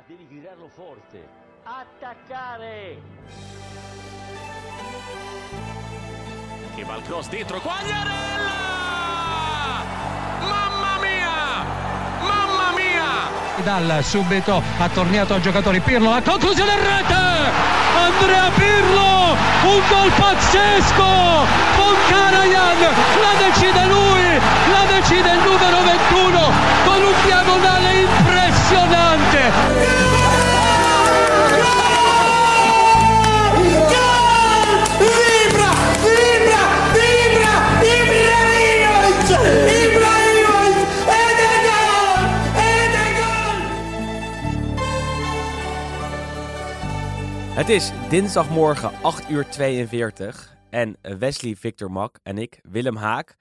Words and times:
ma 0.00 0.06
devi 0.06 0.26
gridarlo 0.28 0.68
forte. 0.68 1.28
Attaccare! 1.62 3.02
Che 6.74 6.84
va 6.84 6.96
il 6.96 7.02
cross 7.02 7.28
dentro, 7.28 7.60
Quagliarella! 7.60 8.14
Mamma 10.40 10.98
mia! 11.00 11.64
Mamma 12.22 12.72
mia! 12.74 13.62
Dal 13.62 14.02
subito 14.02 14.62
ha 14.78 14.88
tornato 14.88 15.34
al 15.34 15.40
giocatore 15.42 15.80
Pirlo, 15.80 16.10
la 16.10 16.22
conclusione 16.22 16.72
in 16.72 16.78
rete! 16.78 17.14
Andrea 17.96 18.50
Pirlo! 18.54 19.36
Un 19.64 19.82
gol 19.88 20.10
pazzesco! 20.12 21.10
Con 21.76 21.94
Karajan! 22.08 22.80
La 23.20 23.34
decide 23.38 23.84
lui! 23.86 24.40
La 24.70 24.84
decide 24.86 25.30
il 25.32 25.40
numero 25.40 25.82
21 25.82 26.52
con 26.86 27.02
un 27.02 27.14
diagonale 27.24 28.00
impressionante! 28.00 29.09
Het 47.60 47.68
is 47.68 47.92
dinsdagmorgen 48.08 48.90
8 49.02 49.30
uur 49.30 49.48
42 49.48 50.56
en 50.70 50.96
Wesley 51.18 51.56
Victor 51.56 51.90
Mak 51.90 52.18
en 52.22 52.38
ik, 52.38 52.60
Willem 52.62 52.96
Haak, 52.96 53.36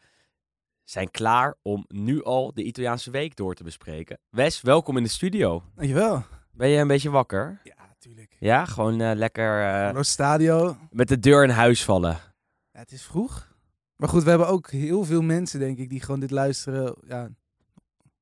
zijn 0.84 1.12
klaar 1.12 1.56
om 1.62 1.86
nu 1.88 2.24
al 2.24 2.54
de 2.54 2.64
Italiaanse 2.64 3.12
week 3.12 3.36
door 3.36 3.56
te 3.56 3.64
bespreken. 3.64 4.20
Wes, 4.30 4.62
welkom 4.62 4.98
in 4.98 5.04
de 5.04 5.10
studio. 5.10 5.64
Dankjewel. 5.76 6.24
Ben 6.52 6.70
je 6.70 6.78
een 6.78 6.88
beetje 6.88 7.10
wakker? 7.10 7.60
Ja, 7.64 7.76
natuurlijk. 7.88 8.36
Ja, 8.40 8.66
gewoon 8.66 9.02
eh, 9.02 9.16
lekker 9.16 9.62
eh, 9.62 9.84
Hallo 9.84 10.04
Stadio. 10.04 10.78
met 10.90 11.08
de 11.08 11.20
deur 11.20 11.44
in 11.44 11.50
huis 11.50 11.84
vallen. 11.84 12.18
Ja, 12.72 12.80
het 12.80 12.92
is 12.92 13.04
vroeg. 13.04 13.48
Maar 13.96 14.10
goed, 14.10 14.24
we 14.24 14.30
hebben 14.30 14.48
ook 14.48 14.70
heel 14.72 15.04
veel 15.04 15.22
mensen, 15.22 15.60
denk 15.60 15.78
ik, 15.78 15.90
die 15.90 16.02
gewoon 16.02 16.20
dit 16.20 16.32
luisteren. 16.32 16.96
Ja, 17.08 17.30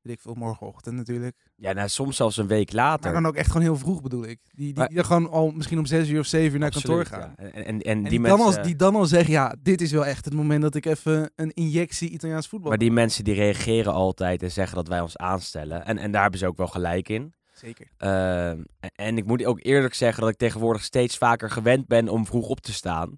weet 0.08 0.16
ik 0.16 0.22
veel, 0.22 0.34
morgenochtend 0.34 0.96
natuurlijk. 0.96 1.36
Ja, 1.56 1.74
nou, 1.74 1.90
soms 1.90 2.16
zelfs 2.16 2.38
een 2.38 2.48
week 2.48 2.74
Maar 2.74 2.84
later. 2.84 3.14
dan 3.14 3.26
ook 3.26 3.36
echt 3.36 3.48
gewoon 3.48 3.62
heel 3.62 3.78
vroeg, 3.78 4.02
bedoel 4.02 4.24
ik. 4.24 4.40
Die, 4.44 4.66
die, 4.66 4.74
Maar- 4.76 4.88
die 4.88 5.04
gewoon 5.04 5.30
al 5.30 5.52
misschien 5.52 5.78
om 5.78 5.86
zes 5.86 6.10
uur 6.10 6.20
of 6.20 6.26
zeven 6.26 6.54
uur 6.54 6.60
naar 6.60 6.72
kantoor 6.72 7.06
gaan. 7.06 7.34
ja. 7.38 7.44
En, 7.44 7.54
en, 7.54 7.66
en 7.66 7.82
En 7.82 8.02
die, 8.02 8.10
die, 8.10 8.20
mensen, 8.20 8.38
dan 8.38 8.48
als, 8.48 8.62
die 8.64 8.76
dan 8.76 8.96
al 8.96 9.06
zeggen, 9.06 9.32
ja, 9.32 9.56
dit 9.62 9.82
is 9.82 9.92
wel 9.92 10.06
echt 10.06 10.26
het 10.26 10.34
moment 10.34 10.62
dat 10.62 10.76
ik 10.76 10.86
even 10.86 11.32
een 11.36 11.52
injectie 11.54 12.10
Italiaans 12.10 12.48
voetbal... 12.48 12.70
maar 12.70 12.78
die 12.78 12.92
mensen 12.92 13.24
die 13.24 13.34
reageren 13.34 13.94
altijd 13.94 14.44
en 14.44 14.52
zeggen 14.52 14.76
dat 14.76 14.88
wij 14.88 15.00
ons 15.02 15.18
aanstellen. 15.18 15.86
En, 15.86 15.98
en 15.98 16.12
daar 16.12 16.22
hebben 16.22 16.40
ze 16.40 16.48
ook 16.48 16.58
wel 16.58 16.68
gelijk 16.68 17.10
in. 17.10 17.34
Zeker. 17.54 17.88
Ehm, 17.98 18.64
en, 18.80 18.90
en 18.96 19.18
ik 19.18 19.26
moet 19.26 19.46
ook 19.46 19.60
eerlijk 19.62 19.94
zeggen 19.94 20.22
dat 20.22 20.32
ik 20.32 20.38
tegenwoordig 20.38 20.84
steeds 20.84 21.18
vaker 21.18 21.50
gewend 21.52 21.88
ben 21.88 22.10
om 22.10 22.26
vroeg 22.26 22.48
op 22.48 22.60
te 22.60 22.74
staan. 22.74 23.16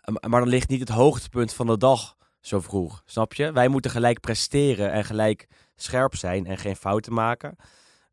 Ehm, 0.00 0.30
maar 0.30 0.40
dan 0.40 0.48
ligt 0.48 0.68
niet 0.68 0.80
het 0.80 0.88
hoogtepunt 0.88 1.52
van 1.52 1.66
de 1.66 1.76
dag 1.78 2.16
zo 2.40 2.60
vroeg, 2.60 3.02
snap 3.04 3.34
je? 3.34 3.52
Wij 3.52 3.68
moeten 3.68 3.90
gelijk 3.90 4.20
presteren 4.20 4.92
en 4.92 5.04
gelijk 5.04 5.46
scherp 5.82 6.16
zijn 6.16 6.46
en 6.46 6.58
geen 6.58 6.76
fouten 6.76 7.12
maken. 7.12 7.56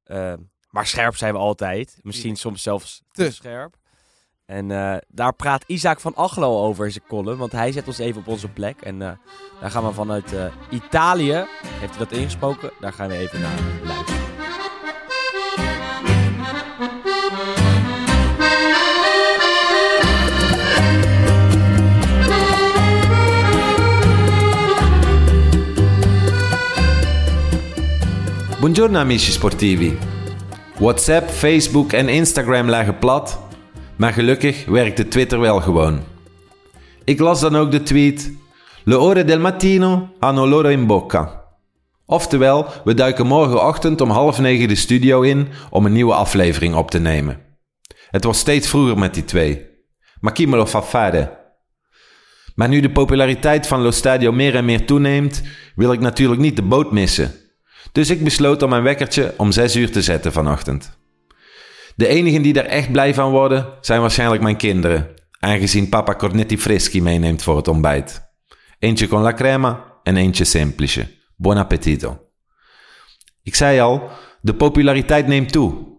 Ehm, 0.03 0.37
maar 0.69 0.87
scherp 0.87 1.15
zijn 1.15 1.33
we 1.33 1.39
altijd. 1.39 1.99
Misschien 2.01 2.35
soms 2.35 2.63
zelfs 2.63 3.03
te 3.11 3.31
scherp. 3.31 3.77
En 4.45 4.71
eh, 4.71 4.95
daar 5.07 5.33
praat 5.33 5.63
Isaac 5.67 5.99
van 5.99 6.15
Achlo 6.15 6.63
over 6.65 6.85
in 6.85 6.91
zijn 6.91 7.07
column. 7.07 7.37
Want 7.37 7.51
hij 7.51 7.71
zet 7.71 7.87
ons 7.87 7.97
even 7.97 8.21
op 8.21 8.27
onze 8.27 8.47
plek. 8.47 8.81
En 8.81 9.01
eh, 9.01 9.11
daar 9.61 9.71
gaan 9.71 9.85
we 9.85 9.93
vanuit 9.93 10.33
eh, 10.33 10.45
Italië, 10.69 11.45
heeft 11.61 11.95
hij 11.95 12.05
dat 12.05 12.11
ingesproken, 12.11 12.71
daar 12.79 12.93
gaan 12.93 13.07
we 13.07 13.17
even 13.17 13.41
naar 13.41 13.59
luisteren. 13.83 14.14
Buongiorno 28.65 28.99
amici 28.99 29.31
sportivi. 29.31 29.97
WhatsApp, 30.79 31.29
Facebook 31.29 31.91
en 31.91 32.09
Instagram 32.09 32.69
lagen 32.69 32.97
plat, 32.97 33.39
maar 33.95 34.13
gelukkig 34.13 34.65
werkte 34.65 35.07
Twitter 35.07 35.39
wel 35.39 35.61
gewoon. 35.61 36.03
Ik 37.03 37.19
las 37.19 37.39
dan 37.39 37.55
ook 37.55 37.71
de 37.71 37.83
tweet: 37.83 38.31
Le 38.83 38.97
ore 38.99 39.23
del 39.23 39.39
mattino 39.39 40.09
hanno 40.19 40.47
loro 40.47 40.69
in 40.69 40.85
bocca. 40.85 41.43
Oftewel, 42.05 42.65
we 42.83 42.93
duiken 42.93 43.27
morgenochtend 43.27 44.01
om 44.01 44.09
half 44.09 44.39
negen 44.39 44.67
de 44.67 44.75
studio 44.75 45.21
in 45.21 45.47
om 45.69 45.85
een 45.85 45.93
nieuwe 45.93 46.13
aflevering 46.13 46.75
op 46.75 46.91
te 46.91 46.99
nemen. 46.99 47.41
Het 48.09 48.23
was 48.23 48.39
steeds 48.39 48.67
vroeger 48.67 48.97
met 48.97 49.13
die 49.13 49.25
twee. 49.25 49.65
Ma 50.19 50.31
chi 50.33 50.47
me 50.47 50.55
lo 50.55 50.65
fa? 50.65 51.11
Maar 52.55 52.69
nu 52.69 52.79
de 52.79 52.91
populariteit 52.91 53.67
van 53.67 53.81
Lo 53.81 53.91
Stadio 53.91 54.31
meer 54.31 54.55
en 54.55 54.65
meer 54.65 54.85
toeneemt, 54.85 55.43
wil 55.75 55.91
ik 55.91 55.99
natuurlijk 55.99 56.41
niet 56.41 56.55
de 56.55 56.63
boot 56.63 56.91
missen. 56.91 57.43
Dus 57.91 58.09
ik 58.09 58.23
besloot 58.23 58.61
om 58.61 58.69
mijn 58.69 58.83
wekkertje 58.83 59.33
om 59.37 59.51
6 59.51 59.75
uur 59.75 59.91
te 59.91 60.01
zetten 60.01 60.31
vanochtend. 60.31 60.97
De 61.95 62.07
enigen 62.07 62.41
die 62.41 62.53
daar 62.53 62.65
echt 62.65 62.91
blij 62.91 63.13
van 63.13 63.31
worden, 63.31 63.67
zijn 63.81 64.01
waarschijnlijk 64.01 64.41
mijn 64.41 64.57
kinderen, 64.57 65.13
aangezien 65.39 65.89
papa 65.89 66.15
cornetti 66.15 66.57
freschi 66.57 67.01
meeneemt 67.01 67.43
voor 67.43 67.57
het 67.57 67.67
ontbijt. 67.67 68.33
Eentje 68.79 69.07
con 69.07 69.21
la 69.21 69.33
crema 69.33 69.83
en 70.03 70.17
eentje 70.17 70.43
semplice. 70.43 71.07
Buon 71.35 71.57
appetito. 71.57 72.19
Ik 73.43 73.55
zei 73.55 73.79
al, 73.79 74.09
de 74.41 74.53
populariteit 74.53 75.27
neemt 75.27 75.51
toe. 75.51 75.93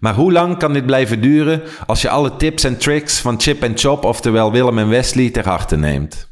Maar 0.00 0.14
hoe 0.14 0.32
lang 0.32 0.58
kan 0.58 0.72
dit 0.72 0.86
blijven 0.86 1.20
duren 1.20 1.62
als 1.86 2.02
je 2.02 2.08
alle 2.08 2.36
tips 2.36 2.64
en 2.64 2.78
tricks 2.78 3.20
van 3.20 3.40
Chip 3.40 3.62
en 3.62 3.78
Chop, 3.78 4.04
oftewel 4.04 4.52
Willem 4.52 4.78
en 4.78 4.88
Wesley, 4.88 5.30
ter 5.30 5.48
harte 5.48 5.76
neemt? 5.76 6.27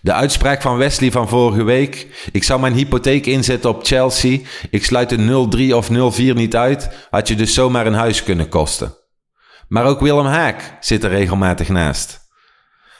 De 0.00 0.12
uitspraak 0.12 0.62
van 0.62 0.76
Wesley 0.76 1.10
van 1.10 1.28
vorige 1.28 1.62
week. 1.62 2.28
Ik 2.32 2.44
zou 2.44 2.60
mijn 2.60 2.74
hypotheek 2.74 3.26
inzetten 3.26 3.70
op 3.70 3.86
Chelsea. 3.86 4.38
Ik 4.70 4.84
sluit 4.84 5.12
een 5.12 5.50
0-3 5.70 5.74
of 5.74 5.88
0-4 5.90 5.92
niet 6.34 6.56
uit. 6.56 7.06
Had 7.10 7.28
je 7.28 7.34
dus 7.34 7.54
zomaar 7.54 7.86
een 7.86 7.94
huis 7.94 8.22
kunnen 8.22 8.48
kosten. 8.48 8.96
Maar 9.68 9.84
ook 9.84 10.00
Willem 10.00 10.26
Haak 10.26 10.76
zit 10.80 11.04
er 11.04 11.10
regelmatig 11.10 11.68
naast. 11.68 12.20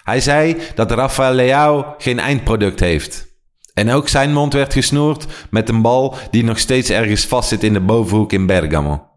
Hij 0.03 0.21
zei 0.21 0.57
dat 0.75 0.91
Rafael 0.91 1.33
Leao 1.33 1.95
geen 1.99 2.19
eindproduct 2.19 2.81
heeft. 2.81 3.27
En 3.75 3.91
ook 3.91 4.09
zijn 4.09 4.33
mond 4.33 4.53
werd 4.53 4.73
gesnoerd 4.73 5.27
met 5.51 5.69
een 5.69 5.83
bal 5.83 6.17
die 6.31 6.45
nog 6.45 6.59
steeds 6.59 6.91
ergens 6.91 7.27
vastzit 7.27 7.63
in 7.63 7.73
de 7.73 7.81
bovenhoek 7.81 8.33
in 8.33 8.47
Bergamo. 8.47 9.09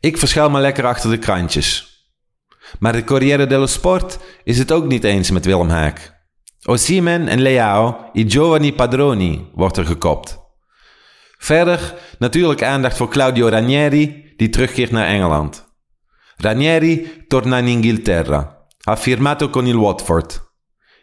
Ik 0.00 0.18
verschuil 0.18 0.50
me 0.50 0.60
lekker 0.60 0.86
achter 0.86 1.10
de 1.10 1.18
krantjes. 1.18 1.94
Maar 2.78 2.92
de 2.92 3.04
Corriere 3.04 3.46
dello 3.46 3.66
Sport 3.66 4.18
is 4.44 4.58
het 4.58 4.72
ook 4.72 4.86
niet 4.86 5.04
eens 5.04 5.30
met 5.30 5.44
Willem 5.44 5.68
Haak. 5.68 6.13
Osimhen 6.66 7.28
en 7.28 7.40
Leao, 7.40 8.10
i 8.12 8.24
giovani 8.30 8.72
padroni, 8.72 9.50
wordt 9.54 9.76
er 9.76 9.86
gekopt. 9.86 10.38
Verder 11.38 11.94
natuurlijk 12.18 12.62
aandacht 12.62 12.96
voor 12.96 13.08
Claudio 13.08 13.48
Ranieri, 13.48 14.32
die 14.36 14.48
terugkeert 14.48 14.90
naar 14.90 15.06
Engeland. 15.06 15.64
Ranieri 16.36 17.24
torna 17.28 17.58
in 17.58 17.66
Inghilterra. 17.66 18.66
Ha 18.84 18.96
firmato 18.96 19.50
con 19.50 19.66
il 19.66 19.76
Watford, 19.76 20.52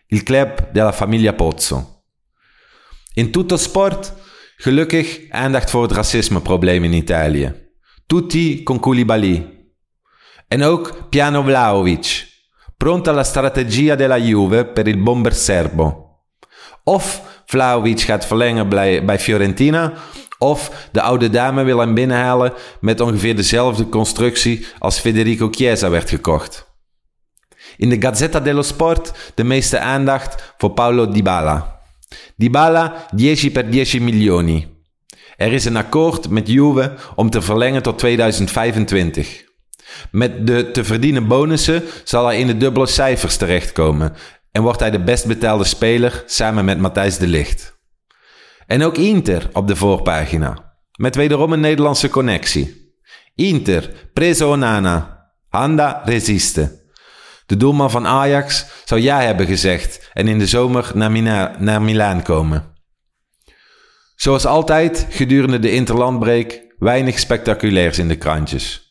il 0.07 0.23
club 0.23 0.71
della 0.71 0.91
famiglia 0.91 1.33
Pozzo. 1.33 2.03
In 3.13 3.31
tutto 3.31 3.57
sport, 3.57 4.13
gelukkig 4.55 5.29
aandacht 5.29 5.69
voor 5.69 5.81
het 5.81 5.91
racismeprobleem 5.91 6.83
in 6.83 6.93
Italië. 6.93 7.53
Tutti 8.05 8.63
con 8.63 8.79
Koulibaly. 8.79 9.65
En 10.47 10.63
ook 10.63 11.09
Piano 11.09 11.41
Vlahovic, 11.43 12.30
pronta 12.81 13.11
la 13.11 13.23
strategia 13.23 13.95
della 13.95 14.17
Juve 14.17 14.65
per 14.65 14.87
il 14.87 14.97
bomber 14.97 15.35
serbo. 15.35 16.17
Of 16.83 17.21
Vlahovic 17.45 17.99
gaat 17.99 18.25
verlengen 18.25 18.69
bij, 18.69 19.05
bij 19.05 19.19
Fiorentina, 19.19 19.93
of 20.37 20.87
de 20.91 21.01
oude 21.01 21.29
dame 21.29 21.63
wil 21.63 21.79
hem 21.79 21.93
binnenhalen 21.93 22.53
met 22.79 22.99
ongeveer 22.99 23.35
dezelfde 23.35 23.89
constructie 23.89 24.65
als 24.79 24.99
Federico 24.99 25.47
Chiesa 25.51 25.89
werd 25.89 26.09
gekocht. 26.09 26.71
In 27.77 27.89
de 27.89 28.01
Gazzetta 28.01 28.39
dello 28.39 28.61
Sport 28.61 29.11
de 29.35 29.43
meeste 29.43 29.79
aandacht 29.79 30.53
voor 30.57 30.71
Paulo 30.71 31.09
Dybala. 31.09 31.81
Dybala 32.35 33.05
10 33.15 33.51
per 33.51 33.69
10 33.69 34.03
milioni. 34.03 34.67
Er 35.37 35.53
is 35.53 35.65
een 35.65 35.77
akkoord 35.77 36.29
met 36.29 36.47
Juve 36.47 36.93
om 37.15 37.29
te 37.29 37.41
verlengen 37.41 37.81
tot 37.81 37.97
2025. 37.97 39.50
Met 40.11 40.47
de 40.47 40.71
te 40.71 40.83
verdienen 40.83 41.27
bonussen 41.27 41.83
zal 42.03 42.25
hij 42.25 42.39
in 42.39 42.47
de 42.47 42.57
dubbele 42.57 42.87
cijfers 42.87 43.37
terechtkomen 43.37 44.13
en 44.51 44.61
wordt 44.61 44.79
hij 44.79 44.91
de 44.91 45.03
best 45.03 45.25
betaalde 45.25 45.63
speler 45.63 46.23
samen 46.25 46.65
met 46.65 46.79
Matthijs 46.79 47.17
de 47.17 47.27
Ligt. 47.27 47.79
En 48.67 48.83
ook 48.83 48.97
Inter 48.97 49.49
op 49.53 49.67
de 49.67 49.75
voorpagina, 49.75 50.75
met 50.97 51.15
wederom 51.15 51.53
een 51.53 51.59
Nederlandse 51.59 52.09
connectie. 52.09 52.93
Inter, 53.35 54.09
preso 54.13 54.51
Onana, 54.51 55.29
Handa 55.49 56.01
resiste. 56.05 56.79
De 57.45 57.57
doelman 57.57 57.91
van 57.91 58.07
Ajax 58.07 58.65
zou 58.85 59.01
ja 59.01 59.21
hebben 59.21 59.45
gezegd 59.45 60.09
en 60.13 60.27
in 60.27 60.39
de 60.39 60.47
zomer 60.47 60.91
naar, 60.93 61.55
naar 61.59 61.81
Milaan 61.81 62.23
komen. 62.23 62.73
Zoals 64.15 64.45
altijd 64.45 65.07
gedurende 65.09 65.59
de 65.59 65.71
interlandbreek 65.71 66.75
weinig 66.79 67.19
spectaculairs 67.19 67.97
in 67.97 68.07
de 68.07 68.17
krantjes. 68.17 68.90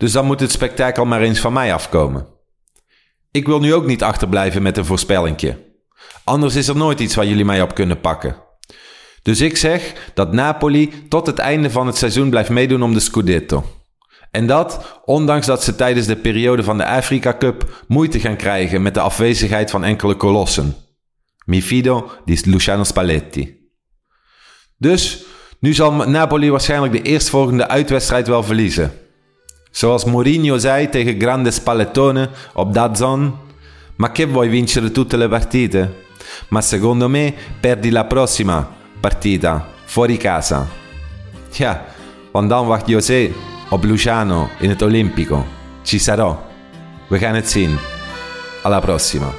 Dus 0.00 0.12
dan 0.12 0.26
moet 0.26 0.40
het 0.40 0.50
spektakel 0.50 1.04
maar 1.04 1.20
eens 1.20 1.40
van 1.40 1.52
mij 1.52 1.74
afkomen. 1.74 2.26
Ik 3.30 3.46
wil 3.46 3.60
nu 3.60 3.74
ook 3.74 3.86
niet 3.86 4.02
achterblijven 4.02 4.62
met 4.62 4.76
een 4.76 4.84
voorspellingje. 4.84 5.58
Anders 6.24 6.54
is 6.54 6.68
er 6.68 6.76
nooit 6.76 7.00
iets 7.00 7.14
waar 7.14 7.26
jullie 7.26 7.44
mij 7.44 7.62
op 7.62 7.74
kunnen 7.74 8.00
pakken. 8.00 8.36
Dus 9.22 9.40
ik 9.40 9.56
zeg 9.56 10.10
dat 10.14 10.32
Napoli 10.32 11.08
tot 11.08 11.26
het 11.26 11.38
einde 11.38 11.70
van 11.70 11.86
het 11.86 11.96
seizoen 11.96 12.30
blijft 12.30 12.50
meedoen 12.50 12.82
om 12.82 12.92
de 12.92 13.00
Scudetto. 13.00 13.64
En 14.30 14.46
dat, 14.46 15.00
ondanks 15.04 15.46
dat 15.46 15.64
ze 15.64 15.74
tijdens 15.74 16.06
de 16.06 16.16
periode 16.16 16.62
van 16.62 16.78
de 16.78 16.86
Afrika 16.86 17.36
Cup 17.38 17.84
moeite 17.88 18.20
gaan 18.20 18.36
krijgen 18.36 18.82
met 18.82 18.94
de 18.94 19.00
afwezigheid 19.00 19.70
van 19.70 19.84
enkele 19.84 20.14
kolossen. 20.14 20.74
Mi 21.44 21.62
fido 21.62 22.10
di 22.24 22.40
Luciano 22.44 22.84
Spalletti. 22.84 23.70
Dus, 24.76 25.24
nu 25.58 25.74
zal 25.74 25.92
Napoli 25.92 26.50
waarschijnlijk 26.50 26.92
de 26.92 27.02
eerstvolgende 27.02 27.68
uitwedstrijd 27.68 28.26
wel 28.26 28.42
verliezen. 28.42 29.08
Zoals 29.70 30.04
Mourinho 30.04 30.58
zei 30.58 30.88
tegen 30.88 31.18
Grande 31.18 31.50
Spallettone 31.50 32.30
op 32.54 32.72
Dazon. 32.72 33.38
Ma 33.96 34.10
che 34.10 34.26
vuoi 34.26 34.48
vincere 34.48 34.90
tutte 34.90 35.16
le 35.16 35.28
partite? 35.28 36.04
Ma 36.48 36.60
secondo 36.60 37.08
me 37.08 37.34
perdi 37.60 37.90
la 37.90 38.04
prossima 38.04 38.68
partita, 39.00 39.66
fuori 39.84 40.16
casa. 40.16 40.66
Ja, 41.52 41.84
dan 42.32 42.66
wacht 42.66 42.86
José 42.86 43.32
op 43.70 43.84
Luciano 43.84 44.50
in 44.60 44.70
het 44.70 44.82
Olimpico. 44.82 45.44
Ci 45.82 45.98
sarò. 45.98 46.48
We 47.08 47.18
gaan 47.18 47.34
het 47.34 47.50
zien. 47.50 47.76
Alla 48.62 48.80
prossima. 48.80 49.32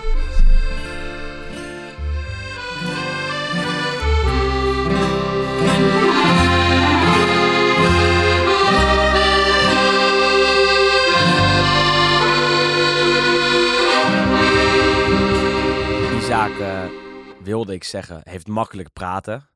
Wilde 17.44 17.74
ik 17.74 17.84
zeggen, 17.84 18.22
heeft 18.24 18.48
makkelijk 18.48 18.94
praten. 18.94 19.50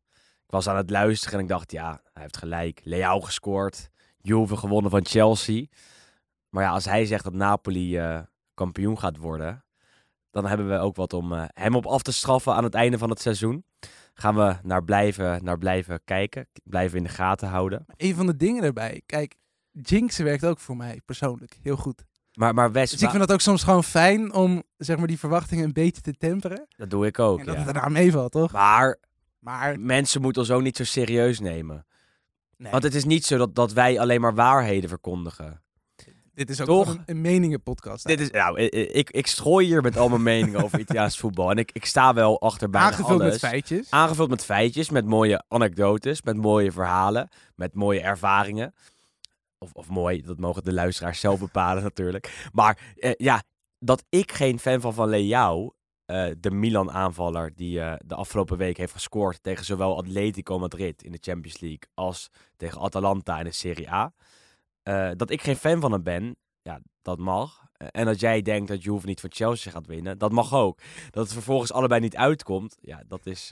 Ik 0.45 0.51
was 0.51 0.67
aan 0.67 0.77
het 0.77 0.89
luisteren 0.89 1.37
en 1.37 1.43
ik 1.43 1.49
dacht, 1.49 1.71
ja, 1.71 2.01
hij 2.13 2.21
heeft 2.21 2.37
gelijk. 2.37 2.81
Leao 2.83 3.21
gescoord, 3.21 3.89
Juve 4.17 4.57
gewonnen 4.57 4.91
van 4.91 5.05
Chelsea. 5.05 5.65
Maar 6.49 6.63
ja, 6.63 6.69
als 6.69 6.85
hij 6.85 7.05
zegt 7.05 7.23
dat 7.23 7.33
Napoli 7.33 7.97
eh, 7.97 8.21
kampioen 8.53 8.99
gaat 8.99 9.17
worden, 9.17 9.65
dan 10.31 10.45
hebben 10.45 10.69
we 10.69 10.77
ook 10.77 10.95
wat 10.95 11.13
om 11.13 11.33
eh, 11.33 11.43
hem 11.47 11.75
op 11.75 11.85
af 11.85 12.01
te 12.01 12.11
straffen 12.11 12.53
aan 12.53 12.63
het 12.63 12.73
einde 12.73 12.97
van 12.97 13.09
het 13.09 13.21
seizoen. 13.21 13.65
Gaan 14.13 14.35
we 14.35 14.55
naar 14.63 14.83
blijven, 14.83 15.43
naar 15.43 15.57
blijven 15.57 16.03
kijken, 16.03 16.47
blijven 16.63 16.97
in 16.97 17.03
de 17.03 17.09
gaten 17.09 17.47
houden. 17.47 17.85
Een 17.95 18.15
van 18.15 18.25
de 18.25 18.35
dingen 18.35 18.63
erbij, 18.63 19.01
kijk, 19.05 19.35
jinxen 19.71 20.25
werkt 20.25 20.45
ook 20.45 20.59
voor 20.59 20.77
mij 20.77 21.01
persoonlijk 21.05 21.59
heel 21.61 21.77
goed. 21.77 22.05
Maar, 22.35 22.53
maar 22.53 22.71
Wes, 22.71 22.91
Dus 22.91 23.01
ik 23.01 23.09
vind 23.09 23.21
het 23.21 23.31
ook 23.31 23.41
soms 23.41 23.63
gewoon 23.63 23.83
fijn 23.83 24.33
om 24.33 24.63
zeg 24.77 24.97
maar, 24.97 25.07
die 25.07 25.19
verwachtingen 25.19 25.63
een 25.63 25.73
beetje 25.73 26.01
te 26.01 26.13
temperen. 26.17 26.67
dat 26.77 26.89
doe 26.89 27.05
ik 27.05 27.19
ook. 27.19 27.39
En 27.39 27.45
dat 27.45 27.55
ja. 27.55 27.61
het 27.63 27.73
daarna 27.73 27.89
meevalt, 27.89 28.31
toch? 28.31 28.51
Maar 28.51 28.97
Maar 29.39 29.79
mensen 29.79 30.21
moeten 30.21 30.41
ons 30.41 30.51
ook 30.51 30.61
niet 30.61 30.77
zo 30.77 30.83
serieus 30.83 31.39
nemen. 31.39 31.85
nee, 32.57 32.71
Want 32.71 32.83
het 32.83 32.95
is 32.95 33.05
niet 33.05 33.25
zo 33.25 33.37
dat, 33.37 33.55
dat 33.55 33.73
wij 33.73 33.99
alleen 33.99 34.21
maar 34.21 34.35
waarheden 34.35 34.89
verkondigen. 34.89 35.61
dit 36.33 36.49
is 36.49 36.61
ook 36.61 36.67
toch? 36.67 36.87
een, 36.87 37.01
een 37.05 37.21
meningenpodcast. 37.21 38.05
Dit 38.07 38.19
is, 38.19 38.31
nou, 38.31 38.59
ik, 38.61 39.09
ik 39.11 39.27
strooi 39.27 39.65
hier 39.67 39.81
met 39.81 39.97
al 39.97 40.09
mijn 40.09 40.23
meningen 40.23 40.63
over 40.63 40.79
Italiaans 40.85 41.17
voetbal. 41.17 41.51
En 41.51 41.57
ik, 41.57 41.69
ik 41.71 41.85
sta 41.85 42.13
wel 42.13 42.41
achter 42.41 42.69
bijna 42.69 42.87
Aangevuld 42.87 43.21
alles. 43.21 43.31
met 43.31 43.39
feitjes. 43.51 43.87
Aangevuld 43.91 44.29
met 44.29 44.45
feitjes, 44.45 44.89
met 44.89 45.05
mooie 45.05 45.43
anekdotes, 45.47 46.21
met 46.21 46.37
mooie 46.37 46.71
verhalen, 46.71 47.29
met 47.55 47.73
mooie 47.73 47.99
ervaringen. 48.01 48.73
Of, 49.65 49.73
of 49.73 49.89
mooi, 49.89 50.21
dat 50.21 50.39
mogen 50.39 50.63
de 50.63 50.73
luisteraars 50.73 51.19
zelf 51.19 51.39
bepalen 51.39 51.83
natuurlijk. 51.93 52.49
Maar 52.51 52.93
eh, 52.95 53.11
ja, 53.17 53.43
dat 53.79 54.03
ik 54.09 54.31
geen 54.31 54.59
fan 54.59 54.81
van 54.81 54.93
Van 54.93 55.09
Leao, 55.09 55.75
eh, 56.05 56.27
de 56.39 56.51
Milan-aanvaller 56.51 57.51
die 57.55 57.81
eh, 57.81 57.93
de 58.05 58.15
afgelopen 58.15 58.57
week 58.57 58.77
heeft 58.77 58.93
gescoord 58.93 59.43
tegen 59.43 59.65
zowel 59.65 59.97
Atletico 59.97 60.59
Madrid 60.59 61.03
in 61.03 61.11
de 61.11 61.17
Champions 61.21 61.59
League 61.59 61.89
als 61.93 62.29
tegen 62.57 62.81
Atalanta 62.81 63.37
in 63.37 63.45
de 63.45 63.51
Serie 63.51 63.91
A. 63.91 64.13
dat 65.15 65.29
ik 65.29 65.41
geen 65.41 65.55
fan 65.55 65.79
van 65.81 65.91
hem 65.91 66.03
ben, 66.03 66.35
ja, 66.61 66.79
dat 67.01 67.17
mag. 67.17 67.63
En 67.91 68.05
dat 68.05 68.19
jij 68.19 68.41
denkt 68.41 68.67
dat 68.67 68.83
Juve 68.83 69.05
niet 69.05 69.19
van 69.19 69.31
Chelsea 69.33 69.71
gaat 69.71 69.87
winnen, 69.87 70.17
dat 70.17 70.31
mag 70.31 70.53
ook. 70.53 70.79
Dat 71.09 71.23
het 71.23 71.33
vervolgens 71.33 71.71
allebei 71.71 72.01
niet 72.01 72.15
uitkomt, 72.15 72.77
ja, 72.81 73.03
dat 73.07 73.25
is... 73.25 73.51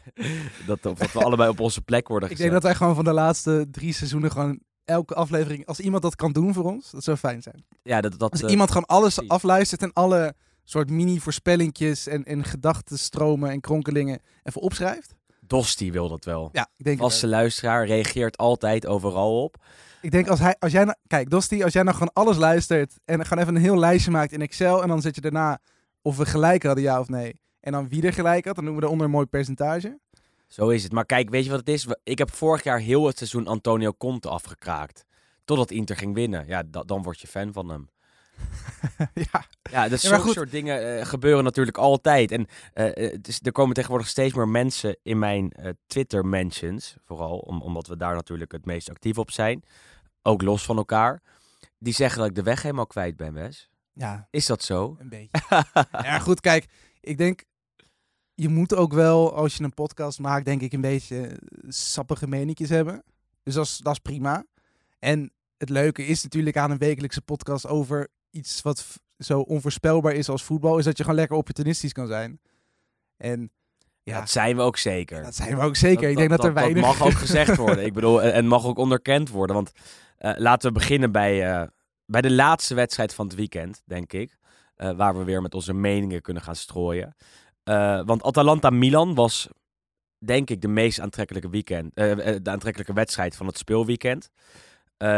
dat, 0.66 0.86
of 0.86 0.98
dat 0.98 1.12
we 1.12 1.24
allebei 1.24 1.50
op 1.50 1.60
onze 1.60 1.82
plek 1.82 2.08
worden 2.08 2.30
Ik 2.30 2.36
gezet. 2.36 2.50
denk 2.50 2.62
dat 2.62 2.70
wij 2.70 2.80
gewoon 2.80 2.94
van 2.94 3.04
de 3.04 3.20
laatste 3.20 3.66
drie 3.70 3.92
seizoenen 3.92 4.30
gewoon 4.30 4.60
elke 4.84 5.14
aflevering, 5.14 5.66
als 5.66 5.80
iemand 5.80 6.02
dat 6.02 6.16
kan 6.16 6.32
doen 6.32 6.54
voor 6.54 6.64
ons, 6.64 6.90
dat 6.90 7.04
zou 7.04 7.16
fijn 7.16 7.42
zijn. 7.42 7.64
Ja, 7.82 8.00
dat, 8.00 8.18
dat, 8.18 8.30
Als 8.30 8.42
eh, 8.42 8.50
iemand 8.50 8.68
gewoon 8.70 8.86
alles 8.86 9.14
precies. 9.14 9.30
afluistert 9.30 9.82
en 9.82 9.92
alle 9.92 10.34
soort 10.64 10.90
mini-voorspellingjes 10.90 12.06
en, 12.06 12.24
en 12.24 12.44
gedachtenstromen 12.44 13.50
en 13.50 13.60
kronkelingen 13.60 14.20
even 14.42 14.60
opschrijft. 14.60 15.14
Dosti 15.40 15.92
wil 15.92 16.08
dat 16.08 16.24
wel. 16.24 16.48
Ja, 16.52 16.68
ik 16.76 16.84
denk, 16.84 16.98
Vaste 16.98 17.26
luisteraar 17.26 17.86
reageert 17.86 18.36
altijd 18.36 18.86
overal 18.86 19.42
op. 19.42 19.56
ik 20.00 20.10
denk 20.10 20.28
als, 20.28 20.38
hij, 20.38 20.56
als 20.58 20.72
jij 20.72 20.84
nou, 20.84 20.96
kijk 21.06 21.30
Dosti, 21.30 21.62
als 21.62 21.72
jij 21.72 21.82
nou 21.82 21.94
gewoon 21.96 22.12
alles 22.12 22.36
luistert 22.36 22.98
en 23.04 23.26
gewoon 23.26 23.42
even 23.42 23.54
een 23.54 23.62
heel 23.62 23.78
lijstje 23.78 24.10
maakt 24.10 24.32
in 24.32 24.42
Excel 24.42 24.82
en 24.82 24.88
dan 24.88 25.00
zet 25.00 25.14
je 25.14 25.20
daarna 25.20 25.58
of 26.02 26.16
we 26.16 26.26
gelijk 26.26 26.62
hadden, 26.62 26.84
ja 26.84 27.00
of 27.00 27.08
nee. 27.08 27.40
En 27.60 27.72
dan 27.72 27.88
wie 27.88 28.02
er 28.02 28.12
gelijk 28.12 28.44
had, 28.44 28.54
dan 28.54 28.64
noemen 28.64 28.80
we 28.82 28.86
eronder 28.86 29.06
een 29.06 29.12
mooi 29.12 29.26
percentage. 29.26 29.98
Zo 30.54 30.68
is 30.68 30.82
het. 30.82 30.92
Maar 30.92 31.06
kijk, 31.06 31.30
weet 31.30 31.44
je 31.44 31.50
wat 31.50 31.58
het 31.58 31.68
is? 31.68 31.86
Ik 32.02 32.18
heb 32.18 32.34
vorig 32.34 32.62
jaar 32.62 32.78
heel 32.78 33.06
het 33.06 33.16
seizoen 33.16 33.46
Antonio 33.46 33.92
Conte 33.92 34.28
afgekraakt. 34.28 35.04
Totdat 35.44 35.70
Inter 35.70 35.96
ging 35.96 36.14
winnen. 36.14 36.46
Ja, 36.46 36.62
da- 36.66 36.82
dan 36.82 37.02
word 37.02 37.20
je 37.20 37.26
fan 37.26 37.52
van 37.52 37.68
hem. 37.68 37.88
ja, 39.32 39.44
Ja, 39.70 39.88
dus 39.88 40.02
Ja, 40.02 40.20
zo'n 40.20 40.32
soort 40.32 40.50
dingen 40.50 40.98
eh, 40.98 41.06
gebeuren 41.06 41.44
natuurlijk 41.44 41.78
altijd. 41.78 42.30
En 42.32 42.46
eh, 42.72 42.96
eh, 43.12 43.18
er 43.42 43.52
komen 43.52 43.74
tegenwoordig 43.74 44.08
steeds 44.08 44.34
meer 44.34 44.48
mensen 44.48 44.96
in 45.02 45.18
mijn 45.18 45.52
Twitter-mentions. 45.86 46.96
Vooral 47.04 47.38
om, 47.38 47.62
omdat 47.62 47.86
we 47.86 47.96
daar 47.96 48.14
natuurlijk 48.14 48.52
het 48.52 48.64
meest 48.64 48.90
actief 48.90 49.18
op 49.18 49.30
zijn. 49.30 49.62
Ook 50.22 50.42
los 50.42 50.64
van 50.64 50.76
elkaar. 50.76 51.22
Die 51.78 51.94
zeggen 51.94 52.18
dat 52.18 52.28
ik 52.28 52.34
de 52.34 52.42
weg 52.42 52.62
helemaal 52.62 52.86
kwijt 52.86 53.16
ben, 53.16 53.34
Wes. 53.34 53.70
ja, 53.92 54.28
Is 54.30 54.46
dat 54.46 54.62
zo? 54.62 54.96
een 55.00 55.08
beetje. 55.08 55.64
ja, 56.02 56.18
goed, 56.18 56.40
kijk, 56.40 56.66
ik 57.00 57.18
denk, 57.18 57.44
je 58.34 58.48
moet 58.48 58.74
ook 58.74 58.92
wel, 58.92 59.34
als 59.34 59.56
je 59.56 59.64
een 59.64 59.74
podcast 59.74 60.18
maakt, 60.18 60.44
denk 60.44 60.60
ik, 60.60 60.72
een 60.72 60.80
beetje 60.80 61.26
eh, 61.26 61.36
sappige 61.68 62.28
meninkjes 62.28 62.68
hebben. 62.68 63.02
Dus 63.42 63.54
dat 63.54 63.64
is, 63.64 63.78
dat 63.78 63.92
is 63.92 63.98
prima. 63.98 64.44
En 64.98 65.32
het 65.56 65.68
leuke 65.68 66.06
is 66.06 66.22
natuurlijk 66.22 66.56
aan 66.56 66.70
een 66.70 66.78
wekelijkse 66.78 67.22
podcast 67.22 67.66
over 67.66 68.08
iets 68.30 68.62
wat 68.62 69.00
zo 69.18 69.40
onvoorspelbaar 69.40 70.12
is 70.12 70.28
als 70.28 70.42
voetbal, 70.42 70.78
is 70.78 70.84
dat 70.84 70.96
je 70.96 71.02
gewoon 71.02 71.18
lekker 71.18 71.36
opportunistisch 71.36 71.92
kan 71.92 72.06
zijn. 72.06 72.40
En 73.16 73.50
ja, 74.02 74.18
Dat 74.18 74.30
zijn 74.30 74.56
we 74.56 74.62
ook 74.62 74.76
zeker. 74.76 75.22
dat 75.22 75.34
zijn 75.34 75.56
we 75.56 75.62
ook 75.62 75.76
zeker. 75.76 76.10
ik 76.10 76.16
denk 76.16 76.30
dat, 76.30 76.44
er 76.44 76.52
weinig... 76.52 76.82
Dat 76.82 76.98
mag 76.98 77.06
ook 77.06 77.18
gezegd 77.18 77.56
worden. 77.56 77.84
Ik 77.90 77.92
bedoel, 77.92 78.22
en, 78.22 78.46
mag 78.46 78.64
ook 78.64 78.78
onderkend 78.78 79.30
worden. 79.30 79.56
Want 79.56 79.72
eh, 80.16 80.32
laten 80.36 80.68
we 80.68 80.78
beginnen 80.78 81.12
bij, 81.12 81.52
eh, 81.52 81.66
bij 82.06 82.20
de 82.20 82.32
laatste 82.32 82.74
wedstrijd 82.74 83.14
van 83.14 83.26
het 83.26 83.34
weekend, 83.34 83.82
denk 83.84 84.12
ik. 84.12 84.36
waar 84.74 85.18
we 85.18 85.24
weer 85.24 85.42
met 85.42 85.54
onze 85.54 85.72
meningen 85.72 86.22
kunnen 86.22 86.42
gaan 86.42 86.56
strooien. 86.56 87.16
Eh, 87.64 88.00
want 88.04 88.22
Atalanta-Milan 88.22 89.14
was, 89.14 89.48
denk 90.18 90.50
ik, 90.50 90.60
de 90.60 90.68
meest 90.68 91.00
aantrekkelijke, 91.00 91.50
weekend, 91.50 91.94
eh, 91.94 92.34
eh, 92.34 92.42
de 92.42 92.50
aantrekkelijke 92.50 92.92
wedstrijd 92.92 93.36
van 93.36 93.46
het 93.46 93.58
speelweekend. 93.58 94.30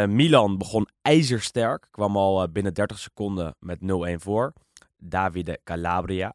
Milan 0.08 0.58
begon 0.58 0.88
ijzersterk. 1.02 1.86
Kwam 1.90 2.16
al 2.16 2.48
binnen 2.48 2.74
30 2.74 2.98
seconden 2.98 3.56
met 3.58 3.80
0-1 3.80 4.20
voor. 4.20 4.52
Davide 4.96 5.60
Calabria. 5.64 6.34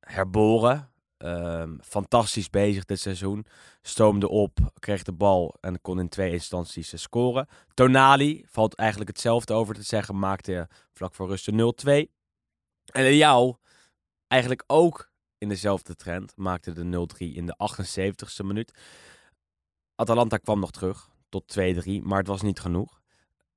Herboren. 0.00 0.90
Ehm, 1.16 1.76
fantastisch 1.80 2.50
bezig 2.50 2.84
dit 2.84 3.00
seizoen. 3.00 3.46
Stoomde 3.82 4.28
op, 4.28 4.58
kreeg 4.78 5.02
de 5.02 5.12
bal 5.12 5.56
en 5.60 5.80
kon 5.80 5.98
in 5.98 6.08
twee 6.08 6.32
instanties 6.32 7.02
scoren. 7.02 7.48
Tonali, 7.74 8.44
valt 8.46 8.74
eigenlijk 8.74 9.10
hetzelfde 9.10 9.54
over 9.54 9.74
te 9.74 9.82
zeggen, 9.82 10.18
maakte 10.18 10.68
vlak 10.92 11.14
voor 11.14 11.28
rust 11.28 11.44
de 11.44 11.52
0-2. 11.52 12.10
En 12.92 13.02
Leao, 13.02 13.58
eigenlijk 14.28 14.64
ook 14.66 15.11
in 15.42 15.48
dezelfde 15.48 15.94
trend, 15.94 16.32
maakte 16.36 16.72
de 16.72 16.84
0-3 16.84 17.34
in 17.34 17.46
de 17.46 17.56
78ste 17.56 18.46
minuut. 18.46 18.72
Atalanta 19.94 20.36
kwam 20.36 20.60
nog 20.60 20.70
terug 20.70 21.10
tot 21.28 21.58
2-3, 21.58 22.02
maar 22.02 22.18
het 22.18 22.26
was 22.26 22.42
niet 22.42 22.60
genoeg. 22.60 23.00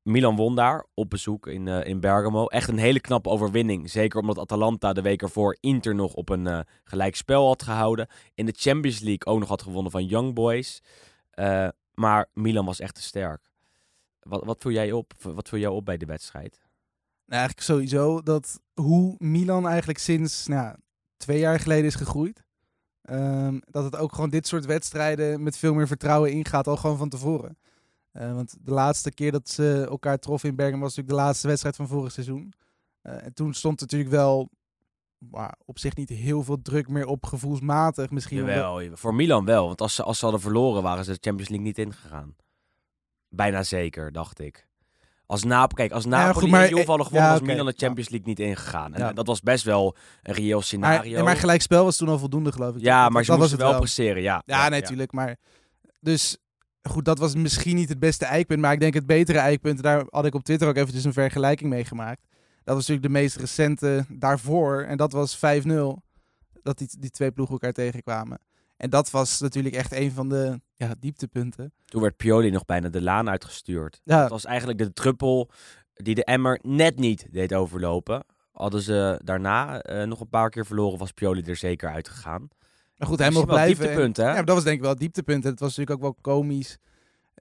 Milan 0.02 0.36
won 0.36 0.56
daar 0.56 0.86
op 0.94 1.10
bezoek 1.10 1.48
in, 1.48 1.68
eh, 1.68 1.88
in 1.88 2.00
Bergamo. 2.00 2.46
Echt 2.46 2.70
een 2.70 2.78
hele 2.78 3.00
knappe 3.00 3.30
overwinning. 3.30 3.90
Zeker 3.90 4.20
omdat 4.20 4.40
Atalanta 4.40 4.94
de 4.94 5.02
week 5.02 5.22
ervoor 5.22 5.58
Inter 5.60 5.96
nog 5.96 6.14
op 6.14 6.30
een 6.30 6.48
eh 6.48 6.60
gelijk 6.84 7.16
spel 7.16 7.48
had 7.48 7.64
gehouden. 7.64 8.08
In 8.34 8.46
de 8.46 8.56
Champions 8.58 9.00
League 9.00 9.26
ook 9.26 9.40
nog 9.40 9.50
had 9.50 9.62
gewonnen 9.62 9.92
van 9.92 10.06
Young 10.06 10.34
Boys. 10.34 10.82
Eh, 11.30 11.68
maar 11.94 12.30
Milan 12.34 12.66
was 12.66 12.80
echt 12.80 12.96
te 12.96 13.02
sterk. 13.02 13.52
Wat, 14.20 14.46
wat 14.46 14.64
jij 14.64 14.92
op? 14.92 15.14
Wat 15.22 15.50
viel 15.50 15.60
jou 15.60 15.76
op 15.76 15.86
bij 15.86 15.98
de 15.98 16.06
wedstrijd? 16.06 16.60
Nou, 17.26 17.40
eigenlijk 17.40 17.62
sowieso 17.62 18.22
dat 18.22 18.60
hoe 18.74 19.16
Milan 19.18 19.68
eigenlijk 19.68 20.00
sinds 20.00 20.48
nou, 20.48 20.76
twee 21.26 21.40
jaar 21.40 21.60
geleden 21.60 21.86
is 21.86 21.96
gegroeid. 21.96 22.44
Ehm, 23.02 23.60
dat 23.70 23.84
het 23.84 23.96
ook 23.96 24.14
gewoon 24.14 24.30
dit 24.30 24.48
soort 24.48 24.66
wedstrijden 24.66 25.44
met 25.44 25.58
veel 25.58 25.74
meer 25.74 25.88
vertrouwen 25.88 26.32
ingaat, 26.32 26.68
al 26.68 26.78
gewoon 26.78 26.98
van 26.98 27.10
tevoren. 27.10 27.58
Eh, 28.12 28.34
want 28.34 28.56
de 28.62 28.72
laatste 28.72 29.12
keer 29.12 29.32
dat 29.32 29.50
ze 29.50 29.86
elkaar 29.90 30.20
troffen 30.20 30.50
in 30.50 30.56
Bergen 30.56 30.80
was 30.80 30.96
natuurlijk 30.96 31.18
de 31.18 31.24
laatste 31.24 31.48
wedstrijd 31.48 31.76
van 31.76 31.88
vorig 31.88 32.12
seizoen. 32.12 32.54
Eh, 33.02 33.24
en 33.24 33.34
toen 33.34 33.54
stond 33.54 33.80
natuurlijk 33.80 34.12
wel 34.12 34.50
maar 35.18 35.56
op 35.66 35.80
zich 35.80 35.96
niet 35.96 36.10
heel 36.10 36.44
veel 36.44 36.62
druk 36.62 36.88
meer 36.88 37.06
op 37.06 37.26
gevoelsmatig. 37.26 38.10
Misschien 38.10 38.46
jawel. 38.46 38.96
voor 38.98 39.16
Milan 39.16 39.46
wel. 39.46 39.68
Want 39.68 39.82
als 39.82 39.96
ze, 39.96 40.04
als 40.04 40.18
ze 40.18 40.24
hadden 40.24 40.44
verloren, 40.44 40.84
waren 40.84 41.06
ze 41.06 41.12
de 41.12 41.18
Champions 41.22 41.50
League 41.50 41.68
niet 41.68 41.78
ingegaan. 41.78 42.36
Bijna 43.30 43.64
zeker, 43.64 44.12
dacht 44.12 44.40
ik. 44.40 44.68
Als 45.28 45.44
Napoli, 45.44 45.74
kijk, 45.82 45.92
als 45.92 46.06
Napoli 46.06 46.34
goed, 46.42 46.50
maar- 46.50 46.64
en 46.64 46.70
Juve 46.76 46.86
hadden 46.88 47.06
gewonnen, 47.06 47.32
ja, 47.32 47.40
was 47.40 47.48
Milan 47.48 47.66
de. 47.66 47.74
Champions 47.78 48.10
League 48.10 48.28
niet 48.28 48.40
ingegaan. 48.40 48.94
En 48.94 49.00
Ja. 49.02 49.14
dat 49.14 49.28
was 49.28 49.42
best 49.42 49.64
wel 49.64 49.96
een 50.24 50.34
reëel 50.34 50.56
maar, 50.56 50.64
scenario. 50.64 51.14
nee, 51.14 51.24
maar 51.24 51.36
gelijkspel 51.38 51.84
was 51.84 51.98
toen 51.98 52.08
al 52.10 52.20
voldoende, 52.20 52.52
geloof 52.52 52.76
ik. 52.76 52.82
ja, 52.82 53.10
maar 53.10 53.24
ze 53.24 53.30
dat 53.32 53.40
was 53.40 53.50
moesten 53.50 53.58
het 53.66 53.70
wel 53.70 53.80
presteren, 53.80 54.22
ja. 54.22 54.44
Ja, 54.46 54.70
nee, 54.70 54.82
natuurlijk. 54.82 55.12
Maar 55.12 55.36
dus 56.00 56.38
goed, 56.90 57.06
dat 57.06 57.20
was 57.20 57.36
misschien 57.36 57.76
niet 57.76 57.90
het 57.90 58.00
beste 58.00 58.26
eikpunt. 58.26 58.60
Maar 58.62 58.74
ik 58.74 58.80
denk 58.80 58.94
het 58.94 59.06
betere 59.06 59.38
eikpunt. 59.38 59.84
Daar 59.84 60.04
had 60.10 60.26
ik 60.26 60.34
op 60.36 60.44
Twitter 60.44 60.68
ook 60.68 60.76
eventjes 60.76 61.04
een 61.04 61.14
vergelijking 61.14 61.70
mee 61.70 61.86
gemaakt. 61.86 62.22
Dat 62.64 62.76
was 62.76 62.88
natuurlijk 62.88 63.14
de 63.14 63.20
meest 63.22 63.36
recente 63.36 64.06
daarvoor. 64.10 64.82
En 64.84 64.98
dat 64.98 65.12
was 65.12 65.36
5-0. 65.38 66.02
Dat 66.64 66.78
die, 66.78 66.88
die 67.00 67.10
twee 67.10 67.32
ploegen 67.32 67.54
elkaar 67.56 67.72
tegenkwamen. 67.74 68.40
En 68.78 68.90
dat 68.90 69.10
was 69.10 69.40
natuurlijk 69.40 69.76
echt 69.76 69.92
een 69.94 70.12
van 70.12 70.30
de 70.30 70.62
ja, 70.76 70.96
dieptepunten. 71.00 71.74
Toen 71.86 72.02
werd 72.02 72.18
Pioli 72.18 72.50
nog 72.50 72.66
bijna 72.66 72.90
de 72.90 73.02
laan 73.02 73.30
uitgestuurd. 73.30 74.02
Ja, 74.04 74.22
Dat 74.22 74.30
was 74.30 74.46
eigenlijk 74.46 74.78
de 74.78 74.94
druppel 74.94 75.50
die 75.94 76.16
de 76.16 76.24
emmer 76.24 76.60
net 76.62 76.96
niet 77.00 77.28
deed 77.32 77.54
overlopen. 77.54 78.26
Hadden 78.52 78.82
ze 78.82 79.20
daarna 79.24 79.82
eh, 79.82 80.08
nog 80.08 80.20
een 80.20 80.30
paar 80.30 80.50
keer 80.50 80.66
verloren, 80.66 81.00
was 81.00 81.12
Pioli 81.12 81.42
er 81.42 81.56
zeker 81.56 81.90
uitgegaan. 81.90 82.48
maar 82.98 83.08
goed, 83.08 83.20
hij 83.20 83.32
mocht 83.32 83.46
blijven. 83.46 83.78
dieptepunt, 83.84 84.18
hè? 84.18 84.24
Ja, 84.28 84.34
maar 84.34 84.46
dat 84.46 84.56
was 84.56 84.64
denk 84.64 84.76
ik 84.76 84.82
wel 84.82 84.92
het 84.92 85.00
dieptepunt. 85.00 85.44
En 85.44 85.52
het 85.52 85.60
was 85.60 85.78
natuurlijk 85.78 86.06
ook 86.06 86.16
wel 86.22 86.34
komisch. 86.34 86.78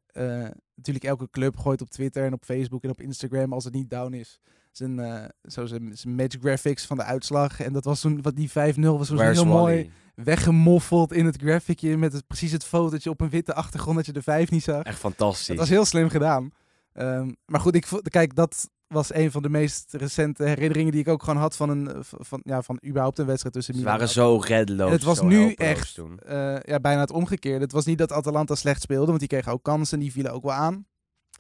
Eh, 0.07 0.47
natuurlijk, 0.75 1.05
elke 1.05 1.31
club 1.31 1.57
gooit 1.57 1.81
op 1.81 1.91
Twitter 1.91 2.25
en 2.25 2.33
op 2.33 2.45
Facebook 2.45 2.83
en 2.83 2.91
op 2.91 3.01
Instagram 3.01 3.53
als 3.53 3.65
het 3.65 3.75
niet 3.75 3.91
down 3.91 4.13
is. 4.13 4.41
Zijn, 4.77 4.99
eh, 4.99 5.25
zo 5.43 5.67
zijn, 5.67 5.97
zijn 5.97 6.15
match 6.15 6.37
graphics 6.41 6.87
van 6.87 6.97
de 6.97 7.03
uitslag. 7.03 7.61
En 7.61 7.73
dat 7.73 7.85
was 7.85 8.01
toen, 8.01 8.23
wat 8.23 8.37
die 8.37 8.51
5-0 8.51 8.99
was, 8.99 9.09
was 9.09 9.21
heel 9.21 9.47
mooi 9.47 9.91
weggemoffeld 10.15 11.13
in 11.13 11.27
het 11.27 11.37
graphicje. 11.37 11.97
Met 11.97 12.13
het, 12.13 12.27
precies 12.27 12.53
het 12.53 12.65
fotootje 12.65 13.11
op 13.11 13.21
een 13.21 13.29
witte 13.29 13.55
achtergrond 13.55 13.97
dat 13.97 14.07
je 14.07 14.13
de 14.13 14.23
5 14.23 14.51
niet 14.51 14.63
zag. 14.63 14.83
Echt 14.83 14.99
fantastisch. 14.99 15.47
Dat 15.47 15.57
was 15.57 15.69
heel 15.69 15.85
slim 15.85 16.09
gedaan. 16.09 16.51
Ehm, 16.93 17.33
maar 17.47 17.61
goed, 17.61 17.75
ik, 17.75 17.87
kijk, 18.03 18.35
dat 18.35 18.69
was 18.87 19.15
een 19.15 19.31
van 19.31 19.43
de 19.43 19.49
meest 19.49 19.93
recente 19.93 20.45
herinneringen 20.45 20.93
die 20.93 21.01
ik 21.01 21.09
ook 21.09 21.23
gewoon 21.23 21.41
had 21.41 21.57
van, 21.57 21.69
een, 21.69 21.91
van, 22.01 22.41
ja, 22.45 22.63
van 22.63 22.81
überhaupt 22.87 23.19
een 23.19 23.27
wedstrijd 23.27 23.55
tussen 23.55 23.75
Ze 23.75 23.81
Milan 23.81 23.95
waren 23.95 24.09
en 24.09 24.15
zo 24.15 24.37
reddeloos. 24.37 24.87
En 24.87 24.93
het 24.93 25.03
was 25.03 25.21
nu 25.21 25.53
echt 25.53 25.99
eh, 25.99 26.61
ja, 26.61 26.81
bijna 26.81 27.01
het 27.01 27.13
omgekeerde. 27.13 27.65
Het 27.65 27.73
was 27.73 27.85
niet 27.85 27.99
dat 27.99 28.13
Atalanta 28.13 28.55
slecht 28.55 28.83
speelde, 28.83 29.07
want 29.07 29.19
die 29.19 29.29
kregen 29.29 29.53
ook 29.53 29.63
kansen. 29.63 29.99
Die 29.99 30.13
vielen 30.13 30.33
ook 30.33 30.43
wel 30.43 30.53
aan. 30.53 30.87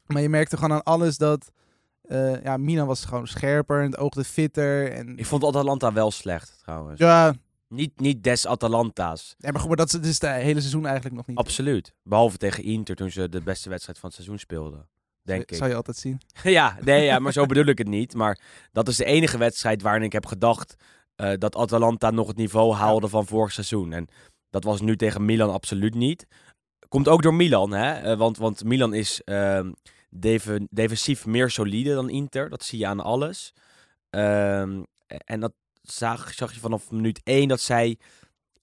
Maar 0.06 0.22
je 0.22 0.28
merkte 0.28 0.56
gewoon 0.56 0.72
aan 0.72 0.82
alles 0.82 1.16
dat... 1.16 1.50
eh, 2.08 2.42
ja, 2.42 2.56
Milan 2.56 2.86
was 2.86 3.04
gewoon 3.04 3.26
scherper 3.26 3.78
en 3.78 3.84
het 3.90 3.96
oogde 3.98 4.24
fitter. 4.24 4.92
En, 4.92 5.18
Ik 5.18 5.26
vond 5.26 5.44
Atalanta 5.44 5.92
wel 5.92 6.10
slecht, 6.10 6.58
trouwens. 6.62 7.00
ja, 7.00 7.34
Niet, 7.68 8.00
niet 8.00 8.22
des 8.24 8.46
Atalanta's. 8.46 9.34
nee, 9.38 9.50
maar 9.52 9.60
goed, 9.60 9.68
maar 9.68 9.78
dat 9.78 9.92
is 9.94 10.00
dus 10.00 10.20
het 10.20 10.30
hele 10.42 10.60
seizoen 10.60 10.86
eigenlijk 10.86 11.16
nog 11.16 11.26
niet. 11.26 11.36
Absoluut. 11.38 11.94
Behalve 12.02 12.36
tegen 12.36 12.64
Inter 12.64 12.96
toen 12.96 13.10
ze 13.10 13.28
de 13.28 13.40
beste 13.42 13.68
wedstrijd 13.68 13.98
van 13.98 14.08
het 14.08 14.16
seizoen 14.18 14.38
speelden. 14.38 14.88
Denk 15.22 15.50
ik. 15.50 15.56
Zou 15.56 15.70
je 15.70 15.76
altijd 15.76 15.96
zien. 15.96 16.20
ja, 16.42 16.76
nee, 16.80 17.04
ja, 17.04 17.18
maar 17.18 17.32
zo 17.32 17.46
bedoel 17.46 17.64
ik 17.64 17.78
het 17.78 17.88
niet. 17.88 18.14
Maar 18.14 18.38
dat 18.72 18.88
is 18.88 18.96
de 18.96 19.04
enige 19.04 19.38
wedstrijd 19.38 19.82
waarin 19.82 20.02
ik 20.02 20.12
heb 20.12 20.26
gedacht 20.26 20.74
eh, 21.16 21.32
dat 21.38 21.56
Atalanta 21.56 22.10
nog 22.10 22.26
het 22.26 22.36
niveau 22.36 22.74
haalde 22.74 23.08
van 23.08 23.26
vorig 23.26 23.52
seizoen. 23.52 23.92
En 23.92 24.06
dat 24.50 24.64
was 24.64 24.80
nu 24.80 24.96
tegen 24.96 25.24
Milan 25.24 25.52
absoluut 25.52 25.94
niet. 25.94 26.26
Komt 26.88 27.08
ook 27.08 27.22
door 27.22 27.34
Milan, 27.34 27.72
hè? 27.72 27.92
Eh, 27.92 28.18
want, 28.18 28.36
want 28.38 28.64
Milan 28.64 28.94
is 28.94 29.20
defen- 30.16 30.68
defensief 30.70 31.26
meer 31.26 31.50
solide 31.50 31.94
dan 31.94 32.10
Inter. 32.10 32.50
Dat 32.50 32.64
zie 32.64 32.78
je 32.78 32.86
aan 32.86 33.00
alles. 33.00 33.52
Ehm, 34.10 34.82
en 35.06 35.40
dat 35.40 35.52
zag, 35.82 36.34
zag 36.34 36.54
je 36.54 36.60
vanaf 36.60 36.90
minuut 36.90 37.20
1 37.24 37.48
dat 37.48 37.60
zij 37.60 37.98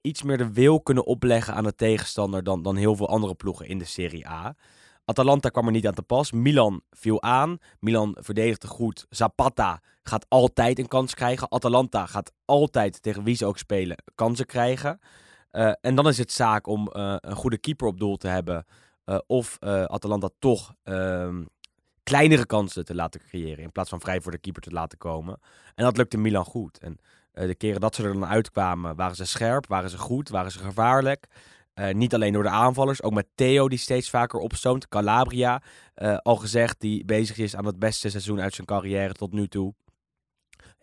iets 0.02 0.24
meer 0.24 0.38
de 0.38 0.52
wil 0.54 0.82
kunnen 0.82 1.06
opleggen 1.06 1.54
aan 1.54 1.64
de 1.64 1.76
tegenstander 1.76 2.44
dan, 2.44 2.62
dan 2.62 2.76
heel 2.76 2.96
veel 2.96 3.10
andere 3.10 3.36
ploegen 3.36 3.68
in 3.68 3.78
de 3.78 3.86
Serie 3.86 4.28
A. 4.28 4.56
Atalanta 5.06 5.50
kwam 5.50 5.66
er 5.66 5.72
niet 5.72 5.88
aan 5.88 5.94
te 5.94 6.02
pas. 6.02 6.32
Milan 6.32 6.82
viel 6.90 7.22
aan. 7.22 7.58
Milan 7.80 8.18
verdedigde 8.20 8.68
goed. 8.68 9.06
Zapata 9.10 9.82
gaat 10.04 10.26
altijd 10.30 10.80
een 10.80 10.88
kans 10.88 11.14
krijgen. 11.14 11.52
Atalanta 11.52 12.06
gaat 12.06 12.32
altijd, 12.46 13.02
tegen 13.02 13.24
wie 13.24 13.36
ze 13.36 13.46
ook 13.46 13.58
spelen, 13.58 14.04
kansen 14.16 14.46
krijgen. 14.46 15.00
Eh, 15.52 15.72
en 15.82 15.96
dan 15.96 16.08
is 16.08 16.18
het 16.18 16.32
zaak 16.32 16.68
om 16.68 16.88
eh, 16.88 17.16
een 17.18 17.36
goede 17.36 17.58
keeper 17.58 17.88
op 17.88 18.00
doel 18.00 18.18
te 18.18 18.28
hebben. 18.28 18.66
Eh, 19.06 19.18
of 19.28 19.58
eh, 19.60 19.84
Atalanta 19.84 20.30
toch 20.40 20.74
ehm, 20.84 21.44
kleinere 22.04 22.46
kansen 22.46 22.86
te 22.86 22.96
laten 22.96 23.22
creëren. 23.28 23.64
In 23.64 23.72
plaats 23.72 23.90
van 23.90 24.00
vrij 24.00 24.22
voor 24.22 24.32
de 24.32 24.38
keeper 24.38 24.62
te 24.62 24.72
laten 24.72 24.98
komen. 24.98 25.40
En 25.76 25.84
dat 25.84 25.98
lukte 25.98 26.18
Milan 26.18 26.46
goed. 26.46 26.78
En 26.78 26.98
eh, 27.32 27.48
de 27.48 27.56
keren 27.56 27.82
dat 27.82 27.96
ze 27.96 28.04
er 28.04 28.14
dan 28.14 28.26
uitkwamen, 28.26 28.96
waren 28.96 29.16
ze 29.16 29.26
scherp, 29.26 29.68
waren 29.68 29.90
ze 29.90 29.98
goed, 29.98 30.30
waren 30.30 30.52
ze 30.52 30.60
gevaarlijk. 30.60 31.28
Niet 31.92 32.14
alleen 32.14 32.34
door 32.34 32.44
de 32.44 32.50
aanvallers, 32.50 33.04
ook 33.04 33.14
met 33.14 33.28
Theo 33.36 33.70
die 33.70 33.78
steeds 33.78 34.10
vaker 34.10 34.40
opstoomt. 34.40 34.88
Calabria, 34.88 35.62
al 36.22 36.36
gezegd, 36.36 36.80
die 36.80 37.06
bezig 37.06 37.38
is 37.38 37.56
aan 37.56 37.66
het 37.66 37.80
beste 37.80 38.10
seizoen 38.10 38.42
uit 38.42 38.54
zijn 38.54 38.68
carrière 38.68 39.14
tot 39.14 39.32
nu 39.32 39.48
toe. 39.48 39.74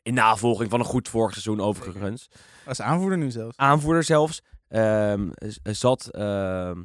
In 0.02 0.14
navolging 0.14 0.70
van 0.70 0.80
een 0.80 0.86
goed 0.86 1.08
vorig 1.08 1.32
seizoen 1.32 1.60
overigens. 1.60 2.28
Als 2.66 2.80
aanvoerder 2.80 3.18
nu 3.18 3.30
zelfs. 3.30 3.56
Aanvoerder 3.56 4.04
zelfs. 4.04 4.42
ehm, 4.68 5.30
zat 5.62 6.06
ehm, 6.06 6.82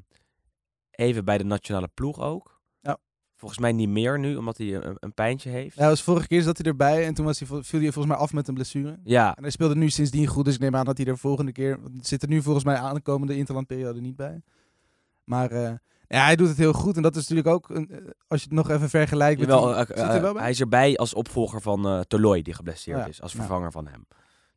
even 0.96 1.26
bij 1.26 1.38
de 1.38 1.44
nationale 1.44 1.90
ploeg 1.94 2.20
ook. 2.20 2.62
Ja. 2.82 2.98
Volgens 3.36 3.60
mij 3.60 3.72
niet 3.72 3.90
meer 3.90 4.20
nu, 4.20 4.36
omdat 4.36 4.58
hij 4.58 4.76
een, 4.76 4.98
een 5.00 5.14
pijntje 5.14 5.50
heeft. 5.50 5.76
Ja, 5.76 5.90
dus 5.90 6.02
vorige 6.02 6.28
keer 6.28 6.42
zat 6.42 6.58
hij 6.58 6.66
erbij 6.66 7.06
en 7.06 7.14
toen 7.14 7.26
was 7.26 7.40
hij, 7.40 7.48
viel 7.48 7.80
hij 7.80 7.92
volgens 7.92 8.14
mij 8.14 8.24
af 8.24 8.34
met 8.34 8.48
een 8.48 8.54
blessure. 8.54 9.00
Ja, 9.04 9.36
En 9.36 9.42
hij 9.42 9.52
speelde 9.52 9.76
nu 9.76 9.90
sindsdien 9.90 10.28
goed, 10.28 10.46
dus 10.46 10.54
ik 10.56 10.60
neem 10.60 10.76
aan 10.76 10.86
dat 10.86 10.98
hij 10.98 11.06
er 11.08 11.18
volgende 11.18 11.52
keer... 11.52 11.72
er 11.72 11.90
Zit 12.02 12.22
er 12.22 12.28
nu 12.28 12.42
volgens 12.42 12.66
mij 12.66 12.76
aankomende 12.76 13.36
interlandperiode 13.36 14.02
niet 14.02 14.16
bij. 14.16 14.42
Maar 15.24 15.52
eh, 15.52 15.74
ja, 16.08 16.24
hij 16.24 16.36
doet 16.36 16.48
het 16.48 16.58
heel 16.58 16.74
goed. 16.74 16.96
En 16.96 17.02
dat 17.02 17.16
is 17.16 17.28
natuurlijk 17.28 17.56
ook, 17.56 17.70
een, 17.70 17.90
eh, 17.92 17.98
als 18.28 18.42
je 18.42 18.48
het 18.48 18.56
nog 18.58 18.70
even 18.70 18.90
vergelijkt 18.90 19.40
met... 19.40 19.50
Jawel, 19.50 19.86
die- 19.86 19.94
eh, 19.96 20.22
wel 20.22 20.36
hij 20.38 20.50
is 20.50 20.60
erbij 20.60 20.96
als 20.98 21.14
opvolger 21.14 21.62
van 21.62 22.06
Toloi, 22.08 22.42
die 22.42 22.54
geblesseerd 22.54 22.98
Ja, 23.00 23.06
is. 23.06 23.22
Als 23.22 23.32
ja. 23.32 23.38
vervanger 23.40 23.72
van 23.72 23.88
hem. 23.88 24.08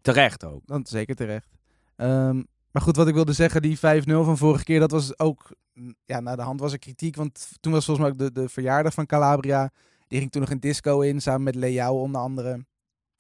Terecht 0.01 0.45
ook. 0.45 0.67
Dan 0.67 0.87
zeker 0.87 1.15
terecht. 1.15 1.49
Ehm, 1.97 2.43
maar 2.77 2.85
goed, 2.85 2.97
wat 2.97 3.09
ik 3.09 3.15
wilde 3.15 3.33
zeggen, 3.33 3.63
die 3.63 3.77
5-0 3.77 3.81
van 4.05 4.37
vorige 4.37 4.65
keer, 4.65 4.81
dat 4.81 4.91
was 4.91 5.19
ook... 5.19 5.51
mm, 5.73 5.95
Ja, 6.05 6.21
naar 6.21 6.37
de 6.37 6.43
hand 6.43 6.61
was 6.61 6.73
er 6.73 6.79
kritiek, 6.79 7.17
want 7.17 7.49
toen 7.61 7.73
was 7.73 7.85
volgens 7.85 8.07
mij 8.07 8.15
ook 8.15 8.35
de, 8.35 8.41
de 8.41 8.49
verjaardag 8.49 8.95
van 8.95 9.07
Calabria. 9.07 9.71
Die 10.09 10.19
ging 10.19 10.31
toen 10.31 10.41
nog 10.41 10.51
een 10.51 10.61
disco 10.61 11.01
in, 11.01 11.21
samen 11.21 11.43
met 11.43 11.55
Leao 11.55 12.01
onder 12.01 12.21
andere. 12.21 12.51
En 12.51 12.65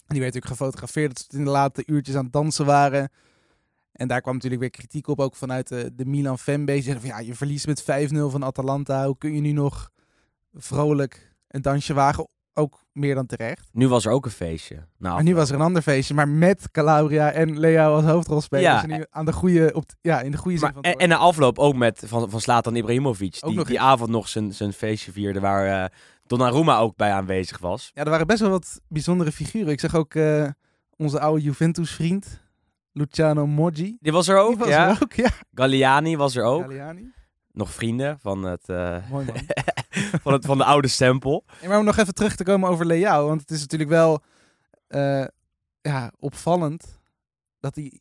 die 0.07 0.21
werd 0.21 0.35
natuurlijk 0.35 0.47
gefotografeerd 0.47 1.09
dat 1.09 1.27
ze 1.31 1.39
in 1.39 1.45
de 1.45 1.51
late 1.51 1.83
uurtjes 1.87 2.17
aan 2.17 2.25
het 2.25 2.33
dansen 2.33 2.67
waren. 2.67 3.11
En 3.93 4.09
daar 4.09 4.21
kwam 4.21 4.35
natuurlijk 4.35 4.61
weer 4.61 4.71
kritiek 4.71 5.09
op, 5.09 5.21
ook 5.21 5.37
vanuit 5.37 5.69
de, 5.69 5.95
de 5.95 6.05
Milan 6.07 6.39
fanbase. 6.39 6.83
Zeiden 6.83 7.09
van, 7.09 7.11
ja, 7.11 7.27
je 7.27 7.35
verliest 7.35 7.67
met 7.67 7.83
5-0 7.83 7.85
van 8.13 8.45
Atalanta. 8.45 9.07
Hoe 9.07 9.19
kun 9.19 9.35
je 9.35 9.41
nu 9.41 9.53
nog 9.53 9.91
vrolijk 10.53 11.35
een 11.49 11.63
dansje 11.63 11.95
wagen? 11.95 12.29
Ook 12.59 12.81
meer 12.93 13.15
dan 13.15 13.27
terecht. 13.27 13.69
Nu 13.73 13.89
was 13.89 14.05
er 14.07 14.13
ook 14.13 14.25
een 14.25 14.31
feestje. 14.31 14.87
Nou, 14.99 15.23
nu 15.23 15.35
was 15.35 15.49
er 15.49 15.55
een 15.55 15.61
ander 15.61 15.83
feestje, 15.83 16.15
maar 16.15 16.29
met 16.29 16.71
Calabria 16.71 17.33
en 17.33 17.59
Leo 17.59 17.95
als 17.95 18.05
hoofdrolspelers. 18.05 18.67
Ja, 18.67 18.83
en 18.83 18.99
nu 18.99 19.05
aan 19.11 19.25
de 19.25 19.33
goede, 19.33 19.73
op, 19.75 19.85
ja, 20.01 20.21
in 20.21 20.31
de 20.31 20.37
goede 20.37 20.59
zin 20.59 20.67
maar, 20.67 20.75
van 20.75 20.85
het 20.85 20.95
en, 20.95 21.01
en 21.01 21.09
na 21.09 21.17
afloop 21.17 21.59
ook 21.59 21.75
met 21.75 22.03
van, 22.07 22.31
van 22.31 22.41
Slatan 22.41 22.77
Ibrahimovic. 22.77 23.37
Ook 23.41 23.49
Die, 23.49 23.59
nog 23.59 23.69
die 23.69 23.81
avond 23.81 24.11
nog 24.11 24.29
zijn, 24.29 24.55
zijn 24.55 24.73
feestje 24.73 25.13
vierde 25.13 25.41
waar 25.41 25.83
eh 25.83 25.89
Donnarumma 26.27 26.79
ook 26.79 26.97
bij 26.97 27.13
aanwezig 27.13 27.59
was. 27.59 27.91
Ja, 27.95 28.05
er 28.05 28.11
waren 28.11 28.27
best 28.27 28.41
wel 28.41 28.51
wat 28.51 28.81
bijzondere 28.89 29.33
figuren. 29.33 29.73
Ik 29.73 29.81
zag 29.81 29.95
ook 29.95 30.15
eh, 30.15 30.49
onze 30.97 31.21
oude 31.21 31.43
Juventus-vriend, 31.43 32.41
Luciano 32.93 33.47
Moggi. 33.47 33.97
Die 34.01 34.13
was 34.13 34.29
er 34.29 34.39
ook, 34.39 34.49
Die 34.49 34.59
was 34.59 34.69
ja. 34.69 34.89
er 34.89 34.99
ook, 35.03 35.13
ja. 35.13 35.31
Galliani 35.55 36.17
was 36.17 36.37
er 36.37 36.45
ook. 36.45 36.61
Galliani. 36.63 37.13
Nog 37.57 37.73
vrienden 37.73 38.19
van, 38.19 38.43
het, 38.43 38.69
eh, 38.69 39.11
Mooi 39.11 39.27
man. 39.27 39.37
van, 40.23 40.33
het, 40.33 40.45
van 40.45 40.59
de 40.59 40.65
oude 40.65 40.89
stempel. 40.89 41.45
En 41.61 41.69
maar 41.69 41.79
om 41.79 41.85
nog 41.85 41.97
even 41.97 42.15
terug 42.15 42.37
te 42.37 42.45
komen 42.45 42.69
over 42.69 42.87
Leao, 42.87 43.27
want 43.27 43.41
het 43.41 43.51
is 43.51 43.61
natuurlijk 43.61 43.91
wel 43.91 44.23
eh, 44.87 45.25
ja, 45.81 46.13
opvallend 46.19 47.01
dat 47.61 47.75
hij 47.75 48.01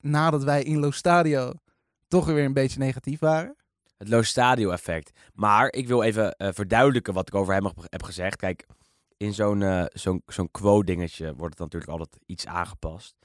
nadat 0.00 0.44
wij 0.44 0.62
in 0.62 0.78
Lo 0.78 0.90
Stadio 0.90 1.52
toch 2.08 2.26
weer 2.26 2.44
een 2.44 2.52
beetje 2.52 2.78
negatief 2.78 3.18
waren. 3.18 3.56
Het 3.96 4.08
Lo 4.08 4.22
Stadio 4.22 4.70
effect. 4.70 5.10
Maar 5.34 5.72
ik 5.72 5.88
wil 5.88 6.02
even 6.02 6.36
eh, 6.36 6.48
verduidelijken 6.52 7.14
wat 7.14 7.28
ik 7.28 7.34
over 7.34 7.54
hem 7.54 7.72
heb, 7.88 8.02
gezegd. 8.02 8.36
Kijk, 8.36 8.66
in 9.16 9.34
zo'n 9.34 9.88
zo'n 9.92 10.22
zo'n 10.26 10.50
quote 10.50 10.84
dingetje 10.84 11.34
wordt 11.34 11.58
het 11.58 11.62
natuurlijk 11.62 11.90
altijd 11.92 12.22
iets 12.26 12.46
aangepast. 12.46 13.16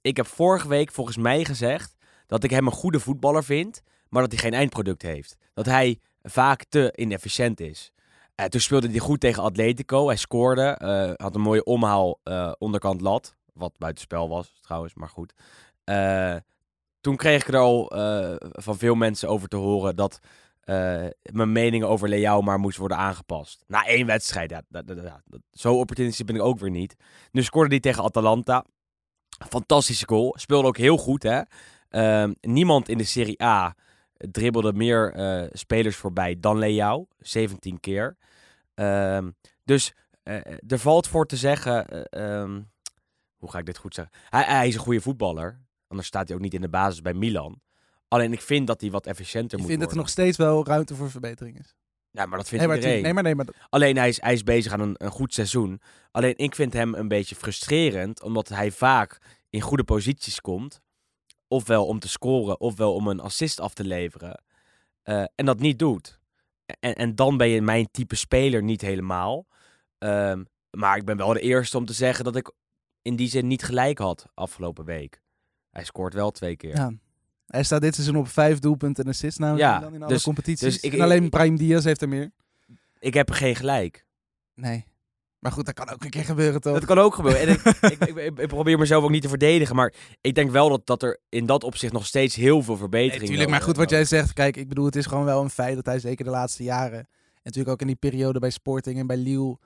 Ik 0.00 0.16
heb 0.16 0.26
vorige 0.26 0.68
week 0.68 0.90
volgens 0.92 1.16
mij 1.16 1.44
gezegd 1.44 1.94
dat 2.26 2.44
ik 2.44 2.50
hem 2.50 2.66
een 2.66 2.72
goede 2.72 3.00
voetballer 3.00 3.44
vind, 3.44 3.82
maar 4.14 4.22
dat 4.22 4.32
hij 4.32 4.40
geen 4.40 4.54
eindproduct 4.54 5.02
heeft. 5.02 5.36
Dat 5.54 5.66
hij 5.66 5.98
vaak 6.22 6.64
te 6.68 6.92
inefficiënt 6.96 7.60
is. 7.60 7.92
Eh, 8.34 8.46
toen 8.46 8.60
speelde 8.60 8.88
hij 8.90 8.98
goed 8.98 9.20
tegen 9.20 9.42
Atletico. 9.42 10.06
Hij 10.06 10.16
scoorde, 10.16 10.62
eh, 10.62 11.10
had 11.16 11.34
een 11.34 11.40
mooie 11.40 11.64
omhaal 11.64 12.20
eh, 12.22 12.52
onderkant 12.58 13.00
lat. 13.00 13.34
Wat 13.52 13.78
buitenspel 13.78 14.28
was 14.28 14.58
trouwens, 14.60 14.94
maar 14.94 15.08
goed. 15.08 15.32
Toen 17.00 17.16
kreeg 17.16 17.40
ik 17.42 17.48
er 17.54 17.60
al 17.60 17.92
van 18.52 18.78
veel 18.78 18.94
mensen 18.94 19.28
over 19.28 19.48
te 19.48 19.56
horen 19.56 19.96
dat 19.96 20.18
mijn 21.22 21.52
mening 21.52 21.84
over 21.84 22.08
Leao 22.08 22.40
maar 22.40 22.58
moest 22.58 22.78
worden 22.78 22.96
aangepast. 22.96 23.64
Na 23.66 23.86
één 23.86 24.06
wedstrijd, 24.06 24.50
ja, 24.50 24.62
dat- 24.68 25.40
zo 25.52 25.78
opportunistisch 25.78 26.24
ben 26.24 26.36
ik 26.36 26.42
ook 26.42 26.58
weer 26.58 26.70
niet. 26.70 26.96
Nu 27.32 27.42
scoorde 27.42 27.70
hij 27.70 27.80
tegen 27.80 28.02
Atalanta. 28.02 28.64
Fantastische 29.48 30.06
goal. 30.06 30.34
Speelde 30.38 30.68
ook 30.68 30.76
heel 30.76 30.96
goed, 30.96 31.22
hè. 31.22 31.40
Ehm, 31.88 32.32
niemand 32.40 32.88
in 32.88 32.98
de 32.98 33.04
Serie 33.04 33.42
A 33.42 33.74
dribbelde 34.16 34.72
meer 34.72 35.12
eh, 35.12 35.48
spelers 35.52 35.96
voorbij 35.96 36.36
dan 36.40 36.58
Leao. 36.58 37.06
17 37.18 37.80
keer. 37.80 38.16
Ehm, 38.74 39.30
dus 39.64 39.92
eh, 40.22 40.36
er 40.66 40.78
valt 40.78 41.08
voor 41.08 41.26
te 41.26 41.36
zeggen... 41.36 41.88
eh, 42.10 42.40
ehm, 42.40 42.62
hoe 43.36 43.50
ga 43.50 43.58
ik 43.58 43.66
dit 43.66 43.78
goed 43.78 43.94
zeggen? 43.94 44.14
Hij, 44.28 44.42
hij 44.42 44.68
is 44.68 44.74
een 44.74 44.80
goede 44.80 45.00
voetballer. 45.00 45.60
Anders 45.88 46.08
staat 46.08 46.26
hij 46.28 46.36
ook 46.36 46.42
niet 46.42 46.54
in 46.54 46.60
de 46.60 46.68
basis 46.68 47.00
bij 47.00 47.14
Milan. 47.14 47.60
Alleen 48.08 48.32
ik 48.32 48.40
vind 48.40 48.66
dat 48.66 48.80
hij 48.80 48.90
wat 48.90 49.06
efficiënter 49.06 49.52
Ik 49.52 49.58
moet 49.58 49.66
vind 49.68 49.80
dat 49.80 49.90
er 49.90 49.96
nog 49.96 50.06
worden. 50.06 50.24
steeds 50.24 50.36
wel 50.36 50.66
ruimte 50.66 50.94
voor 50.94 51.10
verbetering 51.10 51.58
is. 51.58 51.74
Ja, 52.10 52.26
maar 52.26 52.38
dat 52.38 52.50
Nee 52.50 52.66
maar, 52.66 52.76
iedereen. 52.76 53.02
nee, 53.02 53.12
maar, 53.12 53.22
nee, 53.22 53.34
maar 53.34 53.46
Alleen 53.68 53.96
hij 53.96 54.08
is, 54.08 54.20
hij 54.20 54.32
is 54.32 54.42
bezig 54.42 54.72
aan 54.72 54.80
een, 54.80 54.94
een 54.98 55.10
goed 55.10 55.34
seizoen. 55.34 55.80
Alleen 56.10 56.34
ik 56.36 56.54
vind 56.54 56.72
hem 56.72 56.94
een 56.94 57.08
beetje 57.08 57.34
frustrerend, 57.34 58.22
omdat 58.22 58.48
hij 58.48 58.70
vaak 58.70 59.18
in 59.50 59.60
goede 59.60 59.84
posities 59.84 60.40
komt. 60.40 60.80
Ofwel 61.54 61.86
om 61.86 61.98
te 61.98 62.08
scoren, 62.08 62.60
ofwel 62.60 62.94
om 62.94 63.08
een 63.08 63.20
assist 63.20 63.60
af 63.60 63.74
te 63.74 63.84
leveren. 63.84 64.42
eh, 65.02 65.24
en 65.34 65.44
dat 65.46 65.58
niet 65.60 65.78
doet. 65.78 66.18
En, 66.80 66.94
en 66.94 67.14
dan 67.14 67.36
ben 67.36 67.48
je 67.48 67.62
mijn 67.62 67.88
type 67.90 68.14
speler 68.16 68.62
niet 68.62 68.80
helemaal. 68.80 69.46
Ehm, 69.98 70.44
maar 70.70 70.96
ik 70.96 71.04
ben 71.04 71.16
wel 71.16 71.32
de 71.32 71.40
eerste 71.40 71.76
om 71.76 71.84
te 71.84 71.92
zeggen 71.92 72.24
dat 72.24 72.36
ik 72.36 72.52
in 73.02 73.16
die 73.16 73.28
zin 73.28 73.46
niet 73.46 73.62
gelijk 73.62 73.98
had 73.98 74.26
afgelopen 74.34 74.84
week. 74.84 75.20
Hij 75.70 75.84
scoort 75.84 76.14
wel 76.14 76.30
twee 76.30 76.56
keer. 76.56 76.76
ja. 76.76 76.92
Hij 77.46 77.62
staat 77.62 77.80
dit 77.80 77.94
seizoen 77.94 78.16
op 78.16 78.28
vijf 78.28 78.58
doelpunten 78.58 79.04
en 79.04 79.10
assists 79.10 79.38
namens 79.38 79.60
Ja, 79.60 79.78
in 79.86 80.02
alle 80.02 80.06
dus- 80.12 80.22
competities. 80.22 80.72
dus 80.72 80.80
ik- 80.82 80.92
en 80.92 81.00
alleen 81.00 81.30
Brahim 81.30 81.56
Diaz 81.56 81.84
heeft 81.84 82.02
er 82.02 82.08
meer. 82.08 82.30
Ik 82.98 83.14
heb 83.14 83.30
geen 83.30 83.56
gelijk. 83.56 84.06
Nee. 84.54 84.84
Maar 85.44 85.52
goed, 85.52 85.66
dat 85.66 85.74
kan 85.74 85.90
ook 85.90 86.04
een 86.04 86.10
keer 86.10 86.24
gebeuren 86.24 86.60
toch? 86.60 86.72
Dat 86.74 86.84
kan 86.84 86.98
ook 86.98 87.14
gebeuren. 87.14 87.40
En 87.40 87.48
ik, 87.90 88.04
ik, 88.04 88.38
ik, 88.38 88.46
probeer 88.46 88.78
mezelf 88.78 89.04
ook 89.04 89.10
niet 89.10 89.22
te 89.22 89.28
verdedigen. 89.28 89.76
Maar 89.76 89.92
ik 90.20 90.34
denk 90.34 90.50
wel 90.50 90.68
dat, 90.68 90.86
dat 90.86 91.02
er 91.02 91.18
in 91.28 91.46
dat 91.46 91.64
opzicht 91.64 91.92
nog 91.92 92.06
steeds 92.06 92.34
heel 92.34 92.62
veel 92.62 92.76
verbetering 92.76 93.20
Nee, 93.20 93.28
tuurlijk, 93.28 93.50
maar 93.50 93.60
goed 93.60 93.76
wat 93.76 93.90
jij 93.90 94.04
zegt. 94.04 94.32
Kijk, 94.32 94.56
ik 94.56 94.68
bedoel, 94.68 94.84
het 94.84 94.96
is 94.96 95.06
gewoon 95.06 95.24
wel 95.24 95.42
een 95.42 95.50
feit 95.50 95.74
dat 95.74 95.86
hij 95.86 95.98
zeker 95.98 96.24
de 96.24 96.30
laatste 96.30 96.62
jaren... 96.62 96.98
En 96.98 97.06
natuurlijk 97.42 97.72
ook 97.72 97.80
in 97.80 97.86
die 97.86 97.96
periode 97.96 98.38
bij 98.38 98.50
Sporting 98.50 98.98
en 98.98 99.06
bij 99.06 99.16
Lille... 99.16 99.58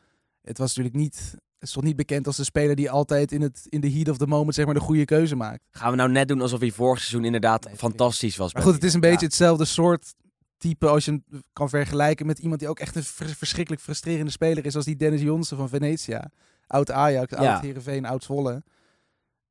Het 0.42 0.58
was 0.58 0.68
natuurlijk 0.68 1.04
niet... 1.04 1.34
Het 1.58 1.68
stond 1.68 1.84
niet 1.84 1.96
bekend 1.96 2.26
als 2.26 2.36
de 2.36 2.44
speler 2.44 2.76
die 2.76 2.90
altijd 2.90 3.32
in, 3.32 3.42
het, 3.42 3.66
in 3.68 3.80
de 3.80 3.92
heat 3.92 4.08
of 4.08 4.16
the 4.16 4.26
moment 4.26 4.54
zeg 4.54 4.64
maar 4.64 4.74
de 4.74 4.80
goede 4.80 5.04
keuze 5.04 5.36
maakt. 5.36 5.62
Gaan 5.70 5.90
we 5.90 5.96
nou 5.96 6.10
net 6.10 6.28
doen 6.28 6.40
alsof 6.40 6.60
hij 6.60 6.70
vorig 6.70 6.98
seizoen 6.98 7.24
inderdaad 7.24 7.64
Nee, 7.64 7.76
fantastisch 7.76 8.36
was? 8.36 8.54
Maar 8.54 8.62
goed, 8.62 8.74
het 8.74 8.84
is 8.84 8.94
een 8.94 9.00
beetje 9.00 9.26
hetzelfde 9.26 9.64
soort 9.64 10.14
type 10.58 10.88
als 10.88 11.04
je 11.04 11.10
hem 11.10 11.42
kan 11.52 11.68
vergelijken 11.68 12.26
met 12.26 12.38
iemand 12.38 12.60
die 12.60 12.68
ook 12.68 12.78
echt 12.78 12.96
een 12.96 13.04
vers- 13.04 13.32
verschrikkelijk 13.36 13.82
frustrerende 13.82 14.30
speler 14.30 14.66
is 14.66 14.76
als 14.76 14.84
die 14.84 14.96
Dennis 14.96 15.20
Jonsen 15.20 15.56
van 15.56 15.68
Venetia. 15.68 16.30
Oud 16.66 16.90
Ajax, 16.90 17.32
oud 17.32 17.44
Ja. 17.44 17.60
Heerenveen, 17.60 18.04
oud 18.04 18.24
Zwolle. 18.24 18.62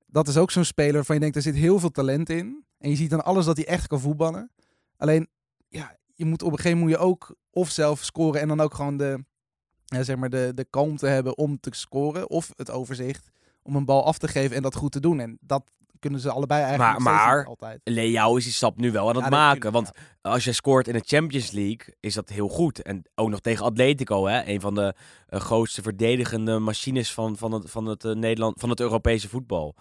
Dat 0.05 0.27
is 0.27 0.37
ook 0.37 0.51
zo'n 0.51 0.63
speler 0.65 0.93
waarvan 0.93 1.15
je 1.15 1.21
denkt, 1.21 1.35
er 1.35 1.41
zit 1.41 1.55
heel 1.55 1.79
veel 1.79 1.91
talent 1.91 2.29
in. 2.29 2.65
En 2.77 2.89
je 2.89 2.95
ziet 2.95 3.09
dan 3.09 3.23
alles 3.23 3.45
dat 3.45 3.57
hij 3.57 3.67
echt 3.67 3.87
kan 3.87 3.99
voetballen. 3.99 4.51
Alleen, 4.97 5.27
ja, 5.67 5.97
je 6.13 6.25
moet 6.25 6.41
op 6.41 6.51
een 6.51 6.57
gegeven 6.57 6.77
moment 6.77 6.97
moet 6.99 7.07
je 7.07 7.11
ook 7.11 7.35
of 7.49 7.69
zelf 7.69 8.03
scoren 8.03 8.41
en 8.41 8.47
dan 8.47 8.59
ook 8.61 8.73
gewoon 8.73 8.97
de, 8.97 9.23
ja, 9.85 10.03
zeg 10.03 10.15
maar 10.15 10.29
de, 10.29 10.51
de 10.55 10.65
kalmte 10.69 11.07
hebben 11.07 11.37
om 11.37 11.59
te 11.59 11.69
scoren. 11.73 12.29
Of 12.29 12.51
het 12.55 12.71
overzicht 12.71 13.29
om 13.61 13.75
een 13.75 13.85
bal 13.85 14.05
af 14.05 14.17
te 14.17 14.27
geven 14.27 14.55
en 14.55 14.61
dat 14.61 14.75
goed 14.75 14.91
te 14.91 14.99
doen. 14.99 15.19
En 15.19 15.37
dat 15.41 15.71
kunnen 15.99 16.19
ze 16.19 16.31
allebei 16.31 16.61
eigenlijk 16.63 16.99
Maar- 16.99 17.13
steeds 17.13 17.25
maar- 17.25 17.45
altijd. 17.45 17.81
Leao 17.83 18.35
is 18.35 18.43
die 18.43 18.53
stap 18.53 18.77
nu 18.77 18.91
wel 18.91 19.09
aan 19.09 19.15
het 19.15 19.23
Ja, 19.23 19.29
maken. 19.29 19.71
Want 19.71 19.91
als 20.21 20.43
je 20.43 20.51
scoort 20.51 20.87
in 20.87 20.93
de 20.93 21.03
Champions 21.05 21.51
League, 21.51 21.95
is 21.99 22.13
dat 22.13 22.29
heel 22.29 22.47
goed. 22.47 22.81
En 22.81 23.03
ook 23.15 23.29
nog 23.29 23.39
tegen 23.39 23.65
Atletico, 23.65 24.25
hè? 24.27 24.45
een 24.45 24.61
van 24.61 24.75
de 24.75 24.93
eh, 25.27 25.39
grootste 25.39 25.81
verdedigende 25.81 26.59
machines 26.59 27.13
van, 27.13 27.37
van 27.37 27.51
het, 27.51 27.71
van, 27.71 27.85
het, 27.85 28.05
eh, 28.05 28.11
Nederland, 28.11 28.59
van 28.59 28.69
het 28.69 28.79
Europese 28.79 29.29
voetbal. 29.29 29.75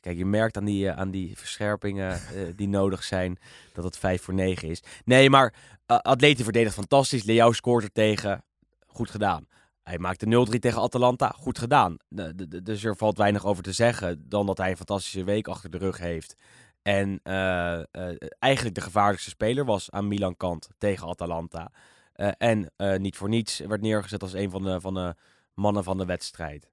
Kijk, 0.00 0.16
je 0.16 0.26
merkt 0.26 0.56
aan 0.56 0.64
die, 0.64 0.88
eh, 0.88 0.98
aan 0.98 1.10
die 1.10 1.36
verscherpingen 1.38 2.20
die 2.56 2.68
nodig 2.68 3.04
zijn 3.04 3.38
dat 3.72 3.84
het 3.84 3.98
5 3.98 4.22
voor 4.22 4.34
9 4.34 4.68
is. 4.68 4.82
Nee, 5.04 5.30
maar 5.30 5.54
uh, 5.86 5.96
Atleti 5.98 6.42
verdedigt 6.44 6.74
fantastisch. 6.74 7.24
Leao 7.24 7.52
scoort 7.52 7.84
er 7.84 7.92
tegen. 7.92 8.44
Goed 8.86 9.10
gedaan. 9.10 9.46
Hij 9.90 9.98
maakte 9.98 10.46
0-3 10.56 10.58
tegen 10.58 10.82
Atalanta. 10.82 11.28
Goed 11.36 11.58
gedaan. 11.58 11.96
De- 12.08 12.34
de- 12.34 12.48
de- 12.48 12.62
Dus 12.62 12.84
er 12.84 12.96
valt 12.96 13.16
weinig 13.18 13.44
over 13.46 13.62
te 13.62 13.72
zeggen 13.72 14.28
dan 14.28 14.46
dat 14.46 14.58
hij 14.58 14.70
een 14.70 14.76
fantastische 14.76 15.24
week 15.24 15.48
achter 15.48 15.70
de 15.70 15.78
rug 15.78 15.98
heeft. 15.98 16.34
En 16.82 17.20
eh, 17.22 17.78
eh, 17.78 18.16
eigenlijk 18.38 18.74
de 18.74 18.80
gevaarlijkste 18.80 19.30
speler 19.30 19.64
was 19.64 19.90
aan 19.90 20.08
Milan 20.08 20.36
kant 20.36 20.68
tegen 20.78 21.08
Atalanta. 21.08 21.72
Eh, 22.12 22.28
en 22.38 22.72
niet 23.02 23.16
voor 23.16 23.28
niets 23.28 23.58
werd 23.58 23.80
neergezet 23.80 24.22
als 24.22 24.32
een 24.32 24.50
van 24.50 24.62
de, 24.62 24.80
van 24.80 24.94
de 24.94 25.14
mannen 25.54 25.84
van 25.84 25.98
de 25.98 26.04
wedstrijd. 26.04 26.70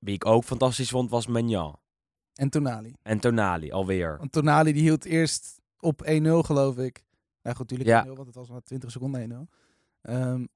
Wie 0.00 0.14
ik 0.14 0.26
ook 0.26 0.44
fantastisch 0.44 0.90
vond 0.90 1.10
was 1.10 1.26
Menjan. 1.26 1.78
En 2.34 2.50
Tonali. 2.50 2.94
En 3.02 3.20
Tonali 3.20 3.70
alweer. 3.72 4.16
Want 4.18 4.32
Tonali 4.32 4.72
die 4.72 4.82
hield 4.82 5.04
eerst 5.04 5.60
op 5.78 6.02
1-0 6.06 6.42
geloof 6.44 6.78
ik. 6.78 7.04
Nou 7.42 7.56
goed, 7.56 7.70
natuurlijk 7.70 7.88
Ja. 8.06 8.12
1-0, 8.12 8.14
want 8.14 8.26
het 8.26 8.36
was 8.36 8.48
maar 8.50 8.62
20 8.62 8.90
seconden 8.90 9.20
1-0. 9.20 9.48
Ehm 10.02 10.40
in 10.40 10.48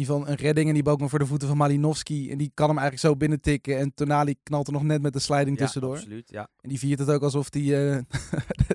ieder 0.00 0.14
geval 0.14 0.28
een 0.30 0.36
redding 0.36 0.68
en 0.68 0.74
die 0.74 0.82
balk 0.82 1.00
nog 1.00 1.10
voor 1.10 1.18
de 1.18 1.26
voeten 1.26 1.48
van 1.48 1.56
Malinowski. 1.56 2.30
En 2.30 2.38
die 2.38 2.50
kan 2.54 2.68
hem 2.68 2.78
eigenlijk 2.78 3.08
zo 3.08 3.16
binnentikken. 3.16 3.78
En 3.78 3.94
Tonali 3.94 4.34
knalt 4.42 4.66
er 4.66 4.72
nog 4.72 4.82
net 4.82 5.02
met 5.02 5.12
de 5.12 5.18
sliding 5.18 5.58
Ja, 5.58 5.64
tussendoor. 5.64 5.94
absoluut. 5.96 6.30
Ja. 6.30 6.48
En 6.60 6.68
die 6.68 6.78
viert 6.78 6.98
het 6.98 7.10
ook 7.10 7.22
alsof 7.22 7.46
hij 7.52 7.62
eh, 7.62 7.68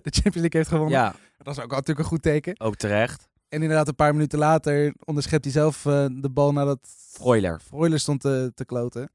de 0.03 0.12
Champions 0.12 0.36
League 0.36 0.49
heeft 0.60 0.69
gewonnen. 0.69 0.97
ja, 0.99 1.15
Dat 1.38 1.57
is 1.57 1.63
ook 1.63 1.71
natuurlijk 1.71 1.99
een 1.99 2.05
goed 2.05 2.21
teken. 2.21 2.60
ook 2.60 2.75
terecht. 2.75 3.29
En 3.49 3.62
inderdaad, 3.62 3.88
een 3.88 3.95
paar 3.95 4.13
minuten 4.13 4.39
later 4.39 4.93
onderschept 5.05 5.43
hij 5.43 5.53
zelf 5.53 5.86
eh, 5.86 6.05
de 6.12 6.29
bal 6.29 6.53
nadat 6.53 6.79
Freuler. 7.12 7.60
Freuler 7.60 7.99
stond 7.99 8.21
te, 8.21 8.51
te 8.55 8.65
kloten. 8.65 9.12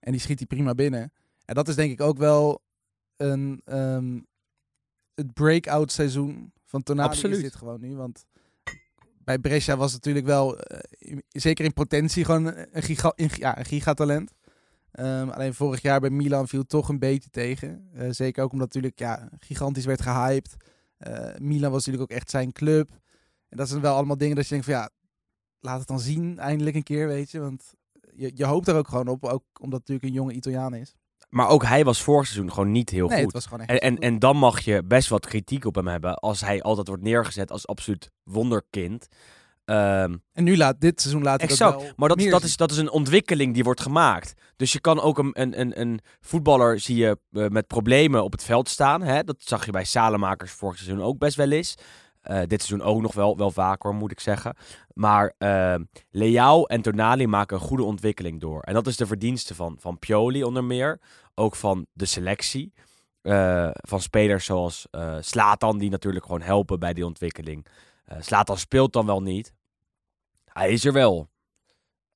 En 0.00 0.12
die 0.12 0.20
schiet 0.20 0.38
hij 0.38 0.46
prima 0.46 0.74
binnen. 0.74 1.12
En 1.44 1.54
dat 1.54 1.68
is 1.68 1.74
denk 1.74 1.92
ik 1.92 2.00
ook 2.00 2.18
wel 2.18 2.62
een, 3.16 3.60
ehm, 3.64 4.18
het 5.14 5.32
breakout 5.32 5.92
seizoen 5.92 6.52
van 6.64 6.82
Tonali 6.82 7.08
Absoluut. 7.08 7.36
is 7.36 7.42
dit 7.42 7.54
gewoon 7.54 7.80
nu. 7.80 7.96
Want 7.96 8.26
bij 9.24 9.38
Brescia 9.38 9.76
was 9.76 9.92
natuurlijk 9.92 10.26
wel, 10.26 10.58
eh, 10.58 11.18
zeker 11.28 11.64
in 11.64 11.72
potentie, 11.72 12.24
gewoon 12.24 12.46
een, 12.46 12.82
giga, 12.82 13.12
ja, 13.16 13.58
een 13.58 13.64
gigatalent. 13.64 14.32
Ehm, 14.90 15.28
alleen 15.28 15.54
vorig 15.54 15.82
jaar 15.82 16.00
bij 16.00 16.10
Milan 16.10 16.48
viel 16.48 16.64
toch 16.64 16.88
een 16.88 16.98
beetje 16.98 17.30
tegen. 17.30 17.88
Eh, 17.94 18.10
zeker 18.10 18.44
ook 18.44 18.52
omdat 18.52 18.66
natuurlijk 18.66 18.98
ja, 18.98 19.28
gigantisch 19.38 19.84
werd 19.84 20.02
gehyped. 20.02 20.56
Eh, 20.96 21.38
Milan 21.38 21.70
was 21.70 21.86
natuurlijk 21.86 22.12
ook 22.12 22.18
echt 22.18 22.30
zijn 22.30 22.52
club. 22.52 22.90
En 23.48 23.56
dat 23.56 23.68
zijn 23.68 23.80
wel 23.80 23.96
allemaal 23.96 24.16
dingen 24.16 24.36
dat 24.36 24.44
je 24.44 24.50
denkt 24.50 24.64
van 24.64 24.74
ja, 24.74 24.90
laat 25.60 25.78
het 25.78 25.88
dan 25.88 26.00
zien 26.00 26.38
eindelijk 26.38 26.76
een 26.76 26.82
keer, 26.82 27.06
weet 27.06 27.30
je. 27.30 27.40
Want 27.40 27.74
je, 28.14 28.30
je 28.34 28.44
hoopt 28.44 28.68
er 28.68 28.76
ook 28.76 28.88
gewoon 28.88 29.08
op, 29.08 29.24
ook 29.24 29.44
omdat 29.60 29.78
natuurlijk 29.78 30.06
een 30.06 30.14
jonge 30.14 30.32
Italiaan 30.32 30.74
is. 30.74 30.94
Maar 31.30 31.48
ook 31.48 31.64
hij 31.64 31.84
was 31.84 32.02
vorig 32.02 32.26
seizoen 32.26 32.52
gewoon 32.52 32.72
niet 32.72 32.90
heel 32.90 33.08
nee, 33.08 33.16
goed. 33.16 33.24
het 33.24 33.34
was 33.34 33.44
gewoon 33.44 33.60
echt 33.60 33.70
En, 33.70 33.80
en, 33.80 33.92
goed. 33.92 34.02
en 34.02 34.18
dan 34.18 34.36
mag 34.36 34.60
je 34.60 34.82
best 34.84 35.08
wat 35.08 35.26
kritiek 35.26 35.64
op 35.64 35.74
hem 35.74 35.86
hebben 35.86 36.14
als 36.14 36.40
hij 36.40 36.62
altijd 36.62 36.88
wordt 36.88 37.02
neergezet 37.02 37.50
als 37.50 37.66
absoluut 37.66 38.10
wonderkind. 38.22 39.08
Ehm, 39.64 40.16
En 40.32 40.44
nu 40.44 40.56
laat, 40.56 40.80
dit 40.80 41.00
seizoen 41.00 41.22
laat 41.22 41.40
dat 41.40 41.50
exact, 41.50 41.82
wel 41.82 41.92
maar 41.96 42.08
dat, 42.08 42.20
is, 42.20 42.30
dat, 42.30 42.42
is, 42.42 42.56
dat 42.56 42.70
is 42.70 42.76
een 42.76 42.90
ontwikkeling 42.90 43.54
die 43.54 43.64
wordt 43.64 43.80
gemaakt. 43.80 44.34
Dus 44.56 44.72
je 44.72 44.80
kan 44.80 45.00
ook 45.00 45.18
een, 45.18 45.30
een, 45.32 45.60
een, 45.60 45.80
een 45.80 46.00
voetballer 46.20 46.80
zie 46.80 46.96
je 46.96 47.18
eh, 47.32 47.46
met 47.46 47.66
problemen 47.66 48.24
op 48.24 48.32
het 48.32 48.44
veld 48.44 48.68
staan. 48.68 49.02
Hè? 49.02 49.24
Dat 49.24 49.36
zag 49.38 49.64
je 49.64 49.70
bij 49.70 49.84
Salemakers 49.84 50.52
vorig 50.52 50.76
seizoen 50.78 51.02
ook 51.02 51.18
best 51.18 51.36
wel 51.36 51.50
eens. 51.50 51.74
Eh, 52.20 52.40
dit 52.46 52.62
seizoen 52.62 52.88
ook 52.88 53.00
nog 53.00 53.14
wel, 53.14 53.36
wel 53.36 53.50
vaker, 53.50 53.94
moet 53.94 54.10
ik 54.10 54.20
zeggen. 54.20 54.56
Maar 54.94 55.34
eh, 55.38 55.74
Leao 56.10 56.64
en 56.64 56.82
Tonali 56.82 57.26
maken 57.26 57.56
een 57.56 57.62
goede 57.62 57.82
ontwikkeling 57.84 58.40
door. 58.40 58.60
En 58.62 58.74
dat 58.74 58.86
is 58.86 58.96
de 58.96 59.06
verdienste 59.06 59.54
van, 59.54 59.76
van 59.78 59.98
Pioli 59.98 60.44
onder 60.44 60.64
meer. 60.64 61.00
Ook 61.34 61.56
van 61.56 61.86
de 61.92 62.04
selectie. 62.06 62.72
Eh, 63.22 63.70
van 63.72 64.00
spelers 64.00 64.44
zoals 64.44 64.86
eh 64.90 65.16
Slatan, 65.20 65.78
die 65.78 65.90
natuurlijk 65.90 66.24
gewoon 66.24 66.42
helpen 66.42 66.78
bij 66.78 66.92
die 66.92 67.06
ontwikkeling. 67.06 67.66
Slatan 68.18 68.58
speelt 68.58 68.92
dan 68.92 69.06
wel 69.06 69.22
niet. 69.22 69.52
Hij 70.44 70.70
is 70.70 70.84
er 70.84 70.92
wel. 70.92 71.28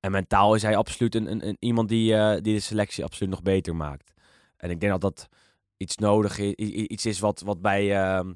En 0.00 0.10
mentaal 0.10 0.54
is 0.54 0.62
hij 0.62 0.76
absoluut 0.76 1.14
een, 1.14 1.30
een, 1.30 1.48
een- 1.48 1.56
iemand 1.60 1.88
die, 1.88 2.40
die 2.40 2.54
de 2.54 2.60
selectie 2.60 3.04
absoluut 3.04 3.30
nog 3.30 3.42
beter 3.42 3.76
maakt. 3.76 4.12
En 4.56 4.70
ik 4.70 4.80
denk 4.80 4.92
dat 4.92 5.00
dat 5.00 5.28
iets 5.76 5.96
nodig 5.96 6.38
is, 6.38 6.54
iets 6.54 7.06
is 7.06 7.18
wat, 7.20 7.40
wat 7.40 7.60
bij 7.60 7.96
ehm 8.02 8.32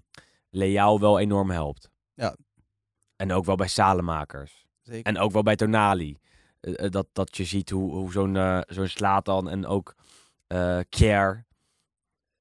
Leao 0.50 0.98
wel 0.98 1.18
enorm 1.18 1.50
helpt. 1.50 1.90
Ja. 2.14 2.36
En 3.16 3.32
ook 3.32 3.44
wel 3.44 3.56
bij 3.56 3.68
Salemakers. 3.68 4.66
Zeker. 4.82 5.02
En 5.12 5.18
ook 5.18 5.32
wel 5.32 5.42
bij 5.42 5.56
Tonali. 5.56 6.18
Eh, 6.60 6.84
eh, 6.84 6.90
dat, 6.90 7.06
dat 7.12 7.36
je 7.36 7.44
ziet 7.44 7.70
hoe, 7.70 7.94
hoe 7.94 8.12
zo'n 8.12 8.36
eh 8.36 8.60
zo'n 8.66 8.86
Slatan 8.86 9.48
en 9.48 9.66
ook 9.66 9.94
Kjaer 10.88 11.46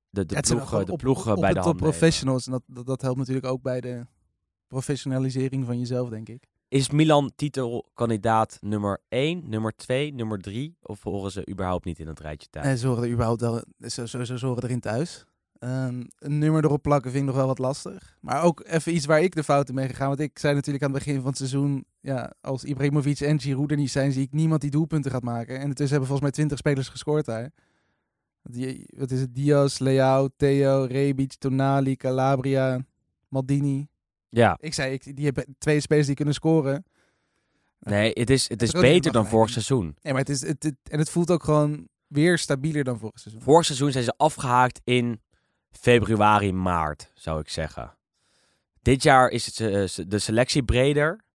de, 0.10 0.26
de 0.26 0.36
Ja, 0.36 0.41
de 0.84 0.91
op- 0.91 0.98
ploegen 1.00 1.34
op 1.36 1.41
bij 1.41 1.54
de 1.54 1.60
hand 1.60 1.78
top 1.78 1.89
professionals. 1.89 2.46
En 2.46 2.52
dat, 2.52 2.63
dat, 2.65 2.86
dat 2.86 3.02
helpt 3.02 3.17
natuurlijk 3.17 3.46
ook 3.46 3.62
bij 3.62 3.82
de 3.82 4.06
professionalisering 4.67 5.65
van 5.65 5.80
jezelf, 5.80 6.10
denk 6.10 6.30
ik. 6.30 6.48
Is 6.67 6.89
Milan 6.89 7.32
titelkandidaat 7.36 8.58
nummer 8.62 9.02
1, 9.10 9.50
nummer 9.50 9.76
2, 9.76 10.13
nummer 10.13 10.39
3? 10.39 10.78
Of 10.82 11.04
horen 11.04 11.32
ze 11.32 11.50
überhaupt 11.50 11.86
niet 11.86 12.00
in 12.00 12.08
het 12.08 12.20
rijtje 12.20 12.50
thuis? 12.50 12.65
En 12.65 12.78
ze 12.78 12.88
horen 12.88 13.04
er 13.04 13.10
überhaupt 13.10 13.41
wel, 13.41 13.63
ze, 13.80 14.08
ze, 14.08 14.26
ze 14.38 14.46
horen 14.46 14.63
erin 14.63 14.80
thuis. 14.80 15.26
Ehm, 15.60 16.04
een 16.20 16.38
nummer 16.38 16.63
erop 16.63 16.82
plakken 16.82 17.12
vind 17.12 17.24
ik 17.24 17.30
nog 17.30 17.38
wel 17.38 17.48
wat 17.48 17.58
lastig. 17.60 18.17
Maar 18.22 18.43
ook 18.43 18.63
even 18.65 18.96
iets 18.96 19.06
waar 19.06 19.22
ik 19.22 19.36
de 19.36 19.43
fouten 19.43 19.76
mee 19.76 19.88
gegaan. 19.88 20.08
Want 20.08 20.20
ik 20.20 20.39
zei 20.39 20.54
natuurlijk 20.56 20.84
aan 20.86 20.93
het 20.93 21.04
begin 21.04 21.20
van 21.20 21.28
het 21.30 21.38
seizoen... 21.38 21.86
Ja, 22.00 22.34
als 22.41 22.63
Ibrahimovic 22.63 23.20
en 23.20 23.39
Giroud 23.39 23.72
er 23.72 23.78
niet 23.78 23.91
zijn... 23.91 24.12
zie 24.12 24.22
ik 24.24 24.32
niemand 24.32 24.62
die 24.62 24.70
doelpunten 24.72 25.12
gaat 25.12 25.24
maken. 25.24 25.56
En 25.56 25.62
intussen 25.62 25.89
hebben 25.98 26.08
volgens 26.08 26.22
mij 26.22 26.32
20 26.32 26.58
spelers 26.58 26.89
gescoord 26.89 27.26
daar. 27.26 27.52
Die, 28.43 28.86
wat 28.98 29.12
is 29.12 29.20
het? 29.20 29.36
Diaz, 29.36 29.78
Leao, 29.80 30.28
Theo, 30.36 30.84
Rebic, 30.89 31.34
Tonali, 31.34 31.96
Calabria, 31.96 32.86
Maldini. 33.28 33.88
Ja, 34.30 34.58
Ik 34.62 34.74
zei, 34.74 34.93
ik, 34.93 35.15
die 35.15 35.26
hebben 35.26 35.56
twee 35.58 35.80
spelers 35.80 36.08
die 36.08 36.15
kunnen 36.15 36.34
scoren. 36.34 36.86
nee, 37.80 38.12
het 38.13 38.30
is, 38.30 38.50
het 38.50 38.62
is 38.62 38.72
beter 38.72 39.12
dan 39.12 39.28
vorig 39.28 39.50
seizoen. 39.50 39.96
Nee, 40.02 40.13
maar 40.13 40.22
het 40.22 40.30
is, 40.30 40.41
het, 40.41 40.63
het- 40.63 40.76
en 40.89 41.00
het 41.00 41.10
voelt 41.10 41.32
ook 41.32 41.43
gewoon 41.43 41.88
weer 42.08 42.38
stabieler 42.38 42.84
dan 42.84 43.00
vorig 43.00 43.20
seizoen. 43.20 43.41
Vorig 43.43 43.65
seizoen 43.65 43.91
zijn 43.91 44.04
ze 44.04 44.13
afgehaakt 44.17 44.82
in 44.84 45.22
februari, 45.80 46.54
maart, 46.54 47.12
zou 47.13 47.40
ik 47.40 47.50
zeggen. 47.50 47.98
Dit 48.82 49.04
jaar 49.04 49.30
is 49.30 49.46
het, 49.46 49.60
eh, 49.60 50.08
de 50.08 50.20
selectie 50.20 50.63
breder. 50.63 51.26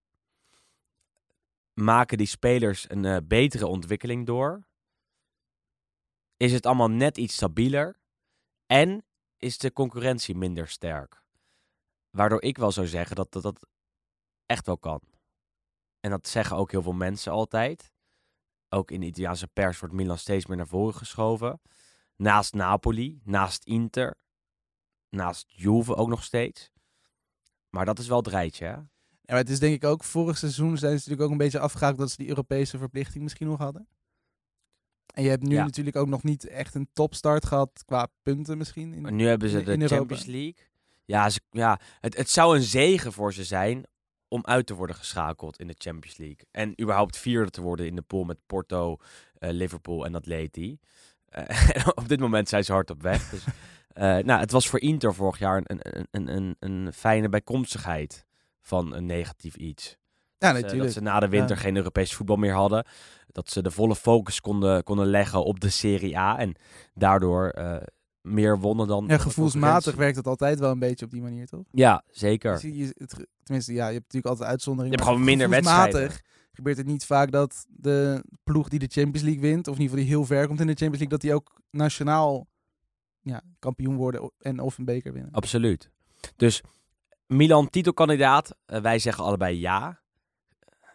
Maken 1.74 2.18
die 2.18 2.26
spelers 2.26 2.90
een 2.90 3.04
eh, 3.04 3.16
betere 3.24 3.66
ontwikkeling 3.66 4.26
door. 4.26 4.66
Is 6.36 6.52
het 6.52 6.66
allemaal 6.66 6.90
net 6.90 7.18
iets 7.18 7.34
stabieler. 7.34 7.96
En 8.66 9.04
is 9.38 9.58
de 9.58 9.72
concurrentie 9.72 10.34
minder 10.34 10.68
sterk. 10.68 11.22
Waardoor 12.10 12.42
ik 12.42 12.58
wel 12.58 12.72
zou 12.72 12.86
zeggen 12.86 13.16
dat 13.16 13.32
dat, 13.32 13.42
dat 13.42 13.66
echt 14.46 14.66
wel 14.66 14.78
kan. 14.78 15.00
En 16.00 16.10
dat 16.10 16.28
zeggen 16.28 16.56
ook 16.56 16.70
heel 16.70 16.82
veel 16.82 16.92
mensen 16.92 17.32
altijd. 17.32 17.92
Ook 18.68 18.90
in 18.90 19.00
de 19.00 19.06
Italiaanse 19.06 19.46
pers 19.46 19.78
wordt 19.78 19.94
Milan 19.94 20.18
steeds 20.18 20.46
meer 20.46 20.56
naar 20.56 20.66
voren 20.66 20.94
geschoven. 20.94 21.60
Naast 22.16 22.54
Napoli, 22.54 23.20
naast 23.24 23.64
Inter, 23.64 24.21
naast 25.12 25.44
Juve 25.48 25.94
ook 25.94 26.08
nog 26.08 26.24
steeds. 26.24 26.70
Maar 27.70 27.84
dat 27.84 27.98
is 27.98 28.08
wel 28.08 28.18
het 28.18 28.26
rijtje, 28.26 28.64
hè? 28.64 28.70
Ja, 28.70 28.84
maar 29.26 29.36
het 29.36 29.50
is 29.50 29.58
denk 29.58 29.74
ik 29.74 29.84
ook, 29.84 30.04
vorig 30.04 30.38
seizoen 30.38 30.78
zijn 30.78 30.90
ze 30.92 30.96
natuurlijk 30.96 31.22
ook 31.22 31.30
een 31.30 31.36
beetje 31.36 31.58
afgehaakt 31.58 31.98
dat 31.98 32.10
ze 32.10 32.16
die 32.16 32.28
Europese 32.28 32.78
verplichting 32.78 33.22
misschien 33.22 33.46
nog 33.46 33.58
hadden. 33.58 33.88
En 35.14 35.22
je 35.22 35.28
hebt 35.28 35.42
nu 35.42 35.54
Ja. 35.54 35.64
natuurlijk 35.64 35.96
ook 35.96 36.08
nog 36.08 36.22
niet 36.22 36.46
echt 36.46 36.74
een 36.74 36.88
topstart 36.92 37.46
gehad 37.46 37.82
qua 37.84 38.08
punten 38.22 38.58
misschien. 38.58 38.94
In, 38.94 39.00
Maar 39.00 39.12
nu 39.12 39.26
hebben 39.26 39.48
ze 39.48 39.58
in- 39.58 39.64
de 39.64 39.72
in. 39.72 39.88
Champions 39.88 40.24
League. 40.24 40.54
Ja, 41.04 41.30
ze, 41.30 41.40
ja 41.50 41.80
het, 42.00 42.16
het 42.16 42.30
zou 42.30 42.56
een 42.56 42.62
zegen 42.62 43.12
voor 43.12 43.32
ze 43.32 43.44
zijn 43.44 43.84
om 44.28 44.44
uit 44.44 44.66
te 44.66 44.74
worden 44.74 44.96
geschakeld 44.96 45.58
in 45.58 45.66
de 45.66 45.74
Champions 45.78 46.16
League. 46.16 46.46
En 46.50 46.80
überhaupt 46.80 47.16
vierde 47.18 47.50
te 47.50 47.60
worden 47.60 47.86
in 47.86 47.96
de 47.96 48.02
pool 48.02 48.24
met 48.24 48.38
Porto, 48.46 48.96
eh, 49.34 49.50
Liverpool 49.50 50.04
en 50.04 50.14
Atleti. 50.14 50.78
Eh, 51.24 51.86
op 51.94 52.08
dit 52.08 52.20
moment 52.20 52.48
zijn 52.48 52.64
ze 52.64 52.72
hard 52.72 52.90
op 52.90 53.02
weg. 53.02 53.30
Dus, 53.30 53.44
nou, 53.94 54.40
het 54.40 54.50
was 54.50 54.68
voor 54.68 54.80
Inter 54.80 55.14
vorig 55.14 55.38
jaar 55.38 55.62
een, 55.64 55.80
een, 56.10 56.36
een, 56.36 56.56
een, 56.60 56.92
fijne 56.92 57.28
bijkomstigheid 57.28 58.26
van 58.60 58.94
een 58.94 59.06
negatief 59.06 59.56
iets. 59.56 59.96
ja, 60.38 60.48
Dat 60.48 60.56
ze- 60.56 60.62
natuurlijk. 60.62 60.84
Dat 60.84 60.92
ze 60.92 61.00
na 61.10 61.20
de 61.20 61.28
winter 61.28 61.56
Ja. 61.56 61.62
geen 61.62 61.76
Europees 61.76 62.14
voetbal 62.14 62.36
meer 62.36 62.54
hadden. 62.54 62.86
Dat 63.26 63.50
ze 63.50 63.62
de 63.62 63.70
volle 63.70 63.96
focus 63.96 64.40
konden, 64.40 64.82
konden 64.82 65.06
leggen 65.06 65.44
op 65.44 65.60
de 65.60 65.68
Serie 65.68 66.18
A. 66.18 66.38
En 66.38 66.54
daardoor 66.94 67.48
eh, 67.48 67.76
meer 68.20 68.58
wonnen 68.58 68.86
dan. 68.86 69.04
Ja, 69.08 69.18
gevoelsmatig 69.18 69.94
werkt 69.94 70.16
het 70.16 70.26
altijd 70.26 70.58
wel 70.58 70.70
een 70.70 70.78
beetje 70.78 71.04
op 71.04 71.10
die 71.10 71.22
manier, 71.22 71.46
toch? 71.46 71.64
Ja, 71.70 72.02
zeker. 72.10 72.66
Je 72.74 72.94
het, 72.98 73.26
tenminste, 73.42 73.72
ja, 73.72 73.86
je 73.86 73.92
hebt 73.92 74.02
natuurlijk 74.04 74.26
altijd 74.32 74.48
uitzonderingen. 74.50 74.98
Je 74.98 75.04
hebt 75.04 75.10
gewoon 75.14 75.26
minder 75.28 75.48
wedstrijden. 75.48 76.10
gebeurt 76.52 76.76
het 76.76 76.86
niet 76.86 77.04
vaak 77.04 77.30
dat 77.32 77.64
de 77.68 78.24
ploeg 78.44 78.68
die 78.68 78.78
de 78.78 78.86
Champions 78.90 79.22
League 79.22 79.40
wint, 79.42 79.68
of 79.68 79.74
in 79.76 79.80
ieder 79.80 79.96
geval 79.98 80.08
die 80.10 80.16
heel 80.16 80.24
ver 80.26 80.46
komt 80.46 80.60
in 80.60 80.66
de 80.66 80.74
Champions 80.74 80.98
League, 80.98 81.18
dat 81.18 81.20
die 81.20 81.34
ook 81.34 81.60
nationaal 81.70 82.46
ja, 83.22 83.42
kampioen 83.58 83.96
worden 83.96 84.30
en 84.38 84.60
of 84.60 84.78
een 84.78 84.84
beker 84.84 85.12
winnen. 85.12 85.32
Absoluut. 85.32 85.90
Dus 86.36 86.62
Milan 87.26 87.70
titelkandidaat. 87.70 88.56
Eh, 88.66 88.80
wij 88.80 88.98
zeggen 88.98 89.24
allebei 89.24 89.60
ja. 89.60 90.00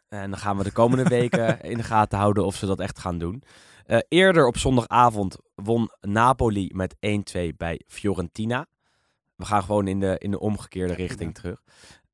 En 0.08 0.30
dan 0.30 0.40
gaan 0.40 0.58
we 0.58 0.64
de 0.64 0.72
komende 0.72 1.04
weken 1.20 1.62
in 1.62 1.78
de 1.78 1.84
gaten 1.84 2.18
houden 2.18 2.46
of 2.46 2.56
ze 2.56 2.66
dat 2.66 2.80
echt 2.80 3.00
gaan 3.00 3.18
doen. 3.18 3.44
Eh, 3.86 3.98
eerder 4.08 4.48
op 4.48 4.58
zondagavond 4.58 5.38
won 5.56 5.92
Napoli 6.02 6.72
met 6.74 6.96
1-2 6.96 7.56
bij 7.58 7.82
Fiorentina. 7.88 8.66
We 9.36 9.46
gaan 9.46 9.64
gewoon 9.64 9.88
in 9.88 10.00
de, 10.00 10.16
in 10.18 10.32
de 10.32 10.40
omgekeerde 10.40 10.94
Ja, 10.94 10.98
richting 11.00 11.36
terug. 11.36 11.62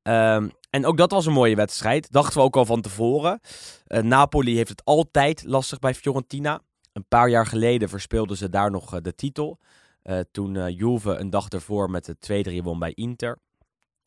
Ehm, 0.02 0.48
en 0.70 0.86
ook 0.86 0.96
dat 0.96 1.10
was 1.10 1.26
een 1.26 1.32
mooie 1.32 1.56
wedstrijd. 1.56 2.12
Dachten 2.12 2.38
we 2.38 2.44
ook 2.44 2.56
al 2.56 2.64
van 2.64 2.80
tevoren. 2.80 3.40
Eh, 3.86 4.02
Napoli 4.02 4.56
heeft 4.56 4.68
het 4.68 4.84
altijd 4.84 5.44
lastig 5.46 5.78
bij 5.78 5.94
Fiorentina. 5.94 6.60
Een 6.92 7.06
paar 7.08 7.28
jaar 7.28 7.46
geleden 7.46 7.88
verspeelden 7.88 8.36
ze 8.36 8.48
daar 8.48 8.70
nog 8.70 9.00
de 9.00 9.14
titel. 9.14 9.58
Eh, 10.04 10.20
toen 10.30 10.56
eh, 10.56 10.78
Juve 10.78 11.16
een 11.16 11.30
dag 11.30 11.48
ervoor 11.48 11.90
met 11.90 12.04
de 12.04 12.16
2-3 12.60 12.62
won 12.62 12.78
bij 12.78 12.92
Inter. 12.92 13.38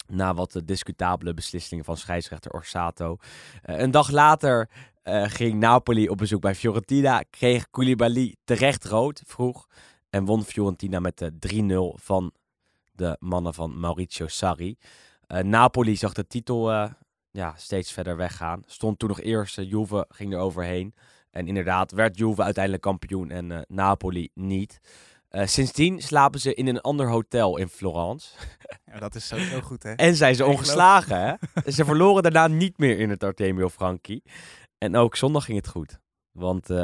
Na 0.07 0.33
wat 0.33 0.51
de 0.51 0.65
discutabele 0.65 1.33
beslissingen 1.33 1.85
van 1.85 1.97
scheidsrechter 1.97 2.51
Orsato. 2.51 3.17
Eh, 3.61 3.79
een 3.79 3.91
dag 3.91 4.11
later 4.11 4.69
eh, 5.03 5.23
ging 5.27 5.59
Napoli 5.59 6.09
op 6.09 6.17
bezoek 6.17 6.41
bij 6.41 6.55
Fiorentina. 6.55 7.23
Kreeg 7.29 7.69
Koulibaly 7.69 8.35
terecht 8.43 8.85
rood 8.85 9.21
vroeg. 9.25 9.67
En 10.09 10.25
won 10.25 10.43
Fiorentina 10.43 10.99
met 10.99 11.17
de 11.17 11.31
3-0 11.39 11.99
van 12.03 12.31
de 12.91 13.15
mannen 13.19 13.53
van 13.53 13.79
Maurizio 13.79 14.27
Sarri. 14.27 14.77
Eh, 15.27 15.43
Napoli 15.43 15.95
zag 15.95 16.13
de 16.13 16.27
titel 16.27 16.71
eh, 16.71 16.91
ja, 17.31 17.53
steeds 17.57 17.91
verder 17.91 18.17
weggaan. 18.17 18.63
Stond 18.65 18.99
toen 18.99 19.09
nog 19.09 19.21
eerst, 19.21 19.57
eh, 19.57 19.69
Juve 19.69 20.05
ging 20.09 20.33
er 20.33 20.39
overheen. 20.39 20.93
En 21.31 21.47
inderdaad 21.47 21.91
werd 21.91 22.17
Juve 22.17 22.43
uiteindelijk 22.43 22.83
kampioen 22.83 23.29
en 23.31 23.51
eh, 23.51 23.59
Napoli 23.67 24.29
niet. 24.33 24.79
Eh, 25.37 25.47
sindsdien 25.47 26.01
slapen 26.01 26.39
ze 26.39 26.53
in 26.53 26.67
een 26.67 26.81
ander 26.81 27.09
hotel 27.09 27.57
in 27.57 27.67
Florence. 27.67 28.29
Ja, 28.91 28.99
dat 28.99 29.15
is 29.15 29.27
sowieso 29.27 29.61
goed, 29.61 29.83
hè? 29.83 29.91
En 29.91 30.15
zijn 30.15 30.35
ze 30.35 30.45
ongeslagen, 30.45 31.21
hè? 31.21 31.71
ze 31.71 31.85
verloren 31.85 32.23
daarna 32.23 32.47
niet 32.47 32.77
meer 32.77 32.99
in 32.99 33.09
het 33.09 33.23
Artemio 33.23 33.69
Franchi. 33.69 34.21
En 34.77 34.95
ook 34.95 35.15
zondag 35.15 35.45
ging 35.45 35.57
het 35.57 35.67
goed. 35.67 35.99
Want 36.31 36.69
eh, 36.69 36.77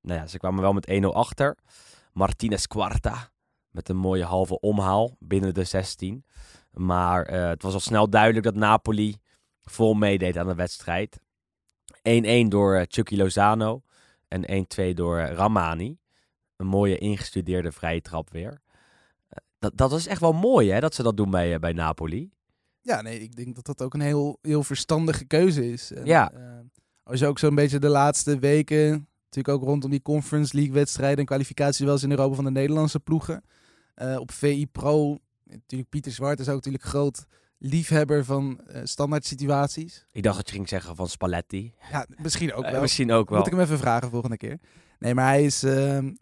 nou 0.00 0.20
ja, 0.20 0.26
ze 0.26 0.38
kwamen 0.38 0.62
wel 0.62 0.72
met 0.72 0.90
1-0 1.02 1.06
achter. 1.06 1.56
Martinez 2.12 2.66
Quarta 2.66 3.30
met 3.70 3.88
een 3.88 3.96
mooie 3.96 4.24
halve 4.24 4.60
omhaal 4.60 5.16
binnen 5.18 5.54
de 5.54 5.64
16. 5.64 6.24
Maar 6.72 7.26
eh, 7.26 7.48
het 7.48 7.62
was 7.62 7.74
al 7.74 7.80
snel 7.80 8.10
duidelijk 8.10 8.44
dat 8.44 8.54
Napoli 8.54 9.16
vol 9.62 9.94
meedeed 9.94 10.36
aan 10.36 10.46
de 10.46 10.54
wedstrijd. 10.54 11.20
1-1 12.44 12.48
door 12.48 12.84
Chucky 12.88 13.16
Lozano 13.16 13.82
en 14.28 14.66
1-2 14.90 14.94
door 14.94 15.20
Ramani. 15.20 15.98
Een 16.60 16.66
mooie 16.66 16.98
ingestudeerde 16.98 17.72
vrije 17.72 18.00
trap 18.00 18.30
weer. 18.30 18.60
Eh, 19.28 19.38
dat, 19.58 19.76
dat 19.76 19.92
is 19.92 20.06
echt 20.06 20.20
wel 20.20 20.32
mooi, 20.32 20.70
hè, 20.70 20.80
dat 20.80 20.94
ze 20.94 21.02
dat 21.02 21.16
doen 21.16 21.30
bij, 21.30 21.54
eh, 21.54 21.58
bij 21.60 21.72
Napoli. 21.72 22.30
Ja, 22.80 23.02
nee, 23.02 23.20
ik 23.20 23.36
denk 23.36 23.54
dat 23.54 23.66
dat 23.66 23.82
ook 23.82 23.94
een 23.94 24.00
heel, 24.00 24.38
heel 24.42 24.62
verstandige 24.62 25.24
keuze 25.24 25.72
is. 25.72 25.92
En, 25.92 26.04
Ja. 26.06 26.32
eh, 26.32 26.40
als 27.02 27.20
je 27.20 27.26
ook 27.26 27.38
zo'n 27.38 27.54
beetje 27.54 27.78
de 27.78 27.88
laatste 27.88 28.38
weken, 28.38 28.90
natuurlijk 29.24 29.48
ook 29.48 29.68
rondom 29.68 29.90
die 29.90 30.02
Conference 30.02 30.54
League 30.56 30.72
wedstrijden 30.74 31.18
en 31.18 31.24
kwalificaties 31.24 31.84
wel 31.84 31.92
eens 31.92 32.02
in 32.02 32.10
Europa 32.10 32.34
van 32.34 32.44
de 32.44 32.50
Nederlandse 32.50 33.00
ploegen. 33.00 33.44
op 34.18 34.32
VI 34.32 34.66
Pro, 34.66 35.18
natuurlijk 35.44 35.90
Pieter 35.90 36.12
Zwart 36.12 36.40
is 36.40 36.48
ook 36.48 36.54
natuurlijk 36.54 36.84
groot 36.84 37.26
liefhebber 37.58 38.24
van 38.24 38.60
eh, 38.66 38.80
standaard 38.84 39.24
situaties. 39.26 40.06
Ik 40.12 40.22
dacht 40.22 40.36
dat 40.36 40.48
je 40.48 40.54
ging 40.54 40.68
zeggen 40.68 40.96
van 40.96 41.08
Spalletti. 41.08 41.74
Ja, 41.90 42.06
misschien 42.22 42.52
ook 42.54 42.70
wel. 42.70 42.80
misschien 42.80 43.12
ook 43.12 43.28
wel. 43.28 43.38
Moet 43.38 43.46
ik 43.46 43.52
hem 43.52 43.62
even 43.62 43.78
vragen 43.78 44.10
volgende 44.10 44.36
keer. 44.36 44.58
Nee, 44.98 45.14
maar 45.14 45.26
hij 45.26 45.44
is... 45.44 45.62
ehm 45.62 46.12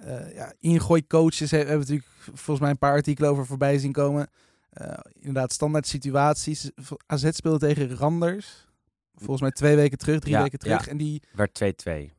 eh 0.00 0.34
ja, 0.34 0.52
ingooi 0.58 1.06
coaches 1.06 1.50
hebben 1.50 1.72
we 1.72 1.78
natuurlijk 1.78 2.08
volgens 2.22 2.60
mij 2.60 2.70
een 2.70 2.78
paar 2.78 2.92
artikelen 2.92 3.30
over 3.30 3.46
voorbij 3.46 3.78
zien 3.78 3.92
komen. 3.92 4.28
Eh, 4.70 4.98
inderdaad, 5.18 5.52
standaard 5.52 5.86
situaties. 5.86 6.70
AZ 7.06 7.28
speelde 7.32 7.58
tegen 7.58 7.96
Randers. 7.96 8.68
Volgens 9.14 9.40
mij 9.40 9.50
twee 9.50 9.76
weken 9.76 9.98
terug, 9.98 10.20
drie 10.20 10.32
Ja, 10.34 10.42
weken 10.42 10.58
terug. 10.58 10.84
ja. 10.84 10.90
En, 10.90 10.96
die, 10.96 11.22
Werd 11.32 11.50
2-2. 11.52 12.14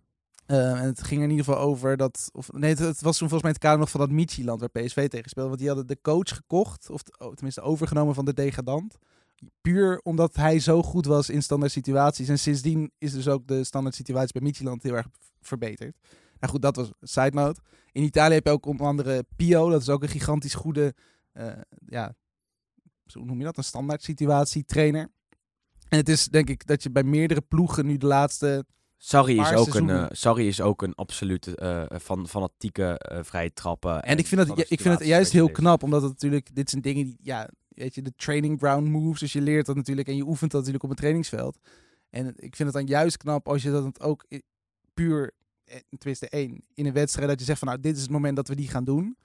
eh, 0.46 0.80
en 0.80 0.86
het 0.86 1.04
ging 1.04 1.20
er 1.22 1.26
in 1.26 1.32
ieder 1.32 1.46
geval 1.46 1.62
over 1.62 1.98
dat... 1.98 2.30
Of, 2.34 2.52
nee, 2.52 2.70
het, 2.70 2.80
het 2.80 3.02
was 3.02 3.18
toen 3.18 3.30
volgens 3.30 3.42
mij 3.42 3.52
het 3.52 3.60
kader 3.62 3.80
nog 3.80 3.90
van 3.90 4.00
dat 4.00 4.10
Michieland 4.10 4.60
waar 4.60 4.70
PSV 4.70 5.08
tegen 5.08 5.30
speelde. 5.30 5.50
Want 5.50 5.60
die 5.60 5.68
hadden 5.70 5.88
de 5.88 5.98
coach 6.02 6.36
gekocht, 6.36 6.90
of 6.90 7.02
oh, 7.18 7.34
tenminste 7.34 7.62
overgenomen 7.62 8.16
van 8.16 8.26
de 8.26 8.34
degradant. 8.34 8.98
Puur 9.62 10.00
omdat 10.04 10.36
hij 10.36 10.60
zo 10.60 10.84
goed 10.84 11.06
was 11.06 11.30
in 11.30 11.44
standaard 11.44 11.72
situaties. 11.72 12.28
En 12.28 12.40
sindsdien 12.40 12.92
is 12.98 13.12
dus 13.12 13.28
ook 13.28 13.48
de 13.48 13.64
standaard 13.64 13.96
situatie 13.96 14.34
bij 14.34 14.42
Michieland 14.42 14.84
heel 14.84 14.96
erg 14.96 15.08
verbeterd. 15.42 15.96
Nou 16.42 16.54
goed, 16.54 16.62
dat 16.62 16.76
was 16.76 16.92
side 17.02 17.32
note. 17.34 17.62
In 17.92 18.04
Italië 18.04 18.34
heb 18.34 18.46
je 18.46 18.52
ook 18.52 18.66
onder 18.66 18.86
andere 18.86 19.26
Pio. 19.36 19.70
Dat 19.70 19.82
is 19.82 19.90
ook 19.90 20.04
een 20.04 20.10
gigantisch 20.10 20.54
goede, 20.54 20.94
eh, 21.32 21.52
ja, 21.86 22.16
hoe 23.14 23.26
noem 23.26 23.38
je 23.38 23.44
dat? 23.44 23.58
Een 23.58 23.64
standaard 23.64 24.04
situatie 24.04 24.66
trainer. 24.66 25.10
En 25.90 25.98
het 25.98 26.10
is 26.10 26.26
denk 26.26 26.50
ik 26.50 26.68
dat 26.68 26.84
je 26.84 26.92
bij 26.92 27.04
meerdere 27.04 27.42
ploegen 27.42 27.86
nu 27.86 27.98
de 27.98 28.06
laatste... 28.06 28.66
Sarri 28.98 29.40
is, 29.40 29.52
ook 29.54 29.66
een, 29.66 29.72
seizoenen. 29.72 30.10
eh, 30.10 30.16
Sarri 30.16 30.48
is 30.48 30.62
ook 30.62 30.82
een 30.82 30.96
absolute 30.96 31.56
eh, 31.56 32.00
van, 32.00 32.28
fanatieke 32.28 32.98
eh, 32.98 33.24
vrije 33.24 33.54
trappen. 33.54 34.04
En 34.04 34.18
ik 34.18 34.28
vind, 34.28 34.48
dat, 34.48 34.60
ik 34.72 34.82
vind 34.82 35.00
het 35.00 35.08
juist 35.08 35.32
heel 35.32 35.52
knap, 35.52 35.84
omdat 35.84 36.02
het 36.02 36.12
natuurlijk, 36.12 36.56
dit 36.56 36.70
zijn 36.70 36.82
dingen 36.82 37.04
die, 37.06 37.18
ja, 37.22 37.50
weet 37.68 37.96
je, 37.96 38.02
de 38.02 38.14
training 38.16 38.60
ground 38.60 38.88
moves. 38.88 39.20
Dus 39.20 39.34
je 39.34 39.42
leert 39.42 39.66
dat 39.66 39.76
natuurlijk 39.76 40.08
en 40.08 40.16
je 40.16 40.28
oefent 40.28 40.52
dat 40.52 40.60
natuurlijk 40.60 40.84
op 40.84 40.90
het 40.90 41.00
trainingsveld. 41.00 41.58
En 42.10 42.28
ik 42.28 42.56
vind 42.56 42.74
het 42.74 42.74
dan 42.74 42.86
juist 42.86 43.18
knap 43.18 43.48
als 43.48 43.64
je 43.64 43.72
dat 43.72 44.02
ook 44.02 44.26
puur, 44.94 45.34
tenminste 45.98 46.30
één, 46.30 46.64
in 46.74 46.86
een 46.86 46.94
wedstrijd 46.94 47.30
dat 47.30 47.40
je 47.40 47.46
zegt 47.46 47.60
van 47.60 47.68
nou, 47.68 47.80
dit 47.80 47.96
is 47.96 48.02
het 48.02 48.12
moment 48.12 48.36
dat 48.36 48.48
we 48.48 48.56
die 48.56 48.68
gaan 48.68 48.84
doen. 48.84 49.18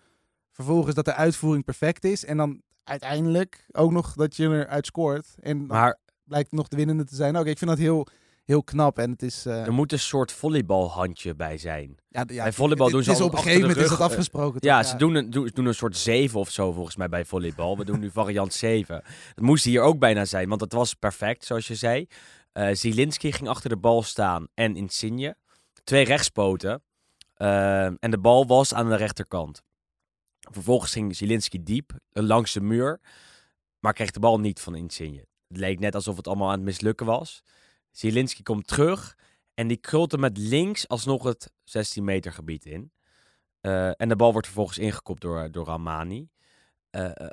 Vervolgens 0.52 0.94
dat 0.94 1.04
de 1.04 1.14
uitvoering 1.14 1.64
perfect 1.64 2.04
is. 2.04 2.24
En 2.24 2.36
dan 2.36 2.62
uiteindelijk 2.84 3.66
ook 3.72 3.90
nog 3.90 4.12
dat 4.12 4.36
je 4.36 4.44
eruit 4.48 4.86
scoort. 4.86 5.34
En 5.40 5.66
Maar 5.66 5.98
blijkt 6.24 6.52
nog 6.52 6.68
de 6.68 6.76
winnende 6.76 7.04
te 7.04 7.14
zijn. 7.14 7.38
Oké, 7.38 7.48
ik 7.50 7.58
vind 7.58 7.70
dat 7.70 7.78
heel, 7.78 8.06
heel 8.44 8.62
knap. 8.62 8.98
En 8.98 9.10
het 9.10 9.22
is... 9.22 9.46
eh, 9.46 9.66
er 9.66 9.72
moet 9.72 9.92
een 9.92 9.98
soort 9.98 10.32
volleybalhandje 10.32 11.34
bij 11.34 11.58
zijn. 11.58 11.96
ja, 12.08 12.24
bij 12.24 12.52
volleybal 12.52 12.90
doen 12.90 13.02
ze 13.02 13.10
is 13.10 13.20
op 13.20 13.32
een 13.32 13.38
gegeven 13.38 13.60
moment 13.60 13.78
is 13.78 13.88
dat 13.88 13.98
eh, 13.98 14.04
afgesproken. 14.04 14.60
Ja, 14.62 14.80
toch? 14.80 14.90
ze 14.90 14.96
doen 14.96 15.14
een, 15.14 15.30
doen, 15.30 15.50
doen 15.54 15.66
een 15.66 15.74
soort 15.74 15.96
7 15.96 16.40
of 16.40 16.50
zo 16.50 16.72
volgens 16.72 16.96
mij 16.96 17.08
bij 17.08 17.24
volleybal. 17.24 17.76
We 17.76 17.84
doen 17.84 18.00
nu 18.00 18.10
variant 18.10 18.52
7. 18.52 19.02
Dat 19.34 19.44
moest 19.44 19.64
hier 19.64 19.80
ook 19.82 19.98
bijna 19.98 20.24
zijn, 20.24 20.48
want 20.48 20.60
het 20.60 20.72
was 20.72 20.94
perfect, 20.94 21.44
zoals 21.44 21.68
je 21.68 21.74
zei. 21.74 22.06
Eh 22.52 22.68
Zielinski 22.72 23.32
ging 23.32 23.48
achter 23.48 23.68
de 23.70 23.76
bal 23.76 24.02
staan 24.02 24.46
en 24.54 24.76
Insigne. 24.76 25.36
Twee 25.86 26.04
rechtspoten. 26.04 26.82
Eh, 27.34 27.84
en 27.84 28.10
de 28.10 28.18
bal 28.18 28.46
was 28.46 28.74
aan 28.74 28.88
de 28.88 28.96
rechterkant. 28.96 29.62
Vervolgens 30.38 30.92
ging 30.92 31.16
Zielinski 31.16 31.62
diep 31.62 31.92
eh, 32.12 32.22
langs 32.22 32.52
de 32.52 32.60
muur, 32.60 33.00
maar 33.78 33.92
kreeg 33.92 34.10
de 34.10 34.20
bal 34.20 34.40
niet 34.40 34.60
van 34.60 34.74
Insigne. 34.74 35.26
Het 35.48 35.56
leek 35.56 35.78
net 35.78 35.94
alsof 35.94 36.16
het 36.16 36.26
allemaal 36.26 36.48
aan 36.48 36.54
het 36.54 36.62
mislukken 36.62 37.06
was. 37.06 37.42
Zielinski 37.90 38.42
komt 38.42 38.66
terug 38.66 39.16
en 39.54 39.66
die 39.66 39.76
krult 39.76 40.12
hem 40.12 40.20
met 40.20 40.38
links 40.38 40.88
alsnog 40.88 41.22
het 41.22 41.52
16 41.64 42.04
meter 42.04 42.32
gebied 42.32 42.64
in. 42.64 42.92
Eh, 43.60 44.00
en 44.00 44.08
de 44.08 44.16
bal 44.16 44.32
wordt 44.32 44.46
vervolgens 44.46 44.78
ingekopt 44.78 45.20
door, 45.20 45.50
door 45.50 45.66
Ramani. 45.66 46.28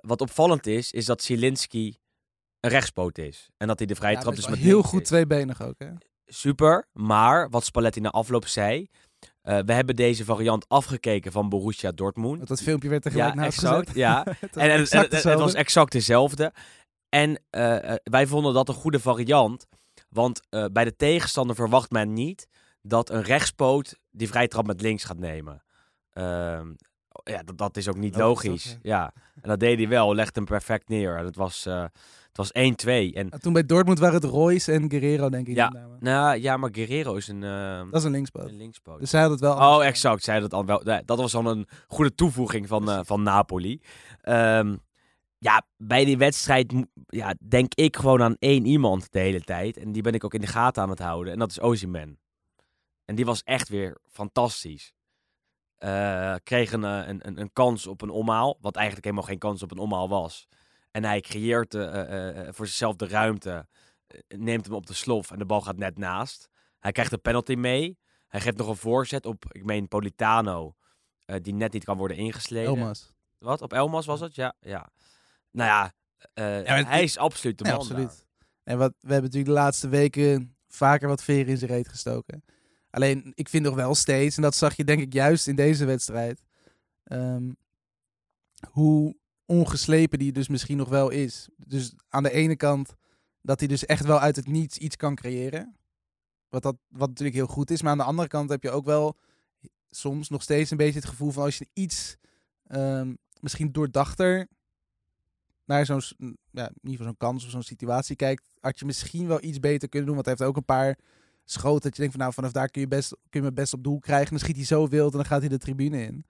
Wat 0.02 0.22
opvallend 0.22 0.68
is, 0.68 0.92
is 0.92 1.06
dat 1.06 1.24
Zielinski 1.24 1.98
een 2.60 2.70
rechtspoot 2.70 3.18
is. 3.18 3.50
En 3.58 3.68
dat 3.68 3.78
hij 3.78 3.88
de 3.88 3.96
vrije 3.96 4.16
Ja, 4.16 4.22
trap 4.22 4.36
dus 4.36 4.48
met 4.48 4.60
heel 4.60 4.84
goed 4.84 5.02
is. 5.02 5.08
tweebenig 5.08 5.62
ook. 5.62 5.80
Hè? 5.80 5.92
Super, 6.34 6.88
maar 6.94 7.50
wat 7.50 7.66
Spalletti 7.66 8.00
na 8.00 8.10
afloop 8.10 8.48
zei... 8.48 8.88
eh, 9.42 9.60
we 9.66 9.74
hebben 9.74 9.96
deze 9.96 10.26
variant 10.26 10.66
afgekeken 10.70 11.32
van 11.32 11.50
Borussia 11.50 11.92
Dortmund. 11.92 12.36
Want 12.38 12.48
dat 12.48 12.62
filmpje 12.62 12.90
werd 12.90 13.02
tegelijk 13.02 13.34
ja, 13.34 13.40
naast 13.42 13.58
exact. 13.58 13.80
gezet. 13.80 13.96
Ja. 13.96 14.24
Het 14.40 14.56
was 14.56 14.64
En, 14.64 14.70
het 14.80 15.12
hetzelfde. 15.12 15.44
was 15.44 15.54
exact 15.54 15.92
dezelfde. 15.92 16.54
En 17.10 17.40
eh, 17.50 17.90
eh, 17.92 17.96
wij 18.04 18.28
vonden 18.28 18.54
dat 18.54 18.68
een 18.70 18.74
goede 18.76 19.00
variant. 19.00 19.68
Want 20.10 20.42
bij 20.72 20.84
de 20.84 20.96
tegenstander 20.96 21.56
verwacht 21.56 21.92
men 21.92 22.14
niet 22.14 22.48
dat 22.82 23.10
een 23.10 23.22
rechtspoot 23.24 23.96
die 24.12 24.28
vrije 24.28 24.48
trap 24.48 24.66
met 24.68 24.82
links 24.82 25.04
gaat 25.04 25.18
nemen. 25.18 25.64
Ehm, 26.14 26.68
ja, 27.24 27.44
dat, 27.44 27.58
dat 27.58 27.78
is 27.78 27.88
ook 27.88 27.98
niet 27.98 28.16
Logisch, 28.16 28.48
logisch. 28.66 28.78
ja. 28.82 29.14
En 29.42 29.50
dat 29.50 29.60
deed 29.60 29.78
hij 29.78 29.88
wel, 29.88 30.16
legde 30.16 30.32
hem 30.34 30.46
perfect 30.46 30.90
neer. 30.90 31.18
Het 31.18 31.36
was, 31.36 31.68
het 32.34 32.38
was 32.38 32.52
1-2. 32.52 32.54
En 33.14 33.30
En 33.30 33.42
toen 33.42 33.54
bij 33.54 33.66
Dortmund 33.66 34.00
waren 34.00 34.16
het 34.16 34.24
Royce 34.24 34.72
en 34.72 34.90
Guerrero, 34.90 35.30
denk 35.30 35.48
ik. 35.48 35.56
Ja. 35.56 35.88
nou 36.00 36.38
ja, 36.38 36.58
maar 36.58 36.70
Guerrero 36.74 37.16
is 37.16 37.28
een, 37.28 37.44
eh, 37.44 37.78
Dat 37.78 37.94
is 38.00 38.04
een 38.04 38.12
linkspoot. 38.12 38.50
een 38.50 38.58
linkspoot. 38.58 39.00
Dus 39.00 39.10
zij 39.10 39.22
had 39.22 39.32
het 39.32 39.40
wel. 39.40 39.56
Oh, 39.56 39.86
exact. 39.86 40.24
Zij 40.24 40.40
dat 40.40 40.54
al 40.54 40.66
wel. 40.66 40.82
nee, 40.84 41.02
Dat 41.06 41.18
was 41.18 41.32
dan 41.32 41.46
een 41.46 41.68
goede 41.88 42.16
toevoeging 42.16 42.68
van, 42.68 42.90
eh, 42.90 43.00
van 43.04 43.24
Napoli. 43.24 43.82
Ehm, 44.22 44.76
ja, 45.38 45.66
bij 45.78 46.06
die 46.06 46.18
wedstrijd 46.18 46.74
ja, 47.08 47.36
denk 47.48 47.74
ik 47.74 47.96
gewoon 47.96 48.22
aan 48.22 48.36
één 48.40 48.66
iemand 48.66 49.12
de 49.12 49.20
hele 49.20 49.42
tijd. 49.42 49.78
En 49.78 49.92
die 49.92 50.02
ben 50.02 50.14
ik 50.14 50.24
ook 50.24 50.34
in 50.34 50.42
de 50.42 50.48
gaten 50.48 50.84
aan 50.84 50.90
het 50.90 51.00
houden. 51.00 51.34
En 51.34 51.40
dat 51.40 51.50
is 51.50 51.60
Ozyman. 51.60 52.18
En 53.06 53.16
die 53.16 53.26
was 53.26 53.44
echt 53.44 53.70
weer 53.70 53.98
fantastisch. 54.12 54.94
Eh, 55.78 56.36
kreeg 56.44 56.72
een, 56.72 56.84
eh, 56.84 57.08
een, 57.08 57.28
een, 57.28 57.40
een 57.40 57.54
kans 57.54 57.88
op 57.88 58.02
een 58.02 58.10
omhaal. 58.10 58.58
Wat 58.62 58.76
eigenlijk 58.76 59.06
helemaal 59.06 59.28
geen 59.28 59.38
kans 59.38 59.64
op 59.64 59.72
een 59.72 59.78
omhaal 59.78 60.10
was. 60.10 60.48
En 60.94 61.04
hij 61.04 61.22
creëert 61.22 61.74
eh, 61.74 62.02
eh, 62.02 62.48
eh, 62.48 62.54
voor 62.54 62.68
zichzelf 62.68 62.96
de 62.96 63.08
ruimte. 63.08 63.68
neemt 64.28 64.66
hem 64.66 64.76
op 64.76 64.86
de 64.86 64.94
slof 64.94 65.32
en 65.32 65.38
de 65.38 65.46
bal 65.46 65.62
gaat 65.62 65.78
net 65.78 65.98
naast. 65.98 66.50
Hij 66.80 66.92
krijgt 66.92 67.12
een 67.12 67.22
penalty 67.22 67.54
mee. 67.54 67.98
Hij 68.28 68.42
geeft 68.42 68.58
nog 68.58 68.68
een 68.68 68.76
voorzet 68.76 69.26
op, 69.26 69.46
ik 69.52 69.64
meen, 69.64 69.88
Politano. 69.88 70.76
die 71.42 71.54
net 71.54 71.74
niet 71.74 71.84
kan 71.84 71.98
worden 71.98 72.18
ingesleden. 72.18 72.70
Elmas. 72.70 73.14
Wat? 73.38 73.62
Op 73.62 73.74
Elmas 73.74 74.06
was 74.06 74.20
het? 74.20 74.36
Ja. 74.36 74.56
ja. 74.60 74.90
Nou 75.52 75.70
ja, 75.70 75.94
hij 76.86 77.04
is 77.04 77.18
absoluut 77.18 77.58
de 77.58 77.64
Ja, 77.64 77.72
man 77.72 77.80
absoluut. 77.80 78.28
En 78.64 78.78
wat, 78.78 78.92
we 78.92 79.14
hebben 79.14 79.24
natuurlijk 79.24 79.56
de 79.56 79.62
laatste 79.62 79.88
weken 79.88 80.56
vaker 80.68 81.08
wat 81.08 81.24
veren 81.24 81.48
in 81.48 81.58
zijn 81.58 81.72
reet 81.72 81.88
gestoken. 81.88 82.44
Alleen, 82.90 83.32
ik 83.36 83.50
vind 83.50 83.64
nog 83.64 83.76
wel 83.76 83.96
steeds, 83.96 84.36
en 84.36 84.42
dat 84.42 84.56
zag 84.56 84.76
je 84.76 84.84
denk 84.84 85.02
ik 85.02 85.14
juist 85.14 85.48
in 85.48 85.56
deze 85.56 85.86
wedstrijd, 85.86 86.44
ehm, 87.04 87.52
hoe 88.72 89.16
ongeslepen 89.46 90.20
die 90.20 90.32
dus 90.32 90.48
misschien 90.48 90.78
nog 90.78 90.90
wel 90.90 91.10
is. 91.10 91.50
Dus 91.58 91.94
aan 92.10 92.24
de 92.24 92.32
ene 92.32 92.56
kant 92.56 92.96
dat 93.42 93.60
hij 93.60 93.68
dus 93.68 93.86
echt 93.86 94.06
wel 94.06 94.20
uit 94.20 94.36
het 94.36 94.48
niets 94.48 94.78
iets 94.78 94.96
kan 94.96 95.16
creëren. 95.16 95.76
Wat, 96.50 96.64
dat, 96.64 96.76
wat 96.88 97.08
natuurlijk 97.08 97.38
heel 97.38 97.48
goed 97.48 97.72
is. 97.72 97.82
Maar 97.82 97.92
aan 97.92 97.98
de 97.98 98.04
andere 98.04 98.28
kant 98.28 98.50
heb 98.50 98.64
je 98.64 98.72
ook 98.72 98.86
wel 98.86 99.18
soms 99.90 100.30
nog 100.30 100.42
steeds 100.42 100.72
een 100.72 100.78
beetje 100.78 101.00
het 101.00 101.10
gevoel 101.10 101.32
van 101.32 101.44
als 101.44 101.58
je 101.58 101.68
iets 101.74 102.18
ehm, 102.68 103.14
misschien 103.40 103.72
doordachter 103.72 104.48
naar 105.66 105.86
zo'n, 105.86 106.02
ja, 106.52 106.68
in 106.68 106.74
ieder 106.82 106.92
geval 106.92 107.06
zo'n 107.06 107.18
kans 107.18 107.46
of 107.46 107.52
zo'n 107.52 107.64
situatie 107.64 108.16
kijkt, 108.16 108.50
had 108.60 108.80
je 108.80 108.86
misschien 108.86 109.28
wel 109.28 109.44
iets 109.44 109.60
beter 109.60 109.90
kunnen 109.90 110.08
doen. 110.08 110.16
Want 110.16 110.28
hij 110.28 110.36
heeft 110.38 110.50
ook 110.50 110.58
een 110.58 110.66
paar 110.66 110.98
schoten 111.46 111.82
dat 111.82 111.96
je 111.96 112.02
denkt 112.02 112.12
van 112.12 112.22
nou, 112.22 112.34
vanaf 112.34 112.52
daar 112.52 112.70
kun 112.70 112.82
je, 112.82 112.88
best, 112.88 113.10
kun 113.30 113.42
je 113.42 113.42
me 113.42 113.54
best 113.54 113.74
op 113.74 113.84
doel 113.84 114.00
krijgen. 114.00 114.30
Dan 114.30 114.40
schiet 114.40 114.56
hij 114.56 114.66
zo 114.66 114.88
wild 114.88 115.12
en 115.12 115.18
dan 115.18 115.26
gaat 115.26 115.40
hij 115.40 115.50
de 115.50 115.58
tribune 115.58 116.02
in. 116.06 116.26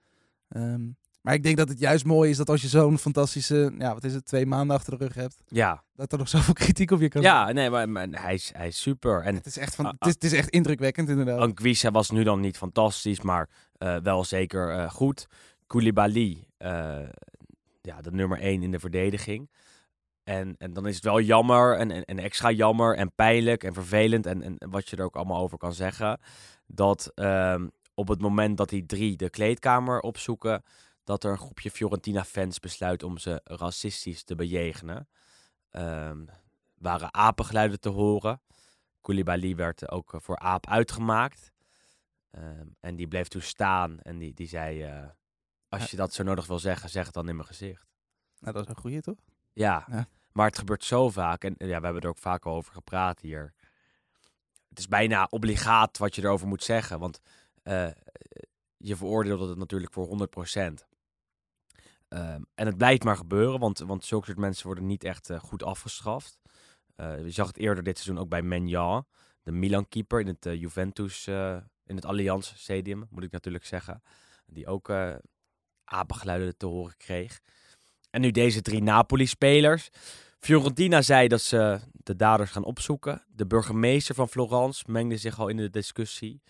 Ehm, 0.48 0.90
maar 1.24 1.34
ik 1.34 1.42
denk 1.42 1.56
dat 1.56 1.68
het 1.68 1.78
juist 1.78 2.04
mooi 2.04 2.30
is 2.30 2.36
dat 2.36 2.48
als 2.48 2.62
je 2.62 2.68
zo'n 2.68 2.98
fantastische, 2.98 3.74
ja, 3.78 3.94
wat 3.94 4.04
is 4.04 4.14
het, 4.14 4.26
twee 4.26 4.46
maanden 4.46 4.76
achter 4.76 4.98
de 4.98 5.04
rug 5.04 5.14
hebt, 5.14 5.36
Ja, 5.46 5.82
dat 5.96 6.12
er 6.12 6.18
nog 6.18 6.28
zoveel 6.28 6.54
kritiek 6.64 6.90
op 6.90 7.00
je 7.00 7.08
kan 7.08 7.22
ja 7.22 7.52
nee, 7.52 7.70
maar, 7.70 7.88
maar 7.88 8.06
hij, 8.10 8.34
is, 8.34 8.50
hij 8.56 8.66
is 8.66 8.80
super. 8.80 9.22
En 9.22 9.34
Het 9.34 9.46
is 9.46 9.58
echt, 9.58 9.74
van, 9.74 9.86
het 9.86 10.06
is, 10.06 10.12
het 10.12 10.24
is 10.24 10.32
echt 10.32 10.48
indrukwekkend 10.48 11.08
inderdaad. 11.08 11.38
Anguissa 11.38 11.90
was 11.90 12.10
nu 12.10 12.22
dan 12.22 12.40
niet 12.40 12.56
fantastisch, 12.56 13.20
maar 13.20 13.48
eh, 13.78 13.96
wel 13.96 14.24
zeker 14.24 14.70
eh, 14.70 14.90
goed. 14.90 15.26
Koulibaly, 15.66 16.46
eh, 16.56 16.98
ja, 17.82 18.00
de 18.00 18.10
nummer 18.10 18.40
1 18.40 18.62
in 18.62 18.70
de 18.70 18.78
verdediging. 18.78 19.50
En, 20.24 20.54
en 20.58 20.72
dan 20.72 20.86
is 20.86 20.94
het 20.94 21.04
wel 21.04 21.20
jammer 21.20 21.76
en, 21.76 21.90
en, 21.90 22.04
en 22.04 22.18
extra 22.18 22.50
jammer 22.50 22.96
en 22.96 23.12
pijnlijk 23.14 23.64
en 23.64 23.74
vervelend 23.74 24.26
en, 24.26 24.42
en 24.42 24.70
wat 24.70 24.88
je 24.88 24.96
er 24.96 25.04
ook 25.04 25.16
allemaal 25.16 25.42
over 25.42 25.58
kan 25.58 25.74
zeggen. 25.74 26.20
Dat 26.66 27.10
ehm, 27.14 27.66
op 27.94 28.08
het 28.08 28.20
moment 28.20 28.56
dat 28.56 28.68
die 28.68 28.86
drie 28.86 29.16
de 29.16 29.30
kleedkamer 29.30 30.00
opzoeken, 30.00 30.62
dat 31.04 31.24
er 31.24 31.30
een 31.30 31.38
groepje 31.38 31.70
Fiorentina-fans 31.70 32.60
besluit 32.60 33.02
om 33.02 33.18
ze 33.18 33.40
racistisch 33.44 34.24
te 34.24 34.34
bejegenen. 34.34 35.08
Ehm 35.70 36.24
waren 36.74 37.14
apengeluiden 37.14 37.80
te 37.80 37.88
horen. 37.88 38.40
Koulibaly 39.00 39.56
werd 39.56 39.90
ook 39.90 40.14
eh, 40.14 40.20
voor 40.20 40.38
aap 40.38 40.66
uitgemaakt. 40.66 41.52
Ehm, 42.30 42.66
en 42.80 42.96
die 42.96 43.08
bleef 43.08 43.28
toen 43.28 43.42
staan 43.42 44.00
en 44.00 44.18
die, 44.18 44.34
die 44.34 44.46
zei, 44.48 44.82
eh, 44.82 45.06
als 45.68 45.90
je 45.90 45.96
dat 45.96 46.12
zo 46.12 46.22
nodig 46.22 46.46
wil 46.46 46.58
zeggen, 46.58 46.90
zeg 46.90 47.04
het 47.04 47.14
dan 47.14 47.28
in 47.28 47.36
mijn 47.36 47.48
gezicht. 47.48 47.86
Nou, 48.38 48.52
dat 48.54 48.62
is 48.62 48.68
een 48.68 48.80
goeie 48.80 49.00
toch? 49.00 49.18
Ja, 49.52 49.84
Ja. 49.90 50.08
maar 50.32 50.46
het 50.46 50.58
gebeurt 50.58 50.84
zo 50.84 51.10
vaak. 51.10 51.44
En 51.44 51.54
ja, 51.58 51.78
we 51.78 51.84
hebben 51.84 52.02
er 52.02 52.08
ook 52.08 52.18
vaak 52.18 52.46
over 52.46 52.72
gepraat 52.72 53.20
hier. 53.20 53.54
Het 54.68 54.78
is 54.78 54.88
bijna 54.88 55.26
obligaat 55.30 55.98
wat 55.98 56.14
je 56.14 56.22
erover 56.22 56.46
moet 56.46 56.62
zeggen. 56.62 56.98
Want 56.98 57.20
eh, 57.62 57.90
je 58.76 58.96
veroordeelt 58.96 59.48
het 59.48 59.58
natuurlijk 59.58 59.92
voor 59.92 60.06
100%. 60.06 60.86
Ehm, 62.14 62.42
en 62.54 62.66
het 62.66 62.76
blijft 62.76 63.04
maar 63.04 63.16
gebeuren, 63.16 63.60
want, 63.60 63.78
want 63.78 64.04
zulke 64.04 64.26
soort 64.26 64.38
mensen 64.38 64.66
worden 64.66 64.86
niet 64.86 65.04
echt 65.04 65.30
eh, 65.30 65.40
goed 65.40 65.62
afgestraft. 65.62 66.38
Eh, 66.96 67.24
je 67.24 67.30
zag 67.30 67.46
het 67.46 67.56
eerder 67.56 67.84
dit 67.84 67.98
seizoen 67.98 68.22
ook 68.22 68.28
bij 68.28 68.42
Menja, 68.42 69.04
de 69.42 69.52
Milan-keeper 69.52 70.20
in 70.20 70.26
het 70.26 70.46
eh, 70.46 70.60
Juventus, 70.60 71.26
in 71.86 71.96
het 71.96 72.04
Allianz 72.04 72.52
Stadium, 72.56 73.06
moet 73.10 73.22
ik 73.22 73.30
natuurlijk 73.30 73.64
zeggen. 73.64 74.02
Die 74.46 74.66
ook 74.66 74.92
apengeluiden 75.84 76.56
te 76.56 76.66
horen 76.66 76.96
kreeg. 76.96 77.40
En 78.10 78.20
nu 78.20 78.30
deze 78.30 78.62
drie 78.62 78.82
Napoli-spelers. 78.82 79.90
Fiorentina 80.38 81.02
zei 81.02 81.28
dat 81.28 81.40
ze 81.40 81.80
de 81.92 82.16
daders 82.16 82.50
gaan 82.50 82.64
opzoeken. 82.64 83.24
De 83.28 83.46
burgemeester 83.46 84.14
van 84.14 84.28
Florence 84.28 84.84
mengde 84.86 85.16
zich 85.16 85.38
al 85.40 85.48
in 85.48 85.56
de 85.56 85.70
discussie. 85.70 86.42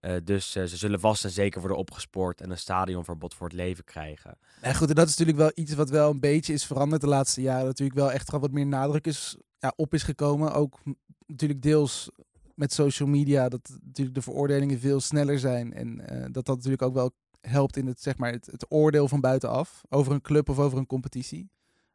Eh, 0.00 0.16
dus 0.24 0.56
eh, 0.56 0.64
ze 0.64 0.76
zullen 0.76 1.00
vast 1.00 1.24
en 1.24 1.30
zeker 1.30 1.60
worden 1.60 1.78
opgespoord 1.78 2.40
en 2.40 2.50
een 2.50 2.58
stadionverbod 2.58 3.34
voor 3.34 3.46
het 3.46 3.56
leven 3.56 3.84
krijgen. 3.84 4.38
Ja, 4.62 4.72
goed, 4.72 4.88
en 4.88 4.94
dat 4.94 5.08
is 5.08 5.16
natuurlijk 5.16 5.38
wel 5.38 5.64
iets 5.64 5.74
wat 5.74 5.90
wel 5.90 6.10
een 6.10 6.20
beetje 6.20 6.52
is 6.52 6.66
veranderd 6.66 7.00
de 7.00 7.08
laatste 7.08 7.42
jaren. 7.42 7.66
Natuurlijk 7.66 7.98
wel 7.98 8.12
echt 8.12 8.30
wat 8.30 8.50
meer 8.50 8.66
nadruk 8.66 9.06
is, 9.06 9.36
ja, 9.58 9.72
op 9.76 9.94
is 9.94 10.02
gekomen. 10.02 10.52
Ook 10.52 10.78
natuurlijk 11.26 11.62
deels 11.62 12.10
met 12.54 12.72
social 12.72 13.08
media, 13.08 13.48
dat 13.48 13.78
natuurlijk 13.84 14.16
de 14.16 14.22
veroordelingen 14.22 14.78
veel 14.78 15.00
sneller 15.00 15.38
zijn. 15.38 15.72
En 15.72 16.08
eh, 16.08 16.20
dat 16.20 16.46
dat 16.46 16.56
natuurlijk 16.56 16.82
ook 16.82 16.94
wel 16.94 17.12
helpt 17.40 17.76
in 17.76 17.86
het, 17.86 18.00
zeg 18.00 18.16
maar, 18.16 18.32
het, 18.32 18.66
oordeel 18.68 19.08
van 19.08 19.20
buitenaf 19.20 19.82
over 19.88 20.12
een 20.12 20.20
club 20.20 20.48
of 20.48 20.58
over 20.58 20.78
een 20.78 20.86
competitie. 20.86 21.50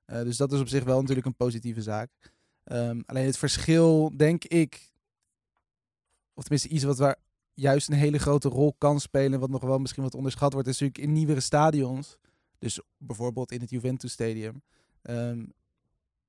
Dus 0.06 0.38
dat 0.38 0.52
is 0.52 0.60
op 0.60 0.68
zich 0.68 0.84
wel 0.84 1.00
natuurlijk 1.00 1.28
een 1.28 1.36
positieve 1.36 1.82
zaak. 1.82 2.10
Ehm, 2.64 3.02
alleen 3.06 3.26
het 3.26 3.38
verschil, 3.38 4.12
denk 4.18 4.44
ik, 4.44 4.92
of 6.34 6.44
tenminste 6.44 6.68
iets 6.70 6.84
wat 6.84 6.98
waar 6.98 7.18
juist 7.54 7.88
een 7.88 7.94
hele 7.94 8.18
grote 8.18 8.50
rol 8.50 8.76
kan 8.78 9.00
spelen, 9.00 9.40
wat 9.40 9.50
nog 9.50 9.62
wel 9.62 9.80
misschien 9.80 10.04
wat 10.04 10.16
onderschat 10.16 10.54
wordt, 10.54 10.68
is 10.68 10.80
natuurlijk 10.80 11.08
in 11.08 11.14
nieuwere 11.14 11.40
stadions. 11.40 12.18
Dus 12.60 12.80
bijvoorbeeld 12.98 13.52
in 13.52 13.62
het 13.62 13.70
Juventus 13.70 14.12
Stadium. 14.12 14.62
ehm, 15.02 15.46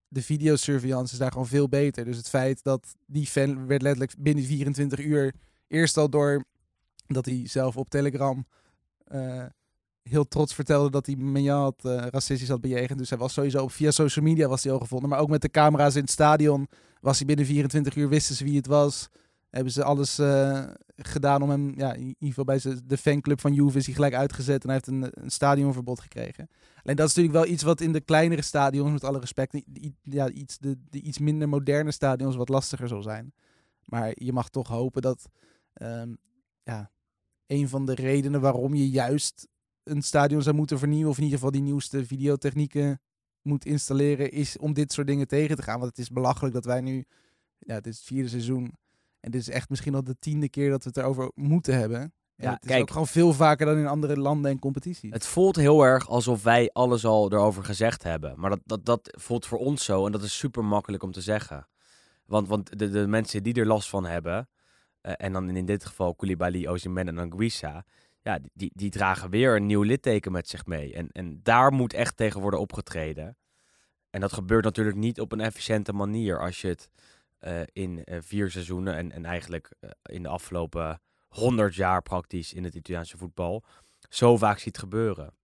de 0.08 0.22
videosurveillance 0.22 1.12
is 1.12 1.18
daar 1.18 1.32
gewoon 1.32 1.46
veel 1.46 1.68
beter. 1.68 2.04
Dus 2.04 2.16
het 2.16 2.28
feit 2.28 2.62
dat 2.62 2.94
die 3.06 3.26
fan 3.26 3.66
werd 3.66 3.82
letterlijk 3.82 4.14
binnen 4.18 4.44
24 4.44 4.98
uur 4.98 5.34
eerst 5.68 5.96
al 5.96 6.10
door 6.10 6.44
dat 7.06 7.24
hij 7.24 7.48
zelf 7.48 7.76
op 7.76 7.90
Telegram 7.90 8.46
eh, 9.04 9.44
heel 10.02 10.28
trots 10.28 10.54
vertelde 10.54 10.90
dat 10.90 11.06
hij 11.06 11.16
Menjan 11.16 11.60
had, 11.60 11.84
eh, 11.84 12.06
racistisch 12.10 12.48
had 12.48 12.60
bejegend. 12.60 12.98
Dus 12.98 13.08
hij 13.08 13.18
was 13.18 13.32
sowieso 13.32 13.68
via 13.68 13.90
social 13.90 14.24
media 14.24 14.48
was 14.48 14.64
hij 14.64 14.72
al 14.72 14.78
gevonden. 14.78 15.08
Maar 15.08 15.18
ook 15.18 15.28
met 15.28 15.42
de 15.42 15.50
camera's 15.50 15.94
in 15.94 16.00
het 16.00 16.10
stadion 16.10 16.68
was 17.00 17.16
hij 17.18 17.26
binnen 17.26 17.46
24 17.46 17.96
uur, 17.96 18.08
wisten 18.08 18.34
ze 18.34 18.44
wie 18.44 18.56
het 18.56 18.66
was. 18.66 19.08
Hebben 19.54 19.72
ze 19.72 19.84
alles 19.84 20.18
eh, 20.18 20.64
gedaan 20.96 21.42
om 21.42 21.50
hem, 21.50 21.74
ja, 21.76 21.92
in 21.92 22.06
ieder 22.06 22.28
geval 22.28 22.44
bij 22.44 22.58
ze, 22.58 22.86
de 22.86 22.96
fanclub 22.96 23.40
van 23.40 23.52
Juve 23.52 23.78
is 23.78 23.84
hij 23.84 23.94
gelijk 23.94 24.14
uitgezet. 24.14 24.62
En 24.62 24.68
hij 24.68 24.74
heeft 24.74 24.86
een, 24.86 25.22
een 25.24 25.30
stadionverbod 25.30 26.00
gekregen. 26.00 26.48
Alleen 26.82 26.96
dat 26.96 27.08
is 27.08 27.14
natuurlijk 27.14 27.44
wel 27.44 27.54
iets 27.54 27.62
wat 27.62 27.80
in 27.80 27.92
de 27.92 28.00
kleinere 28.00 28.42
stadions, 28.42 28.92
met 28.92 29.04
alle 29.04 29.18
respect, 29.18 29.62
ja, 30.02 30.30
iets, 30.30 30.58
de, 30.58 30.78
de 30.90 31.00
iets 31.00 31.18
minder 31.18 31.48
moderne 31.48 31.90
stadions 31.90 32.36
wat 32.36 32.48
lastiger 32.48 32.88
zal 32.88 33.02
zijn. 33.02 33.32
Maar 33.84 34.12
je 34.14 34.32
mag 34.32 34.48
toch 34.48 34.68
hopen 34.68 35.02
dat 35.02 35.28
ehm, 35.72 36.14
ja, 36.62 36.90
een 37.46 37.68
van 37.68 37.86
de 37.86 37.94
redenen 37.94 38.40
waarom 38.40 38.74
je 38.74 38.90
juist 38.90 39.48
een 39.82 40.02
stadion 40.02 40.42
zou 40.42 40.56
moeten 40.56 40.78
vernieuwen, 40.78 41.10
of 41.10 41.16
in 41.16 41.22
ieder 41.22 41.38
geval 41.38 41.52
die 41.52 41.62
nieuwste 41.62 42.06
videotechnieken 42.06 43.00
moet 43.42 43.64
installeren, 43.64 44.30
is 44.30 44.58
om 44.58 44.72
dit 44.72 44.92
soort 44.92 45.06
dingen 45.06 45.28
tegen 45.28 45.56
te 45.56 45.62
gaan. 45.62 45.78
Want 45.78 45.90
het 45.90 45.98
is 45.98 46.10
belachelijk 46.10 46.54
dat 46.54 46.64
wij 46.64 46.80
nu, 46.80 47.04
ja, 47.58 47.74
dit 47.74 47.92
is 47.92 47.98
het 47.98 48.06
vierde 48.06 48.28
seizoen, 48.28 48.72
en 49.24 49.30
dit 49.30 49.40
is 49.40 49.48
echt 49.48 49.68
misschien 49.68 49.94
al 49.94 50.04
de 50.04 50.16
tiende 50.18 50.48
keer 50.48 50.70
dat 50.70 50.82
we 50.82 50.88
het 50.88 50.98
erover 50.98 51.30
moeten 51.34 51.78
hebben. 51.78 52.00
En 52.00 52.12
Ja, 52.44 52.52
het 52.52 52.62
is 52.62 52.68
kijk. 52.68 52.80
ook 52.82 52.90
gewoon 52.90 53.06
veel 53.06 53.32
vaker 53.32 53.66
dan 53.66 53.76
in 53.78 53.86
andere 53.86 54.16
landen 54.16 54.50
en 54.50 54.58
competities. 54.58 55.12
Het 55.12 55.26
voelt 55.26 55.56
heel 55.56 55.82
erg 55.84 56.08
alsof 56.08 56.42
wij 56.42 56.70
alles 56.72 57.04
al 57.04 57.32
erover 57.32 57.64
gezegd 57.64 58.02
hebben. 58.02 58.40
Maar 58.40 58.50
dat, 58.50 58.60
dat, 58.64 58.84
dat 58.84 59.14
voelt 59.20 59.46
voor 59.46 59.58
ons 59.58 59.84
zo 59.84 60.06
en 60.06 60.12
dat 60.12 60.22
is 60.22 60.38
super 60.38 60.64
makkelijk 60.64 61.02
om 61.02 61.12
te 61.12 61.20
zeggen. 61.20 61.68
Want, 62.26 62.48
want 62.48 62.78
de, 62.78 62.90
de 62.90 63.06
mensen 63.06 63.42
die 63.42 63.54
er 63.54 63.66
last 63.66 63.88
van 63.88 64.04
hebben, 64.06 64.48
eh, 65.00 65.12
en 65.16 65.32
dan 65.32 65.50
in 65.56 65.66
dit 65.66 65.84
geval 65.86 66.14
Koulibaly, 66.14 66.66
Osimhen 66.66 67.08
en 67.08 67.18
Anguissa, 67.18 67.84
ja, 68.22 68.38
die- 68.38 68.50
die, 68.54 68.70
die 68.74 68.90
dragen 68.90 69.30
weer 69.30 69.56
een 69.56 69.66
nieuw 69.66 69.82
litteken 69.82 70.32
met 70.32 70.48
zich 70.48 70.66
mee. 70.66 70.94
En, 70.94 71.08
en 71.12 71.40
daar 71.42 71.72
moet 71.72 71.92
echt 71.92 72.16
tegen 72.16 72.40
worden 72.40 72.60
opgetreden. 72.60 73.36
En 74.10 74.20
dat 74.20 74.32
gebeurt 74.32 74.64
natuurlijk 74.64 74.96
niet 74.96 75.20
op 75.20 75.32
een 75.32 75.40
efficiënte 75.40 75.92
manier 75.92 76.40
als 76.40 76.60
je 76.60 76.68
het 76.68 76.88
eh, 77.44 77.60
in 77.72 78.04
eh, 78.04 78.18
vier 78.20 78.50
seizoenen 78.50 78.94
en, 78.94 79.12
en 79.12 79.24
eigenlijk 79.24 79.70
eh, 79.80 79.90
in 80.02 80.22
de 80.22 80.28
afgelopen 80.28 81.00
honderd 81.28 81.74
jaar 81.74 82.02
praktisch 82.02 82.52
in 82.52 82.64
het 82.64 82.74
Italiaanse 82.74 83.16
voetbal 83.16 83.64
zo 84.08 84.36
vaak 84.36 84.58
ziet 84.58 84.78
gebeuren. 84.78 85.34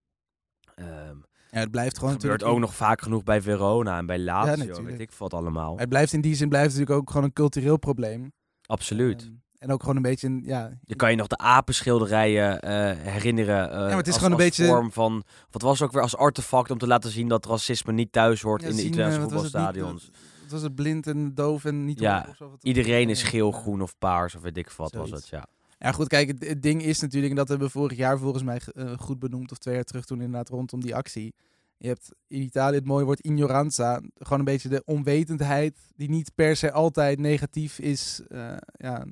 Ehm 0.75 1.17
ja, 1.51 1.59
het 1.59 1.71
blijft 1.71 1.99
gewoon 1.99 2.13
het 2.13 2.21
gebeurt 2.21 2.43
ook 2.43 2.59
nog 2.59 2.75
vaak 2.75 3.03
genoeg 3.03 3.23
bij 3.23 3.43
Verona 3.43 3.99
en 3.99 4.07
bij 4.07 4.19
Lazio, 4.19 4.57
natuurlijk. 4.57 4.89
weet 4.89 5.01
ik 5.01 5.13
wat 5.13 5.35
allemaal. 5.35 5.79
Het 5.79 5.89
blijft 5.89 6.13
in 6.13 6.21
die 6.21 6.35
zin 6.35 6.49
blijft 6.49 6.69
natuurlijk 6.69 7.01
ook 7.01 7.11
gewoon 7.11 7.25
een 7.25 7.33
cultureel 7.33 7.77
probleem. 7.77 8.33
Absoluut. 8.67 9.23
Ehm, 9.23 9.33
en 9.59 9.73
ook 9.73 9.81
gewoon 9.81 9.97
een 9.97 10.03
beetje 10.03 10.27
een, 10.27 10.43
ja, 10.45 10.79
je 10.83 10.97
kan 10.97 11.11
je 11.11 11.17
nog 11.17 11.27
de 11.27 11.39
apenschilderijen 11.39 12.67
herinneren. 12.99 13.71
maar 13.71 13.97
het 13.97 14.07
is 14.07 14.13
als, 14.13 14.23
gewoon 14.23 14.39
een 14.39 14.45
beetje- 14.45 14.67
vorm 14.67 14.93
van. 14.93 15.25
Wat 15.51 15.63
was 15.63 15.83
ook 15.83 15.93
weer 15.93 16.03
als 16.03 16.17
artefact 16.17 16.71
om 16.71 16.79
te 16.79 16.87
laten 16.87 17.11
zien 17.11 17.29
dat 17.29 17.47
racisme 17.47 17.93
niet 17.93 18.13
thuis 18.13 18.43
hoort 18.43 18.63
ja, 18.63 18.69
in 18.69 18.77
de 18.77 18.85
Italiaanse 18.85 19.21
voetbalstadions. 19.21 20.11
Wat 20.51 20.61
was 20.61 20.69
het 20.69 20.75
blind 20.75 21.07
en 21.07 21.35
doof 21.35 21.65
en 21.65 21.85
niet 21.85 22.01
Ja, 22.01 22.21
op 22.21 22.29
of 22.29 22.37
zo? 22.37 22.57
Iedereen 22.63 23.09
is 23.09 23.23
geel, 23.23 23.53
groen 23.53 23.83
of 23.83 23.99
paars 23.99 24.35
of 24.35 24.43
weet 24.43 24.57
ik 24.57 24.71
wat 24.71 24.93
was 24.93 25.11
het. 25.11 25.29
Ja. 25.29 25.47
Ja, 25.79 25.93
goed, 25.93 26.09
kijk, 26.09 26.29
het, 26.29 26.49
het 26.49 26.63
ding 26.63 26.83
is 26.83 27.01
natuurlijk, 27.01 27.31
en 27.31 27.37
dat 27.37 27.49
hebben 27.49 27.67
we 27.67 27.73
vorig 27.73 27.97
jaar 27.97 28.19
volgens 28.19 28.43
mij 28.43 28.61
eh, 28.75 28.99
goed 28.99 29.19
benoemd, 29.19 29.51
of 29.53 29.59
twee 29.59 29.75
jaar 29.75 29.85
terug 29.85 30.05
toen 30.05 30.21
inderdaad 30.21 30.49
rondom 30.49 30.81
die 30.81 30.95
actie. 30.95 31.35
Je 31.77 31.87
hebt 31.89 32.11
in 32.27 32.41
Italië 32.41 32.75
het 32.77 32.85
mooie 32.85 33.05
woord 33.05 33.21
ignoranza, 33.21 34.01
gewoon 34.19 34.39
een 34.39 34.45
beetje 34.45 34.69
de 34.69 34.83
onwetendheid, 34.85 35.79
die 35.97 36.09
niet 36.09 36.35
per 36.35 36.57
se 36.57 36.73
altijd 36.73 37.19
negatief 37.19 37.79
is. 37.79 38.21
eh, 38.29 38.57
ja, 38.73 39.07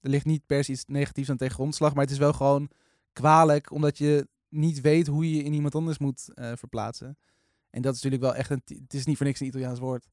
er 0.00 0.10
ligt 0.10 0.24
niet 0.24 0.46
per 0.46 0.64
se 0.64 0.72
iets 0.72 0.84
negatiefs 0.86 1.30
aan 1.30 1.36
tegen 1.36 1.54
grondslag, 1.54 1.94
maar 1.94 2.02
het 2.02 2.12
is 2.12 2.18
wel 2.18 2.32
gewoon 2.32 2.70
kwalijk, 3.12 3.70
omdat 3.72 3.98
je 3.98 4.28
niet 4.48 4.80
weet 4.80 5.06
hoe 5.06 5.30
je 5.30 5.36
je 5.36 5.42
in 5.42 5.52
iemand 5.52 5.74
anders 5.74 5.98
moet 5.98 6.30
eh, 6.34 6.52
verplaatsen. 6.54 7.18
En 7.70 7.82
dat 7.82 7.94
is 7.94 8.02
natuurlijk 8.02 8.32
wel 8.32 8.40
echt 8.40 8.50
een, 8.50 8.62
het 8.64 8.94
is 8.94 9.04
niet 9.06 9.16
voor 9.16 9.26
niks 9.26 9.40
een 9.40 9.46
Italiaans 9.46 9.78
woord. 9.78 10.06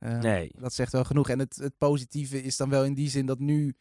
Eh, 0.00 0.18
Nee. 0.18 0.50
Dat 0.58 0.72
zegt 0.72 0.92
wel 0.92 1.04
genoeg. 1.04 1.28
En 1.28 1.38
het, 1.38 1.56
het 1.56 1.78
positieve 1.78 2.42
is 2.42 2.56
dan 2.56 2.68
wel 2.70 2.84
in 2.84 2.94
die 2.94 3.08
zin 3.10 3.26
dat 3.26 3.38
nu, 3.38 3.74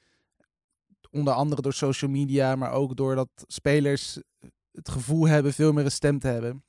onder 1.11 1.33
andere 1.33 1.61
door 1.61 1.73
social 1.73 2.11
media, 2.11 2.55
maar 2.55 2.71
ook 2.71 2.95
doordat 2.95 3.29
spelers 3.47 4.19
het 4.71 4.89
gevoel 4.89 5.27
hebben 5.27 5.53
veel 5.53 5.71
meer 5.73 5.85
een 5.85 5.91
stem 5.91 6.19
te 6.19 6.27
hebben. 6.27 6.63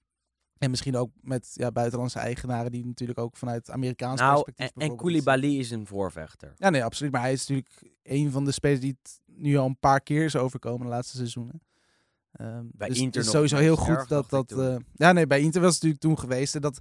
En 0.59 0.71
misschien 0.71 0.97
ook 0.97 1.11
met 1.21 1.51
ja, 1.53 1.71
buitenlandse 1.73 2.19
eigenaren 2.19 2.71
die 2.73 2.87
natuurlijk 2.87 3.19
ook 3.19 3.37
vanuit 3.37 3.71
Amerikaans 3.71 4.21
Nou, 4.21 4.43
perspectief 4.43 4.83
en, 4.83 4.91
en 4.91 4.97
Koulibaly 4.97 5.59
is 5.59 5.71
een 5.71 5.87
voorvechter. 5.87 6.53
Ja, 6.57 6.71
nee, 6.71 6.85
absoluut. 6.85 7.13
Maar 7.13 7.21
hij 7.21 7.33
is 7.33 7.47
natuurlijk 7.47 7.93
een 8.03 8.31
van 8.31 8.45
de 8.45 8.53
spelers 8.53 8.81
die 8.81 8.99
het 9.03 9.21
nu 9.27 9.57
al 9.57 9.67
een 9.67 9.79
paar 9.79 10.01
keer 10.01 10.25
is 10.25 10.37
overkomen 10.37 10.87
de 10.87 10.93
laatste 10.93 11.17
seizoenen. 11.17 11.63
Ehm, 12.33 12.65
Bij 12.73 12.89
dus 12.89 12.99
Inter 12.99 13.21
is 13.21 13.31
sowieso 13.31 13.57
heel 13.57 13.77
goed 13.77 14.09
dat 14.09 14.31
dat. 14.31 14.53
eh, 14.53 14.77
ja, 14.95 15.13
nee, 15.13 15.27
bij 15.27 15.41
Inter 15.41 15.61
was 15.61 15.75
het 15.75 15.83
natuurlijk 15.83 16.01
toen 16.01 16.29
geweest. 16.29 16.55
En 16.55 16.61
dat 16.61 16.79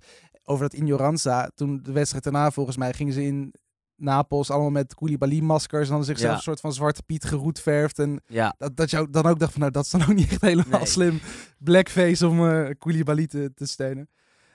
over 0.50 0.70
dat 0.70 0.80
Ignoranza, 0.80 1.50
toen 1.56 1.80
de 1.84 1.92
wedstrijd 1.92 2.24
daarna 2.24 2.52
volgens 2.52 2.78
mij 2.78 2.94
gingen 2.94 3.14
ze 3.14 3.24
in 3.24 3.54
Napels 3.96 4.50
allemaal 4.50 4.70
met 4.70 4.96
Koulibaly-maskers 4.96 5.82
en 5.84 5.88
hadden 5.88 6.06
zichzelf 6.06 6.30
Ja. 6.32 6.36
een 6.38 6.44
soort 6.44 6.60
van 6.60 6.74
zwarte 6.74 7.04
Piet 7.04 7.24
geroetverfd. 7.26 8.00
En 8.00 8.22
Ja, 8.28 8.56
dat, 8.58 8.76
dat 8.76 8.90
je 8.90 8.98
ook- 9.00 9.14
dan 9.14 9.26
ook 9.26 9.40
dacht 9.40 9.52
van, 9.52 9.62
nou, 9.62 9.72
dat 9.74 9.84
is 9.86 9.90
dan 9.92 10.02
ook 10.02 10.14
niet 10.14 10.30
echt 10.32 10.42
helemaal 10.42 10.80
Nee. 10.80 10.88
slim. 10.88 11.20
Blackface 11.58 12.28
om 12.28 12.50
eh 12.50 12.70
Koulibaly 12.78 13.28
te, 13.28 13.52
te 13.56 13.66
steunen. 13.68 14.10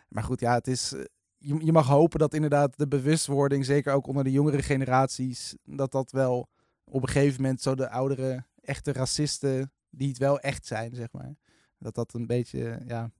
Maar 0.09 0.22
goed, 0.22 0.40
ja, 0.40 0.54
het 0.54 0.66
is... 0.66 0.92
eh, 0.92 1.00
Je, 1.38 1.64
je 1.64 1.72
mag 1.72 1.87
hopen 1.87 2.18
dat 2.18 2.35
inderdaad 2.35 2.78
de 2.78 2.88
bewustwording, 2.88 3.64
zeker 3.64 3.92
ook 3.92 4.07
onder 4.07 4.24
de 4.24 4.30
jongere 4.30 4.62
generaties, 4.62 5.54
dat 5.64 5.92
dat 5.92 6.11
wel 6.12 6.48
op 6.85 7.02
een 7.02 7.09
gegeven 7.09 7.42
moment 7.42 7.61
zo 7.62 7.74
de 7.74 7.90
oudere, 7.90 8.44
echte 8.61 8.92
racisten, 8.92 9.72
die 9.90 10.09
het 10.09 10.18
wel 10.18 10.40
echt 10.40 10.66
zijn, 10.66 10.94
zeg 10.94 11.09
maar. 11.12 11.35
Dat 11.78 11.94
dat 11.94 12.14
een 12.14 12.26
beetje, 12.26 12.59
ja... 12.87 13.11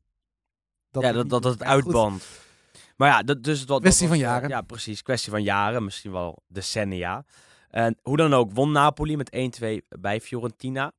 ja 0.91 1.03
er 1.03 1.13
dat, 1.13 1.29
dat 1.29 1.45
is. 1.45 1.51
het 1.51 1.59
Maar 1.61 1.69
ja, 1.69 1.75
goed, 1.75 1.85
uitband. 1.85 2.25
Maar 2.97 3.09
ja, 3.09 3.23
dat, 3.23 3.43
dus 3.43 3.67
dat 3.67 3.81
Kwestie 3.81 4.09
van 4.09 4.19
jaren. 4.19 4.49
Ja, 4.49 4.61
precies. 4.61 5.03
Kwestie 5.03 5.31
van 5.31 5.43
jaren, 5.43 5.85
misschien 5.85 6.13
wel 6.13 6.43
decennia. 6.47 7.25
En 7.71 7.99
hoe 8.03 8.17
dan 8.17 8.35
ook, 8.35 8.53
won 8.53 8.73
Napoli 8.73 9.17
met 9.17 9.61
1-2 9.61 9.87
bij 10.01 10.21
Fiorentina. 10.21 10.93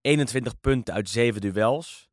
21 0.00 0.60
punten 0.60 0.94
uit 0.94 1.08
7 1.08 1.40
duels. 1.40 2.08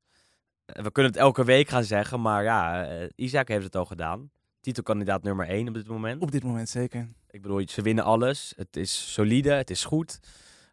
Eh, 0.65 0.83
We 0.83 0.91
kunnen 0.91 1.11
het 1.11 1.21
elke 1.21 1.43
week 1.43 1.69
gaan 1.69 1.83
zeggen, 1.83 2.21
maar 2.21 2.43
ja, 2.43 2.85
eh, 2.85 3.09
Isaac 3.15 3.47
heeft 3.47 3.63
het 3.63 3.75
al 3.75 3.85
gedaan. 3.85 4.31
Titelkandidaat 4.59 5.23
nummer 5.23 5.49
1 5.49 5.67
op 5.67 5.73
dit 5.73 5.87
moment. 5.87 6.21
Op 6.21 6.31
dit 6.31 6.43
moment 6.43 6.69
zeker. 6.69 7.09
Ik 7.29 7.41
bedoel, 7.41 7.67
ze 7.67 7.81
winnen 7.81 8.03
alles. 8.03 8.53
Het 8.55 8.75
is 8.75 9.13
solide, 9.13 9.51
het 9.51 9.69
is 9.69 9.83
goed. 9.85 10.19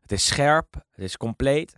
Het 0.01 0.13
is 0.13 0.27
scherp, 0.27 0.75
het 0.91 1.05
is 1.05 1.17
compleet. 1.17 1.77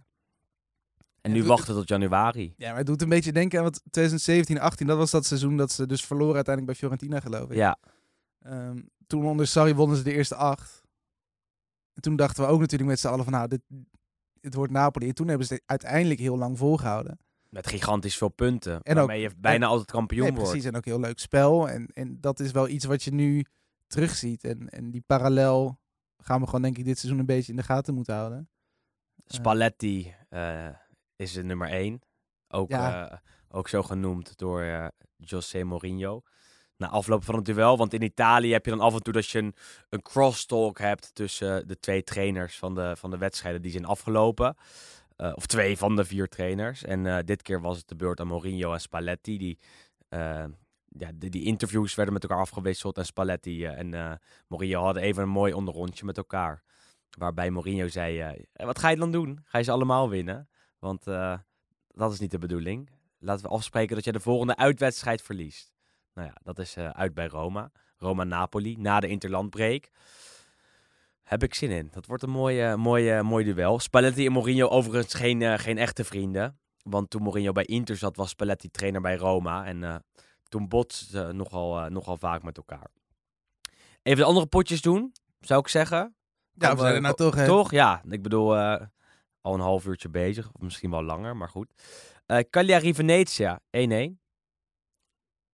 En 1.20 1.30
nu 1.32 1.38
het- 1.38 1.46
wachten 1.46 1.74
tot 1.74 1.88
januari. 1.88 2.54
Ja, 2.56 2.68
maar 2.68 2.76
het 2.78 2.86
doet 2.86 3.02
een 3.02 3.08
beetje 3.08 3.32
denken 3.32 3.58
aan 3.58 3.64
wat 3.64 3.82
2017, 3.90 4.60
18, 4.60 4.86
dat 4.86 4.96
was 4.98 5.10
dat 5.10 5.26
seizoen 5.26 5.56
dat 5.56 5.72
ze 5.72 5.86
dus 5.86 6.04
verloren 6.04 6.34
uiteindelijk 6.34 6.78
bij 6.78 6.88
Fiorentina, 6.88 7.20
geloof 7.20 7.50
ik. 7.50 7.56
Ja, 7.56 7.78
Ehm, 8.40 8.80
toen 9.06 9.24
onder 9.26 9.46
Sarri 9.46 9.74
wonnen 9.74 9.96
ze 9.96 10.02
de 10.02 10.12
eerste 10.12 10.34
acht. 10.34 10.82
En 11.94 12.02
toen 12.02 12.16
dachten 12.16 12.44
we 12.44 12.50
ook 12.50 12.60
natuurlijk 12.60 12.90
met 12.90 13.00
z'n 13.00 13.08
allen 13.08 13.24
van, 13.24 13.32
nou, 13.32 13.48
dit, 13.48 13.60
het 14.40 14.54
wordt 14.54 14.72
Napoli. 14.72 15.08
En 15.08 15.14
toen 15.14 15.28
hebben 15.28 15.46
ze 15.46 15.54
het 15.54 15.62
uiteindelijk 15.66 16.20
heel 16.20 16.38
lang 16.38 16.58
volgehouden. 16.58 17.18
met 17.48 17.66
gigantisch 17.66 18.16
veel 18.16 18.28
punten. 18.28 18.82
En 18.82 18.94
waarmee 18.96 19.20
je 19.20 19.30
bijna 19.36 19.64
en- 19.64 19.70
altijd 19.70 19.90
kampioen 19.90 20.22
Nee, 20.24 20.32
wordt. 20.32 20.48
precies, 20.50 20.66
en 20.68 20.76
ook 20.76 20.84
heel 20.84 21.00
leuk 21.00 21.18
spel. 21.18 21.68
En, 21.68 21.86
en 21.86 22.20
dat 22.20 22.40
is 22.40 22.50
wel 22.50 22.68
iets 22.68 22.84
wat 22.84 23.02
je 23.02 23.12
nu 23.12 23.44
terugziet. 23.86 24.44
En, 24.44 24.68
en 24.68 24.90
die 24.90 25.02
parallel 25.06 25.78
gaan 26.18 26.40
we 26.40 26.46
gewoon 26.46 26.62
denk 26.62 26.78
ik 26.78 26.84
dit 26.84 26.98
seizoen 26.98 27.20
een 27.20 27.26
beetje 27.26 27.50
in 27.52 27.58
de 27.58 27.64
gaten 27.64 27.94
moeten 27.94 28.14
houden. 28.14 28.48
Spalletti 29.26 30.14
eh, 30.28 30.68
is 31.20 31.32
de 31.32 31.42
nummer 31.44 31.68
1. 31.70 32.00
Ook, 32.48 32.70
Ja. 32.70 33.10
eh, 33.10 33.16
ook 33.48 33.68
zo 33.68 33.82
genoemd 33.82 34.38
door 34.38 34.62
eh 34.62 34.86
José 35.16 35.62
Mourinho. 35.64 36.22
Na 36.76 36.88
afloop 36.88 37.24
van 37.24 37.34
het 37.34 37.44
duel, 37.44 37.76
want 37.76 37.92
in 37.94 38.02
Italië 38.02 38.52
heb 38.52 38.64
je 38.64 38.70
dan 38.70 38.80
af 38.80 38.94
en 38.94 39.02
toe 39.02 39.12
dat 39.12 39.28
je 39.28 39.38
een, 39.38 39.54
een 39.88 40.02
crosstalk 40.02 40.78
hebt 40.78 41.14
tussen 41.14 41.68
de 41.68 41.78
twee 41.78 42.02
trainers 42.02 42.58
van 42.58 42.74
de, 42.74 42.96
van 42.96 43.10
de 43.10 43.18
wedstrijden 43.18 43.62
die 43.62 43.70
zijn 43.70 43.84
afgelopen. 43.84 44.56
Eh, 45.16 45.32
of 45.34 45.46
twee 45.46 45.76
van 45.78 45.96
de 45.96 46.04
vier 46.04 46.28
trainers. 46.28 46.84
En 46.84 47.06
eh, 47.06 47.18
dit 47.24 47.42
keer 47.42 47.60
was 47.60 47.76
het 47.76 47.88
de 47.88 47.96
beurt 47.96 48.20
aan 48.20 48.26
Mourinho 48.26 48.72
en 48.72 48.80
Spalletti. 48.80 49.38
Die, 49.38 49.58
eh, 50.08 50.44
ja, 50.88 51.10
die, 51.14 51.30
die 51.30 51.44
interviews 51.44 51.94
werden 51.94 52.14
met 52.14 52.22
elkaar 52.22 52.38
afgewisseld. 52.40 52.98
En 52.98 53.04
Spalletti 53.06 53.64
eh, 53.64 53.78
en 53.78 53.94
eh, 53.94 54.12
Mourinho 54.48 54.82
hadden 54.82 55.02
even 55.02 55.22
een 55.22 55.28
mooi 55.28 55.52
onderrondje 55.52 56.04
met 56.04 56.16
elkaar. 56.16 56.62
Waarbij 57.18 57.50
Mourinho 57.50 57.88
zei, 57.88 58.20
eh, 58.20 58.66
wat 58.66 58.78
ga 58.78 58.88
je 58.88 58.96
dan 58.96 59.12
doen? 59.12 59.40
Ga 59.44 59.58
je 59.58 59.64
ze 59.64 59.70
allemaal 59.70 60.08
winnen? 60.08 60.48
Want 60.80 61.06
eh, 61.06 61.38
dat 61.88 62.12
is 62.12 62.20
niet 62.20 62.30
de 62.30 62.38
bedoeling. 62.38 62.90
Laten 63.18 63.44
we 63.44 63.50
afspreken 63.50 63.94
dat 63.94 64.04
je 64.04 64.12
de 64.12 64.20
volgende 64.20 64.56
uitwedstrijd 64.56 65.22
verliest. 65.22 65.72
Nou 66.14 66.28
ja, 66.28 66.34
dat 66.42 66.58
is 66.58 66.76
eh, 66.76 66.90
uit 66.90 67.14
bij 67.14 67.26
Roma. 67.26 67.70
Roma-Napoli, 67.96 68.76
na 68.76 69.00
de 69.00 69.08
interlandbreak. 69.08 69.90
Heb 71.22 71.42
ik 71.42 71.54
zin 71.54 71.70
in. 71.70 71.88
Dat 71.92 72.06
wordt 72.06 72.22
een 72.22 72.30
mooie, 72.30 72.76
mooie, 72.76 73.22
mooi 73.22 73.44
duel. 73.44 73.78
Spalletti 73.78 74.26
en 74.26 74.32
Mourinho 74.32 74.68
overigens 74.68 75.14
geen, 75.14 75.42
eh, 75.42 75.58
geen 75.58 75.78
echte 75.78 76.04
vrienden. 76.04 76.58
Want 76.82 77.10
toen 77.10 77.22
Mourinho 77.22 77.52
bij 77.52 77.64
Inter 77.64 77.96
zat, 77.96 78.16
was 78.16 78.30
Spalletti 78.30 78.70
trainer 78.70 79.00
bij 79.00 79.16
Roma. 79.16 79.64
En 79.64 80.04
toen 80.48 80.68
botsten 80.68 81.06
ze 81.06 81.32
nogal, 81.32 81.90
nogal 81.90 82.16
vaak 82.16 82.42
met 82.42 82.56
elkaar. 82.56 82.90
Even 84.02 84.18
de 84.18 84.24
andere 84.24 84.46
potjes 84.46 84.80
doen, 84.80 85.12
zou 85.40 85.60
ik 85.60 85.68
zeggen. 85.68 86.14
Ja, 86.52 86.74
we 86.74 86.80
zijn 86.80 86.94
er 86.94 87.00
nou 87.00 87.14
toch, 87.14 87.34
hè? 87.34 87.46
Toch? 87.46 87.70
Ja. 87.70 88.02
Ik 88.08 88.22
bedoel, 88.22 88.78
al 89.40 89.54
een 89.54 89.60
half 89.60 89.86
uurtje 89.86 90.08
bezig. 90.08 90.50
Of 90.52 90.60
misschien 90.60 90.90
wel 90.90 91.02
langer, 91.02 91.36
maar 91.36 91.48
goed. 91.48 91.72
Eh 92.26 92.38
Cagliari 92.50 92.94
Venezia, 92.94 93.60
1-1. 93.70 94.18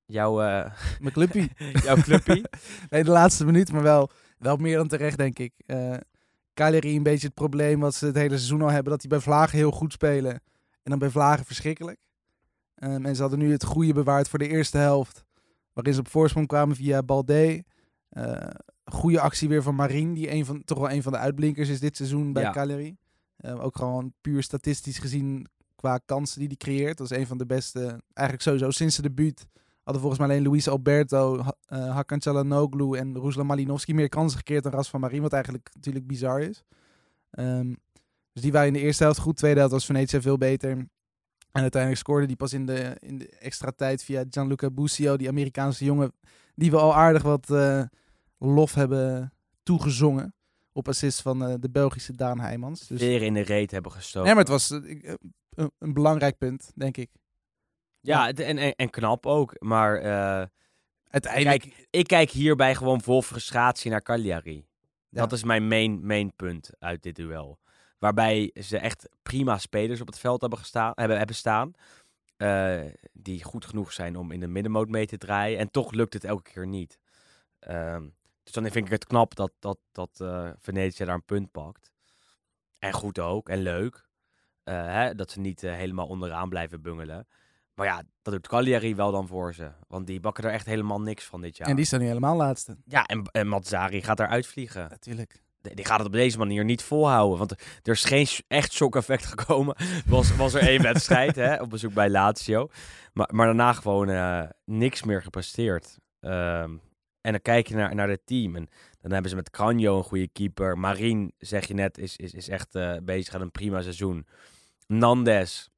Jouw, 0.07 0.43
eh 0.43 0.73
Mijn 1.01 1.13
clubpie. 1.13 1.51
jouw 1.85 1.97
clubpie. 1.97 2.45
Nee, 2.91 3.05
de 3.05 3.11
laatste 3.11 3.45
minuut, 3.45 3.73
maar 3.73 3.83
wel, 3.83 4.11
wel 4.39 4.57
meer 4.57 4.77
dan 4.77 4.89
terecht, 4.89 5.17
denk 5.19 5.39
ik. 5.39 5.53
Eh 5.67 5.95
Cagliari 6.55 6.97
een 6.97 7.03
beetje 7.03 7.27
het 7.27 7.35
probleem 7.35 7.81
wat 7.81 7.95
ze 7.95 8.07
het 8.07 8.15
hele 8.17 8.37
seizoen 8.37 8.63
al 8.63 8.71
hebben, 8.71 8.91
dat 8.93 9.01
die 9.01 9.11
bij 9.11 9.21
Vlagen 9.21 9.59
heel 9.59 9.71
goed 9.71 9.93
spelen. 9.93 10.33
En 10.83 10.91
dan 10.91 10.99
bij 10.99 11.11
Vlagen 11.11 11.45
verschrikkelijk. 11.45 11.99
Ehm, 12.75 13.05
en 13.07 13.15
ze 13.15 13.21
hadden 13.21 13.39
nu 13.39 13.53
het 13.53 13.65
goede 13.65 13.93
bewaard 13.93 14.29
voor 14.29 14.39
de 14.39 14.49
eerste 14.49 14.79
helft, 14.79 15.25
waarin 15.73 15.95
ze 15.95 16.01
op 16.01 16.09
voorsprong 16.09 16.47
kwamen 16.47 16.77
via 16.77 17.03
Balde. 17.03 17.65
Eh 18.09 18.49
goede 18.85 19.21
actie 19.21 19.49
weer 19.49 19.63
van 19.63 19.75
Marien, 19.75 20.15
die 20.15 20.31
een 20.31 20.45
van, 20.45 20.65
toch 20.65 20.79
wel 20.79 20.91
een 20.91 21.03
van 21.03 21.13
de 21.13 21.19
uitblinkers 21.19 21.69
is 21.69 21.81
dit 21.81 21.97
seizoen 21.97 22.33
bij 22.33 22.43
Ja. 22.43 22.51
Cagliari. 22.51 22.97
Eh, 23.37 23.65
ook 23.65 23.77
gewoon 23.77 24.13
puur 24.21 24.43
statistisch 24.43 24.99
gezien 24.99 25.47
qua 25.75 25.99
kansen 25.99 26.39
die 26.39 26.49
hij 26.49 26.57
creëert. 26.57 26.99
Dat 26.99 27.11
is 27.11 27.17
een 27.17 27.27
van 27.27 27.39
de 27.39 27.47
beste, 27.47 28.03
eigenlijk 28.13 28.43
sowieso 28.43 28.71
sinds 28.71 28.95
zijn 28.95 29.07
debuut 29.07 29.47
hadden 29.87 30.05
volgens 30.05 30.27
mij 30.27 30.31
alleen 30.31 30.49
Luis 30.49 30.69
Alberto, 30.69 31.43
ha 31.43 31.57
uh, 31.69 31.95
Hakan 31.95 32.21
Çalhanoğlu 32.21 32.99
en 32.99 33.21
Ruslan 33.21 33.47
Malinovski 33.47 33.95
meer 33.95 34.09
kansen 34.09 34.39
gekeerd 34.39 34.63
dan 34.63 34.73
Ras 34.73 34.91
van 34.91 35.01
Marien, 35.01 35.23
wat 35.23 35.33
eigenlijk 35.33 35.71
natuurlijk 35.75 36.07
bizar 36.07 36.41
is. 36.41 36.65
Ehm, 37.31 37.75
dus 38.33 38.43
die 38.43 38.53
waren 38.53 38.67
in 38.67 38.73
de 38.73 38.81
eerste 38.81 39.03
helft 39.03 39.19
goed, 39.19 39.37
tweede 39.37 39.59
helft 39.59 39.75
was 39.75 39.87
Venezia 39.87 40.21
veel 40.21 40.39
beter. 40.39 40.71
En 40.71 41.63
uiteindelijk 41.63 42.03
scoorde 42.03 42.27
die 42.27 42.37
pas 42.37 42.53
in 42.53 42.67
de, 42.67 42.97
in 43.01 43.19
de 43.19 43.29
extra 43.29 43.71
tijd 43.71 44.03
via 44.03 44.25
Gianluca 44.31 44.71
Busio, 44.71 45.17
die 45.17 45.29
Amerikaanse 45.29 45.85
jongen, 45.85 46.13
die 46.55 46.71
we 46.71 46.77
al 46.77 46.95
aardig 46.95 47.23
wat 47.23 47.51
eh, 47.51 47.83
lof 48.39 48.75
hebben 48.75 49.33
toegezongen. 49.63 50.35
Op 50.77 50.89
assist 50.89 51.23
van 51.23 51.45
eh, 51.45 51.55
de 51.61 51.71
Belgische 51.71 52.13
Daan 52.13 52.41
Heijmans. 52.41 52.87
Dus... 52.87 53.01
Weer 53.01 53.23
in 53.23 53.35
de 53.35 53.41
reet 53.41 53.71
hebben 53.71 53.93
gestoken. 53.93 54.23
Nee, 54.25 54.35
maar 54.35 54.43
het 54.43 54.53
was 54.53 54.71
eh, 54.71 55.11
eh, 55.11 55.15
een, 55.55 55.71
een 55.79 55.93
belangrijk 55.93 56.39
punt, 56.39 56.73
denk 56.75 56.97
ik. 56.97 57.11
Ja, 58.01 58.33
en, 58.33 58.59
en, 58.59 58.75
en 58.75 58.91
knap 58.91 59.27
ook. 59.27 59.55
Maar 59.59 59.97
eh, 59.97 60.47
Uiteindelijk. 61.09 61.61
kijk, 61.61 61.87
ik 61.91 62.07
kijk 62.07 62.31
hierbij 62.31 62.75
gewoon 62.75 63.01
vol 63.01 63.23
frustratie 63.23 63.91
naar 63.91 64.03
Cagliari. 64.03 64.67
Ja. 65.09 65.21
Dat 65.21 65.33
is 65.33 65.45
mijn 65.45 65.69
main, 65.69 66.07
main 66.07 66.33
punt 66.37 66.71
uit 66.79 67.03
dit 67.03 67.17
duel. 67.17 67.59
Waarbij 67.99 68.51
ze 68.55 68.79
echt 68.79 69.09
prima 69.23 69.59
spelers 69.59 70.01
op 70.01 70.07
het 70.07 70.19
veld 70.19 70.41
hebben, 70.41 70.59
gestaan, 70.59 70.93
hebben, 70.95 71.17
hebben 71.17 71.37
staan. 71.37 71.73
die 73.13 73.43
goed 73.43 73.65
genoeg 73.65 73.93
zijn 73.93 74.17
om 74.17 74.33
in 74.33 74.41
de 74.41 74.47
middenmoot 74.47 74.89
mee 74.89 75.07
te 75.07 75.19
draaien. 75.19 75.59
En 75.59 75.71
toch 75.71 75.93
lukt 75.93 76.13
het 76.13 76.25
elke 76.25 76.53
keer 76.53 76.67
niet. 76.67 76.99
Ehm, 77.59 78.05
dus 78.47 78.55
dan 78.55 78.71
vind 78.71 78.87
ik 78.87 78.91
het 78.91 79.07
knap 79.07 79.35
dat, 79.35 79.53
dat, 79.59 79.79
dat 79.93 80.21
eh 80.21 80.51
Venetië 80.59 81.05
daar 81.05 81.15
een 81.15 81.25
punt 81.25 81.51
pakt. 81.51 81.93
En 82.79 82.93
goed 82.93 83.19
ook. 83.19 83.49
En 83.49 83.59
leuk. 83.59 84.09
Eh, 84.63 84.75
hè, 84.75 85.15
dat 85.15 85.31
ze 85.31 85.41
niet 85.41 85.63
eh, 85.63 85.75
helemaal 85.75 86.07
onderaan 86.07 86.49
blijven 86.49 86.83
bungelen. 86.83 87.27
Maar 87.75 87.87
ja, 87.87 88.03
dat 88.23 88.35
doet 88.35 88.49
Cagliari 88.49 88.95
wel 88.95 89.13
dan 89.13 89.27
voor 89.27 89.55
ze. 89.55 89.71
Want 89.89 90.07
die 90.07 90.21
bakken 90.21 90.45
er 90.45 90.51
echt 90.51 90.67
helemaal 90.67 91.01
niks 91.01 91.25
van 91.25 91.41
dit 91.41 91.57
jaar. 91.57 91.69
En 91.69 91.77
die 91.77 91.85
staan 91.85 92.01
nu 92.01 92.07
helemaal 92.07 92.37
laatste. 92.37 92.77
Ja, 92.85 93.05
en, 93.05 93.23
en 93.33 93.47
Mazzari 93.47 94.03
gaat 94.03 94.21
eruit 94.21 94.47
vliegen. 94.47 94.89
Natuurlijk. 94.89 95.43
Die 95.61 95.75
die 95.75 95.85
gaat 95.85 95.99
het 95.99 96.07
op 96.07 96.13
deze 96.13 96.39
manier 96.39 96.65
niet 96.65 96.83
volhouden. 96.83 97.39
Want 97.39 97.51
er 97.83 97.93
is 97.93 98.05
geen 98.05 98.27
echt 98.49 98.73
shock-effect 98.73 99.27
gekomen. 99.37 99.77
Was, 100.07 100.37
was 100.37 100.55
er 100.55 100.61
één 100.61 100.83
wedstrijd 100.83 101.37
hè, 101.37 101.61
op 101.63 101.71
bezoek 101.71 101.93
bij 101.93 102.11
Lazio. 102.11 102.69
Maar, 103.13 103.29
maar 103.33 103.47
daarna 103.47 103.73
gewoon 103.73 104.49
niks 104.65 105.03
meer 105.03 105.23
gepresteerd. 105.23 105.99
Ehm, 106.21 106.77
en 107.27 107.33
dan 107.33 107.43
kijk 107.43 107.67
je 107.69 107.75
naar, 107.75 107.95
naar 107.95 108.09
het 108.09 108.21
team. 108.27 108.57
En 108.57 108.69
dan 109.01 109.13
hebben 109.13 109.31
ze 109.31 109.37
met 109.37 109.51
Cranjo 109.51 109.97
een 109.97 110.05
goede 110.05 110.29
keeper. 110.29 110.79
Marien, 110.79 111.33
zeg 111.39 111.67
je 111.69 111.75
net, 111.75 111.99
is, 111.99 112.17
is, 112.17 112.33
is 112.33 112.49
echt 112.49 112.75
eh, 112.75 112.97
bezig 113.03 113.35
aan 113.35 113.41
een 113.41 113.51
prima 113.51 113.81
seizoen. 113.83 114.27
Nandes, 114.87 115.71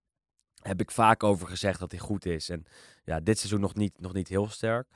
heb 0.62 0.80
ik 0.80 0.90
vaak 0.90 1.22
over 1.22 1.46
gezegd 1.48 1.80
dat 1.80 1.90
hij 1.90 2.00
goed 2.00 2.26
is. 2.26 2.48
En 2.48 2.64
ja, 3.04 3.20
dit 3.20 3.38
seizoen 3.38 3.60
nog 3.60 3.74
niet, 3.74 4.00
nog 4.00 4.12
niet 4.12 4.28
heel 4.28 4.48
sterk. 4.48 4.86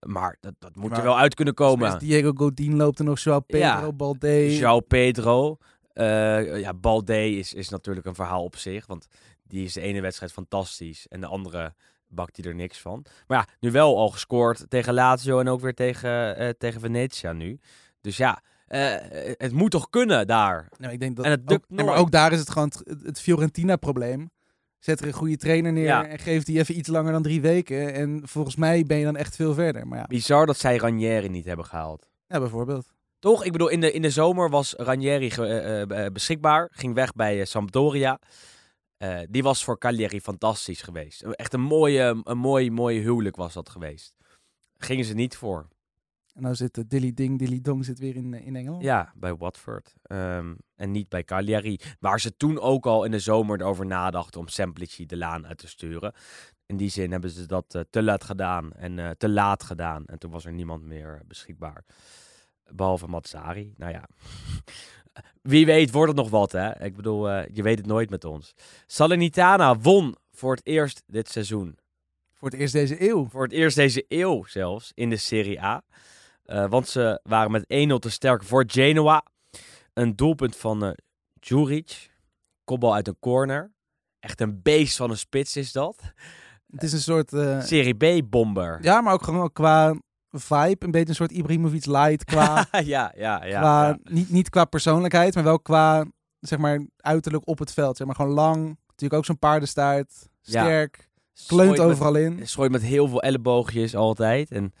Maar 0.00 0.36
dat, 0.40 0.54
dat 0.58 0.76
moet 0.76 0.90
Maar 0.90 0.98
er 0.98 1.04
wel 1.04 1.18
uit 1.18 1.34
kunnen 1.34 1.54
komen. 1.54 1.98
Diego 1.98 2.32
Godin 2.34 2.76
loopt 2.76 2.98
er 2.98 3.04
nog, 3.04 3.18
Joao 3.18 3.40
Pedro, 3.40 3.66
Ja. 3.66 3.92
Balde. 3.92 4.58
João 4.58 4.86
Pedro. 4.86 5.58
eh 5.92 6.60
ja, 6.60 6.74
Balde 6.74 7.30
is, 7.36 7.54
is 7.54 7.68
natuurlijk 7.68 8.06
een 8.06 8.14
verhaal 8.14 8.44
op 8.44 8.56
zich. 8.56 8.86
Want 8.86 9.06
die 9.42 9.64
is 9.64 9.72
de 9.72 9.80
ene 9.80 10.00
wedstrijd 10.00 10.32
fantastisch. 10.32 11.08
En 11.08 11.20
de 11.20 11.26
andere 11.26 11.74
bakt 12.08 12.36
hij 12.36 12.44
er 12.46 12.54
niks 12.54 12.78
van. 12.80 13.04
Maar 13.26 13.38
ja, 13.38 13.46
nu 13.60 13.70
wel 13.70 13.96
al 13.98 14.08
gescoord 14.10 14.64
tegen 14.68 14.94
Lazio 14.94 15.40
en 15.40 15.48
ook 15.48 15.60
weer 15.60 15.74
tegen, 15.74 16.36
eh, 16.36 16.48
tegen 16.58 16.80
Venetia 16.80 17.32
nu. 17.32 17.60
Dus 18.00 18.16
ja, 18.16 18.42
eh, 18.66 18.94
het 19.36 19.52
moet 19.52 19.70
toch 19.70 19.90
kunnen 19.90 20.26
daar. 20.26 20.68
Nou, 20.78 20.92
ik 20.92 21.00
denk 21.00 21.16
dat 21.16 21.24
En 21.24 21.30
het 21.30 21.52
ook, 21.52 21.64
nee, 21.68 21.84
maar 21.84 21.96
ook 21.96 22.10
daar 22.10 22.32
is 22.32 22.38
het 22.38 22.50
gewoon 22.50 22.72
het, 22.84 23.02
het 23.02 23.20
Fiorentina-probleem. 23.20 24.30
Zet 24.78 25.00
er 25.00 25.06
een 25.06 25.12
goede 25.12 25.36
trainer 25.36 25.72
neer 25.72 25.84
Ja. 25.84 26.06
en 26.06 26.18
geef 26.18 26.44
die 26.44 26.58
even 26.58 26.78
iets 26.78 26.88
langer 26.88 27.12
dan 27.12 27.22
drie 27.22 27.40
weken. 27.40 27.92
En 27.94 28.20
volgens 28.24 28.56
mij 28.56 28.84
ben 28.84 28.98
je 28.98 29.04
dan 29.04 29.16
echt 29.16 29.36
veel 29.36 29.54
verder. 29.54 29.86
Maar 29.86 29.98
ja, 29.98 30.06
Bizar 30.06 30.46
dat 30.46 30.56
zij 30.58 30.76
Ranieri 30.76 31.28
niet 31.28 31.44
hebben 31.44 31.64
gehaald. 31.64 32.08
ja 32.26 32.38
bijvoorbeeld. 32.38 32.86
Toch? 33.18 33.44
Ik 33.44 33.52
bedoel, 33.52 33.68
in 33.68 33.80
de, 33.80 33.92
in 33.92 34.02
de 34.02 34.10
zomer 34.10 34.50
was 34.50 34.74
Ranieri 34.76 35.28
eh, 35.28 36.06
beschikbaar. 36.12 36.68
Ging 36.72 36.94
weg 36.94 37.12
bij 37.12 37.44
Sampdoria. 37.44 38.18
Eh, 38.98 39.20
die 39.28 39.42
was 39.42 39.64
voor 39.64 39.78
Cagliari 39.78 40.20
fantastisch 40.20 40.82
geweest. 40.82 41.22
Echt 41.22 41.52
een 41.52 41.60
mooie, 41.60 42.20
een 42.24 42.38
mooi, 42.38 42.70
mooie 42.70 43.00
huwelijk 43.00 43.36
was 43.36 43.54
dat 43.54 43.68
geweest. 43.68 44.14
Gingen 44.76 45.04
ze 45.04 45.14
niet 45.14 45.36
voor. 45.36 45.68
En 46.38 46.44
nou 46.44 46.54
zit 46.54 46.78
uh, 46.78 46.84
Dilly 46.88 47.14
Ding, 47.14 47.38
Dilly 47.38 47.60
Dong 47.60 47.84
zit 47.84 47.98
weer 47.98 48.16
in, 48.16 48.34
eh, 48.34 48.46
in 48.46 48.56
Engeland. 48.56 48.82
Ja, 48.82 49.12
bij 49.16 49.36
Watford. 49.36 49.94
Ehm, 50.02 50.54
en 50.74 50.90
niet 50.90 51.08
bij 51.08 51.24
Cagliari. 51.24 51.80
Waar 52.00 52.20
ze 52.20 52.36
toen 52.36 52.60
ook 52.60 52.86
al 52.86 53.04
in 53.04 53.10
de 53.10 53.18
zomer 53.18 53.60
erover 53.60 53.86
nadachten 53.86 54.40
om 54.40 54.48
Semplici 54.48 55.06
de 55.06 55.16
laan 55.16 55.46
uit 55.46 55.58
te 55.58 55.68
sturen. 55.68 56.14
In 56.66 56.76
die 56.76 56.90
zin 56.90 57.10
hebben 57.10 57.30
ze 57.30 57.46
dat 57.46 57.74
eh, 57.74 57.82
te 57.90 58.02
laat 58.02 58.24
gedaan. 58.24 58.72
En 58.72 58.98
eh, 58.98 59.10
te 59.10 59.28
laat 59.28 59.62
gedaan. 59.62 60.06
En 60.06 60.18
toen 60.18 60.30
was 60.30 60.44
er 60.44 60.52
niemand 60.52 60.82
meer 60.82 61.22
beschikbaar. 61.26 61.84
Behalve 62.72 63.06
Mazzari. 63.06 63.72
Nou 63.76 63.92
ja. 63.92 64.08
Wie 65.42 65.66
weet 65.66 65.90
wordt 65.90 66.08
het 66.08 66.20
nog 66.20 66.30
wat, 66.30 66.52
hè? 66.52 66.84
Ik 66.84 66.96
bedoel, 66.96 67.30
eh, 67.30 67.48
je 67.52 67.62
weet 67.62 67.78
het 67.78 67.86
nooit 67.86 68.10
met 68.10 68.24
ons. 68.24 68.54
Salernitana 68.86 69.78
won 69.78 70.16
voor 70.32 70.54
het 70.54 70.66
eerst 70.66 71.02
dit 71.06 71.28
seizoen. 71.28 71.78
Voor 72.34 72.50
het 72.50 72.60
eerst 72.60 72.72
deze 72.72 73.08
eeuw. 73.08 73.28
Voor 73.28 73.42
het 73.42 73.52
eerst 73.52 73.76
deze 73.76 74.04
eeuw 74.08 74.44
zelfs 74.44 74.92
in 74.94 75.10
de 75.10 75.16
Serie 75.16 75.62
A. 75.62 75.82
Eh, 76.42 76.68
want 76.68 76.88
ze 76.88 77.20
waren 77.22 77.50
met 77.50 77.64
1-0 77.68 77.98
te 77.98 78.10
sterk 78.10 78.44
voor 78.44 78.64
Genoa. 78.66 79.24
Een 79.92 80.16
doelpunt 80.16 80.56
van 80.56 80.84
eh 80.84 80.90
Djuric. 81.40 82.16
Kopbal 82.64 82.94
uit 82.94 83.08
een 83.08 83.18
corner. 83.20 83.72
Echt 84.20 84.40
een 84.40 84.62
beest 84.62 84.96
van 84.96 85.10
een 85.10 85.18
spits 85.18 85.56
is 85.56 85.72
dat. 85.72 85.96
Het 86.70 86.82
is 86.82 86.92
een 86.92 87.00
soort... 87.00 87.28
Serie 87.66 88.22
B-bomber. 88.22 88.78
ja, 88.82 89.00
maar 89.00 89.12
ook 89.12 89.22
gewoon 89.22 89.52
qua 89.52 89.94
vibe. 90.30 90.84
Een 90.84 90.90
beetje 90.90 91.08
een 91.08 91.14
soort 91.14 91.30
Ibrahimovic 91.32 91.86
light. 91.86 92.24
Qua, 92.24 92.66
ja, 92.70 93.12
ja, 93.16 93.44
ja. 93.44 93.60
qua 93.60 93.86
ja. 93.88 93.98
Niet, 94.04 94.30
niet 94.30 94.50
qua 94.50 94.64
persoonlijkheid, 94.64 95.34
maar 95.34 95.44
wel 95.44 95.60
qua 95.60 96.04
zeg 96.40 96.58
maar, 96.58 96.86
uiterlijk 96.96 97.48
op 97.48 97.58
het 97.58 97.72
veld. 97.72 97.96
Zeg 97.96 98.06
maar 98.06 98.16
gewoon 98.16 98.32
lang. 98.32 98.78
Natuurlijk 98.86 99.14
ook 99.20 99.24
zo'n 99.24 99.38
paardenstaart. 99.38 100.28
Sterk. 100.40 101.08
Kleunt 101.46 101.70
met- 101.70 101.80
overal 101.80 102.14
in. 102.14 102.46
Strooit 102.46 102.70
met 102.70 102.82
heel 102.82 103.08
veel 103.08 103.22
elleboogjes 103.22 103.94
altijd. 103.96 104.50
En 104.50 104.72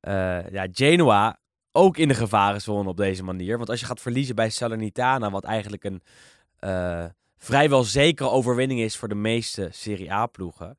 eh, 0.00 0.50
ja, 0.50 0.66
Genoa 0.70 1.38
ook 1.72 1.96
in 1.96 2.08
de 2.08 2.14
gevarenzone 2.14 2.88
op 2.88 2.96
deze 2.96 3.22
manier. 3.24 3.56
Want 3.56 3.70
als 3.70 3.80
je 3.80 3.86
gaat 3.86 4.00
verliezen 4.00 4.34
bij 4.34 4.50
Salernitana, 4.50 5.30
wat 5.30 5.44
eigenlijk 5.44 5.84
een 5.84 6.02
eh, 6.58 7.04
vrijwel 7.36 7.84
zekere 7.84 8.30
overwinning 8.30 8.80
is 8.80 8.96
voor 8.96 9.08
de 9.08 9.14
meeste 9.14 9.68
Serie 9.72 10.12
A-ploegen, 10.12 10.76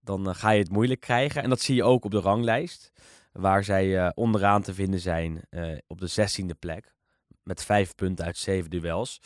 dan 0.00 0.28
eh, 0.28 0.34
ga 0.34 0.50
je 0.50 0.58
het 0.62 0.70
moeilijk 0.70 1.00
krijgen. 1.00 1.42
En 1.42 1.48
dat 1.48 1.60
zie 1.60 1.74
je 1.74 1.84
ook 1.84 2.04
op 2.04 2.10
de 2.10 2.20
ranglijst, 2.20 2.92
waar 3.32 3.64
zij 3.64 3.98
eh, 3.98 4.10
onderaan 4.14 4.62
te 4.62 4.74
vinden 4.74 5.00
zijn 5.00 5.42
eh, 5.50 5.78
op 5.86 6.00
de 6.00 6.06
zestiende 6.06 6.54
plek. 6.54 6.94
Met 7.42 7.64
vijf 7.64 7.94
punten 7.94 8.24
uit 8.24 8.36
zeven 8.36 8.70
duels. 8.70 9.20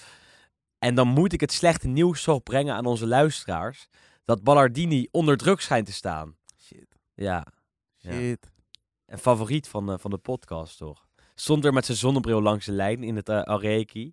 En 0.79 0.95
dan 0.95 1.09
moet 1.09 1.33
ik 1.33 1.41
het 1.41 1.53
slechte 1.53 1.89
nieuws 1.89 2.23
toch 2.23 2.43
brengen 2.43 2.75
aan 2.75 2.87
onze 2.87 3.07
luisteraars. 3.07 3.89
Dat 4.25 4.43
Ballardini 4.43 5.09
onder 5.11 5.37
druk 5.37 5.61
schijnt 5.61 5.87
te 5.87 5.93
staan. 5.93 6.37
Shit. 6.61 6.87
Ja, 7.15 7.47
Ja. 7.97 8.13
Shit. 8.13 8.51
een 9.07 9.19
favoriet 9.19 9.69
van, 9.69 9.87
de 9.87 9.99
van 9.99 10.11
de 10.11 10.19
podcast 10.19 10.77
toch? 10.79 11.07
Stond 11.35 11.65
er 11.65 11.73
met 11.73 11.85
zijn 11.85 11.99
zonnebril 11.99 12.43
langs 12.43 12.67
de 12.67 12.73
lijn 12.73 13.03
in 13.03 13.17
het 13.17 13.29
uh, 13.29 13.41
Areki. 13.41 14.13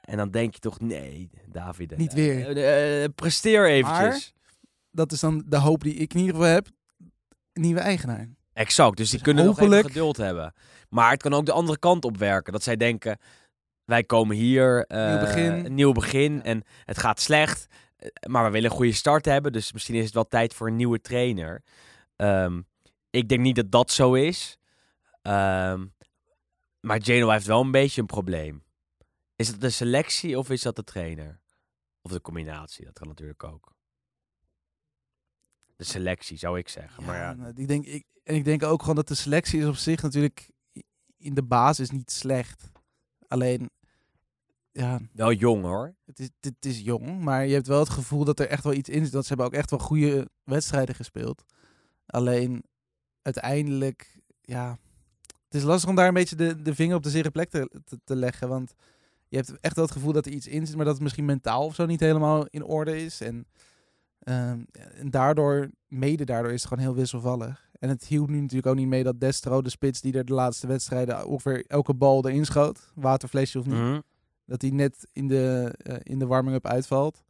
En 0.00 0.16
dan 0.16 0.30
denk 0.30 0.54
je 0.54 0.60
toch, 0.60 0.80
nee, 0.80 1.30
David. 1.46 1.96
Niet 1.96 2.12
weer. 2.12 2.56
eh, 2.56 3.04
eh, 3.04 3.10
presteer 3.14 3.68
eventjes. 3.68 4.34
Dat 4.90 5.12
is 5.12 5.20
dan 5.20 5.44
de 5.46 5.56
hoop 5.56 5.82
die 5.82 5.94
ik 5.94 6.14
in 6.14 6.20
ieder 6.20 6.34
geval 6.34 6.50
heb. 6.50 6.68
Nieuwe 7.52 7.80
eigenaar. 7.80 8.28
Exact, 8.52 8.96
dus 8.96 9.08
die 9.10 9.18
Dus 9.18 9.26
kunnen 9.26 9.44
nog 9.44 9.58
even 9.60 9.84
geduld 9.84 10.16
hebben. 10.16 10.54
Maar 10.88 11.10
het 11.10 11.22
kan 11.22 11.32
ook 11.34 11.46
de 11.46 11.52
andere 11.52 11.78
kant 11.78 12.04
op 12.04 12.16
werken. 12.16 12.52
Dat 12.52 12.62
zij 12.62 12.76
denken, 12.76 13.18
wij 13.84 14.04
komen 14.04 14.36
hier, 14.36 14.86
eh, 14.86 15.08
Nieuw 15.08 15.18
begin. 15.18 15.52
een 15.64 15.74
nieuw 15.74 15.92
begin 15.92 16.42
en 16.42 16.62
het 16.84 16.98
gaat 16.98 17.20
slecht. 17.20 17.66
eh, 17.96 18.08
Maar 18.28 18.44
we 18.44 18.50
willen 18.50 18.70
een 18.70 18.76
goede 18.76 18.92
start 18.92 19.24
hebben, 19.24 19.52
dus 19.52 19.72
misschien 19.72 19.94
is 19.94 20.04
het 20.04 20.14
wel 20.14 20.26
tijd 20.28 20.54
voor 20.54 20.66
een 20.68 20.76
nieuwe 20.76 21.00
trainer. 21.00 21.62
Ehm, 22.16 22.60
ik 23.10 23.28
denk 23.28 23.40
niet 23.40 23.56
dat 23.56 23.70
dat 23.70 23.90
zo 23.90 24.14
is. 24.14 24.58
Ehm, 25.22 25.86
maar 26.80 27.02
Genoa 27.02 27.32
heeft 27.32 27.46
wel 27.46 27.60
een 27.60 27.70
beetje 27.70 28.00
een 28.00 28.06
probleem. 28.06 28.62
Is 29.36 29.50
dat 29.50 29.60
de 29.60 29.70
selectie 29.70 30.38
of 30.38 30.50
is 30.50 30.62
dat 30.62 30.76
de 30.76 30.84
trainer? 30.84 31.40
Of 32.02 32.12
de 32.12 32.20
combinatie, 32.20 32.84
dat 32.84 32.94
kan 32.94 33.08
natuurlijk 33.08 33.44
ook. 33.44 33.72
De 35.82 35.88
selectie, 35.88 36.36
zou 36.36 36.58
ik 36.58 36.68
zeggen. 36.68 37.04
maar 37.04 37.16
ja, 37.16 37.32
nou, 37.32 37.52
ik 37.56 37.68
denk, 37.68 37.86
ik, 37.86 38.04
en 38.24 38.34
ik 38.34 38.44
denk 38.44 38.62
ook 38.62 38.80
gewoon 38.80 38.96
dat 38.96 39.08
de 39.08 39.14
selectie 39.14 39.60
is 39.60 39.66
op 39.66 39.74
zich 39.74 40.02
natuurlijk 40.02 40.50
in 41.18 41.34
de 41.34 41.42
basis 41.42 41.90
niet 41.90 42.10
slecht. 42.10 42.70
Alleen, 43.26 43.70
ja, 44.72 45.00
wel 45.12 45.32
jong 45.32 45.64
hoor. 45.64 45.94
het 46.04 46.18
is, 46.18 46.28
het 46.40 46.66
is 46.66 46.80
jong, 46.80 47.20
maar 47.20 47.46
je 47.46 47.54
hebt 47.54 47.66
wel 47.66 47.78
het 47.78 47.88
gevoel 47.88 48.24
dat 48.24 48.40
er 48.40 48.48
echt 48.48 48.64
wel 48.64 48.72
iets 48.72 48.88
in 48.88 49.02
zit. 49.02 49.12
Dat 49.12 49.22
ze 49.22 49.28
hebben 49.28 49.46
ook 49.46 49.52
echt 49.52 49.70
wel 49.70 49.78
goede 49.78 50.28
wedstrijden 50.44 50.94
gespeeld. 50.94 51.44
Alleen, 52.06 52.64
uiteindelijk, 53.22 54.20
ja, 54.40 54.78
het 55.44 55.54
is 55.54 55.62
lastig 55.62 55.88
om 55.88 55.96
daar 55.96 56.08
een 56.08 56.14
beetje 56.14 56.36
de, 56.36 56.62
de 56.62 56.74
vinger 56.74 56.96
op 56.96 57.02
de 57.02 57.10
zere 57.10 57.30
plek 57.30 57.50
te, 57.50 57.70
te, 57.84 58.00
te 58.04 58.16
leggen. 58.16 58.48
Want 58.48 58.74
je 59.28 59.36
hebt 59.36 59.60
echt 59.60 59.74
wel 59.76 59.84
het 59.84 59.94
gevoel 59.94 60.12
dat 60.12 60.26
er 60.26 60.32
iets 60.32 60.46
in 60.46 60.66
zit, 60.66 60.76
maar 60.76 60.84
dat 60.84 60.94
het 60.94 61.02
misschien 61.02 61.24
mentaal 61.24 61.64
of 61.64 61.74
zo 61.74 61.86
niet 61.86 62.00
helemaal 62.00 62.46
in 62.46 62.64
orde 62.64 63.04
is. 63.04 63.20
En, 63.20 63.46
ehm, 64.22 64.60
en 64.98 65.10
daardoor, 65.10 65.70
mede 65.88 66.24
daardoor, 66.24 66.52
is 66.52 66.60
het 66.62 66.68
gewoon 66.68 66.84
heel 66.84 66.94
wisselvallig. 66.94 67.70
En 67.78 67.88
het 67.88 68.04
hielp 68.04 68.28
nu 68.28 68.40
natuurlijk 68.40 68.66
ook 68.66 68.76
niet 68.76 68.86
mee 68.86 69.02
dat 69.02 69.20
Destro, 69.20 69.62
de 69.62 69.70
spits 69.70 70.00
die 70.00 70.12
er 70.12 70.24
de 70.24 70.32
laatste 70.34 70.66
wedstrijden 70.66 71.26
ongeveer 71.26 71.64
elke 71.66 71.94
bal 71.94 72.28
erin 72.28 72.44
schoot, 72.44 72.92
waterflesje 72.94 73.58
of 73.58 73.66
niet, 73.66 73.74
Mhm. 73.74 74.00
dat 74.46 74.62
hij 74.62 74.70
net 74.70 75.06
in 75.12 75.28
de, 75.28 75.74
eh, 75.76 75.96
in 76.02 76.18
de 76.18 76.26
warming-up 76.26 76.66
uitvalt. 76.66 77.22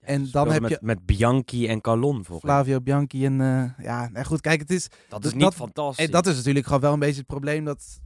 En 0.00 0.30
dan 0.30 0.50
heb 0.50 0.60
met, 0.62 0.70
je 0.70 0.78
met 0.80 1.06
Bianchi 1.06 1.66
en 1.68 1.80
Calon 1.80 2.24
volgens. 2.24 2.50
Flavio 2.52 2.80
Bianchi 2.80 3.24
en 3.24 3.40
eh, 3.40 3.84
ja, 3.84 4.08
nou 4.08 4.24
goed, 4.26 4.40
kijk, 4.40 4.60
het 4.60 4.70
is 4.70 4.88
Dat 5.08 5.20
dus 5.22 5.30
is 5.30 5.36
niet 5.36 5.44
dat- 5.44 5.54
fantastisch. 5.54 6.04
en 6.06 6.10
dat 6.10 6.26
is 6.26 6.36
natuurlijk 6.36 6.66
gewoon 6.66 6.80
wel 6.80 6.92
een 6.92 6.98
beetje 6.98 7.18
het 7.18 7.26
probleem 7.26 7.64
dat 7.64 8.00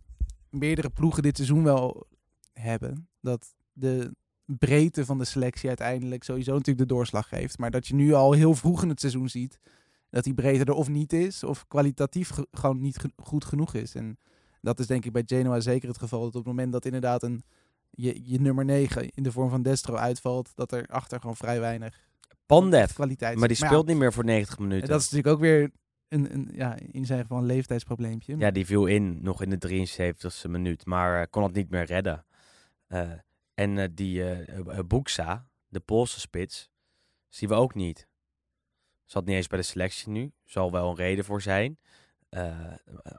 meerdere 0.50 0.90
ploegen 0.90 1.22
dit 1.22 1.36
seizoen 1.36 1.62
wel 1.64 2.06
hebben. 2.52 3.08
Dat 3.20 3.54
de 3.72 4.14
breedte 4.46 5.04
van 5.04 5.18
de 5.18 5.24
selectie 5.24 5.68
uiteindelijk 5.68 6.24
sowieso 6.24 6.50
natuurlijk 6.52 6.88
de 6.88 6.94
doorslag 6.94 7.28
geeft. 7.28 7.58
Maar 7.58 7.70
dat 7.70 7.86
je 7.86 7.94
nu 7.94 8.12
al 8.12 8.32
heel 8.32 8.54
vroeg 8.54 8.82
in 8.82 8.88
het 8.88 9.00
seizoen 9.00 9.28
ziet 9.28 9.58
dat 10.10 10.24
die 10.24 10.34
breedte 10.34 10.64
er 10.64 10.72
of 10.72 10.88
niet 10.88 11.12
is, 11.12 11.44
of 11.44 11.66
kwalitatief 11.66 12.28
ge- 12.28 12.46
gewoon 12.50 12.80
niet 12.80 12.96
ge- 12.98 13.12
goed 13.16 13.44
genoeg 13.44 13.74
is. 13.74 13.94
En 13.94 14.18
dat 14.60 14.78
is 14.78 14.86
denk 14.86 15.04
ik 15.04 15.12
bij 15.12 15.22
Genoa 15.26 15.60
zeker 15.60 15.88
het 15.88 15.98
geval. 15.98 16.18
Dat 16.20 16.28
op 16.28 16.34
het 16.34 16.46
moment 16.46 16.72
dat 16.72 16.84
inderdaad 16.84 17.22
een, 17.22 17.44
je, 17.90 18.20
je 18.24 18.40
nummer 18.40 18.64
9 18.64 19.08
in 19.10 19.22
de 19.22 19.32
vorm 19.32 19.50
van 19.50 19.62
Destro 19.62 19.94
uitvalt, 19.94 20.50
dat 20.54 20.72
er 20.72 20.86
achter 20.86 21.20
gewoon 21.20 21.36
vrij 21.36 21.60
weinig 21.60 22.00
Pandev. 22.46 22.92
kwaliteit 22.92 23.38
Maar 23.38 23.48
die 23.48 23.56
speelt 23.56 23.86
ja, 23.86 23.92
niet 23.92 24.00
meer 24.00 24.12
voor 24.12 24.24
90 24.24 24.58
minuten. 24.58 24.82
en 24.82 24.88
dat 24.88 25.00
is 25.00 25.10
natuurlijk 25.10 25.34
ook 25.34 25.40
weer 25.42 25.70
een, 26.08 26.34
een, 26.34 26.48
ja, 26.52 26.76
in 26.92 27.06
zijn 27.06 27.20
geval 27.20 27.38
een 27.38 27.44
leeftijdsprobleempje. 27.46 28.36
Ja, 28.36 28.50
die 28.50 28.66
viel 28.66 28.86
in 28.86 29.18
nog 29.22 29.42
in 29.42 29.50
de 29.50 29.86
73ste 29.86 30.50
minuut, 30.50 30.86
maar 30.86 31.20
eh, 31.20 31.26
kon 31.30 31.42
het 31.42 31.54
niet 31.54 31.70
meer 31.70 31.84
redden. 31.84 32.24
Eh, 32.86 33.10
en 33.54 33.78
eh, 33.78 33.88
die 33.92 34.24
Boeksa, 34.84 35.48
de 35.68 35.80
Poolse 35.80 36.20
spits, 36.20 36.70
zien 37.28 37.48
we 37.48 37.54
ook 37.54 37.74
niet. 37.74 38.08
Zat 39.04 39.24
niet 39.24 39.36
eens 39.36 39.46
bij 39.46 39.58
de 39.58 39.64
selectie 39.64 40.08
nu. 40.08 40.32
Zal 40.44 40.72
wel 40.72 40.88
een 40.88 40.96
reden 40.96 41.24
voor 41.24 41.42
zijn. 41.42 41.78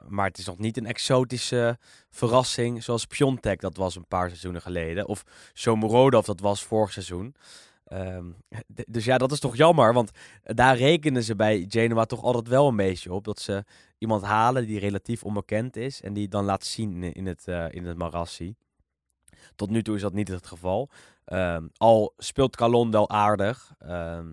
Maar 0.08 0.26
het 0.26 0.38
is 0.38 0.46
nog 0.46 0.58
niet 0.58 0.76
een 0.76 0.86
exotische 0.86 1.78
verrassing 2.10 2.82
zoals 2.82 3.06
Piontek 3.06 3.60
dat 3.60 3.76
was 3.76 3.96
een 3.96 4.06
paar 4.06 4.28
seizoenen 4.28 4.62
geleden. 4.62 5.06
Of 5.06 5.22
Shomurodov 5.54 6.26
dat 6.26 6.40
was 6.40 6.64
vorig 6.64 6.92
seizoen. 6.92 7.34
Ehm, 7.86 8.30
dus 8.86 9.04
ja, 9.04 9.18
dat 9.18 9.32
is 9.32 9.40
toch 9.40 9.56
jammer, 9.56 9.92
want 9.92 10.10
daar 10.42 10.76
rekenen 10.76 11.22
ze 11.22 11.36
bij 11.36 11.64
Genoa 11.68 12.04
toch 12.04 12.22
altijd 12.22 12.48
wel 12.48 12.68
een 12.68 12.76
beetje 12.76 13.12
op. 13.12 13.24
Dat 13.24 13.40
ze 13.40 13.64
iemand 13.98 14.22
halen 14.22 14.66
die 14.66 14.78
relatief 14.78 15.24
onbekend 15.24 15.76
is 15.76 16.02
en 16.02 16.12
die 16.12 16.28
dan 16.28 16.44
laat 16.44 16.64
zien 16.64 17.02
in, 17.02 17.26
het, 17.26 17.48
eh 17.48 17.66
in 17.70 17.84
het 17.84 17.96
Marassi. 17.98 18.54
Tot 19.54 19.70
nu 19.70 19.82
toe 19.82 19.94
is 19.94 20.02
dat 20.02 20.12
niet 20.12 20.28
het 20.28 20.46
geval. 20.46 20.90
Ehm, 21.24 21.66
al 21.76 22.14
speelt 22.16 22.56
Calon 22.56 23.10
aardig. 23.10 23.74
ehm, 23.78 24.32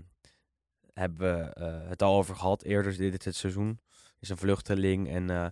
hebben 0.93 1.17
we 1.17 1.53
eh, 1.53 1.89
het 1.89 2.01
al 2.01 2.17
over 2.17 2.35
gehad 2.35 2.63
eerder 2.63 2.97
dit, 2.97 3.23
dit 3.23 3.35
seizoen. 3.35 3.79
Is 4.19 4.29
een 4.29 4.37
vluchteling 4.37 5.09
en 5.09 5.29
eh, 5.29 5.45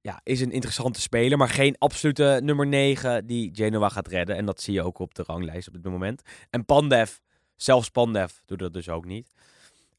ja, 0.00 0.20
is 0.22 0.40
een 0.40 0.52
interessante 0.52 1.00
speler, 1.00 1.38
maar 1.38 1.48
geen 1.48 1.78
absolute 1.78 2.40
nummer 2.42 2.66
9 2.66 3.26
die 3.26 3.50
Genoa 3.54 3.88
gaat 3.88 4.08
redden. 4.08 4.36
En 4.36 4.46
dat 4.46 4.60
zie 4.60 4.74
je 4.74 4.82
ook 4.82 4.98
op 4.98 5.14
de 5.14 5.22
ranglijst 5.22 5.68
op 5.68 5.74
dit 5.74 5.84
moment. 5.84 6.22
En 6.50 6.64
Pandev, 6.64 7.16
zelfs 7.56 7.88
Pandev 7.88 8.32
doet 8.46 8.58
dat 8.58 8.72
dus 8.72 8.88
ook 8.88 9.04
niet. 9.04 9.32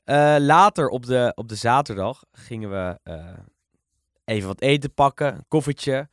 Eh, 0.04 0.36
later 0.40 0.88
op 0.88 1.06
de, 1.06 1.32
op 1.36 1.48
de 1.48 1.56
zaterdag 1.56 2.24
gingen 2.32 2.70
we 2.70 3.00
even 4.26 4.48
wat 4.48 4.62
eten 4.62 4.94
pakken, 4.94 5.36
een 5.36 5.46
koffietje. 5.48 6.10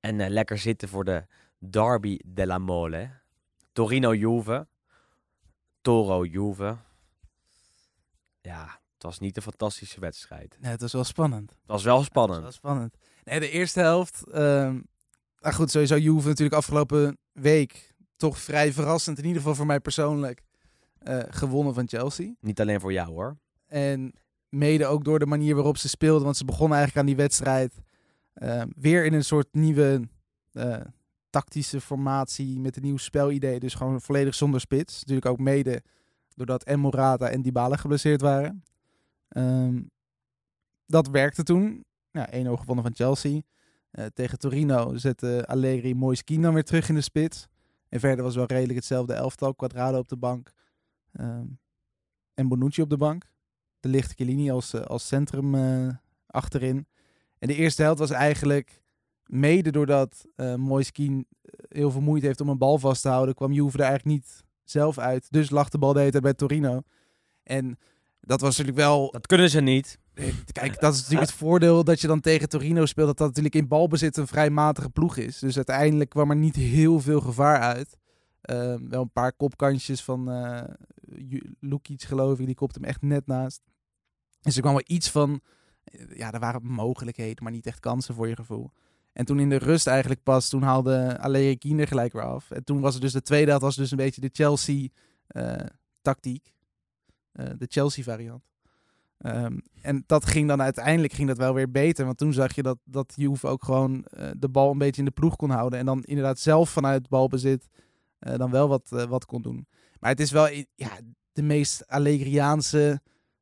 En 0.00 0.30
lekker 0.30 0.58
zitten 0.58 0.88
voor 0.88 1.04
de 1.04 1.26
Derby 1.68 2.20
della 2.26 2.58
Mole. 2.58 3.10
Torino-Juve. 3.72 4.66
Toro-Juve. 5.80 6.76
Ja, 8.40 8.80
het 8.94 9.02
was 9.02 9.18
niet 9.18 9.36
een 9.36 9.42
fantastische 9.42 10.00
wedstrijd. 10.00 10.56
Nee, 10.60 10.70
het 10.70 10.80
was 10.80 10.92
wel 10.92 11.04
spannend. 11.04 11.50
Het 11.50 11.58
was 11.66 11.82
wel 11.84 11.98
Ja, 11.98 12.04
spannend. 12.04 12.38
is 12.38 12.42
wel 12.44 12.52
spannend. 12.52 12.96
Nee, 13.24 13.40
de 13.40 13.50
eerste 13.50 13.80
helft. 13.80 14.22
nou 14.26 15.54
goed, 15.54 15.70
sowieso 15.70 15.96
Juve 15.96 16.28
natuurlijk 16.28 16.56
afgelopen 16.56 17.18
week 17.32 17.94
toch 18.16 18.38
vrij 18.38 18.72
verrassend, 18.72 19.18
in 19.18 19.24
ieder 19.24 19.38
geval 19.40 19.54
voor 19.54 19.66
mij 19.66 19.80
persoonlijk, 19.80 20.42
eh, 20.98 21.18
gewonnen 21.28 21.74
van 21.74 21.88
Chelsea. 21.88 22.32
Niet 22.40 22.60
alleen 22.60 22.80
voor 22.80 22.92
jou 22.92 23.08
hoor. 23.08 23.38
En 23.66 24.12
mede 24.48 24.86
ook 24.86 25.04
door 25.04 25.18
de 25.18 25.26
manier 25.26 25.54
waarop 25.54 25.76
ze 25.76 25.88
speelden, 25.88 26.24
want 26.24 26.36
ze 26.36 26.44
begonnen 26.44 26.76
eigenlijk 26.78 26.98
aan 27.08 27.14
die 27.14 27.22
wedstrijd 27.24 27.74
ehm, 28.34 28.68
weer 28.76 29.04
in 29.04 29.12
een 29.12 29.24
soort 29.24 29.48
nieuwe 29.52 30.08
eh, 30.52 30.80
tactische 31.30 31.80
formatie 31.80 32.60
met 32.60 32.76
een 32.76 32.82
nieuw 32.82 32.96
spelidee. 32.96 33.60
Dus 33.60 33.74
gewoon 33.74 34.00
volledig 34.00 34.34
zonder 34.34 34.60
spits. 34.60 34.98
Natuurlijk 34.98 35.26
ook 35.26 35.38
mede 35.38 35.82
doordat 36.34 36.64
en 36.64 36.80
Morata 36.80 37.28
en 37.28 37.42
Dybala 37.42 37.76
geblesseerd 37.76 38.20
waren. 38.20 38.64
Ehm, 39.28 39.82
dat 40.86 41.08
werkte 41.08 41.42
toen. 41.42 41.84
Ja, 42.10 42.28
1-0 42.32 42.56
gewonnen 42.56 42.84
van 42.84 42.94
Chelsea. 42.94 43.40
Eh, 43.90 44.06
tegen 44.06 44.38
Torino 44.38 44.96
zette 44.96 45.44
Allegri 45.46 45.94
Moiskin 45.94 46.42
dan 46.42 46.54
weer 46.54 46.64
terug 46.64 46.88
in 46.88 46.94
de 46.94 47.00
spits. 47.00 47.46
En 47.88 48.00
verder 48.00 48.24
was 48.24 48.34
wel 48.34 48.46
redelijk 48.46 48.74
hetzelfde 48.74 49.14
elftal. 49.14 49.54
Quadrado 49.54 49.98
op 49.98 50.08
de 50.08 50.16
bank. 50.16 50.52
ehm, 51.12 51.46
en 52.34 52.48
Bonucci 52.48 52.82
op 52.82 52.90
de 52.90 52.96
bank. 52.96 53.30
De 53.80 53.88
lichte 53.88 54.14
Chiellini 54.14 54.50
als, 54.50 54.72
eh, 54.72 54.80
als 54.80 55.06
centrum 55.06 55.54
eh, 55.54 55.88
achterin. 56.26 56.86
En 57.38 57.48
de 57.48 57.54
eerste 57.54 57.82
helft 57.82 57.98
was 57.98 58.10
eigenlijk 58.10 58.82
mede 59.30 59.70
doordat 59.70 60.24
eh 60.36 60.54
Moiskin 60.54 61.26
heel 61.68 61.90
veel 61.90 62.00
moeite 62.00 62.26
heeft 62.26 62.40
om 62.40 62.48
een 62.48 62.58
bal 62.58 62.78
vast 62.78 63.02
te 63.02 63.08
houden, 63.08 63.34
kwam 63.34 63.52
Juve 63.52 63.78
er 63.78 63.84
eigenlijk 63.84 64.16
niet 64.18 64.44
zelf 64.64 64.98
uit. 64.98 65.26
Dus 65.30 65.50
lag 65.50 65.68
de 65.68 65.78
bal 65.78 65.92
de 65.92 65.98
hele 65.98 66.10
tijd 66.10 66.22
bij 66.22 66.34
Torino. 66.34 66.82
En 67.42 67.78
dat 68.20 68.40
was 68.40 68.50
natuurlijk 68.58 68.86
wel 68.86 69.10
Dat 69.10 69.26
kunnen 69.26 69.50
ze 69.50 69.60
niet. 69.60 69.98
Kijk, 70.52 70.80
dat 70.80 70.94
is 70.94 71.00
natuurlijk 71.00 71.30
het 71.30 71.38
voordeel 71.38 71.84
dat 71.84 72.00
je 72.00 72.06
dan 72.06 72.20
tegen 72.20 72.48
Torino 72.48 72.86
speelt. 72.86 73.06
Dat 73.06 73.16
dat 73.18 73.26
natuurlijk 73.26 73.54
in 73.54 73.68
balbezit 73.68 74.16
een 74.16 74.26
vrij 74.26 74.50
matige 74.50 74.90
ploeg 74.90 75.16
is. 75.16 75.38
Dus 75.38 75.56
uiteindelijk 75.56 76.10
kwam 76.10 76.30
er 76.30 76.36
niet 76.36 76.56
heel 76.56 77.00
veel 77.00 77.20
gevaar 77.20 77.60
uit. 77.60 77.96
Ehm, 78.40 78.88
wel 78.88 79.02
een 79.02 79.12
paar 79.12 79.32
kopkantjes 79.32 80.02
van 80.02 80.30
eh 80.30 80.62
Ju- 81.16 81.54
Lukic 81.60 82.02
geloof 82.02 82.38
ik. 82.38 82.46
Die 82.46 82.54
kopte 82.54 82.78
hem 82.80 82.88
echt 82.88 83.02
net 83.02 83.26
naast. 83.26 83.62
Dus 84.40 84.54
er 84.56 84.60
kwam 84.62 84.72
wel 84.74 84.84
iets 84.86 85.10
van... 85.10 85.40
eh, 85.84 86.16
Ja, 86.16 86.32
er 86.32 86.40
waren 86.40 86.64
mogelijkheden, 86.66 87.42
maar 87.42 87.52
niet 87.52 87.66
echt 87.66 87.80
kansen 87.80 88.14
voor 88.14 88.28
je 88.28 88.36
gevoel. 88.36 88.70
En 89.12 89.24
toen 89.24 89.40
in 89.40 89.48
de 89.48 89.56
rust 89.56 89.86
eigenlijk 89.86 90.22
pas, 90.22 90.48
toen 90.48 90.62
haalde 90.62 91.18
Allegri 91.20 91.86
gelijk 91.86 92.12
weer 92.12 92.24
af. 92.24 92.50
En 92.50 92.64
toen 92.64 92.80
was 92.80 92.92
het 92.92 93.02
dus 93.02 93.12
de 93.12 93.22
tweede 93.22 93.48
helft 93.48 93.64
was 93.64 93.76
dus 93.76 93.90
een 93.90 93.96
beetje 93.96 94.20
de 94.20 94.30
Chelsea-tactiek. 94.32 96.54
Eh, 97.32 97.46
de 97.58 97.66
Chelsea-variant. 97.68 98.50
Ehm, 99.20 99.58
en 99.82 100.04
dat 100.06 100.26
ging 100.26 100.48
dan 100.48 100.62
uiteindelijk 100.62 101.12
ging 101.12 101.28
dat 101.28 101.36
wel 101.36 101.54
weer 101.54 101.70
beter. 101.70 102.04
Want 102.04 102.18
toen 102.18 102.32
zag 102.32 102.54
je 102.54 102.62
dat, 102.62 102.78
dat 102.84 103.12
Juve 103.16 103.46
ook 103.46 103.64
gewoon 103.64 104.04
eh, 104.04 104.30
de 104.36 104.48
bal 104.48 104.70
een 104.70 104.78
beetje 104.78 105.00
in 105.00 105.04
de 105.04 105.10
ploeg 105.10 105.36
kon 105.36 105.50
houden. 105.50 105.78
En 105.78 105.86
dan 105.86 106.02
inderdaad 106.02 106.38
zelf 106.38 106.70
vanuit 106.70 107.08
balbezit 107.08 107.68
eh, 108.18 108.36
dan 108.36 108.50
wel 108.50 108.68
wat, 108.68 108.92
eh, 108.92 109.04
wat 109.04 109.26
kon 109.26 109.42
doen. 109.42 109.66
Maar 109.98 110.10
het 110.10 110.20
is 110.20 110.30
wel 110.30 110.48
ja, 110.74 110.98
de 111.32 111.42
meest 111.42 111.86
Allegriaanse 111.86 113.00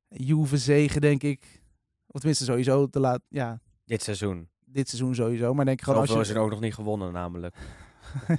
Juve-zegen, 0.08 1.00
denk 1.00 1.22
ik. 1.22 1.62
Of 2.06 2.20
tenminste 2.20 2.44
sowieso 2.44 2.86
te 2.86 3.00
laat, 3.00 3.20
ja, 3.28 3.60
Dit 3.84 4.02
seizoen. 4.02 4.48
Dit 4.72 4.88
seizoen 4.88 5.14
sowieso. 5.14 5.54
Maar 5.54 5.64
denk 5.64 5.78
ik 5.78 5.84
gewoon 5.84 6.00
Zoveel 6.00 6.18
als 6.18 6.26
is 6.26 6.32
je... 6.32 6.38
er 6.38 6.44
ook 6.44 6.50
nog 6.50 6.60
niet 6.60 6.74
gewonnen 6.74 7.12
namelijk. 7.12 7.56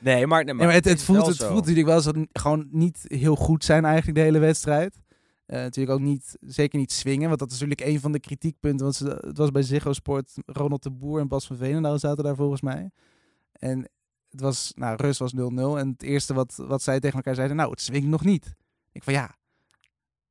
Nee, 0.00 0.26
maar, 0.26 0.44
nee, 0.44 0.54
Nee, 0.54 0.66
maar 0.66 0.74
het, 0.74 0.84
het, 0.84 1.02
voelt, 1.02 1.26
het 1.26 1.36
zo. 1.36 1.46
voelt 1.48 1.60
natuurlijk 1.60 1.86
wel 1.86 1.96
het 2.14 2.28
gewoon 2.32 2.68
niet 2.70 3.04
heel 3.06 3.36
goed 3.36 3.64
zijn 3.64 3.84
eigenlijk 3.84 4.16
de 4.16 4.24
hele 4.24 4.38
wedstrijd. 4.38 5.00
Eh, 5.46 5.60
natuurlijk 5.60 5.98
ook 5.98 6.04
niet, 6.04 6.36
zeker 6.40 6.78
niet 6.78 6.92
swingen, 6.92 7.28
want 7.28 7.38
dat 7.40 7.50
is 7.50 7.60
natuurlijk 7.60 7.88
een 7.88 8.00
van 8.00 8.12
de 8.12 8.20
kritiekpunten. 8.20 8.84
Want 8.84 8.96
ze, 8.96 9.20
het 9.26 9.38
was 9.38 9.50
bij 9.50 9.62
Ziggo 9.62 9.92
Sport, 9.92 10.32
Ronald 10.46 10.82
de 10.82 10.90
Boer 10.90 11.20
en 11.20 11.28
Bas 11.28 11.46
van 11.46 11.56
Veenendaal 11.56 11.98
zaten 11.98 12.24
daar 12.24 12.36
volgens 12.36 12.60
mij. 12.60 12.90
En 13.52 13.90
het 14.30 14.40
was, 14.40 14.72
nou, 14.74 14.96
rust 14.96 15.18
was 15.18 15.34
0-0. 15.34 15.36
En 15.38 15.88
het 15.88 16.02
eerste 16.02 16.34
wat, 16.34 16.54
wat 16.56 16.82
zij 16.82 17.00
tegen 17.00 17.16
elkaar 17.16 17.34
zeiden, 17.34 17.56
nou, 17.56 17.70
het 17.70 17.80
swingt 17.80 18.08
nog 18.08 18.24
niet. 18.24 18.54
Ik 18.92 19.04
van 19.04 19.12
ja, 19.12 19.36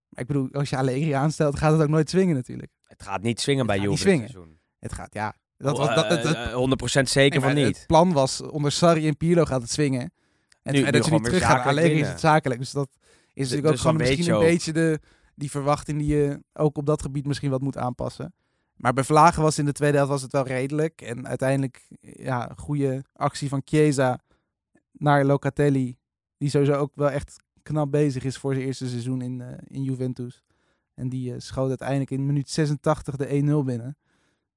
maar 0.10 0.22
ik 0.22 0.28
bedoel, 0.28 0.52
als 0.52 0.70
je 0.70 0.78
Allegri 0.78 1.12
aanstelt, 1.12 1.58
gaat 1.58 1.72
het 1.72 1.82
ook 1.82 1.90
nooit 1.90 2.10
swingen 2.10 2.36
natuurlijk. 2.36 2.72
Het 2.84 3.04
gaat 3.04 3.22
niet 3.22 3.40
swingen 3.40 3.66
bij 3.66 3.76
Het 3.76 3.86
Juve 3.86 4.04
dit 4.04 4.18
seizoen. 4.18 4.59
Het 4.80 4.94
gaat, 4.94 5.14
ja. 5.14 5.36
Dat 5.58 5.78
was, 5.78 5.96
dat, 5.96 6.04
eh, 6.04 6.10
het, 6.10 6.24
het, 6.24 6.36
eh, 6.36 6.54
100% 6.54 7.10
zeker 7.10 7.40
nee, 7.40 7.50
van 7.50 7.64
niet. 7.64 7.78
Het 7.78 7.88
plan 7.88 8.14
was, 8.14 8.42
onder 8.42 8.72
Sarri 8.72 9.08
en 9.08 9.18
Pirlo 9.18 9.46
gaat 9.46 9.62
het 9.62 9.72
swingen. 9.72 10.12
En 10.64 10.74
Nu- 10.74 10.80
nu 10.84 10.86
dat 10.86 10.94
ze 10.94 10.98
nu 10.98 11.04
gewoon 11.04 11.22
weer 11.22 11.32
terug 11.32 11.48
gaan. 11.48 11.56
zakelijk 11.58 11.78
Allegri 11.80 12.02
is 12.02 12.08
het 12.08 12.20
zakelijk. 12.20 12.60
Dus 12.60 12.72
dat 12.72 12.90
is 13.34 13.34
natuurlijk 13.34 13.66
ook 13.66 13.72
dus 13.72 13.82
gewoon 13.82 13.98
misschien 13.98 14.34
een 14.34 14.40
beetje 14.40 14.74
de, 14.74 15.00
die 15.36 15.52
verwachting 15.52 15.98
die 15.98 16.16
je 16.16 16.44
ook 16.54 16.78
op 16.78 16.86
dat 16.86 17.02
gebied 17.02 17.26
misschien 17.26 17.50
wat 17.50 17.62
moet 17.62 17.78
aanpassen. 17.78 18.34
Maar 18.76 18.94
bij 18.94 19.04
Vlagen 19.04 19.42
was 19.42 19.60
in 19.60 19.66
de 19.66 19.72
tweede 19.72 19.98
helft 19.98 20.12
was 20.12 20.22
het 20.22 20.32
wel 20.32 20.48
redelijk. 20.48 21.02
En 21.02 21.28
uiteindelijk, 21.28 21.88
ja, 22.02 22.52
goede 22.56 23.04
actie 23.14 23.50
van 23.50 23.62
Chiesa 23.66 24.20
naar 24.92 25.26
Locatelli. 25.26 25.98
Die 26.38 26.50
sowieso 26.50 26.74
ook 26.74 26.92
wel 26.96 27.10
echt 27.10 27.36
knap 27.64 27.92
bezig 27.92 28.24
is 28.24 28.38
voor 28.38 28.54
zijn 28.54 28.66
eerste 28.66 28.88
seizoen 28.88 29.22
in, 29.22 29.42
eh, 29.42 29.48
in 29.64 29.84
Juventus. 29.84 30.44
En 30.94 31.10
die 31.10 31.40
schoot 31.40 31.68
uiteindelijk 31.68 32.12
in 32.12 32.26
minuut 32.26 32.50
86 32.50 33.16
de 33.16 33.34
1-0 33.34 33.64
binnen. 33.64 33.98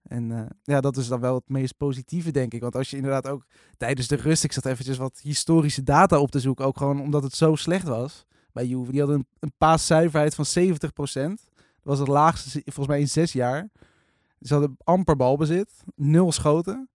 En 0.03 0.33
eh, 0.33 0.47
ja, 0.63 0.81
dat 0.81 0.97
is 0.97 1.09
dan 1.09 1.21
wel 1.21 1.35
het 1.35 1.49
meest 1.49 1.77
positieve, 1.77 2.31
denk 2.31 2.55
ik. 2.55 2.61
Want 2.61 2.77
als 2.77 2.91
je 2.91 2.97
inderdaad 2.97 3.29
ook 3.29 3.47
tijdens 3.77 4.09
de 4.09 4.17
rust, 4.17 4.45
ik 4.45 4.53
zat 4.53 4.67
eventjes 4.67 4.97
wat 4.97 5.21
historische 5.23 5.83
data 5.83 6.19
op 6.19 6.31
te 6.31 6.41
zoeken, 6.41 6.65
ook 6.65 6.77
gewoon 6.77 7.01
omdat 7.01 7.23
het 7.23 7.35
zo 7.35 7.55
slecht 7.55 7.87
was 7.87 8.27
bij 8.53 8.67
Juve. 8.67 8.91
Die 8.91 9.01
hadden 9.01 9.19
een, 9.19 9.27
een 9.41 9.53
paaszuiverheid 9.59 10.35
van 10.35 10.45
70%. 10.45 10.79
Dat 11.83 11.91
was 11.91 11.99
het 11.99 12.09
laagste 12.09 12.63
volgens 12.65 12.87
mij 12.87 13.01
in 13.01 13.09
zes 13.09 13.33
jaar. 13.33 13.69
Ze 14.41 14.53
hadden 14.53 14.77
amper 14.85 15.17
balbezit, 15.17 15.71
nul 15.95 16.33
schoten. 16.33 16.89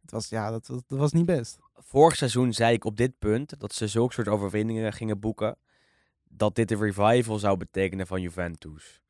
Het 0.00 0.10
was, 0.10 0.28
ja, 0.28 0.50
dat, 0.50 0.82
was 0.86 1.12
niet 1.12 1.26
best. 1.26 1.58
Vorig 1.74 2.16
seizoen 2.16 2.52
zei 2.52 2.74
ik 2.74 2.84
op 2.84 2.96
dit 2.96 3.18
punt 3.18 3.60
dat 3.60 3.72
ze 3.72 3.86
zulke 3.86 4.12
soort 4.12 4.28
overwinningen 4.28 4.92
gingen 4.92 5.20
boeken. 5.20 5.56
Dat 6.28 6.54
dit 6.54 6.68
de 6.68 6.76
revival 6.76 7.38
zou 7.38 7.56
betekenen 7.56 8.06
van 8.06 8.20
Juventus. 8.20 9.02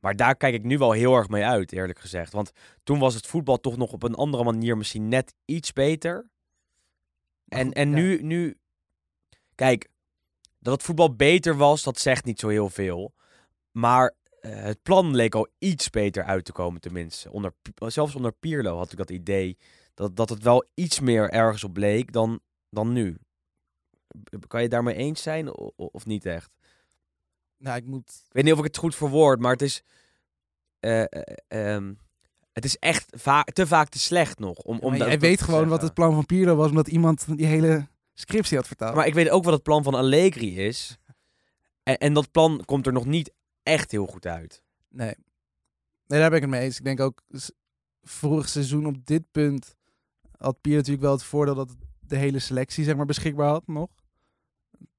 Maar 0.00 0.16
daar 0.16 0.36
kijk 0.36 0.54
ik 0.54 0.64
nu 0.64 0.78
wel 0.78 0.92
heel 0.92 1.14
erg 1.14 1.28
mee 1.28 1.44
uit, 1.44 1.72
eerlijk 1.72 1.98
gezegd. 1.98 2.32
Want 2.32 2.52
toen 2.82 2.98
was 2.98 3.14
het 3.14 3.26
voetbal 3.26 3.60
toch 3.60 3.76
nog 3.76 3.92
op 3.92 4.02
een 4.02 4.14
andere 4.14 4.44
manier 4.44 4.76
misschien 4.76 5.08
net 5.08 5.34
iets 5.44 5.72
beter. 5.72 6.30
En, 7.48 7.66
goed, 7.66 7.74
en 7.74 7.88
ja. 7.88 7.94
nu, 7.94 8.22
nu, 8.22 8.58
kijk, 9.54 9.88
dat 10.58 10.72
het 10.72 10.82
voetbal 10.82 11.14
beter 11.14 11.56
was, 11.56 11.82
dat 11.82 11.98
zegt 11.98 12.24
niet 12.24 12.40
zo 12.40 12.48
heel 12.48 12.68
veel. 12.68 13.14
Maar 13.70 14.14
eh, 14.40 14.62
het 14.62 14.82
plan 14.82 15.14
leek 15.14 15.34
al 15.34 15.48
iets 15.58 15.90
beter 15.90 16.24
uit 16.24 16.44
te 16.44 16.52
komen, 16.52 16.80
tenminste. 16.80 17.30
Onder, 17.30 17.54
zelfs 17.76 18.14
onder 18.14 18.32
Pirlo 18.32 18.76
had 18.76 18.92
ik 18.92 18.98
dat 18.98 19.10
idee 19.10 19.56
dat, 19.94 20.16
dat 20.16 20.28
het 20.28 20.42
wel 20.42 20.64
iets 20.74 21.00
meer 21.00 21.30
ergens 21.30 21.64
op 21.64 21.76
leek 21.76 22.12
dan, 22.12 22.40
dan 22.68 22.92
nu. 22.92 23.18
Kan 24.46 24.62
je 24.62 24.68
daarmee 24.68 24.94
eens 24.94 25.22
zijn 25.22 25.54
of 25.76 26.06
niet 26.06 26.26
echt? 26.26 26.58
Nou, 27.60 27.76
ik 27.76 27.84
moet... 27.86 28.22
Ik 28.26 28.32
weet 28.32 28.44
niet 28.44 28.52
of 28.52 28.58
ik 28.58 28.64
het 28.64 28.76
goed 28.76 28.94
verwoord, 28.94 29.40
maar 29.40 29.52
het 29.52 29.62
is. 29.62 29.82
eh, 30.80 31.02
eh, 31.02 31.22
ehm, 31.48 31.94
het 32.52 32.64
is 32.64 32.76
echt 32.76 33.12
va 33.18 33.42
te 33.42 33.66
vaak 33.66 33.88
te 33.88 33.98
slecht 33.98 34.38
nog. 34.38 34.58
Om, 34.58 34.78
om 34.78 34.94
jij 34.94 35.18
weet 35.18 35.42
gewoon 35.42 35.68
wat 35.68 35.82
het 35.82 35.94
plan 35.94 36.14
van 36.14 36.26
Pirlo 36.26 36.56
was, 36.56 36.68
omdat 36.68 36.88
iemand 36.88 37.36
die 37.36 37.46
hele 37.46 37.88
scriptie 38.14 38.56
had 38.56 38.66
vertaald. 38.66 38.94
Maar 38.94 39.06
ik 39.06 39.14
weet 39.14 39.30
ook 39.30 39.44
wat 39.44 39.52
het 39.52 39.62
plan 39.62 39.82
van 39.82 39.94
Allegri 39.94 40.58
is. 40.66 40.98
En, 41.82 41.98
en 41.98 42.12
dat 42.14 42.30
plan 42.30 42.62
komt 42.64 42.86
er 42.86 42.92
nog 42.92 43.06
niet 43.06 43.32
echt 43.62 43.90
heel 43.90 44.06
goed 44.06 44.26
uit. 44.26 44.62
Nee. 44.88 45.14
Nee, 46.06 46.20
daar 46.20 46.28
ben 46.28 46.36
ik 46.38 46.44
het 46.44 46.50
mee 46.50 46.60
eens. 46.62 46.78
Ik 46.78 46.84
denk 46.84 47.00
ook, 47.00 47.22
vorig 48.02 48.48
seizoen 48.48 48.86
op 48.86 49.06
dit 49.06 49.22
punt 49.30 49.76
had 50.36 50.60
Pier 50.60 50.76
natuurlijk 50.76 51.02
wel 51.02 51.12
het 51.12 51.22
voordeel 51.22 51.54
dat 51.54 51.76
de 52.00 52.16
hele 52.16 52.38
selectie 52.38 52.84
zeg 52.84 52.96
maar, 52.96 53.06
beschikbaar 53.06 53.48
had 53.48 53.66
nog. 53.66 53.88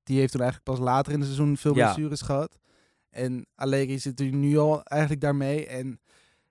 Die 0.03 0.19
heeft 0.19 0.31
toen 0.31 0.41
eigenlijk 0.41 0.71
pas 0.71 0.85
later 0.85 1.11
in 1.13 1.19
het 1.19 1.27
seizoen 1.27 1.57
veel 1.57 1.75
Ja. 1.75 1.83
blessures 1.83 2.21
gehad. 2.21 2.59
En 3.09 3.45
Allegri 3.55 3.99
zit 3.99 4.17
natuurlijk 4.19 4.37
nu 4.37 4.57
al 4.57 4.83
eigenlijk 4.83 5.21
daarmee. 5.21 5.67
En 5.67 5.99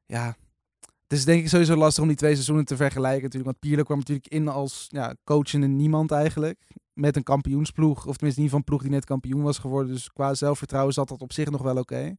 ja, 0.07 0.37
het 0.81 1.19
is 1.19 1.25
denk 1.25 1.43
ik 1.43 1.49
sowieso 1.49 1.77
lastig 1.77 2.03
om 2.03 2.09
die 2.09 2.17
twee 2.17 2.33
seizoenen 2.35 2.65
te 2.65 2.77
vergelijken 2.77 3.23
natuurlijk. 3.23 3.51
Want 3.51 3.59
Pirlo 3.59 3.83
kwam 3.83 3.99
natuurlijk 3.99 4.29
in 4.29 4.49
als 4.49 4.87
ja, 4.89 5.15
coachende 5.25 5.67
niemand 5.67 6.11
eigenlijk. 6.11 6.61
Met 6.93 7.17
een 7.17 7.23
kampioensploeg. 7.23 8.07
Of 8.07 8.17
tenminste 8.17 8.43
geval 8.43 8.59
een 8.59 8.65
ploeg 8.65 8.83
die 8.83 8.91
net 8.91 9.05
kampioen 9.05 9.43
was 9.43 9.59
geworden. 9.59 9.93
Dus 9.93 10.13
qua 10.13 10.35
zelfvertrouwen 10.35 10.93
zat 10.93 11.09
dat 11.09 11.21
op 11.21 11.33
zich 11.33 11.51
nog 11.51 11.63
wel 11.63 11.77
oké. 11.77 12.15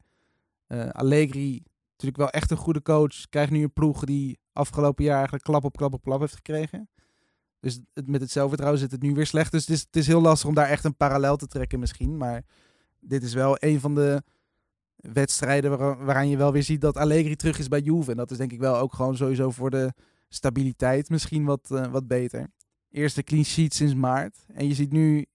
Eh, 0.67 0.89
Allegri, 0.89 1.63
natuurlijk 1.91 2.17
wel 2.17 2.29
echt 2.29 2.51
een 2.51 2.57
goede 2.57 2.81
coach. 2.81 3.29
Krijgt 3.29 3.51
nu 3.51 3.63
een 3.63 3.73
ploeg 3.73 4.03
die 4.03 4.39
afgelopen 4.53 5.03
jaar 5.03 5.15
eigenlijk 5.15 5.43
klap 5.43 5.63
op 5.63 5.77
klap 5.77 5.93
op 5.93 6.03
klap 6.03 6.19
heeft 6.19 6.35
gekregen. 6.35 6.89
Dus 7.61 7.79
het, 7.93 8.07
met 8.07 8.21
het 8.21 8.31
zelfvertrouwen 8.31 8.79
zit 8.81 8.91
het 8.91 9.01
nu 9.01 9.13
weer 9.13 9.25
slecht. 9.25 9.51
Dus 9.51 9.61
het 9.61 9.69
is, 9.75 9.79
het 9.81 9.95
is 9.95 10.07
heel 10.07 10.21
lastig 10.21 10.49
om 10.49 10.55
daar 10.55 10.69
echt 10.69 10.83
een 10.83 10.95
parallel 10.95 11.35
te 11.35 11.47
trekken 11.47 11.79
misschien. 11.79 12.17
Maar 12.17 12.41
dit 12.99 13.23
is 13.23 13.33
wel 13.33 13.55
een 13.59 13.79
van 13.79 13.95
de 13.95 14.23
wedstrijden 14.95 15.77
waar- 15.77 16.05
waaraan 16.05 16.29
je 16.29 16.37
wel 16.37 16.51
weer 16.51 16.63
ziet 16.63 16.81
dat 16.81 16.97
Allegri 16.97 17.35
terug 17.35 17.59
is 17.59 17.67
bij 17.67 17.79
Juve. 17.81 18.11
En 18.11 18.17
dat 18.17 18.31
is 18.31 18.37
denk 18.37 18.51
ik 18.51 18.59
wel 18.59 18.77
ook 18.77 18.93
gewoon 18.93 19.15
sowieso 19.17 19.51
voor 19.51 19.69
de 19.69 19.93
stabiliteit 20.29 21.09
misschien 21.09 21.45
wat, 21.45 21.71
eh, 21.71 21.87
wat 21.87 22.07
beter. 22.07 22.47
Eerste 22.89 23.23
clean 23.23 23.45
sheet 23.45 23.73
sinds 23.73 23.93
maart. 23.93 24.37
En 24.53 24.67
je 24.67 24.73
ziet 24.73 24.91
nu 24.91 25.25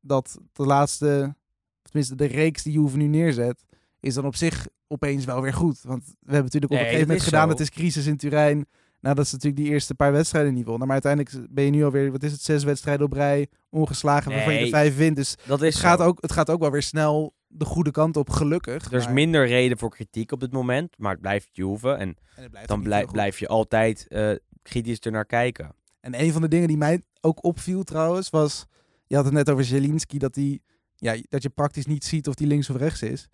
dat 0.00 0.38
de 0.52 0.64
laatste, 0.66 1.34
tenminste 1.82 2.14
de 2.14 2.24
reeks 2.24 2.62
die 2.62 2.72
Juve 2.72 2.96
nu 2.96 3.06
neerzet, 3.06 3.64
is 4.00 4.14
dan 4.14 4.24
op 4.26 4.36
zich 4.36 4.66
opeens 4.86 5.24
wel 5.24 5.40
weer 5.42 5.54
goed. 5.54 5.80
Want 5.82 6.04
we 6.04 6.12
hebben 6.32 6.42
natuurlijk 6.42 6.72
op 6.72 6.78
Nee, 6.78 6.80
een 6.80 6.86
gegeven 6.86 7.06
moment 7.08 7.24
gedaan, 7.24 7.44
zo. 7.46 7.50
het 7.50 7.60
is 7.60 7.70
crisis 7.70 8.06
in 8.06 8.16
Turijn. 8.16 8.66
Nadat 9.02 9.26
ze 9.28 9.34
natuurlijk 9.34 9.62
die 9.62 9.72
eerste 9.72 9.94
paar 9.94 10.12
wedstrijden 10.12 10.54
niet 10.54 10.64
wonnen. 10.66 10.86
Maar 10.88 11.02
uiteindelijk 11.02 11.52
ben 11.54 11.64
je 11.64 11.70
nu 11.70 11.84
alweer, 11.84 12.12
wat 12.12 12.22
is 12.22 12.32
het, 12.32 12.40
zes 12.42 12.64
wedstrijden 12.64 13.06
op 13.06 13.12
rij 13.12 13.48
ongeslagen 13.70 14.32
waarvan 14.32 14.54
je 14.54 14.60
er 14.60 14.68
vijf 14.68 14.96
wint. 14.96 15.16
Dus 15.16 15.36
Dat 15.46 15.62
is 15.62 15.74
het 15.74 15.82
gaat, 15.82 15.98
zo. 15.98 16.04
ook, 16.04 16.18
het 16.20 16.32
gaat 16.32 16.50
ook 16.50 16.60
wel 16.60 16.70
weer 16.70 16.82
snel 16.82 17.34
de 17.46 17.64
goede 17.64 17.90
kant 17.90 18.16
op, 18.16 18.30
gelukkig. 18.30 18.84
Er 18.84 18.92
is 18.98 19.04
maar- 19.04 19.12
minder 19.14 19.46
reden 19.46 19.78
voor 19.78 19.90
kritiek 19.90 20.32
op 20.32 20.40
dit 20.40 20.52
moment. 20.52 20.98
Maar 20.98 21.12
het 21.12 21.20
blijft 21.20 21.48
Juve. 21.52 21.90
En 21.90 22.16
blijft 22.50 22.68
dan 22.68 22.82
blij- 22.82 23.06
blijf 23.06 23.38
je 23.38 23.48
altijd 23.48 24.06
eh, 24.08 24.30
kritisch 24.62 24.98
ernaar 24.98 25.26
kijken. 25.26 25.74
En 26.00 26.20
een 26.22 26.32
van 26.32 26.42
de 26.42 26.48
dingen 26.48 26.68
die 26.68 26.76
mij 26.76 27.02
ook 27.20 27.44
opviel 27.44 27.82
trouwens, 27.82 28.30
was... 28.30 28.66
Je 29.06 29.14
had 29.16 29.24
het 29.24 29.34
net 29.34 29.50
over 29.50 29.64
Zelinski, 29.64 30.18
dat, 30.18 30.34
die, 30.34 30.62
ja, 30.96 31.16
dat 31.28 31.42
je 31.42 31.48
praktisch 31.50 31.86
niet 31.86 32.04
ziet 32.04 32.28
of 32.28 32.34
die 32.34 32.46
links 32.46 32.70
of 32.70 32.76
rechts 32.76 33.02
is. 33.02 33.28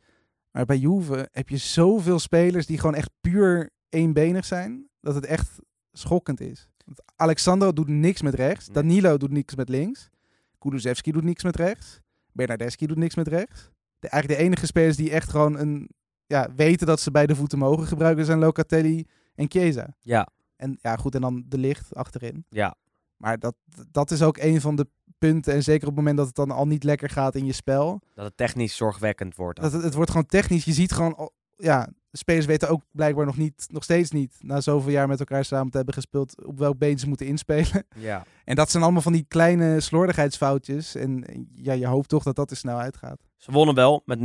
Maar 0.51 0.65
bij 0.65 0.77
Juve 0.79 1.29
heb 1.33 1.49
je 1.49 1.57
zoveel 1.57 2.19
spelers 2.19 2.67
die 2.67 2.79
gewoon 2.79 2.95
echt 2.95 3.11
puur 3.21 3.71
eenbenig 3.89 4.45
zijn, 4.45 4.89
dat 5.01 5.15
het 5.15 5.27
echt 5.27 5.59
schokkend 5.93 6.41
is. 6.41 6.69
Want 6.85 7.03
Alexandro 7.17 7.73
doet 7.73 7.89
niks 7.89 8.23
met 8.23 8.35
rechts, 8.35 8.67
Nee. 8.67 8.75
Danilo 8.75 9.17
doet 9.17 9.31
niks 9.31 9.55
met 9.55 9.69
links, 9.69 10.09
Kulusevski 10.59 11.13
doet 11.13 11.25
niks 11.25 11.45
met 11.45 11.57
rechts, 11.57 12.01
Bernardeschi 12.33 12.87
doet 12.87 12.97
niks 12.97 13.15
met 13.15 13.29
rechts. 13.29 13.71
De, 13.99 14.09
eigenlijk 14.09 14.41
de 14.41 14.47
enige 14.47 14.67
spelers 14.67 14.97
die 14.97 15.11
echt 15.11 15.31
gewoon 15.31 15.59
een, 15.59 15.91
ja, 16.27 16.49
weten 16.57 16.87
dat 16.87 17.01
ze 17.01 17.11
beide 17.11 17.35
voeten 17.35 17.59
mogen 17.59 17.87
gebruiken 17.87 18.25
zijn 18.25 18.39
Locatelli 18.39 19.07
en 19.35 19.51
Chiesa. 19.51 19.97
Ja, 20.01 20.29
En 20.57 20.79
ja, 20.81 20.97
goed, 20.97 21.15
en 21.15 21.21
dan 21.21 21.45
de 21.49 21.59
licht 21.59 21.95
achterin. 21.95 22.45
ja. 22.49 22.75
Maar 23.17 23.39
dat, 23.39 23.55
dat 23.91 24.11
is 24.11 24.23
ook 24.23 24.37
een 24.37 24.61
van 24.61 24.77
de 24.77 24.87
punten. 25.19 25.55
En 25.55 25.63
zeker 25.63 25.89
op 25.89 25.95
het 25.97 25.97
moment 25.97 26.17
dat 26.17 26.27
het 26.27 26.35
dan 26.35 26.51
al 26.51 26.67
niet 26.67 26.85
lekker 26.85 27.11
gaat 27.11 27.35
in 27.35 27.47
je 27.47 27.53
spel. 27.53 28.01
Dat 28.15 28.25
het 28.25 28.37
technisch 28.37 28.77
zorgwekkend 28.77 29.37
wordt. 29.37 29.61
Dat 29.61 29.73
het, 29.73 29.83
het 29.83 29.95
wordt 29.95 30.11
gewoon 30.11 30.27
technisch. 30.27 30.65
Je 30.65 30.73
ziet 30.73 30.93
gewoon, 30.93 31.31
ja, 31.57 31.89
de 32.11 32.19
spelers 32.19 32.47
weten 32.47 32.69
ook 32.69 32.83
blijkbaar 32.91 33.27
nog 33.27 33.37
niet, 33.37 33.67
nog 33.71 33.83
steeds 33.83 34.11
niet, 34.11 34.37
na 34.41 34.61
zoveel 34.61 34.93
jaar 34.93 35.09
met 35.09 35.19
elkaar 35.19 35.45
samen 35.45 35.71
te 35.71 35.77
hebben 35.77 35.95
gespeeld, 35.95 36.45
op 36.45 36.59
welk 36.59 36.79
been 36.79 36.99
ze 36.99 37.09
moeten 37.09 37.27
inspelen. 37.27 37.87
Ja. 37.99 38.25
En 38.45 38.55
dat 38.55 38.71
zijn 38.71 38.83
allemaal 38.83 39.03
van 39.03 39.13
die 39.13 39.25
kleine 39.29 39.81
slordigheidsfoutjes. 39.81 40.95
En 40.95 41.25
ja, 41.55 41.73
je 41.73 41.87
hoopt 41.87 42.09
toch 42.09 42.23
dat 42.23 42.37
dat 42.37 42.51
er 42.51 42.57
snel 42.57 42.79
uitgaat. 42.79 43.21
Ze 43.37 43.53
wonnen 43.53 43.75
wel 43.75 44.03
met 44.05 44.19
0-1. 44.19 44.23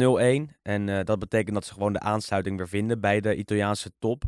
En 0.62 0.90
eh, 0.90 1.06
dat 1.06 1.20
betekent 1.20 1.54
dat 1.54 1.66
ze 1.66 1.74
gewoon 1.74 1.94
de 1.94 2.00
aansluiting 2.00 2.58
weer 2.58 2.68
vinden 2.68 3.00
bij 3.00 3.20
de 3.22 3.36
Italiaanse 3.36 3.92
top. 4.00 4.24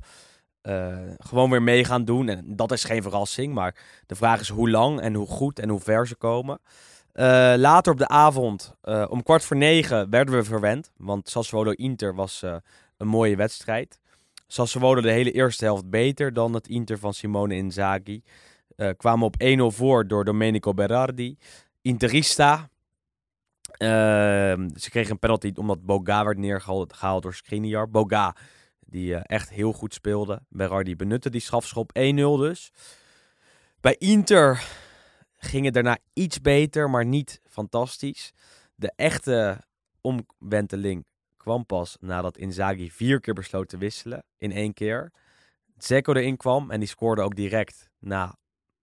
Eh, 0.62 0.98
gewoon 1.18 1.50
weer 1.50 1.64
mee 1.64 1.84
gaan 1.84 2.06
doen. 2.06 2.30
En 2.30 2.56
dat 2.56 2.72
is 2.72 2.84
geen 2.84 3.02
verrassing. 3.02 3.54
Maar 3.54 3.76
de 4.06 4.16
vraag 4.16 4.40
is 4.40 4.50
hoe 4.50 4.70
lang 4.70 5.00
en 5.00 5.14
hoe 5.14 5.28
goed 5.28 5.60
en 5.60 5.70
hoe 5.70 5.80
ver 5.80 6.08
ze 6.08 6.16
komen. 6.16 6.60
Eh, 7.16 7.54
later 7.58 7.92
op 7.92 7.98
de 7.98 8.08
avond, 8.08 8.76
eh, 8.82 9.06
om 9.10 9.24
kwart 9.24 9.44
voor 9.44 9.58
negen, 9.58 10.10
werden 10.10 10.36
we 10.36 10.44
verwend. 10.44 10.92
Want 10.98 11.30
Sassuolo-Inter 11.30 12.16
was 12.16 12.44
eh, 12.44 12.56
een 12.98 13.08
mooie 13.08 13.36
wedstrijd. 13.36 14.00
Sassuolo 14.48 15.02
de 15.02 15.12
hele 15.12 15.32
eerste 15.32 15.66
helft 15.66 15.90
beter 15.90 16.34
dan 16.34 16.54
het 16.54 16.68
Inter 16.68 17.00
van 17.00 17.14
Simone 17.14 17.56
Inzaghi. 17.56 18.22
Eh 18.76 18.90
kwamen 18.98 19.26
op 19.26 19.36
1-0 19.44 19.76
voor 19.76 20.08
door 20.08 20.26
Domenico 20.26 20.74
Berardi. 20.74 21.38
Interista. 21.82 22.70
Ehm, 23.78 24.70
ze 24.76 24.90
kregen 24.90 25.12
een 25.12 25.20
penalty 25.20 25.52
omdat 25.56 25.86
Boga 25.86 26.26
werd 26.26 26.38
neergehaald 26.38 26.94
gehaald 26.94 27.24
door 27.24 27.34
Skriniar. 27.34 27.90
Boga, 27.90 28.36
die 28.80 29.16
eh, 29.16 29.22
echt 29.24 29.50
heel 29.50 29.74
goed 29.74 29.94
speelde. 29.94 30.42
Berardi 30.50 30.96
benutte 30.96 31.30
die 31.30 31.42
strafschop 31.42 31.92
1-0 31.94 32.38
dus. 32.38 32.72
Bij 33.82 33.96
Inter 33.98 34.64
ging 35.38 35.66
het 35.66 35.74
daarna 35.74 35.98
iets 36.14 36.42
beter, 36.42 36.90
maar 36.90 37.06
niet 37.06 37.42
fantastisch. 37.50 38.34
De 38.76 38.92
echte 38.96 39.62
omwenteling 40.02 41.06
kwam 41.46 41.66
pas 41.66 41.98
nadat 42.02 42.38
Inzaghi 42.38 42.90
vier 42.92 43.20
keer 43.20 43.34
besloot 43.34 43.70
te 43.70 43.78
wisselen 43.78 44.24
in 44.38 44.52
één 44.52 44.74
keer. 44.74 45.12
Zeko 45.78 46.14
erin 46.14 46.38
kwam 46.38 46.72
en 46.72 46.80
die 46.80 46.90
scoorde 46.90 47.22
ook 47.22 47.36
direct 47.36 47.90
na, 48.00 48.36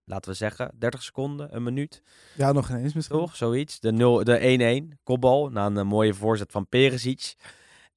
laten 0.04 0.30
we 0.30 0.36
zeggen, 0.36 0.70
30 0.78 1.02
seconden, 1.02 1.54
een 1.56 1.62
minuut. 1.62 2.02
Ja, 2.36 2.52
nog 2.52 2.70
ineens 2.70 2.94
misschien. 2.94 3.18
Toch? 3.18 3.36
Zoiets. 3.36 3.80
De 3.80 3.92
0 3.92 4.24
de 4.24 4.90
1-1 4.94 5.02
kopbal 5.02 5.48
na 5.48 5.66
een 5.66 5.76
eh, 5.76 5.84
mooie 5.84 6.14
voorzet 6.14 6.52
van 6.52 6.68
Perisic. 6.68 7.34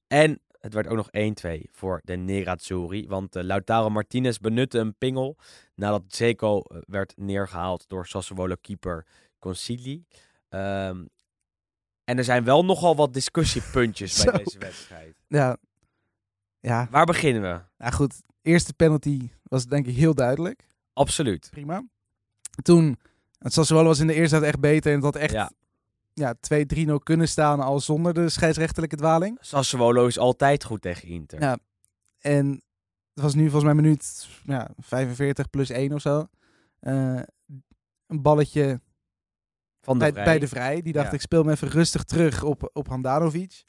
En 0.06 0.40
het 0.60 0.74
werd 0.74 0.86
ook 0.86 0.96
nog 0.96 1.08
1-2 1.58 1.70
voor 1.70 2.00
de 2.04 2.16
Nerazzurri. 2.16 3.08
Want 3.08 3.36
eh, 3.36 3.42
Lautaro 3.42 3.90
Martinez 3.90 4.38
benutte 4.38 4.78
een 4.78 4.94
pingel 4.98 5.36
nadat 5.74 6.02
Zeko 6.08 6.60
eh, 6.60 6.78
werd 6.86 7.12
neergehaald 7.16 7.88
door 7.88 8.06
Sassuolo 8.06 8.54
keeper 8.60 9.06
Consigli. 9.38 10.04
Ehm, 10.48 11.04
en 12.06 12.18
er 12.18 12.24
zijn 12.24 12.44
wel 12.44 12.64
nogal 12.64 12.96
wat 12.96 13.12
discussiepuntjes 13.14 14.24
bij 14.24 14.32
Zo. 14.32 14.44
deze 14.44 14.58
wedstrijd. 14.58 15.14
Ja, 15.28 15.56
ja 16.60 16.88
Waar 16.90 17.04
beginnen 17.06 17.42
we? 17.42 17.60
nou 17.78 17.92
goed. 17.92 18.14
Eerste 18.42 18.74
penalty 18.74 19.30
was 19.42 19.66
denk 19.66 19.86
ik 19.86 19.96
heel 19.96 20.14
duidelijk. 20.14 20.66
Absoluut. 20.92 21.48
Prima. 21.50 21.82
Toen, 22.62 22.98
het 23.38 23.52
Sassuolo 23.52 23.84
was 23.88 23.98
in 23.98 24.06
de 24.06 24.14
eerste 24.14 24.34
helft 24.34 24.50
echt 24.50 24.60
beter. 24.60 24.90
En 24.90 24.96
het 24.96 25.04
had 25.04 25.16
echt 25.16 25.32
Ja. 25.32 25.50
ja. 26.14 26.34
2-3-0 26.86 26.92
kunnen 27.02 27.28
staan 27.28 27.60
al 27.60 27.80
zonder 27.80 28.14
de 28.14 28.28
scheidsrechterlijke 28.28 28.96
dwaling. 28.96 29.38
Sassuolo 29.40 30.06
is 30.06 30.18
altijd 30.18 30.64
goed 30.64 30.82
tegen 30.82 31.08
Inter. 31.08 31.40
Ja. 31.40 31.58
En 32.18 32.50
het 33.14 33.22
was 33.24 33.34
nu 33.34 33.42
volgens 33.42 33.64
mij 33.64 33.74
minuut 33.74 34.28
ja, 34.44 34.70
45 34.78 35.50
plus 35.50 35.70
1 35.70 35.92
of 35.92 36.00
zo. 36.00 36.26
Eh, 36.80 37.20
een 38.06 38.22
balletje 38.22 38.80
Van 39.86 39.98
de 39.98 40.04
bij, 40.04 40.12
Vrij. 40.12 40.24
bij 40.24 40.38
de 40.38 40.48
Vrij. 40.48 40.82
Die 40.82 40.92
dacht 40.92 41.06
Ja. 41.06 41.12
ik 41.12 41.20
speel 41.20 41.42
hem 41.42 41.50
even 41.52 41.68
rustig 41.68 42.04
terug 42.04 42.42
op, 42.42 42.70
op 42.72 42.88
Handanovic. 42.88 43.64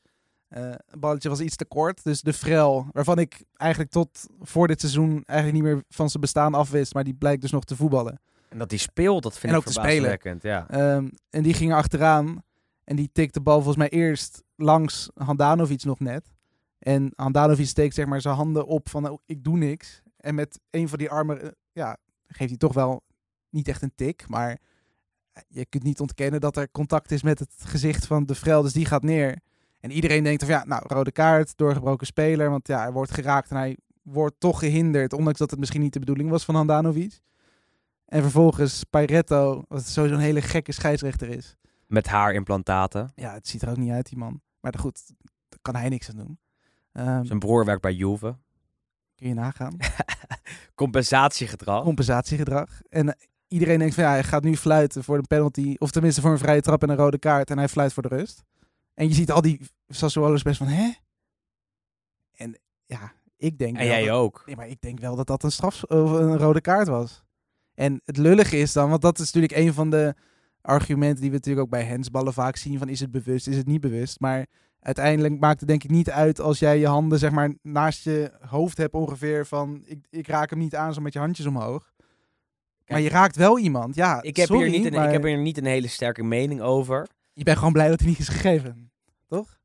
Eh 0.48 0.62
een 0.88 1.00
balletje 1.00 1.30
was 1.30 1.40
iets 1.40 1.56
te 1.56 1.66
kort. 1.66 2.04
Dus 2.04 2.22
de 2.22 2.34
Frel, 2.34 2.88
waarvan 2.92 3.20
ik 3.20 3.44
eigenlijk 3.54 3.92
tot 3.92 4.26
voor 4.40 4.68
dit 4.68 4.80
seizoen 4.80 5.24
eigenlijk 5.26 5.64
niet 5.64 5.74
meer 5.74 5.84
van 5.90 6.10
zijn 6.10 6.22
bestaan 6.22 6.54
afwist. 6.54 6.94
Maar 6.94 7.04
die 7.04 7.14
blijkt 7.14 7.42
dus 7.42 7.52
nog 7.52 7.64
te 7.64 7.76
voetballen. 7.76 8.20
En 8.50 8.58
dat 8.58 8.70
hij 8.70 8.80
speelt, 8.80 9.24
dat 9.24 9.32
vind 9.38 9.44
En 9.44 9.50
ik 9.52 9.56
ook 9.58 9.64
te 9.66 9.72
spelen. 9.72 9.90
verbazingwekkend. 9.92 10.44
Ja. 10.44 10.68
Ehm, 10.70 11.08
en 11.30 11.44
die 11.44 11.54
ging 11.54 11.72
er 11.72 11.78
achteraan. 11.78 12.44
En 12.84 12.96
die 12.96 13.10
tikte 13.14 13.38
de 13.40 13.44
bal 13.46 13.56
volgens 13.56 13.78
mij 13.78 13.90
eerst 13.90 14.44
langs 14.56 15.10
Handanovic 15.14 15.84
nog 15.84 16.00
net. 16.00 16.34
En 16.80 17.12
Handanovic 17.16 17.66
steekt 17.68 17.96
zeg 17.96 18.06
maar 18.06 18.22
zijn 18.22 18.36
handen 18.36 18.66
op 18.66 18.90
van 18.90 19.10
oh, 19.10 19.20
ik 19.26 19.44
doe 19.44 19.58
niks. 19.58 20.02
En 20.18 20.36
met 20.36 20.60
een 20.70 20.90
van 20.90 20.98
die 20.98 21.10
armen 21.10 21.42
eh, 21.42 21.50
ja, 21.72 21.98
geeft 22.28 22.50
hij 22.50 22.58
toch 22.58 22.74
wel 22.74 23.02
niet 23.50 23.68
echt 23.68 23.82
een 23.82 23.92
tik. 23.96 24.28
Maar 24.28 24.58
je 25.48 25.66
kunt 25.66 25.84
niet 25.84 26.00
ontkennen 26.00 26.42
dat 26.42 26.58
er 26.58 26.72
contact 26.72 27.12
is 27.12 27.22
met 27.24 27.40
het 27.40 27.54
gezicht 27.58 28.06
van 28.06 28.26
de 28.26 28.36
Vrel. 28.36 28.62
Dus 28.62 28.74
die 28.74 28.86
gaat 28.86 29.04
neer. 29.04 29.40
En 29.80 29.92
iedereen 29.92 30.24
denkt 30.24 30.44
van 30.44 30.54
ja, 30.54 30.64
nou, 30.66 30.84
rode 30.88 31.12
kaart, 31.12 31.58
doorgebroken 31.58 32.08
speler. 32.08 32.50
Want 32.50 32.68
ja, 32.68 32.80
hij 32.80 32.92
wordt 32.92 33.12
geraakt 33.12 33.50
en 33.50 33.56
hij 33.58 33.78
wordt 34.02 34.36
toch 34.40 34.60
gehinderd. 34.60 35.14
Ondanks 35.14 35.40
dat 35.40 35.50
het 35.50 35.60
misschien 35.60 35.82
niet 35.82 35.94
de 35.94 36.00
bedoeling 36.00 36.30
was 36.30 36.46
van 36.46 36.56
Handanovic. 36.56 37.20
En 38.06 38.22
vervolgens 38.22 38.84
Pairetto, 38.84 39.64
wat 39.68 39.86
sowieso 39.86 40.16
een 40.16 40.22
hele 40.22 40.42
gekke 40.42 40.72
scheidsrechter 40.72 41.30
is. 41.30 41.56
Met 41.88 42.08
haarimplantaten. 42.08 43.12
Ja, 43.16 43.34
het 43.34 43.48
ziet 43.48 43.62
er 43.62 43.70
ook 43.70 43.78
niet 43.78 43.92
uit, 43.92 44.10
die 44.10 44.18
man. 44.18 44.42
Maar 44.60 44.74
goed, 44.80 45.14
daar 45.50 45.60
kan 45.62 45.76
hij 45.76 45.90
niks 45.90 46.10
aan 46.10 46.16
doen. 46.16 46.40
Ehm, 46.92 47.26
Zijn 47.26 47.40
broer 47.40 47.66
werkt 47.66 47.82
bij 47.82 47.94
Juve. 47.94 48.38
kun 49.16 49.28
je 49.28 49.34
nagaan. 49.34 49.78
Compensatiegedrag. 50.76 51.84
Compensatiegedrag. 51.84 52.82
En 52.90 53.14
eh, 53.14 53.28
iedereen 53.48 53.80
denkt 53.80 53.94
van 53.96 54.04
ja, 54.04 54.10
hij 54.10 54.24
gaat 54.24 54.44
nu 54.44 54.56
fluiten 54.58 55.04
voor 55.04 55.18
een 55.18 55.28
penalty. 55.28 55.76
Of 55.78 55.92
tenminste 55.92 56.22
voor 56.22 56.32
een 56.32 56.38
vrije 56.38 56.62
trap 56.62 56.84
en 56.84 56.90
een 56.90 56.96
rode 56.96 57.18
kaart. 57.20 57.50
En 57.50 57.58
hij 57.58 57.68
fluit 57.68 57.94
voor 57.94 58.04
de 58.04 58.16
rust. 58.16 58.44
En 58.94 59.08
je 59.08 59.14
ziet 59.14 59.32
al 59.32 59.42
die 59.42 59.60
Sassuolo's 59.88 60.42
best 60.42 60.58
van, 60.58 60.68
hè? 60.68 60.92
En 62.36 62.60
ja, 62.86 63.14
ik 63.38 63.58
denk 63.58 63.78
en 63.78 63.88
wel 63.88 63.96
jij 63.98 64.06
dat- 64.06 64.16
ook. 64.18 64.44
Nee, 64.46 64.56
maar 64.56 64.68
ik 64.68 64.82
denk 64.82 65.00
wel 65.00 65.16
dat 65.16 65.28
dat 65.28 65.44
een 65.44 65.52
straf 65.52 65.84
of 65.84 66.12
een 66.12 66.38
rode 66.38 66.62
kaart 66.62 66.88
was. 66.88 67.24
En 67.74 68.02
het 68.06 68.18
lullige 68.18 68.58
is 68.58 68.74
dan, 68.74 68.90
want 68.90 69.02
dat 69.02 69.20
is 69.20 69.26
natuurlijk 69.26 69.54
een 69.62 69.74
van 69.74 69.90
de 69.90 70.16
argumenten 70.62 71.22
die 71.22 71.30
we 71.30 71.36
natuurlijk 71.36 71.66
ook 71.66 71.72
bij 71.72 71.84
hensballen 71.84 72.34
vaak 72.34 72.56
zien 72.56 72.78
van 72.78 72.90
is 72.90 73.00
het 73.00 73.12
bewust, 73.12 73.48
is 73.48 73.58
het 73.58 73.68
niet 73.68 73.82
bewust. 73.82 74.20
Maar 74.20 74.46
uiteindelijk 74.80 75.40
maakt 75.40 75.60
het 75.60 75.70
denk 75.70 75.84
ik 75.84 75.90
niet 75.90 76.10
uit 76.12 76.40
als 76.40 76.60
jij 76.60 76.80
je 76.80 76.88
handen 76.88 77.20
zeg 77.20 77.32
maar 77.32 77.54
naast 77.62 78.04
je 78.04 78.32
hoofd 78.42 78.78
hebt 78.78 78.94
ongeveer 78.94 79.46
van 79.46 79.82
ik, 79.86 80.06
ik 80.10 80.28
raak 80.28 80.50
hem 80.50 80.60
niet 80.60 80.76
aan 80.76 80.94
zo 80.94 81.02
met 81.02 81.14
je 81.14 81.20
handjes 81.20 81.46
omhoog. 81.46 81.92
Maar 82.88 83.02
je 83.02 83.10
raakt 83.10 83.36
wel 83.36 83.60
iemand, 83.60 83.96
ja. 83.96 84.22
Ik 84.22 84.36
heb, 84.36 84.48
sorry, 84.48 84.68
hier 84.68 84.78
niet 84.78 84.86
een, 84.88 84.94
maar 84.94 85.06
ik 85.06 85.12
heb 85.12 85.24
hier 85.24 85.38
niet 85.38 85.58
een 85.58 85.66
hele 85.66 85.88
sterke 85.88 86.24
mening 86.24 86.62
over. 86.62 87.08
je 87.34 87.44
bent 87.44 87.58
gewoon 87.58 87.74
blij 87.74 87.88
dat 87.88 88.00
hij 88.00 88.10
niet 88.10 88.20
is 88.20 88.28
gegeven, 88.28 88.92
toch? 89.28 89.58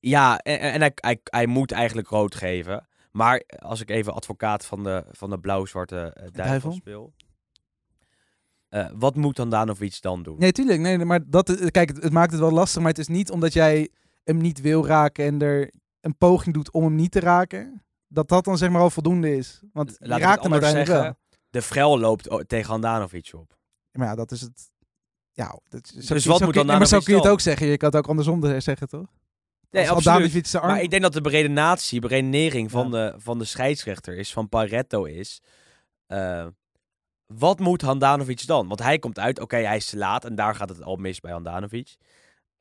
Ja, 0.00 0.38
en, 0.38 0.58
en 0.58 0.80
hij, 0.80 0.92
hij, 0.94 1.18
hij 1.24 1.46
moet 1.46 1.72
eigenlijk 1.72 2.08
rood 2.08 2.34
geven. 2.34 2.86
Maar 3.12 3.42
als 3.58 3.80
ik 3.80 3.90
even 3.90 4.14
advocaat 4.14 4.66
van 4.66 4.82
de, 4.84 5.04
van 5.10 5.30
de 5.30 5.38
blauw-zwarte 5.38 5.96
eh, 6.14 6.26
duivel, 6.32 6.72
speel. 6.72 7.12
eh, 8.68 8.86
wat 8.94 9.16
moet 9.16 9.36
dan 9.36 9.50
Danovic 9.50 10.00
dan 10.00 10.22
doen? 10.22 10.38
Nee, 10.38 10.52
tuurlijk. 10.52 10.80
Nee, 10.80 10.98
maar 10.98 11.20
dat, 11.26 11.48
is- 11.48 11.70
kijk, 11.70 11.88
het, 11.88 12.02
het 12.02 12.12
maakt 12.12 12.30
het 12.30 12.40
wel 12.40 12.50
lastig. 12.50 12.80
Maar 12.80 12.90
het 12.90 12.98
is 12.98 13.08
niet 13.08 13.30
omdat 13.30 13.52
jij 13.52 13.88
hem 14.24 14.36
niet 14.36 14.60
wil 14.60 14.86
raken 14.86 15.24
en 15.24 15.42
er 15.42 15.70
een 16.00 16.16
poging 16.16 16.54
doet 16.54 16.70
om 16.72 16.84
hem 16.84 16.94
niet 16.94 17.10
te 17.10 17.20
raken. 17.20 17.82
Dat 18.08 18.28
dat 18.28 18.44
dan 18.44 18.58
zeg 18.58 18.70
maar 18.70 18.80
al 18.80 18.90
voldoende 18.90 19.36
is. 19.36 19.62
Want 19.72 19.96
je 19.98 20.06
Laat 20.08 20.20
raakt 20.20 20.42
hem 20.42 20.52
uiteindelijk 20.52 20.90
zeggen. 20.90 21.16
De 21.54 21.62
Frel 21.62 21.98
loopt 21.98 22.28
tegen 22.48 22.70
Handanovic 22.70 23.30
op. 23.34 23.56
Maar 23.92 24.06
ja, 24.06 24.14
dat 24.14 24.30
is 24.30 24.40
het. 24.40 24.72
Ja, 25.32 25.58
dat, 25.68 25.86
zo, 26.00 26.14
Dus 26.14 26.24
wat 26.24 26.40
moet 26.40 26.54
dan 26.54 26.66
maar 26.66 26.86
zo 26.86 26.98
kun 26.98 27.14
je 27.14 27.20
het 27.20 27.28
ook 27.30 27.40
zeggen. 27.40 27.66
Je 27.66 27.76
kan 27.76 27.88
het 27.88 27.98
ook 27.98 28.08
andersom 28.08 28.40
de- 28.40 28.60
zeggen, 28.60 28.88
toch? 28.88 29.06
Nee, 29.70 29.90
Als 29.90 30.06
absoluut. 30.06 30.54
Arm... 30.54 30.66
Maar 30.66 30.82
ik 30.82 30.90
denk 30.90 31.02
dat 31.02 31.12
de 31.12 31.20
beredenatie, 31.20 32.00
beredenering 32.00 32.70
van, 32.70 32.84
Ja. 32.90 32.90
de, 33.10 33.14
van 33.20 33.38
de 33.38 33.44
scheidsrechter 33.44 34.16
is, 34.16 34.32
van 34.32 34.48
Pareto 34.48 35.04
is... 35.04 35.40
eh, 36.06 36.46
wat 37.26 37.58
moet 37.58 37.82
Handanovic 37.82 38.46
dan? 38.46 38.68
Want 38.68 38.80
hij 38.82 38.98
komt 38.98 39.18
uit, 39.18 39.40
oké, 39.40 39.56
hij 39.56 39.76
is 39.76 39.86
te 39.90 39.96
laat 39.96 40.24
en 40.24 40.34
daar 40.34 40.54
gaat 40.54 40.68
het 40.68 40.82
al 40.82 40.96
mis 40.96 41.20
bij 41.20 41.32
Handanovic. 41.32 41.96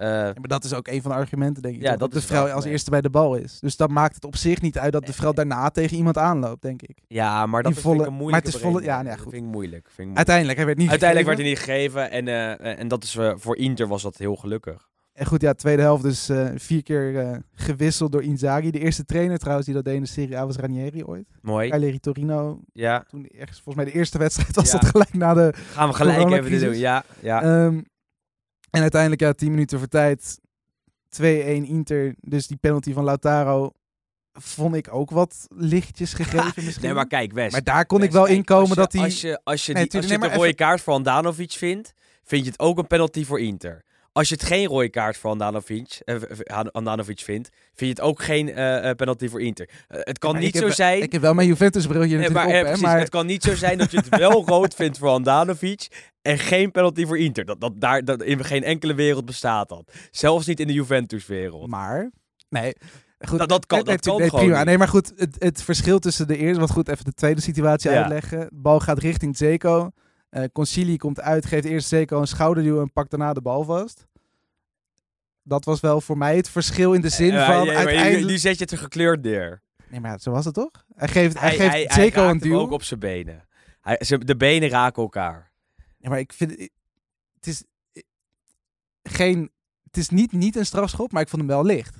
Eh, 0.03 0.09
Ja, 0.09 0.23
maar 0.23 0.47
dat 0.47 0.63
is 0.63 0.73
ook 0.73 0.87
een 0.87 1.01
van 1.01 1.11
de 1.11 1.17
argumenten, 1.17 1.61
denk 1.63 1.75
ik. 1.75 1.81
Ja, 1.81 1.89
toch? 1.89 1.99
dat 1.99 2.11
de 2.13 2.21
vrouw 2.21 2.47
als 2.49 2.65
eerste 2.65 2.89
bij 2.89 3.01
de 3.01 3.09
bal 3.09 3.35
is. 3.35 3.59
Dus 3.59 3.75
dat 3.77 3.89
maakt 3.89 4.15
het 4.15 4.25
op 4.25 4.35
zich 4.35 4.61
niet 4.61 4.77
uit 4.77 4.91
dat 4.93 5.05
de 5.05 5.13
vrouw 5.13 5.33
daarna 5.33 5.69
tegen 5.69 5.97
iemand 5.97 6.17
aanloopt, 6.17 6.61
denk 6.61 6.81
ik. 6.81 6.97
ja, 7.07 7.45
maar 7.45 7.63
dat 7.63 7.71
is, 7.71 7.77
vind 7.81 7.93
ik 7.93 8.01
volle- 8.05 8.17
een 8.17 8.25
maar 8.31 8.39
het 8.39 8.47
is 8.47 8.55
volle- 8.61 8.81
ja, 8.83 9.01
nee, 9.01 9.11
Dat 9.11 9.21
goed. 9.21 9.31
vind 9.31 9.45
ik 9.45 9.51
moeilijk. 9.51 9.85
Vind 9.85 9.97
ik 9.97 9.97
moeilijk. 10.05 10.17
Uiteindelijk, 10.17 10.57
hij 10.57 10.65
werd 10.67 10.77
niet 10.77 10.89
Uiteindelijk 10.89 11.29
werd 11.29 11.39
hij 11.41 11.49
niet 11.49 11.59
gegeven 11.59 12.11
en, 12.11 12.27
eh, 12.27 12.79
en 12.79 12.87
dat 12.87 13.03
is 13.03 13.15
eh, 13.15 13.33
voor 13.35 13.57
Inter 13.57 13.87
was 13.87 14.01
dat 14.01 14.17
heel 14.17 14.35
gelukkig. 14.35 14.91
En 15.13 15.25
goed, 15.25 15.41
ja, 15.41 15.53
tweede 15.53 15.81
helft 15.81 16.03
dus 16.03 16.29
eh, 16.29 16.47
vier 16.55 16.83
keer 16.83 17.19
eh, 17.19 17.37
gewisseld 17.55 18.11
door 18.11 18.23
Inzaghi. 18.23 18.71
De 18.71 18.79
eerste 18.79 19.05
trainer 19.05 19.37
trouwens 19.37 19.65
die 19.65 19.75
dat 19.75 19.85
deed 19.85 19.95
in 19.95 20.01
de 20.01 20.07
Serie 20.07 20.37
A 20.37 20.45
was 20.45 20.55
Ranieri 20.55 21.03
ooit. 21.03 21.25
Mooi. 21.41 21.69
Cagliari 21.69 21.99
Torino, 21.99 22.59
Ja, 22.73 23.03
toen 23.07 23.27
ergens, 23.37 23.61
volgens 23.61 23.75
mij 23.75 23.85
de 23.93 23.99
eerste 23.99 24.17
wedstrijd 24.17 24.55
was 24.55 24.71
Ja. 24.71 24.79
dat 24.79 24.89
gelijk 24.89 25.13
na 25.13 25.33
de... 25.33 25.53
gaan 25.73 25.87
we 25.89 25.95
gelijk 25.95 26.31
even 26.31 26.59
doen. 26.59 26.77
Ja, 26.77 27.03
ja. 27.19 27.41
Ehm, 27.41 27.81
en 28.73 28.81
uiteindelijk, 28.81 29.21
ja, 29.21 29.33
10 29.33 29.49
minuten 29.49 29.79
voor 29.79 29.87
tijd, 29.87 30.39
2-1 31.09 31.23
Inter. 31.67 32.15
Dus 32.19 32.47
die 32.47 32.57
penalty 32.57 32.93
van 32.93 33.03
Lautaro 33.03 33.71
vond 34.33 34.75
ik 34.75 34.93
ook 34.93 35.11
wat 35.11 35.47
lichtjes 35.55 36.13
gegeven 36.23 36.63
misschien. 36.63 36.85
nee, 36.85 36.93
maar 36.93 37.07
kijk, 37.07 37.33
West. 37.33 37.51
Maar 37.51 37.63
daar 37.63 37.85
kon 37.85 38.03
ik 38.03 38.11
wel 38.11 38.25
inkomen 38.25 38.75
dat 38.75 38.93
hij... 38.93 39.01
Als 39.01 39.21
je, 39.21 39.41
als 39.43 39.65
je, 39.65 39.73
Nee, 39.73 39.87
die, 39.87 40.01
als 40.01 40.09
je 40.09 40.17
nee, 40.17 40.29
rode 40.29 40.53
kaart 40.53 40.81
voor 40.81 40.93
Handanovic 40.93 41.51
vindt, 41.51 41.93
vind 42.23 42.43
je 42.45 42.51
het 42.51 42.59
ook 42.59 42.77
een 42.77 42.87
penalty 42.87 43.25
voor 43.25 43.39
Inter. 43.39 43.83
Als 44.11 44.29
je 44.29 44.35
het 44.35 44.43
geen 44.43 44.67
rode 44.67 44.89
kaart 44.89 45.17
voor 45.17 45.29
Handanovic, 45.29 46.01
eh, 46.05 46.15
vindt, 47.23 47.49
vind 47.73 47.77
je 47.77 47.85
het 47.85 48.01
ook 48.01 48.23
geen 48.23 48.49
eh, 48.49 48.89
eh, 48.89 48.95
penalty 48.95 49.27
voor 49.27 49.41
Inter. 49.41 49.69
Eh, 49.87 49.99
het 50.03 50.19
kan 50.19 50.39
niet 50.39 50.53
heb 50.53 50.63
zo 50.63 50.69
zijn... 50.69 51.01
Ik 51.01 51.11
heb 51.11 51.21
wel 51.21 51.33
mijn 51.33 51.47
Juventus 51.47 51.87
brilje 51.87 52.17
natuurlijk 52.17 52.33
maar, 52.33 52.61
op, 52.61 52.65
hè, 52.65 52.77
maar 52.77 52.99
Het 52.99 53.09
kan 53.09 53.25
niet 53.25 53.43
zo 53.43 53.55
zijn 53.55 53.77
dat 53.77 53.91
je 53.91 53.97
het 53.97 54.09
wel 54.09 54.45
rood 54.53 54.73
vindt 54.73 54.97
voor 54.97 55.09
Handanovic 55.09 56.11
en 56.23 56.37
geen 56.39 56.71
penalty 56.71 57.05
voor 57.05 57.17
Inter. 57.19 57.45
Dat, 57.45 57.61
dat, 57.61 57.73
daar, 57.81 58.05
dat, 58.05 58.23
in 58.23 58.43
geen 58.43 58.63
enkele 58.63 58.93
wereld 58.93 59.25
bestaat 59.25 59.69
dat. 59.69 59.91
Zelfs 60.11 60.45
niet 60.47 60.59
in 60.59 60.67
de 60.67 60.73
Juventus-wereld. 60.73 61.67
Maar, 61.69 62.11
nee. 62.49 62.73
Goed, 63.19 63.39
Dat- 63.39 63.49
dat 63.49 63.65
kan- 63.65 63.83
nee, 63.83 63.85
dat 63.97 64.05
nee, 64.05 64.11
kan 64.13 64.19
nee, 64.19 64.29
prima. 64.29 64.57
niet. 64.57 64.65
Nee, 64.65 64.77
maar 64.77 64.87
goed, 64.87 65.13
het, 65.15 65.35
het 65.39 65.61
verschil 65.63 65.99
tussen 65.99 66.27
de 66.27 66.37
eerste... 66.37 66.59
Want 66.59 66.71
goed, 66.71 66.87
even 66.87 67.05
de 67.05 67.13
tweede 67.13 67.41
situatie 67.41 67.91
Ja. 67.91 67.97
uitleggen. 67.97 68.39
De 68.39 68.49
bal 68.51 68.79
gaat 68.79 68.99
richting 68.99 69.37
Zeko. 69.37 69.91
Eh 70.29 70.43
Concili 70.53 70.97
komt 70.97 71.21
uit, 71.21 71.45
geeft 71.45 71.65
eerst 71.65 71.87
Zeko 71.87 72.19
een 72.19 72.27
schouderduw 72.27 72.81
en 72.81 72.91
pakt 72.93 73.09
daarna 73.09 73.33
de 73.33 73.41
bal 73.41 73.63
vast. 73.63 74.05
Dat 75.43 75.65
was 75.65 75.79
wel 75.79 76.01
voor 76.01 76.17
mij 76.17 76.35
het 76.35 76.49
verschil 76.49 76.93
in 76.93 77.01
de 77.01 77.09
zin 77.09 77.31
Eh, 77.33 77.45
van 77.45 77.65
ja, 77.65 77.73
uiteindelijk... 77.73 78.25
nu, 78.27 78.37
zet 78.37 78.55
je 78.57 78.63
het 78.63 78.71
er 78.71 78.77
gekleurd 78.77 79.21
neer. 79.23 79.61
Nee, 79.89 79.99
maar 79.99 80.19
zo 80.19 80.31
was 80.31 80.45
het 80.45 80.53
toch? 80.53 80.71
Hij 80.95 81.07
geeft, 81.07 81.39
hij, 81.39 81.49
Hij, 81.49 81.57
geeft 81.57 81.71
hij, 81.71 81.83
hij 81.87 82.03
Zeko 82.03 82.27
een 82.29 82.37
duw. 82.37 82.59
ook 82.59 82.71
op 82.71 82.83
zijn 82.83 82.99
benen. 82.99 83.47
Hij, 83.81 83.97
de 84.19 84.35
benen 84.37 84.69
raken 84.69 85.01
elkaar. 85.01 85.51
Maar 86.09 86.19
ik 86.19 86.33
vind 86.33 86.51
het... 86.51 87.47
Is 87.47 87.63
geen... 89.03 89.51
Het 89.83 89.97
is 89.97 90.09
niet, 90.09 90.31
niet 90.31 90.55
een 90.55 90.65
strafschop, 90.65 91.11
maar 91.11 91.21
ik 91.21 91.29
vond 91.29 91.41
hem 91.41 91.51
wel 91.51 91.63
licht. 91.65 91.95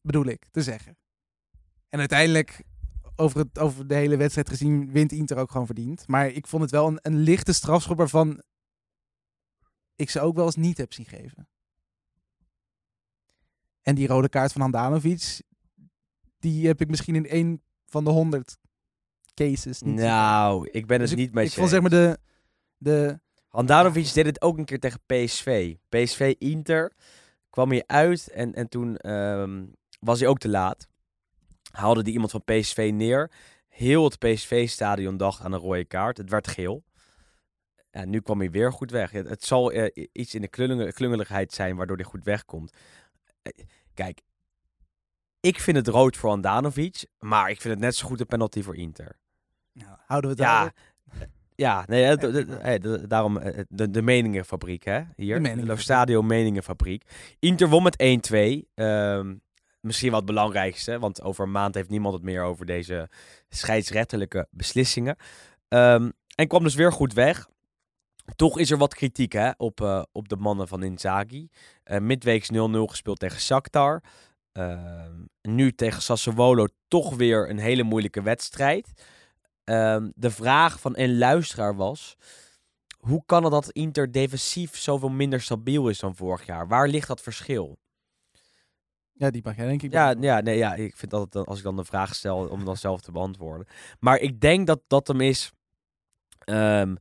Bedoel 0.00 0.24
ik 0.26 0.46
te 0.50 0.62
zeggen. 0.62 0.96
En 1.88 1.98
uiteindelijk, 1.98 2.62
over, 3.16 3.38
het, 3.38 3.58
over 3.58 3.86
de 3.86 3.94
hele 3.94 4.16
wedstrijd 4.16 4.48
gezien, 4.48 4.92
wint 4.92 5.12
Inter 5.12 5.36
ook 5.36 5.50
gewoon 5.50 5.66
verdiend. 5.66 6.06
Maar 6.08 6.28
ik 6.28 6.46
vond 6.46 6.62
het 6.62 6.70
wel 6.70 6.86
een, 6.86 6.98
een 7.02 7.16
lichte 7.16 7.52
strafschop 7.52 7.96
waarvan 7.96 8.42
ik 9.96 10.10
ze 10.10 10.20
ook 10.20 10.34
wel 10.34 10.44
eens 10.44 10.56
niet 10.56 10.76
heb 10.76 10.92
zien 10.92 11.06
geven. 11.06 11.48
En 13.82 13.94
die 13.94 14.06
rode 14.06 14.28
kaart 14.28 14.52
van 14.52 14.60
Handanovic, 14.60 15.42
die 16.38 16.66
heb 16.66 16.80
ik 16.80 16.88
misschien 16.88 17.14
in 17.14 17.26
één 17.26 17.62
van 17.86 18.04
de 18.04 18.10
honderd 18.10 18.56
cases 19.34 19.82
niet. 19.82 19.94
Nou, 19.94 20.68
ik 20.70 20.86
ben 20.86 20.98
Dus 20.98 21.10
het 21.10 21.18
ik- 21.18 21.24
niet 21.24 21.34
met 21.34 21.46
Ik 21.46 21.52
vond 21.52 21.68
zeg 21.68 21.80
maar 21.80 21.90
de... 21.90 22.18
de 22.80 23.20
Handanovic 23.48 24.12
deed 24.12 24.26
het 24.26 24.42
ook 24.42 24.58
een 24.58 24.64
keer 24.64 24.78
tegen 24.78 25.00
PSV. 25.06 25.74
PSV 25.88 26.34
Inter 26.38 26.92
kwam 27.50 27.70
hier 27.70 27.84
uit 27.86 28.28
en, 28.28 28.54
en 28.54 28.68
toen 28.68 28.96
ehm, 28.96 29.66
was 30.00 30.20
hij 30.20 30.28
ook 30.28 30.38
te 30.38 30.48
laat. 30.48 30.88
Haalde 31.70 32.02
die 32.02 32.12
iemand 32.12 32.30
van 32.30 32.44
PSV 32.44 32.90
neer. 32.94 33.30
Heel 33.68 34.04
het 34.04 34.18
PSV-stadion 34.18 35.16
dacht 35.16 35.40
aan 35.40 35.52
een 35.52 35.60
rode 35.60 35.84
kaart. 35.84 36.16
Het 36.16 36.30
werd 36.30 36.48
geel. 36.48 36.84
Ja, 37.90 38.04
nu 38.04 38.20
kwam 38.20 38.38
hij 38.38 38.50
weer 38.50 38.72
goed 38.72 38.90
weg. 38.90 39.10
Het, 39.10 39.28
het 39.28 39.44
zal 39.44 39.72
eh, 39.72 40.06
iets 40.12 40.34
in 40.34 40.40
de 40.40 40.48
klungel- 40.48 40.92
klungeligheid 40.92 41.52
zijn 41.52 41.76
waardoor 41.76 41.96
hij 41.96 42.04
goed 42.04 42.24
wegkomt. 42.24 42.72
Eh, 43.42 43.64
kijk, 43.94 44.20
ik 45.40 45.60
vind 45.60 45.76
het 45.76 45.88
rood 45.88 46.16
voor 46.16 46.30
Andanovic, 46.30 47.06
maar 47.18 47.50
ik 47.50 47.60
vind 47.60 47.74
het 47.74 47.82
net 47.82 47.96
zo 47.96 48.06
goed 48.06 48.20
een 48.20 48.26
penalty 48.26 48.62
voor 48.62 48.76
Inter. 48.76 49.18
Nou, 49.72 49.96
houden 50.06 50.30
we 50.30 50.42
het 50.42 50.46
Ja? 50.46 50.72
Ja 51.60 51.84
nee, 51.86 52.16
daarom 53.06 53.40
de, 53.68 53.90
de 53.90 54.02
meningenfabriek, 54.02 54.84
hè? 54.84 55.00
Hier, 55.16 55.42
De. 55.42 55.76
Stadio 55.76 56.22
Meningenfabriek. 56.22 57.02
Inter 57.38 57.68
won 57.68 57.82
met 57.82 57.96
1-2. 58.32 58.68
Ehm, 58.74 59.34
misschien 59.80 60.10
wat 60.10 60.20
het 60.20 60.28
belangrijkste, 60.28 60.98
want 60.98 61.22
over 61.22 61.44
een 61.44 61.50
maand 61.50 61.74
heeft 61.74 61.88
niemand 61.88 62.14
het 62.14 62.22
meer 62.22 62.42
over 62.42 62.66
deze 62.66 63.08
scheidsrechtelijke 63.48 64.46
beslissingen. 64.50 65.16
Ehm, 65.68 66.10
en 66.34 66.48
kwam 66.48 66.62
dus 66.62 66.74
weer 66.74 66.92
goed 66.92 67.12
weg. 67.12 67.48
Toch 68.36 68.58
is 68.58 68.70
er 68.70 68.78
wat 68.78 68.94
kritiek 68.94 69.32
hè, 69.32 69.50
op, 69.56 69.80
eh, 69.80 70.02
op 70.12 70.28
de 70.28 70.36
mannen 70.36 70.68
van 70.68 70.82
Inzaghi. 70.82 71.48
Eh 71.82 71.98
midweeks 71.98 72.50
0-0 72.50 72.86
gespeeld 72.86 73.18
tegen 73.18 73.40
Shakhtar. 73.40 74.02
Ehm, 74.52 75.12
nu 75.42 75.72
tegen 75.72 76.02
Sassuolo 76.02 76.66
toch 76.88 77.16
weer 77.16 77.50
een 77.50 77.58
hele 77.58 77.82
moeilijke 77.82 78.22
wedstrijd. 78.22 78.92
Ehm, 79.70 80.10
de 80.14 80.30
vraag 80.30 80.80
van 80.80 80.92
een 80.96 81.18
luisteraar 81.18 81.76
was... 81.76 82.16
Hoe 83.00 83.22
kan 83.26 83.42
het 83.42 83.52
dat 83.52 83.70
Inter 83.70 84.12
defensief 84.12 84.76
zoveel 84.76 85.08
minder 85.08 85.40
stabiel 85.40 85.88
is 85.88 85.98
dan 85.98 86.16
vorig 86.16 86.46
jaar? 86.46 86.68
Waar 86.68 86.88
ligt 86.88 87.08
dat 87.08 87.20
verschil? 87.20 87.78
Ja, 89.12 89.30
die 89.30 89.42
mag 89.44 89.56
jij 89.56 89.66
denk 89.66 89.82
ik. 89.82 89.92
Ja, 89.92 90.14
ja, 90.20 90.40
nee, 90.40 90.56
ja, 90.56 90.74
ik 90.74 90.96
vind 90.96 91.10
dan- 91.10 91.28
als 91.44 91.58
ik 91.58 91.64
dan 91.64 91.76
de 91.76 91.84
vraag 91.84 92.14
stel 92.14 92.48
om 92.48 92.64
dan 92.64 92.76
zelf 92.76 93.00
te 93.00 93.12
beantwoorden. 93.12 93.66
Maar 94.00 94.18
ik 94.18 94.40
denk 94.40 94.66
dat 94.66 94.80
dat 94.86 95.06
hem 95.08 95.20
is. 95.20 95.52
ehm, 96.38 96.94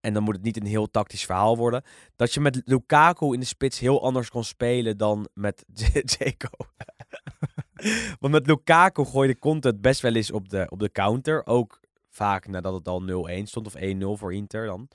en 0.00 0.12
dan 0.14 0.22
moet 0.22 0.34
het 0.34 0.44
niet 0.44 0.56
een 0.56 0.66
heel 0.66 0.90
tactisch 0.90 1.24
verhaal 1.24 1.56
worden. 1.56 1.82
Dat 2.16 2.34
je 2.34 2.40
met 2.40 2.62
Lukaku 2.64 3.32
in 3.32 3.40
de 3.40 3.46
spits 3.46 3.78
heel 3.78 4.02
anders 4.02 4.30
kon 4.30 4.44
spelen 4.44 4.96
dan 4.96 5.28
met 5.34 5.64
Zeko. 6.18 6.48
Want 8.20 8.32
met 8.32 8.46
Lukaku 8.46 9.04
gooide 9.04 9.38
content 9.38 9.80
best 9.80 10.00
wel 10.00 10.14
eens 10.14 10.30
op 10.30 10.48
de, 10.48 10.66
op 10.70 10.78
de 10.78 10.90
counter. 10.92 11.46
Ook 11.46 11.80
vaak 12.18 12.46
nadat 12.46 12.74
het 12.74 12.88
al 12.88 13.02
0-1 13.40 13.42
stond 13.42 13.66
of 13.66 13.74
1-0 13.76 14.18
voor 14.18 14.34
Inter 14.34 14.66
dan. 14.66 14.88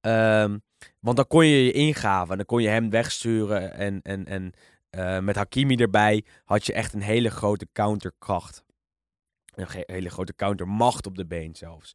Ehm, 0.00 0.58
want 1.00 1.16
dan 1.16 1.26
kon 1.26 1.46
je 1.46 1.64
je 1.64 1.72
ingaven 1.72 2.30
en 2.30 2.36
dan 2.36 2.46
kon 2.46 2.62
je 2.62 2.68
hem 2.68 2.90
wegsturen. 2.90 3.74
En, 3.74 4.00
en, 4.02 4.24
en 4.26 4.52
eh, 4.90 5.18
met 5.18 5.36
Hakimi 5.36 5.76
erbij 5.76 6.24
had 6.44 6.66
je 6.66 6.72
echt 6.72 6.92
een 6.92 7.02
hele 7.02 7.30
grote 7.30 7.68
counterkracht. 7.72 8.64
Een 9.54 9.66
hele 9.86 10.10
grote 10.10 10.34
countermacht 10.34 11.06
op 11.06 11.16
de 11.16 11.26
been 11.26 11.54
zelfs. 11.54 11.94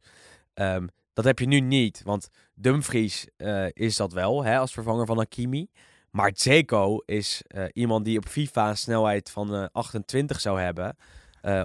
Ehm, 0.54 0.86
dat 1.18 1.24
heb 1.26 1.38
je 1.38 1.46
nu 1.46 1.60
niet, 1.60 2.02
want 2.04 2.30
Dumfries 2.54 3.26
eh, 3.36 3.66
is 3.72 3.96
dat 3.96 4.12
wel 4.12 4.44
hè, 4.44 4.58
als 4.58 4.72
vervanger 4.72 5.06
van 5.06 5.18
Hakimi. 5.18 5.68
Maar 6.10 6.30
Zeko 6.34 6.98
is 6.98 7.42
eh, 7.46 7.64
iemand 7.72 8.04
die 8.04 8.18
op 8.18 8.26
FIFA 8.26 8.68
een 8.68 8.76
snelheid 8.76 9.30
van 9.30 9.54
eh, 9.54 9.64
28 9.72 10.40
zou 10.40 10.60
hebben 10.60 10.96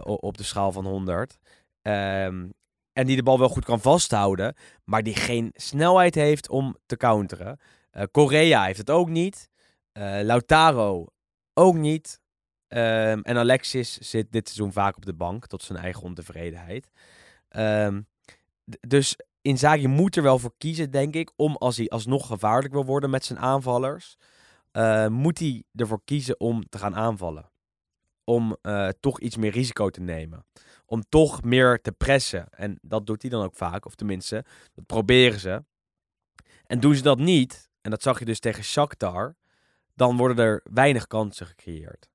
op 0.04 0.38
de 0.38 0.44
schaal 0.44 0.72
van 0.72 0.86
100. 0.86 1.38
Ehm, 1.82 2.50
en 2.94 3.06
die 3.08 3.16
de 3.16 3.24
bal 3.24 3.40
wel 3.40 3.50
goed 3.50 3.66
kan 3.66 3.82
vasthouden, 3.82 4.56
maar 4.84 5.04
die 5.04 5.16
geen 5.16 5.52
snelheid 5.56 6.16
heeft 6.16 6.50
om 6.50 6.78
te 6.86 6.98
counteren. 6.98 7.60
Eh 7.92 8.04
Correa 8.12 8.64
heeft 8.64 8.78
het 8.78 8.90
ook 8.90 9.10
niet. 9.10 9.50
Eh, 9.92 10.20
Lautaro 10.22 11.06
ook 11.54 11.76
niet. 11.76 12.20
Ehm, 12.68 13.20
en 13.22 13.38
Alexis 13.38 13.98
zit 13.98 14.32
dit 14.32 14.48
seizoen 14.50 14.74
vaak 14.74 14.96
op 14.96 15.06
de 15.06 15.14
bank, 15.14 15.48
tot 15.48 15.64
zijn 15.64 15.80
eigen 15.80 16.04
ontevredenheid. 16.04 16.90
D- 18.70 18.78
dus 18.88 19.16
Inzaghi 19.42 19.88
moet 19.88 20.16
er 20.16 20.24
wel 20.24 20.40
voor 20.40 20.54
kiezen, 20.58 20.92
denk 20.92 21.14
ik, 21.16 21.32
om 21.36 21.56
als 21.56 21.78
hij 21.78 21.90
alsnog 21.90 22.28
gevaarlijk 22.28 22.74
wil 22.74 22.86
worden 22.86 23.10
met 23.10 23.26
zijn 23.26 23.40
aanvallers, 23.40 24.18
eh, 24.72 25.08
moet 25.08 25.40
hij 25.40 25.64
ervoor 25.76 26.02
kiezen 26.06 26.40
om 26.40 26.70
te 26.70 26.78
gaan 26.78 26.96
aanvallen. 26.96 27.52
Om 28.24 28.58
toch 29.00 29.20
iets 29.20 29.38
meer 29.38 29.52
risico 29.52 29.90
te 29.90 30.02
nemen. 30.02 30.46
Om 30.86 31.04
toch 31.10 31.44
meer 31.44 31.82
te 31.82 31.92
pressen. 31.92 32.50
En 32.50 32.80
dat 32.82 33.06
doet 33.06 33.22
hij 33.22 33.32
dan 33.32 33.44
ook 33.44 33.56
vaak, 33.56 33.86
of 33.86 33.96
tenminste, 33.96 34.46
dat 34.74 34.86
proberen 34.86 35.40
ze. 35.40 35.64
En 36.66 36.80
doen 36.80 36.96
ze 36.96 37.02
dat 37.02 37.20
niet, 37.20 37.70
en 37.82 37.92
dat 37.92 38.02
zag 38.02 38.20
je 38.20 38.26
dus 38.26 38.40
tegen 38.40 38.64
Shakhtar, 38.64 39.36
dan 39.94 40.18
worden 40.18 40.46
er 40.46 40.62
weinig 40.64 41.08
kansen 41.08 41.48
gecreëerd. 41.48 42.10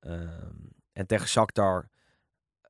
Ehm, 0.00 0.56
en 0.92 1.06
tegen 1.06 1.28
Shakhtar 1.28 1.88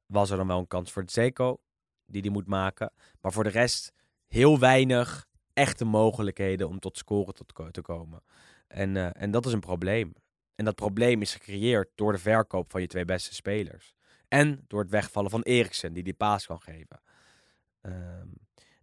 was 0.07 0.31
er 0.31 0.37
dan 0.37 0.47
wel 0.47 0.59
een 0.59 0.67
kans 0.67 0.93
voor 0.93 1.03
Zeko, 1.07 1.61
die 2.07 2.23
die 2.23 2.31
moet 2.31 2.47
maken. 2.47 2.93
Maar 3.21 3.33
voor 3.33 3.45
de 3.45 3.51
rest 3.51 3.93
heel 4.27 4.59
weinig 4.59 5.27
echte 5.53 5.85
mogelijkheden 5.85 6.69
om 6.69 6.79
tot 6.79 6.99
scoren 6.99 7.35
tot 7.35 7.73
te 7.73 7.83
komen. 7.83 8.23
En, 8.67 8.97
eh, 8.97 9.23
en 9.23 9.31
dat 9.31 9.47
is 9.47 9.53
een 9.53 9.61
probleem. 9.61 10.15
En 10.55 10.65
dat 10.65 10.75
probleem 10.75 11.21
is 11.21 11.33
gecreëerd 11.33 11.91
door 11.95 12.13
de 12.13 12.19
verkoop 12.19 12.71
van 12.71 12.81
je 12.81 12.87
twee 12.87 13.05
beste 13.05 13.35
spelers. 13.35 13.94
En 14.35 14.65
door 14.67 14.81
het 14.81 14.91
wegvallen 14.91 15.31
van 15.31 15.43
Eriksen, 15.43 15.93
die 15.93 16.03
die 16.03 16.15
paas 16.15 16.47
kan 16.47 16.61
geven. 16.61 17.01
Ehm, 17.81 18.29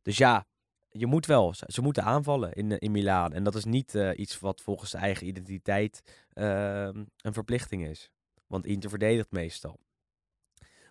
dus 0.01 0.17
ja, 0.17 0.45
je 0.89 1.05
moet 1.05 1.25
wel. 1.25 1.53
Ze, 1.67 1.81
moeten 1.81 2.03
aanvallen 2.03 2.53
in, 2.53 2.71
eh, 2.71 2.77
in 2.79 2.91
Milaan. 2.91 3.33
En 3.33 3.43
dat 3.43 3.55
is 3.55 3.65
niet 3.65 3.95
eh, 3.95 4.19
iets 4.19 4.39
wat 4.39 4.61
volgens 4.61 4.91
de 4.91 4.97
eigen 4.97 5.27
identiteit 5.27 6.25
ehm, 6.33 7.03
een 7.17 7.33
verplichting 7.33 7.87
is. 7.87 8.11
Want 8.47 8.65
Inter 8.65 8.89
verdedigt 8.89 9.31
meestal. 9.31 9.79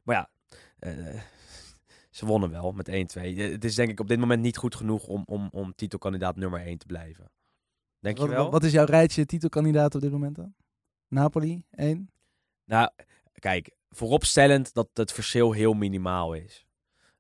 Maar 0.02 0.16
ja, 0.16 0.30
eh, 0.78 1.22
ze 2.18 2.26
wonnen 2.26 2.50
wel 2.50 2.72
met 2.72 2.88
1-2. 2.88 2.92
Eh, 2.92 3.50
Het 3.52 3.64
is 3.64 3.74
denk 3.74 3.90
ik 3.90 4.00
op 4.00 4.08
dit 4.08 4.18
moment 4.18 4.42
niet 4.42 4.56
goed 4.56 4.74
genoeg 4.74 5.06
om, 5.06 5.22
om, 5.26 5.48
om 5.52 5.74
titelkandidaat 5.74 6.36
nummer 6.36 6.60
1 6.60 6.78
te 6.78 6.86
blijven. 6.86 7.30
Denk 7.98 8.18
je 8.18 8.28
wel? 8.28 8.42
wat, 8.42 8.52
wat 8.52 8.64
is 8.64 8.72
jouw 8.72 8.84
rijtje 8.84 9.26
titelkandidaat 9.26 9.94
op 9.94 10.00
dit 10.00 10.10
moment 10.10 10.36
dan? 10.36 10.54
Napoli, 11.08 11.62
1. 11.70 12.10
Nou, 12.64 12.90
kijk, 13.32 13.78
vooropstellend 13.90 14.74
dat 14.74 14.88
het 14.92 15.12
verschil 15.12 15.52
heel 15.52 15.72
minimaal 15.72 16.34
is. 16.34 16.66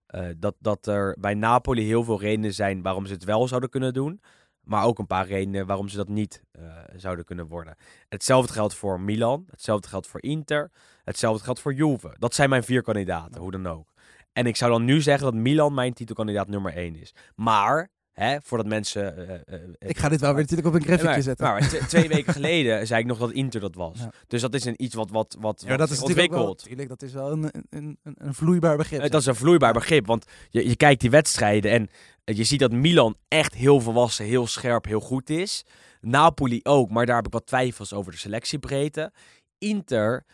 Eh, 0.06 0.28
dat, 0.36 0.54
dat 0.58 0.86
er 0.86 1.16
bij 1.20 1.34
Napoli 1.34 1.82
heel 1.86 2.04
veel 2.04 2.20
redenen 2.20 2.54
zijn 2.54 2.82
waarom 2.82 3.06
ze 3.06 3.12
het 3.12 3.24
wel 3.24 3.48
zouden 3.48 3.70
kunnen 3.70 3.92
doen. 3.92 4.20
Maar 4.60 4.84
ook 4.84 4.98
een 4.98 5.06
paar 5.06 5.26
redenen 5.26 5.66
waarom 5.66 5.88
ze 5.88 5.96
dat 5.96 6.08
niet 6.08 6.42
eh, 6.52 6.62
zouden 6.96 7.24
kunnen 7.24 7.46
worden. 7.46 7.76
Hetzelfde 8.08 8.52
geldt 8.52 8.74
voor 8.74 9.00
Milan. 9.00 9.46
Hetzelfde 9.50 9.88
geldt 9.88 10.06
voor 10.06 10.22
Inter. 10.22 10.70
Hetzelfde 11.04 11.44
geldt 11.44 11.60
voor 11.60 11.74
Juve. 11.74 12.16
Dat 12.18 12.34
zijn 12.34 12.48
mijn 12.48 12.64
vier 12.64 12.82
kandidaten, 12.82 13.40
hoe 13.40 13.50
dan 13.50 13.66
ook. 13.66 13.92
En 14.32 14.46
ik 14.46 14.56
zou 14.56 14.70
dan 14.70 14.84
nu 14.84 15.00
zeggen 15.00 15.24
dat 15.24 15.34
Milan 15.34 15.74
mijn 15.74 15.92
titelkandidaat 15.92 16.48
nummer 16.48 16.74
één 16.74 16.96
is. 16.96 17.14
Maar, 17.34 17.90
hè, 18.20 18.36
voordat 18.42 18.66
mensen... 18.66 19.16
eh, 19.16 19.34
eh, 19.34 19.40
eh, 19.46 19.60
Ik 19.78 19.98
ga 19.98 20.08
dit 20.08 20.20
wel 20.20 20.34
weer 20.34 20.40
natuurlijk 20.40 20.68
op 20.68 20.74
een 20.74 21.04
maar, 21.04 21.22
zetten. 21.22 21.46
maar 21.46 21.68
twee 21.88 22.08
weken 22.08 22.32
geleden 22.32 22.86
zei 22.86 23.00
ik 23.00 23.06
nog 23.06 23.18
dat 23.18 23.32
Inter 23.32 23.60
dat 23.60 23.74
was. 23.74 23.98
Ja. 23.98 24.12
Dus 24.26 24.40
dat 24.40 24.54
is 24.54 24.64
een 24.64 24.82
iets 24.82 24.94
wat, 24.94 25.10
wat, 25.10 25.36
wat, 25.40 25.62
ja, 25.66 25.76
dat 25.76 25.90
is 25.90 26.02
ook 26.02 26.30
wel, 26.30 26.56
dat 26.86 27.02
is 27.02 27.12
wel 27.12 27.32
een, 27.32 27.50
een, 27.70 27.98
een, 28.02 28.34
vloeibaar 28.34 28.76
begrip. 28.76 29.10
Dat 29.10 29.20
is 29.20 29.26
een 29.26 29.34
vloeibaar 29.34 29.72
begrip, 29.72 30.06
want 30.06 30.24
je, 30.50 30.68
je 30.68 30.76
kijkt 30.76 31.00
die 31.00 31.10
wedstrijden 31.10 31.70
en 31.72 31.88
je 32.24 32.44
ziet 32.44 32.60
dat 32.60 32.72
Milan 32.72 33.16
echt 33.28 33.54
heel 33.54 33.80
volwassen, 33.80 34.24
heel 34.24 34.46
scherp, 34.46 34.84
heel 34.84 35.00
goed 35.00 35.30
is. 35.30 35.64
Napoli 36.00 36.60
ook, 36.62 36.90
maar 36.90 37.06
daar 37.06 37.16
heb 37.16 37.26
ik 37.26 37.32
wat 37.32 37.46
twijfels 37.46 37.92
over 37.92 38.12
de 38.12 38.18
selectiebreedte. 38.18 39.12
Inter 39.58 40.24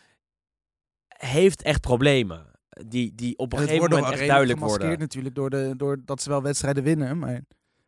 heeft 1.07 1.61
echt 1.61 1.81
problemen, 1.81 2.45
die, 2.87 3.15
die 3.15 3.37
op 3.37 3.53
een 3.53 3.59
gegeven 3.59 3.89
moment 3.89 4.11
echt 4.11 4.27
duidelijk 4.27 4.59
worden. 4.59 4.99
natuurlijk 4.99 5.35
door, 5.35 5.49
de, 5.49 5.73
door 5.77 5.97
dat 6.05 6.21
ze 6.21 6.29
wel 6.29 6.41
wedstrijden 6.41 6.83
winnen. 6.83 7.19
Maar 7.19 7.41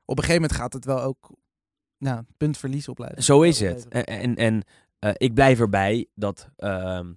op 0.09 0.17
een 0.17 0.23
gegeven 0.23 0.41
moment 0.41 0.59
gaat 0.59 0.73
het 0.73 0.85
wel 0.85 1.01
ook 1.01 1.29
ja, 1.97 2.25
puntverlies 2.37 2.87
opleiden. 2.87 3.23
Zo 3.23 3.41
is 3.41 3.59
het. 3.59 3.87
En, 3.87 4.03
en, 4.05 4.35
en 4.35 4.63
eh, 4.99 5.11
ik 5.13 5.33
blijf 5.33 5.59
erbij 5.59 6.07
dat 6.15 6.49
ehm, 6.57 7.13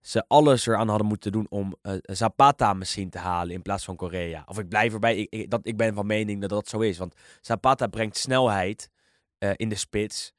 ze 0.00 0.24
alles 0.28 0.66
eraan 0.66 0.88
hadden 0.88 1.06
moeten 1.06 1.32
doen 1.32 1.46
om 1.48 1.76
eh, 1.82 1.94
Zapata 2.02 2.72
misschien 2.72 3.10
te 3.10 3.18
halen 3.18 3.54
in 3.54 3.62
plaats 3.62 3.84
van 3.84 3.96
Korea. 3.96 4.42
Of 4.46 4.58
ik 4.58 4.68
blijf 4.68 4.92
erbij, 4.92 5.16
ik, 5.16 5.30
ik, 5.30 5.50
dat, 5.50 5.60
ik 5.62 5.76
ben 5.76 5.94
van 5.94 6.06
mening 6.06 6.40
dat 6.40 6.50
dat 6.50 6.68
zo 6.68 6.80
is. 6.80 6.98
Want 6.98 7.14
Zapata 7.40 7.86
brengt 7.86 8.16
snelheid 8.16 8.90
eh, 9.38 9.50
in 9.56 9.68
de 9.68 9.74
spits. 9.74 10.36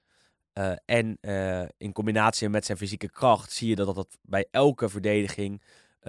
En 0.85 1.17
in 1.77 1.93
combinatie 1.93 2.49
met 2.49 2.65
zijn 2.65 2.77
fysieke 2.77 3.09
kracht 3.09 3.51
zie 3.51 3.69
je 3.69 3.75
dat 3.75 3.95
dat 3.95 4.17
bij 4.21 4.47
elke 4.51 4.89
verdediging 4.89 5.61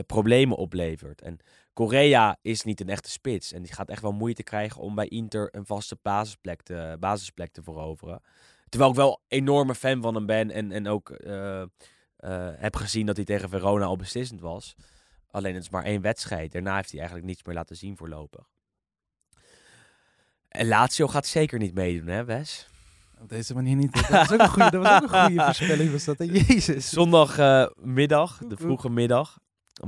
problemen 0.07 0.57
oplevert. 0.57 1.23
En 1.23 1.39
Korea 1.87 2.39
is 2.43 2.63
niet 2.63 2.81
een 2.81 2.89
echte 2.89 3.11
spits. 3.11 3.53
En 3.53 3.63
die 3.63 3.73
gaat 3.73 3.89
echt 3.89 4.03
wel 4.03 4.13
moeite 4.13 4.43
krijgen 4.43 4.81
om 4.81 4.95
bij 4.95 5.07
Inter 5.07 5.49
een 5.51 5.67
vaste 5.67 5.99
basisplek 6.03 6.63
te, 6.63 6.97
basisplek 6.99 7.53
te 7.53 7.63
veroveren. 7.63 8.21
Terwijl 8.69 8.91
ik 8.91 8.97
wel 8.97 9.21
enorme 9.29 9.75
fan 9.75 10.03
van 10.03 10.15
hem 10.15 10.27
ben 10.27 10.51
en, 10.51 10.73
en 10.73 10.89
ook 10.89 11.11
eh, 11.11 11.61
eh, 11.63 11.69
heb 12.57 12.77
gezien 12.77 13.07
dat 13.07 13.17
hij 13.17 13.25
tegen 13.25 13.49
Verona 13.49 13.85
al 13.85 13.97
beslissend 13.97 14.41
was. 14.41 14.75
Alleen 15.31 15.55
het 15.55 15.63
is 15.63 15.71
maar 15.71 15.85
één 15.85 16.01
wedstrijd. 16.01 16.53
Daarna 16.53 16.77
heeft 16.77 16.91
hij 16.91 16.99
eigenlijk 16.99 17.29
niets 17.29 17.45
meer 17.45 17.55
laten 17.55 17.77
zien 17.77 17.97
voorlopig. 17.97 18.45
En 20.49 20.69
Lazio 20.69 21.09
gaat 21.09 21.27
zeker 21.27 21.59
niet 21.59 21.75
meedoen, 21.75 22.09
hè 22.09 22.25
Wes? 22.25 22.69
Op 23.21 23.29
deze 23.29 23.55
manier 23.55 23.77
niet. 23.77 23.93
Dat 23.93 24.09
was 24.09 24.33
ook 24.33 24.41
een 24.41 24.49
goede, 24.49 24.71
dat 24.71 24.83
was 24.83 24.97
ook 25.03 25.13
een 25.13 25.27
goede 25.27 25.45
voorspelling. 25.45 25.93
Was 25.93 26.05
dat, 26.05 26.19
hè? 26.19 26.25
Jezus. 26.25 26.89
Zondagmiddag, 26.89 28.39
de 28.39 28.57
vroege 28.57 28.91
middag, 28.91 29.39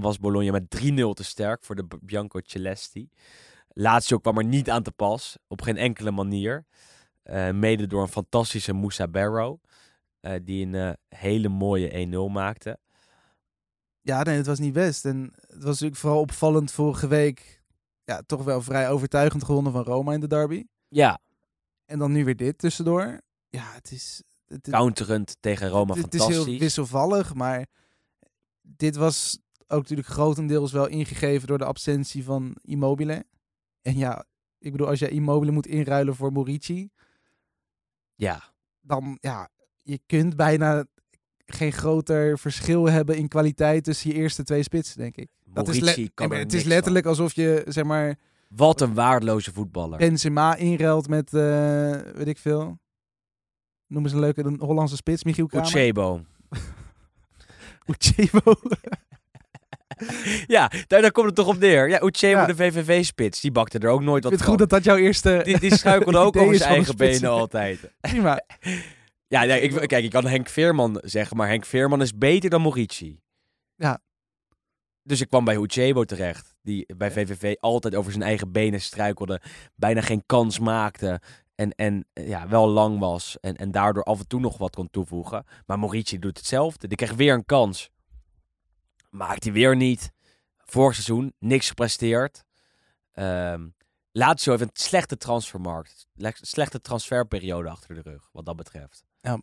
was 0.00 0.18
Bologna 0.18 0.50
met 0.50 0.82
3-0 0.82 0.86
te 1.14 1.24
sterk 1.24 1.64
voor 1.64 1.74
de 1.74 1.86
Bianco 2.00 2.40
Celesti. 2.42 3.08
Lazio 3.68 4.18
kwam 4.18 4.38
er 4.38 4.44
niet 4.44 4.70
aan 4.70 4.82
te 4.82 4.90
pas, 4.92 5.36
op 5.48 5.62
geen 5.62 5.76
enkele 5.76 6.10
manier. 6.10 6.64
Eh, 7.22 7.50
mede 7.50 7.86
door 7.86 8.02
een 8.02 8.08
fantastische 8.08 8.72
Moussa 8.72 9.08
Barrow, 9.08 9.58
eh, 10.20 10.34
die 10.42 10.66
een 10.66 10.74
eh, 10.74 10.92
hele 11.18 11.48
mooie 11.48 12.06
1-0 12.06 12.30
maakte. 12.30 12.78
Ja, 14.00 14.22
nee, 14.22 14.36
het 14.36 14.46
was 14.46 14.58
niet 14.58 14.72
best. 14.72 15.04
En 15.04 15.32
het 15.34 15.62
was 15.62 15.64
natuurlijk 15.64 16.00
vooral 16.00 16.20
opvallend 16.20 16.70
vorige 16.70 17.06
week. 17.06 17.62
Ja, 18.04 18.22
toch 18.26 18.44
wel 18.44 18.62
vrij 18.62 18.90
overtuigend 18.90 19.44
gewonnen 19.44 19.72
van 19.72 19.82
Roma 19.82 20.12
in 20.12 20.20
de 20.20 20.26
derby. 20.26 20.64
Ja, 20.88 21.20
En 21.84 21.98
dan 21.98 22.12
nu 22.12 22.24
weer 22.24 22.36
dit 22.36 22.58
tussendoor. 22.58 23.20
Ja, 23.48 23.72
het 23.72 23.92
is... 23.92 24.22
Het, 24.46 24.68
counterend 24.70 25.36
tegen 25.40 25.68
Roma, 25.68 25.94
het 25.94 26.14
is 26.14 26.20
fantastisch. 26.20 26.46
heel 26.46 26.58
wisselvallig, 26.58 27.34
maar 27.34 27.66
dit 28.62 28.96
was 28.96 29.38
ook 29.68 29.80
natuurlijk 29.80 30.08
grotendeels 30.08 30.72
wel 30.72 30.86
ingegeven 30.86 31.48
door 31.48 31.58
de 31.58 31.64
absentie 31.64 32.24
van 32.24 32.56
Immobile. 32.62 33.24
En 33.82 33.96
ja, 33.96 34.24
ik 34.58 34.72
bedoel, 34.72 34.86
als 34.88 34.98
je 34.98 35.08
Immobile 35.08 35.52
moet 35.52 35.66
inruilen 35.66 36.14
voor 36.16 36.32
Morici, 36.32 36.90
Ja, 38.14 38.42
dan 38.80 39.18
ja, 39.20 39.48
je 39.82 40.00
kunt 40.06 40.36
bijna 40.36 40.84
geen 41.46 41.72
groter 41.72 42.38
verschil 42.38 42.88
hebben 42.88 43.16
in 43.16 43.28
kwaliteit 43.28 43.84
tussen 43.84 44.10
je 44.10 44.16
eerste 44.16 44.42
twee 44.42 44.62
spitsen, 44.62 44.98
denk 44.98 45.16
ik. 45.16 45.28
Dat 45.44 45.68
is, 45.68 45.80
Morici 45.80 46.10
kan 46.14 46.28
Nee, 46.28 46.38
het 46.38 46.52
is 46.52 46.64
letterlijk 46.64 47.06
alsof 47.06 47.32
je, 47.32 47.64
zeg 47.68 47.84
maar, 47.84 48.18
Wat 48.48 48.80
een 48.80 48.94
waardeloze 48.94 49.52
voetballer. 49.52 49.98
Benzema 49.98 50.54
inruilt 50.56 51.08
met, 51.08 51.34
eh, 51.34 52.00
weet 52.14 52.28
ik 52.28 52.38
veel. 52.38 52.78
Noem 53.86 54.02
eens 54.02 54.12
een 54.12 54.20
leuke 54.20 54.44
een 54.44 54.60
Hollandse 54.60 54.96
spits, 54.96 55.24
Michiel 55.24 55.46
Kramer. 55.46 55.68
Uchebo. 55.68 56.20
Uchebo. 57.92 58.54
Ja, 60.46 60.70
daar, 60.86 61.00
daar 61.02 61.12
komt 61.12 61.26
het 61.26 61.34
toch 61.34 61.46
op 61.46 61.58
neer. 61.58 61.88
Ja, 61.88 62.02
Uchebo, 62.02 62.38
Ja. 62.40 62.46
de 62.46 62.54
VVV-spits, 62.56 63.40
die 63.40 63.52
bakte 63.52 63.78
er 63.78 63.88
ook 63.88 64.02
nooit 64.02 64.24
Ik 64.24 64.30
wat 64.30 64.32
vind 64.32 64.40
het 64.40 64.48
van. 64.48 64.58
goed 64.58 64.58
dat 64.58 64.70
dat 64.70 64.84
jouw 64.84 64.96
eerste... 65.04 65.40
Die, 65.44 65.58
die 65.58 65.76
schuikelde 65.76 66.18
ook 66.18 66.36
over 66.42 66.56
zijn 66.56 66.70
eigen 66.70 66.96
benen 66.96 67.30
altijd. 67.30 67.78
Prima. 68.00 68.42
Ja, 69.28 69.44
nee, 69.44 69.60
ik, 69.60 69.88
kijk, 69.88 70.04
ik 70.04 70.10
kan 70.10 70.26
Henk 70.26 70.48
Veerman 70.48 70.98
zeggen, 71.04 71.36
maar 71.36 71.48
Henk 71.48 71.64
Veerman 71.64 72.02
is 72.02 72.14
beter 72.18 72.50
dan 72.50 72.60
Morici. 72.60 73.20
Ja. 73.76 74.00
Dus 75.02 75.20
ik 75.20 75.28
kwam 75.28 75.44
bij 75.44 75.56
Uchebo 75.56 76.04
terecht, 76.04 76.54
die 76.62 76.94
bij 76.96 77.10
VVV 77.10 77.54
altijd 77.60 77.94
over 77.94 78.12
zijn 78.12 78.24
eigen 78.24 78.52
benen 78.52 78.80
struikelde, 78.80 79.40
bijna 79.74 80.00
geen 80.00 80.22
kans 80.26 80.58
maakte 80.58 81.20
en, 81.54 81.70
en 81.70 82.06
ja, 82.12 82.48
wel 82.48 82.68
lang 82.68 82.98
was 82.98 83.36
en, 83.40 83.56
en 83.56 83.70
daardoor 83.70 84.02
af 84.02 84.18
en 84.18 84.26
toe 84.26 84.40
nog 84.40 84.58
wat 84.58 84.74
kon 84.74 84.90
toevoegen. 84.90 85.44
Maar 85.66 85.78
Morici 85.78 86.18
doet 86.18 86.36
hetzelfde. 86.36 86.88
Die 86.88 86.96
kreeg 86.96 87.12
weer 87.14 87.34
een 87.34 87.44
kans. 87.44 87.90
Maakt 89.12 89.44
hij 89.44 89.52
weer 89.52 89.76
niet. 89.76 90.10
Vorig 90.58 90.94
seizoen 90.94 91.32
niks 91.38 91.68
gepresteerd. 91.68 92.44
Ehm 93.12 93.68
Lazio 94.14 94.50
heeft 94.52 94.62
een 94.64 94.70
slechte 94.72 95.16
transfermarkt. 95.16 96.06
Le- 96.14 96.30
Slechte 96.34 96.80
transferperiode 96.80 97.68
achter 97.68 97.94
de 97.94 98.00
rug, 98.10 98.28
wat 98.32 98.46
dat 98.46 98.56
betreft. 98.56 99.04
Ja. 99.20 99.40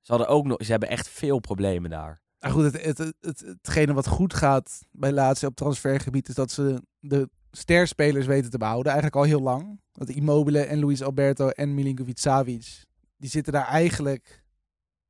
Ze, 0.00 0.10
hadden 0.12 0.28
ook 0.28 0.46
nog, 0.46 0.64
ze 0.64 0.70
hebben 0.70 0.88
echt 0.88 1.08
veel 1.08 1.38
problemen 1.38 1.90
daar. 1.90 2.20
Maar 2.38 2.50
goed, 2.50 2.62
het, 2.64 2.82
het, 2.84 2.98
het, 2.98 3.14
het- 3.20 3.40
hetgene 3.40 3.92
wat 3.92 4.06
goed 4.06 4.34
gaat 4.34 4.80
bij 4.90 5.12
Lazio 5.12 5.48
op 5.48 5.54
transfergebied 5.56 6.28
is 6.28 6.34
dat 6.34 6.50
ze 6.50 6.82
de 6.98 7.28
sterspelers 7.50 8.26
weten 8.26 8.50
te 8.50 8.58
behouden. 8.58 8.92
Eigenlijk 8.92 9.16
al 9.22 9.28
heel 9.28 9.40
lang. 9.42 9.80
Dat 9.92 10.08
Immobile 10.08 10.60
en 10.64 10.80
Luis 10.80 11.02
Alberto 11.02 11.48
en 11.48 11.74
Milinkovic 11.74 12.18
Savic, 12.18 12.84
die 13.16 13.30
zitten 13.30 13.52
daar 13.52 13.66
eigenlijk 13.66 14.44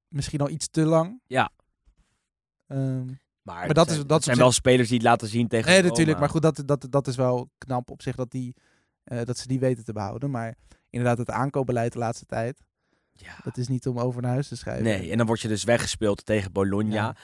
misschien 0.08 0.40
al 0.40 0.48
iets 0.48 0.68
te 0.68 0.84
lang. 0.84 1.20
Ja. 1.26 1.50
Ehm, 2.66 3.08
Maar, 3.42 3.54
Maar 3.54 3.66
het 3.66 3.74
dat 3.74 3.88
zijn, 3.88 4.00
is- 4.00 4.06
dat 4.06 4.24
wel 4.36 4.52
spelers 4.52 4.88
die 4.88 4.96
het 4.96 5.06
laten 5.06 5.28
zien 5.28 5.48
tegen 5.48 5.70
nee, 5.70 5.82
natuurlijk. 5.82 6.18
Maar 6.18 6.28
goed, 6.28 6.42
dat, 6.42 6.62
dat, 6.66 6.86
dat 6.90 7.06
is 7.06 7.16
wel 7.16 7.50
knap 7.58 7.90
op 7.90 8.02
zich 8.02 8.14
dat, 8.14 8.30
die, 8.30 8.54
eh, 9.04 9.20
dat 9.24 9.38
ze 9.38 9.48
die 9.48 9.58
weten 9.60 9.84
te 9.84 9.92
behouden. 9.92 10.30
Maar 10.30 10.54
inderdaad, 10.90 11.18
het 11.18 11.30
aankoopbeleid 11.30 11.92
de 11.92 11.98
laatste 11.98 12.26
tijd, 12.26 12.60
Ja. 13.12 13.32
dat 13.44 13.56
is 13.56 13.68
niet 13.68 13.86
om 13.86 13.98
over 13.98 14.22
naar 14.22 14.30
huis 14.32 14.48
te 14.48 14.56
schrijven. 14.56 14.84
Nee, 14.84 15.10
en 15.10 15.16
dan 15.18 15.26
word 15.26 15.40
je 15.40 15.48
dus 15.48 15.64
weggespeeld 15.64 16.24
tegen 16.24 16.52
Bologna. 16.52 16.94
Ja. 16.94 17.16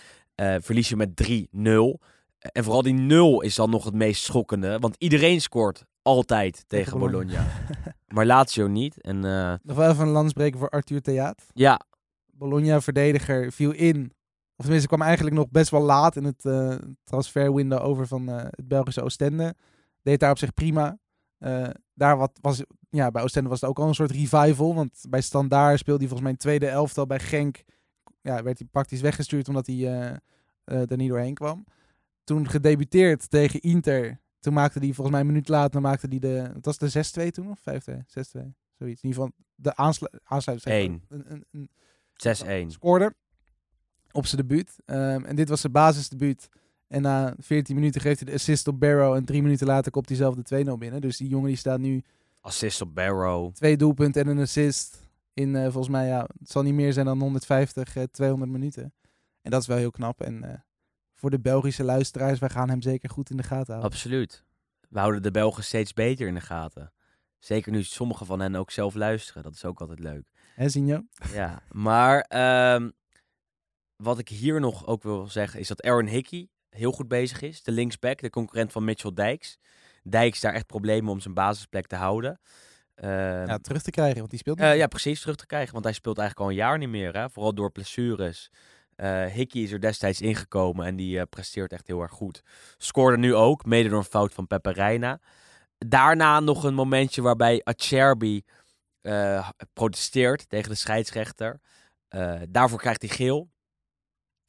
Eh, 0.54 0.62
verlies 0.62 0.88
je 0.88 0.96
met 0.96 1.16
3-0. 1.16 2.00
En 2.38 2.64
vooral 2.64 2.82
die 2.82 2.92
0 2.94 3.40
is 3.42 3.54
dan 3.54 3.70
nog 3.70 3.84
het 3.84 3.94
meest 3.94 4.22
schokkende. 4.24 4.78
Want 4.78 4.94
iedereen 4.98 5.40
scoort 5.40 5.84
altijd 6.02 6.64
tegen, 6.66 6.98
Bologna. 6.98 7.44
Bologna. 7.44 7.94
maar 8.14 8.26
Lazio 8.26 8.66
niet. 8.66 9.00
En 9.00 9.24
eh, 9.24 9.54
Nog 9.62 9.76
wel 9.76 9.90
even 9.90 10.06
een 10.06 10.12
landsbreker 10.12 10.58
voor 10.58 10.68
Arthur 10.70 11.02
Theaat. 11.02 11.42
ja, 11.52 11.80
Bologna-verdediger 12.50 13.52
viel 13.52 13.70
in. 13.72 14.12
Of 14.56 14.64
tenminste, 14.64 14.88
kwam 14.88 15.02
eigenlijk 15.02 15.36
nog 15.36 15.50
best 15.50 15.70
wel 15.70 15.82
laat 15.82 16.16
in 16.16 16.24
het 16.24 16.44
eh 16.44 16.76
transferwindow 17.04 17.82
over 17.82 18.06
van 18.06 18.28
eh, 18.28 18.36
het 18.36 18.68
Belgische 18.68 19.02
Oostende. 19.02 19.54
Deed 20.02 20.20
daar 20.20 20.30
op 20.30 20.38
zich 20.38 20.54
prima. 20.54 20.98
Eh, 21.38 21.68
daar 21.94 22.16
wat, 22.16 22.38
was, 22.40 22.62
ja, 22.90 23.10
bij 23.10 23.22
Oostende 23.22 23.48
was 23.48 23.60
het 23.60 23.70
ook 23.70 23.78
al 23.78 23.88
een 23.88 23.94
soort 23.94 24.10
revival. 24.10 24.74
Want 24.74 25.04
bij 25.08 25.20
Standaard 25.20 25.78
speelde 25.78 26.00
hij 26.00 26.08
volgens 26.08 26.28
mij 26.28 26.30
een 26.30 26.44
tweede 26.44 26.66
elftal. 26.66 27.06
Bij 27.06 27.18
Genk 27.18 27.62
ja, 28.20 28.42
werd 28.42 28.58
hij 28.58 28.68
praktisch 28.70 29.00
weggestuurd 29.00 29.48
omdat 29.48 29.66
hij 29.66 29.86
er 30.64 30.96
niet 30.96 31.08
doorheen 31.08 31.34
kwam. 31.34 31.64
Toen 32.24 32.48
gedebuteerd 32.48 33.30
tegen 33.30 33.60
Inter. 33.60 34.20
Toen 34.40 34.52
maakte 34.52 34.78
hij 34.78 34.88
volgens 34.88 35.10
mij 35.10 35.20
een 35.20 35.26
minuut 35.26 35.48
later 35.48 35.80
maakte 35.80 36.06
hij 36.08 36.18
de... 36.18 36.50
Wat 36.60 36.64
was 36.64 36.92
de 36.92 37.26
6-2 37.26 37.30
toen 37.30 37.50
of 37.50 37.58
5-2? 37.58 37.62
6-2. 37.62 37.72
Zoiets. 38.78 39.02
In 39.02 39.08
ieder 39.08 39.22
geval 39.22 39.30
de 39.54 39.76
aanslu 39.76 40.08
aansluiting. 40.24 40.74
Eén. 40.74 41.02
Een, 41.08 41.44
een, 41.50 41.68
een, 42.56 42.66
6-1. 42.68 42.72
scoorde 42.72 43.14
op 44.16 44.26
zijn 44.26 44.46
debuut. 44.46 44.76
Ehm, 44.84 45.24
en 45.24 45.36
dit 45.36 45.48
was 45.48 45.60
zijn 45.60 45.72
basisdebuut. 45.72 46.48
En 46.88 47.02
na 47.02 47.34
14 47.38 47.74
minuten 47.74 48.00
geeft 48.00 48.20
hij 48.20 48.28
de 48.28 48.34
assist 48.34 48.68
op 48.68 48.80
Barrow. 48.80 49.14
En 49.14 49.24
drie 49.24 49.42
minuten 49.42 49.66
later 49.66 49.92
kopt 49.92 50.08
hij 50.08 50.16
zelf 50.18 50.34
de 50.34 50.42
2-0 50.42 50.78
binnen. 50.78 51.00
Dus 51.00 51.16
die 51.16 51.28
jongen 51.28 51.48
die 51.48 51.56
staat 51.56 51.78
nu 51.78 52.02
Assist 52.40 52.80
op 52.80 52.94
Barrow. 52.94 53.52
twee 53.52 53.76
doelpunten 53.76 54.22
en 54.22 54.28
een 54.28 54.42
assist. 54.42 55.08
In 55.32 55.56
eh, 55.56 55.62
volgens 55.62 55.88
mij, 55.88 56.06
ja, 56.06 56.28
het 56.38 56.50
zal 56.50 56.62
niet 56.62 56.74
meer 56.74 56.92
zijn 56.92 57.06
dan 57.06 57.20
150, 57.20 57.96
eh, 57.96 58.02
200 58.02 58.50
minuten. 58.50 58.94
En 59.42 59.50
dat 59.50 59.60
is 59.60 59.66
wel 59.66 59.76
heel 59.76 59.90
knap. 59.90 60.20
En 60.20 60.44
eh, 60.44 60.58
voor 61.14 61.30
de 61.30 61.40
Belgische 61.40 61.84
luisteraars, 61.84 62.38
wij 62.38 62.48
gaan 62.48 62.68
hem 62.68 62.82
zeker 62.82 63.10
goed 63.10 63.30
in 63.30 63.36
de 63.36 63.42
gaten 63.42 63.74
houden. 63.74 63.90
Absoluut. 63.90 64.44
We 64.88 64.98
houden 64.98 65.22
de 65.22 65.30
Belgen 65.30 65.64
steeds 65.64 65.92
beter 65.92 66.26
in 66.26 66.34
de 66.34 66.40
gaten. 66.40 66.92
Zeker 67.38 67.72
nu 67.72 67.82
sommige 67.82 68.24
van 68.24 68.40
hen 68.40 68.54
ook 68.54 68.70
zelf 68.70 68.94
luisteren. 68.94 69.42
Dat 69.42 69.52
is 69.52 69.64
ook 69.64 69.80
altijd 69.80 69.98
leuk. 69.98 70.30
Hè, 70.54 70.68
Sinjo? 70.68 71.02
Ja, 71.32 71.62
maar 71.70 72.20
ehm, 72.20 72.90
wat 73.96 74.18
ik 74.18 74.28
hier 74.28 74.60
nog 74.60 74.86
ook 74.86 75.02
wil 75.02 75.26
zeggen 75.28 75.60
is 75.60 75.68
dat 75.68 75.82
Aaron 75.82 76.06
Hickey 76.06 76.48
heel 76.70 76.92
goed 76.92 77.08
bezig 77.08 77.40
is. 77.42 77.62
De 77.62 77.72
linksback, 77.72 78.20
de 78.20 78.30
concurrent 78.30 78.72
van 78.72 78.84
Mitchell 78.84 79.12
Dijks. 79.14 79.58
Dijks 80.02 80.40
daar 80.40 80.52
echt 80.54 80.66
problemen 80.66 81.12
om 81.12 81.20
zijn 81.20 81.34
basisplek 81.34 81.86
te 81.86 81.96
houden. 81.96 82.40
Ehm, 82.94 83.46
Ja, 83.46 83.58
terug 83.58 83.82
te 83.82 83.90
krijgen, 83.90 84.18
want 84.18 84.30
die 84.30 84.38
speelt 84.38 84.58
niet. 84.58 84.74
ja, 84.76 84.86
precies, 84.86 85.20
terug 85.20 85.36
te 85.36 85.46
krijgen. 85.46 85.72
Want 85.72 85.84
hij 85.84 85.92
speelt 85.94 86.18
eigenlijk 86.18 86.48
al 86.48 86.54
een 86.56 86.62
jaar 86.62 86.78
niet 86.78 86.88
meer. 86.88 87.16
Hè? 87.16 87.30
Vooral 87.30 87.54
door 87.54 87.72
blessures. 87.72 88.50
Eh 88.96 89.24
Hickey 89.24 89.62
is 89.62 89.72
er 89.72 89.80
destijds 89.80 90.20
ingekomen 90.20 90.86
en 90.86 90.96
die 90.96 91.18
eh, 91.18 91.24
presteert 91.30 91.72
echt 91.72 91.86
heel 91.86 92.00
erg 92.00 92.12
goed. 92.12 92.42
Scoorde 92.76 93.16
nu 93.18 93.34
ook, 93.34 93.64
mede 93.64 93.88
door 93.88 93.98
een 93.98 94.04
fout 94.04 94.34
van 94.34 94.46
Pepe 94.46 94.70
Reina. 94.70 95.20
Daarna 95.78 96.40
nog 96.40 96.64
een 96.64 96.74
momentje 96.74 97.22
waarbij 97.22 97.60
Acerbi 97.64 98.44
protesteert 99.72 100.48
tegen 100.48 100.70
de 100.70 100.76
scheidsrechter. 100.76 101.60
Daarvoor 102.48 102.78
krijgt 102.78 103.02
hij 103.02 103.10
geel. 103.10 103.48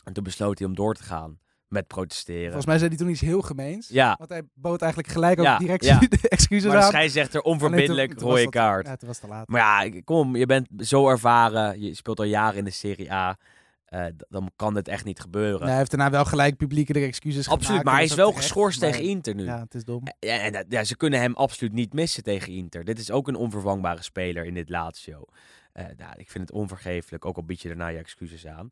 En 0.07 0.13
toen 0.13 0.23
besloot 0.23 0.59
hij 0.59 0.67
om 0.67 0.75
door 0.75 0.93
te 0.93 1.03
gaan 1.03 1.39
met 1.67 1.87
protesteren. 1.87 2.43
Volgens 2.45 2.65
mij 2.65 2.77
zei 2.77 2.89
hij 2.89 2.97
toen 2.97 3.09
iets 3.09 3.21
heel 3.21 3.41
gemeens. 3.41 3.87
Ja, 3.87 4.15
Want 4.17 4.29
hij 4.29 4.41
bood 4.53 4.81
eigenlijk 4.81 5.11
gelijk 5.13 5.39
ook 5.39 5.45
Ja, 5.45 5.57
direct 5.57 5.85
ja. 5.85 5.99
de 6.09 6.29
excuses 6.29 6.71
maar 6.71 6.81
aan. 6.81 6.87
scheidsrechter 6.89 7.41
Alleen 7.41 7.57
toen- 7.59 7.67
onverbiddelijk, 7.67 8.13
toen 8.13 8.29
rode 8.29 8.41
dat- 8.43 8.51
kaart. 8.51 8.87
Ja, 8.87 8.95
toen 8.95 9.07
was 9.07 9.19
te 9.19 9.27
laat. 9.27 9.47
Maar 9.47 9.85
ja, 9.85 10.01
kom, 10.03 10.35
je 10.35 10.45
bent 10.45 10.67
zo 10.79 11.09
ervaren. 11.09 11.81
Je 11.81 11.93
speelt 11.93 12.19
al 12.19 12.25
jaren 12.25 12.57
in 12.57 12.63
de 12.63 12.71
Serie 12.71 13.11
A. 13.13 13.37
Eh, 13.85 14.05
dan 14.29 14.51
kan 14.55 14.73
dit 14.73 14.87
echt 14.87 15.05
niet 15.05 15.19
gebeuren. 15.19 15.59
Nee, 15.59 15.67
hij 15.69 15.77
heeft 15.77 15.91
daarna 15.91 16.09
wel 16.09 16.25
gelijk 16.25 16.57
publiekelijk 16.57 17.05
excuses 17.05 17.45
Absoluut, 17.47 17.65
gemaakt. 17.67 17.85
maar 17.85 17.95
hij 17.95 18.03
is 18.03 18.13
wel 18.15 18.27
terecht, 18.29 18.45
geschorst 18.45 18.81
maar- 18.81 18.91
tegen 18.91 19.05
Inter 19.05 19.35
nu. 19.35 19.43
Ja, 19.43 19.59
het 19.59 19.75
is 19.75 19.83
dom. 19.83 20.03
Ja, 20.19 20.39
en 20.39 20.65
ja, 20.69 20.83
ze 20.83 20.97
kunnen 20.97 21.19
hem 21.19 21.33
absoluut 21.35 21.73
niet 21.73 21.93
missen 21.93 22.23
tegen 22.23 22.53
Inter. 22.53 22.83
Dit 22.83 22.99
is 22.99 23.11
ook 23.11 23.27
een 23.27 23.35
onvervangbare 23.35 24.01
speler 24.01 24.45
in 24.45 24.53
dit 24.53 24.69
Lazio. 24.69 25.25
Eh 25.73 25.85
nou, 25.97 26.11
ik 26.17 26.29
vind 26.29 26.47
het 26.47 26.57
onvergeeflijk, 26.57 27.25
ook 27.25 27.35
al 27.35 27.43
bied 27.43 27.61
je 27.61 27.67
daarna 27.67 27.87
je 27.87 27.97
excuses 27.97 28.47
aan. 28.47 28.67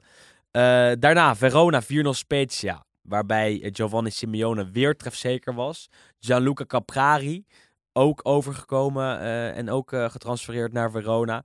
Eh, 0.56 0.92
daarna 1.00 1.36
Verona 1.36 1.82
4-0 1.82 1.86
Spezia, 2.14 2.86
waarbij 3.02 3.62
eh, 3.62 3.70
Giovanni 3.74 4.10
Simeone 4.10 4.70
weer 4.72 4.96
trefzeker 4.96 5.54
was. 5.54 5.90
Gianluca 6.20 6.66
Caprari, 6.66 7.46
ook 7.94 8.20
overgekomen 8.24 9.20
eh, 9.20 9.58
en 9.58 9.70
ook 9.70 9.90
getransfereerd 9.90 10.74
naar 10.74 10.92
Verona, 10.92 11.44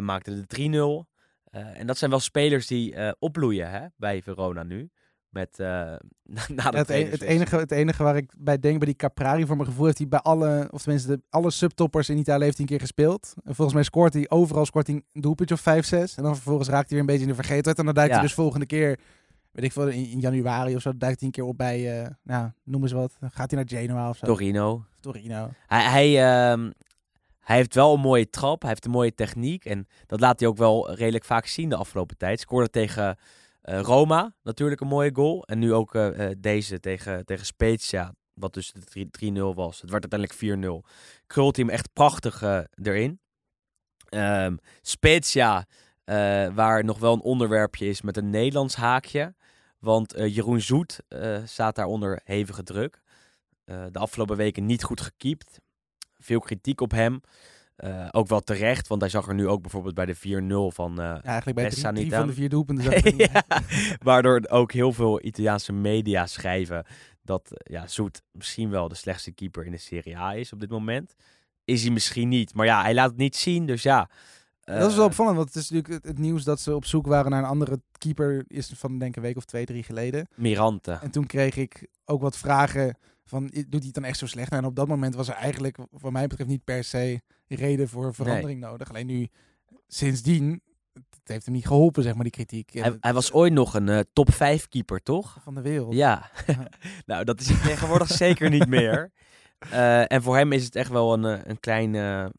maakte 0.00 0.44
de 0.46 0.46
3-0. 0.46 1.10
Eh, 1.44 1.80
en 1.80 1.86
dat 1.86 1.98
zijn 1.98 2.10
wel 2.10 2.20
spelers 2.20 2.66
die 2.66 3.14
opbloeien 3.18 3.70
hè, 3.70 3.86
bij 3.96 4.22
Verona 4.22 4.62
nu. 4.62 4.90
Met, 5.34 5.58
eh, 5.58 5.66
na 6.56 6.70
de 6.70 6.76
het, 6.76 6.88
e- 6.88 7.10
het, 7.10 7.22
enige, 7.22 7.56
het 7.56 7.70
enige 7.70 8.02
waar 8.02 8.16
ik 8.16 8.32
bij 8.38 8.58
denk, 8.58 8.78
bij 8.78 8.86
die 8.86 8.96
Caprari, 8.96 9.46
voor 9.46 9.56
mijn 9.56 9.68
gevoel 9.68 9.84
heeft 9.84 9.98
hij 9.98 10.08
bij 10.08 10.18
alle, 10.18 10.68
of 10.70 10.82
tenminste 10.82 11.08
de, 11.08 11.22
alle 11.30 11.50
subtoppers 11.50 12.08
in 12.08 12.18
Italië 12.18 12.44
heeft 12.44 12.56
hij 12.56 12.66
een 12.66 12.70
keer 12.70 12.80
gespeeld. 12.80 13.34
En 13.44 13.54
volgens 13.54 13.74
mij 13.74 13.84
scoort 13.84 14.12
hij 14.12 14.30
overal 14.30 14.66
scoort 14.66 14.86
hij 14.86 15.02
een 15.12 15.20
doelpuntje 15.20 15.54
of 15.54 15.60
5, 15.60 15.86
6. 15.86 16.16
En 16.16 16.22
dan 16.22 16.34
vervolgens 16.34 16.68
raakt 16.68 16.90
hij 16.90 16.98
weer 16.98 17.00
een 17.00 17.06
beetje 17.06 17.22
in 17.22 17.28
de 17.28 17.34
vergetelheid. 17.34 17.78
En 17.78 17.84
dan 17.84 17.94
duikt 17.94 18.10
Ja. 18.10 18.18
hij 18.18 18.26
dus 18.26 18.36
volgende 18.36 18.66
keer 18.66 18.98
weet 19.54 19.64
ik 19.64 19.72
veel, 19.72 19.88
in, 19.88 20.10
in 20.10 20.20
januari 20.20 20.74
of 20.76 20.82
zo 20.82 20.96
duikt 20.96 21.18
hij 21.18 21.28
een 21.28 21.34
keer 21.34 21.44
op 21.44 21.56
bij, 21.56 22.02
eh, 22.02 22.10
nou, 22.22 22.50
noem 22.64 22.82
eens 22.82 22.92
wat. 22.92 23.16
Dan 23.20 23.30
gaat 23.30 23.50
hij 23.50 23.64
naar 23.64 23.80
Genoa 23.80 24.08
of 24.08 24.16
zo. 24.16 24.26
Torino. 24.26 24.84
Torino. 25.00 25.50
Hij, 25.66 25.82
hij, 25.82 26.06
ehm, 26.52 26.70
hij 27.40 27.56
heeft 27.56 27.74
wel 27.74 27.94
een 27.94 28.00
mooie 28.00 28.30
trap, 28.30 28.60
hij 28.60 28.70
heeft 28.70 28.84
een 28.84 28.90
mooie 28.90 29.14
techniek. 29.14 29.64
En 29.64 29.86
dat 30.06 30.20
laat 30.20 30.40
hij 30.40 30.48
ook 30.48 30.56
wel 30.56 30.94
redelijk 30.94 31.24
vaak 31.24 31.46
zien 31.46 31.68
de 31.68 31.76
afgelopen 31.76 32.16
tijd. 32.16 32.40
Scoorde 32.40 32.70
tegen 32.70 33.16
Roma, 33.66 34.34
natuurlijk 34.42 34.80
een 34.80 34.86
mooie 34.86 35.14
goal. 35.14 35.44
En 35.44 35.58
nu 35.58 35.72
ook 35.72 35.94
eh, 35.94 36.30
eh, 36.30 36.36
deze 36.38 36.80
tegen, 36.80 37.24
tegen 37.24 37.46
Spezia, 37.46 38.14
wat 38.32 38.54
dus 38.54 38.72
de 38.72 39.08
3 39.10 39.32
3-0 39.32 39.54
was. 39.54 39.80
Het 39.80 39.90
werd 39.90 40.10
uiteindelijk 40.10 40.84
4-0. 40.84 40.88
Krult 41.26 41.56
hem 41.56 41.68
echt 41.68 41.92
prachtig 41.92 42.42
eh, 42.42 42.60
erin. 42.82 43.20
Ehm, 44.08 44.56
Spezia, 44.82 45.66
eh, 46.04 46.54
waar 46.54 46.84
nog 46.84 46.98
wel 46.98 47.12
een 47.12 47.20
onderwerpje 47.20 47.86
is 47.86 48.02
met 48.02 48.16
een 48.16 48.30
Nederlands 48.30 48.74
haakje. 48.74 49.34
Want 49.84 50.14
eh, 50.14 50.34
Jeroen 50.34 50.60
Zoet 50.60 51.00
eh, 51.08 51.38
staat 51.44 51.74
daar 51.74 51.86
onder 51.86 52.20
hevige 52.24 52.62
druk. 52.62 53.02
Eh, 53.64 53.84
de 53.90 53.98
afgelopen 53.98 54.36
weken 54.36 54.66
niet 54.66 54.82
goed 54.82 55.00
gekiept. 55.00 55.60
Veel 56.18 56.40
kritiek 56.40 56.80
op 56.80 56.90
hem. 56.90 57.20
Eh, 57.76 58.08
ook 58.10 58.28
wel 58.28 58.40
terecht, 58.40 58.86
want 58.86 59.00
hij 59.00 59.10
zag 59.10 59.28
er 59.28 59.34
nu 59.34 59.48
ook 59.48 59.62
bijvoorbeeld 59.62 59.94
bij 59.94 60.06
de 60.06 60.16
4-0 60.16 60.74
van 60.74 60.90
eh, 60.90 61.04
Ja, 61.04 61.22
eigenlijk 61.22 61.56
bij 61.56 61.92
drie, 61.92 62.12
van 62.12 62.26
de 62.26 62.32
vier 62.32 62.48
doelpunten. 62.48 63.16
ja, 63.32 63.44
waardoor 64.02 64.42
ook 64.48 64.72
heel 64.72 64.92
veel 64.92 65.24
Italiaanse 65.24 65.72
media 65.72 66.26
schrijven 66.26 66.84
dat 67.22 67.50
eh, 67.52 67.74
ja, 67.74 67.86
Zoet 67.86 68.22
misschien 68.32 68.70
wel 68.70 68.88
de 68.88 68.94
slechtste 68.94 69.32
keeper 69.32 69.64
in 69.64 69.70
de 69.70 69.78
Serie 69.78 70.16
A 70.16 70.34
is 70.34 70.52
op 70.52 70.60
dit 70.60 70.70
moment. 70.70 71.14
Is 71.64 71.82
hij 71.82 71.90
misschien 71.90 72.28
niet, 72.28 72.54
maar 72.54 72.66
ja, 72.66 72.82
hij 72.82 72.94
laat 72.94 73.08
het 73.08 73.18
niet 73.18 73.36
zien, 73.36 73.66
dus 73.66 73.82
ja. 73.82 74.10
Dat 74.64 74.86
is 74.86 74.90
eh, 74.90 74.96
wel 74.96 75.06
opvallend, 75.06 75.36
want 75.36 75.48
het 75.54 75.62
is 75.62 75.70
natuurlijk 75.70 76.04
het, 76.04 76.18
nieuws 76.18 76.44
dat 76.44 76.60
ze 76.60 76.74
op 76.74 76.84
zoek 76.84 77.06
waren 77.06 77.30
naar 77.30 77.42
een 77.42 77.48
andere 77.48 77.82
keeper. 77.98 78.44
Is 78.46 78.72
van 78.76 78.98
denk 78.98 79.10
ik 79.10 79.16
een 79.16 79.22
week 79.22 79.36
of 79.36 79.44
twee, 79.44 79.64
drie 79.64 79.82
geleden. 79.82 80.28
Mirante. 80.34 80.98
En 81.02 81.10
toen 81.10 81.26
kreeg 81.26 81.56
ik 81.56 81.88
ook 82.04 82.20
wat 82.20 82.36
vragen 82.36 82.96
van, 83.24 83.42
doet 83.44 83.52
hij 83.68 83.80
het 83.80 83.94
dan 83.94 84.04
echt 84.04 84.18
zo 84.18 84.26
slecht? 84.26 84.52
En 84.52 84.64
op 84.64 84.76
dat 84.76 84.88
moment 84.88 85.14
was 85.14 85.28
er 85.28 85.34
eigenlijk, 85.34 85.78
voor 85.92 86.12
mij 86.12 86.26
betreft, 86.26 86.50
niet 86.50 86.64
per 86.64 86.84
se 86.84 87.20
reden 87.46 87.88
voor 87.88 88.14
verandering 88.14 88.60
nodig. 88.60 88.88
Alleen 88.88 89.06
nu, 89.06 89.28
sindsdien, 89.86 90.62
het 90.92 91.28
heeft 91.28 91.44
hem 91.44 91.54
niet 91.54 91.66
geholpen, 91.66 92.02
zeg 92.02 92.14
maar, 92.14 92.22
die 92.22 92.32
kritiek. 92.32 92.72
Hij, 93.00 93.12
was 93.12 93.32
ooit 93.32 93.52
nog 93.52 93.74
een 93.74 93.88
eh, 93.88 94.00
top 94.12 94.32
5 94.32 94.68
keeper, 94.68 95.02
toch? 95.02 95.36
van 95.42 95.54
de 95.54 95.62
wereld. 95.62 95.94
Ja, 95.94 96.30
Ja. 96.46 96.68
nou 97.06 97.24
dat 97.24 97.40
is 97.40 97.46
tegenwoordig 97.46 98.08
zeker 98.08 98.50
niet 98.50 98.68
meer. 98.68 99.10
Eh, 99.70 100.12
en 100.12 100.22
voor 100.22 100.36
hem 100.36 100.52
is 100.52 100.64
het 100.64 100.76
echt 100.76 100.90
wel 100.90 101.12
een, 101.12 101.24
eh, 101.24 101.40
een 101.44 101.60
kleine 101.60 102.32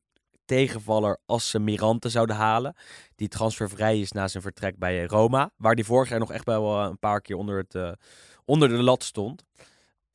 tegenvaller 0.46 1.20
als 1.26 1.50
ze 1.50 1.60
Mirante 1.60 2.10
zouden 2.10 2.36
halen. 2.36 2.76
Die 3.16 3.28
transfervrij 3.28 4.00
is 4.00 4.12
na 4.12 4.28
zijn 4.28 4.44
vertrek 4.44 4.78
bij 4.78 5.06
Roma. 5.06 5.52
Waar 5.58 5.74
hij 5.74 5.84
vorig 5.84 6.10
jaar 6.10 6.20
nog 6.20 6.32
echt 6.32 6.46
wel 6.46 6.82
eh, 6.82 6.90
een 6.90 7.00
paar 7.00 7.22
keer 7.22 7.36
onder, 7.36 7.58
het, 7.58 7.76
eh, 7.76 7.92
onder 8.46 8.70
de 8.70 8.84
lat 8.84 9.04
stond. 9.04 9.44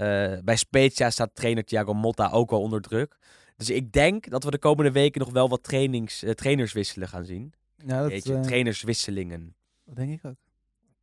Eh, 0.01 0.39
bij 0.45 0.57
Spezia 0.57 1.11
staat 1.11 1.35
trainer 1.35 1.65
Thiago 1.65 1.95
Motta 1.95 2.31
ook 2.31 2.51
wel 2.51 2.61
onder 2.61 2.81
druk. 2.81 3.19
Dus 3.57 3.71
ik 3.71 3.93
denk 3.93 4.31
dat 4.31 4.45
we 4.45 4.51
de 4.51 4.59
komende 4.59 4.93
weken 4.93 5.21
nog 5.21 5.31
wel 5.31 5.49
wat 5.49 5.63
trainings, 5.63 6.23
eh, 6.23 6.31
trainerswisselen 6.31 7.09
gaan 7.09 7.25
zien. 7.25 7.53
Ja, 7.77 8.03
dat, 8.03 8.11
Jeetje, 8.11 8.41
trainerswisselingen. 8.41 9.55
dat 9.85 9.97
denk 9.97 10.13
ik 10.13 10.25
ook. 10.25 10.37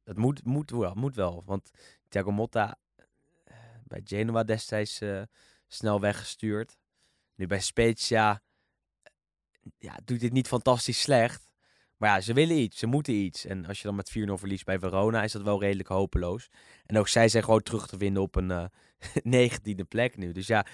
Dat 0.04 0.18
moet, 0.18 0.46
moet, 0.46 0.72
wel, 0.72 0.94
moet 0.94 1.16
wel. 1.16 1.44
Want 1.46 1.72
Thiago 2.10 2.32
Motta 2.32 2.78
bij 3.84 4.02
Genoa 4.04 4.44
destijds 4.44 5.02
snel 5.68 6.00
weggestuurd. 6.00 6.78
Nu 7.36 7.48
bij 7.48 7.60
Spezia 7.60 8.42
ja, 9.78 10.00
doet 10.06 10.20
dit 10.20 10.32
niet 10.32 10.48
fantastisch 10.48 11.02
slecht. 11.02 11.50
Maar 11.98 12.10
ja, 12.10 12.22
ze 12.22 12.34
willen 12.34 12.58
iets. 12.58 12.78
Ze 12.80 12.86
moeten 12.88 13.14
iets. 13.14 13.46
En 13.46 13.66
als 13.66 13.78
je 13.78 13.84
dan 13.84 13.96
met 13.96 14.10
4-0 14.10 14.34
verliest 14.34 14.66
bij 14.66 14.80
Verona, 14.80 15.24
is 15.24 15.32
dat 15.32 15.42
wel 15.42 15.62
redelijk 15.62 15.90
hopeloos. 15.90 16.50
En 16.86 16.98
ook 16.98 17.08
zij 17.08 17.28
zijn 17.30 17.44
gewoon 17.44 17.64
terug 17.64 17.88
te 17.88 17.98
vinden 17.98 18.22
op 18.22 18.36
een 18.36 18.52
eh 18.52 18.66
negentiende 19.24 19.84
plek 19.84 20.18
nu. 20.18 20.32
Dus 20.32 20.48
ja, 20.48 20.66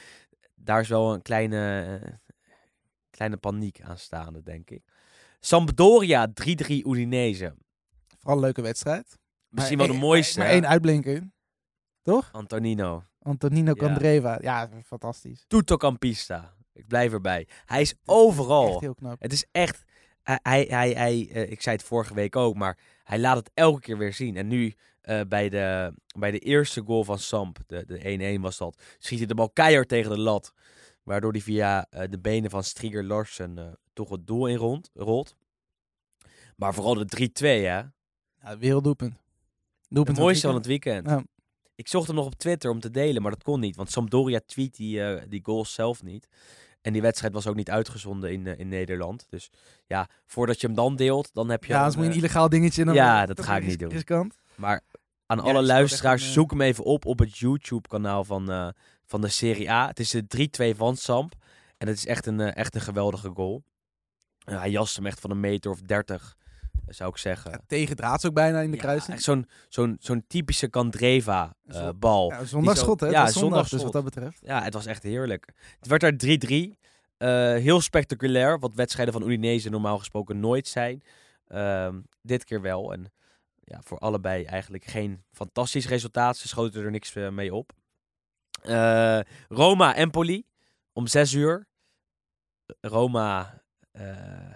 daar 0.55 0.79
is 0.79 0.87
wel 0.87 1.13
een 1.13 1.21
kleine, 1.21 1.99
eh, 2.03 2.13
kleine 3.09 3.37
paniek 3.37 3.81
aanstaande, 3.81 4.43
denk 4.43 4.69
ik. 4.69 4.83
Sampdoria 5.39 6.27
3-3 6.33 6.85
Udinese. 6.85 7.55
Vooral 8.19 8.37
een 8.37 8.43
leuke 8.43 8.61
wedstrijd. 8.61 9.17
Misschien 9.47 9.77
Maar 9.77 9.87
wel 9.87 9.95
de 9.95 10.01
mooiste. 10.01 10.39
Maar 10.39 10.47
hè? 10.47 10.53
één 10.53 10.67
uitblinker, 10.67 11.31
toch? 12.01 12.29
Antonino. 12.31 13.03
Antonino 13.19 13.71
Ja. 13.75 13.87
Candreva. 13.87 14.37
Ja, 14.41 14.69
fantastisch. 14.85 15.45
Tutto 15.47 15.77
Campista. 15.77 16.53
Ik 16.73 16.87
blijf 16.87 17.11
erbij. 17.11 17.47
Hij 17.65 17.81
is 17.81 17.93
overal. 18.05 18.69
Echt 18.69 18.79
heel 18.79 18.95
knap. 18.95 19.21
Het 19.21 19.33
is 19.33 19.45
echt... 19.51 19.83
Hij, 20.23 20.67
hij, 20.69 20.89
hij, 20.89 21.29
eh, 21.31 21.51
ik 21.51 21.61
zei 21.61 21.75
het 21.75 21.85
vorige 21.85 22.13
week 22.13 22.35
ook, 22.35 22.55
maar 22.55 22.77
hij 23.03 23.19
laat 23.19 23.37
het 23.37 23.51
elke 23.53 23.79
keer 23.79 23.97
weer 23.97 24.13
zien. 24.13 24.37
En 24.37 24.47
nu 24.47 24.73
eh, 25.01 25.21
bij, 25.27 25.49
de, 25.49 25.93
bij 26.17 26.31
de 26.31 26.39
eerste 26.39 26.81
goal 26.81 27.03
van 27.03 27.19
Samp, 27.19 27.59
de, 27.67 27.85
de 27.85 28.37
1-1 28.37 28.41
was 28.41 28.57
dat, 28.57 28.81
schiet 28.99 29.17
hij 29.17 29.27
de 29.27 29.35
bal 29.35 29.49
keihard 29.49 29.87
tegen 29.87 30.11
de 30.11 30.19
lat. 30.19 30.53
Waardoor 31.03 31.31
hij 31.31 31.41
via 31.41 31.87
eh, 31.89 32.09
de 32.09 32.19
benen 32.19 32.49
van 32.49 32.63
Striger 32.63 33.03
Larsen 33.03 33.79
toch 33.93 34.09
het 34.09 34.27
doel 34.27 34.47
in 34.47 34.55
rond, 34.55 34.89
rolt. 34.93 35.35
Maar 36.55 36.73
vooral 36.73 36.93
de 36.93 37.29
3-2, 37.29 37.31
hè. 37.39 37.49
Ja, 37.49 38.57
werelddoelpunt. 38.59 39.13
Het 39.13 39.21
Doelpunt 39.89 40.17
mooiste 40.17 40.47
van 40.47 40.55
het 40.55 40.65
het 40.65 40.83
weekend. 40.83 41.07
Ja. 41.07 41.23
Ik 41.75 41.87
zocht 41.87 42.07
hem 42.07 42.15
nog 42.15 42.25
op 42.25 42.35
Twitter 42.35 42.71
om 42.71 42.79
te 42.79 42.91
delen, 42.91 43.21
maar 43.21 43.31
dat 43.31 43.43
kon 43.43 43.59
niet. 43.59 43.75
Want 43.75 43.91
Sampdoria 43.91 44.41
tweet 44.45 44.75
die, 44.75 45.27
die 45.27 45.43
goals 45.43 45.73
zelf 45.73 46.03
niet. 46.03 46.27
En 46.83 46.93
die 46.93 47.01
wedstrijd 47.01 47.33
was 47.33 47.47
ook 47.47 47.55
niet 47.55 47.69
uitgezonden 47.69 48.31
in, 48.31 48.47
eh, 48.47 48.59
in 48.59 48.67
Nederland. 48.67 49.25
Dus 49.29 49.49
ja, 49.85 50.07
voordat 50.25 50.61
je 50.61 50.67
hem 50.67 50.75
dan 50.75 50.95
deelt, 50.95 51.29
dan 51.33 51.49
heb 51.49 51.63
je... 51.63 51.71
Ja, 51.71 51.77
anders 51.77 51.95
een, 51.95 52.01
moet 52.01 52.09
je 52.09 52.17
een 52.17 52.23
eh, 52.23 52.29
illegaal 52.29 52.49
dingetje. 52.49 52.81
en 52.81 52.87
Dan 52.87 52.95
Ja, 52.95 53.25
dat 53.25 53.39
is 53.39 53.45
ga 53.45 53.57
ik 53.57 53.65
niet 53.65 53.79
doen. 53.79 53.89
Riskant. 53.89 54.35
Maar 54.55 54.81
aan 55.25 55.37
Ja, 55.37 55.43
alle 55.43 55.63
luisteraars, 55.63 56.21
een, 56.21 56.27
eh, 56.27 56.33
zoek 56.33 56.51
hem 56.51 56.61
even 56.61 56.83
op 56.83 57.05
op 57.05 57.19
het 57.19 57.37
YouTube-kanaal 57.37 58.23
van, 58.23 58.51
eh, 58.51 58.67
van 59.05 59.21
de 59.21 59.27
Serie 59.27 59.71
A. 59.71 59.87
Het 59.87 59.99
is 59.99 60.09
de 60.09 60.27
3-2 60.27 60.75
van 60.75 60.95
Samp. 60.97 61.33
En 61.77 61.87
het 61.87 61.97
is 61.97 62.05
echt 62.05 62.25
een, 62.25 62.39
eh, 62.39 62.55
echt 62.55 62.75
een 62.75 62.81
geweldige 62.81 63.29
goal. 63.33 63.63
Eh, 64.43 64.57
hij 64.57 64.69
jast 64.69 64.95
hem 64.95 65.05
echt 65.05 65.19
van 65.19 65.31
een 65.31 65.39
meter 65.39 65.71
of 65.71 65.81
30, 65.81 66.35
eh, 66.37 66.42
zou 66.87 67.09
ik 67.09 67.17
zeggen. 67.17 67.51
Ja, 67.51 67.59
tegen 67.67 67.95
draads 67.95 68.25
ook 68.25 68.33
bijna 68.33 68.59
in 68.59 68.69
de 68.71 68.75
Ja, 68.75 68.81
kruising. 68.81 69.13
echt 69.13 69.23
Zo'n 69.23 69.47
zo'n 69.69 69.95
zo'n 69.99 70.23
typische 70.27 70.69
Candreva 70.69 71.55
eh. 71.67 71.89
Ja, 71.99 72.45
zondagschot, 72.45 72.99
hè? 72.99 73.07
ja, 73.07 73.27
zondag, 73.27 73.69
dus 73.69 73.83
wat 73.83 73.91
dat 73.91 74.03
betreft. 74.03 74.39
Ja, 74.41 74.63
het 74.63 74.73
was 74.73 74.85
echt 74.85 75.03
heerlijk. 75.03 75.53
Het 75.79 75.87
werd 75.87 76.01
daar 76.01 76.15
3-3. 76.15 76.77
Eh, 77.17 77.29
heel 77.61 77.81
spectaculair, 77.81 78.59
wat 78.59 78.73
wedstrijden 78.73 79.13
van 79.13 79.23
Udinese 79.23 79.69
normaal 79.69 79.97
gesproken 79.97 80.39
nooit 80.39 80.67
zijn. 80.67 81.03
Ehm, 81.47 82.01
dit 82.21 82.43
keer 82.43 82.61
wel. 82.61 82.93
En 82.93 83.11
ja, 83.59 83.81
voor 83.83 83.97
allebei 83.97 84.43
eigenlijk 84.43 84.85
geen 84.85 85.23
fantastisch 85.31 85.87
resultaat. 85.87 86.37
Ze 86.37 86.47
schoten 86.47 86.83
er 86.83 86.91
niks 86.91 87.15
eh, 87.15 87.29
mee 87.29 87.53
op. 87.53 87.71
Eh, 88.61 89.19
Roma, 89.49 89.95
Empoli, 89.95 90.45
om 90.93 91.07
6 91.07 91.33
uur. 91.33 91.67
Roma 92.81 93.61
eh, 93.91 94.53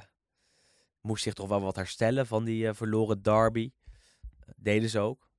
moest 1.02 1.24
zich 1.24 1.34
toch 1.34 1.48
wel 1.48 1.62
wat 1.62 1.76
herstellen 1.76 2.28
van 2.28 2.44
die 2.44 2.68
eh, 2.68 2.74
verloren 2.74 3.22
derby. 3.22 3.72
Deden 4.56 4.90
ze 4.90 5.00
ook. 5.00 5.30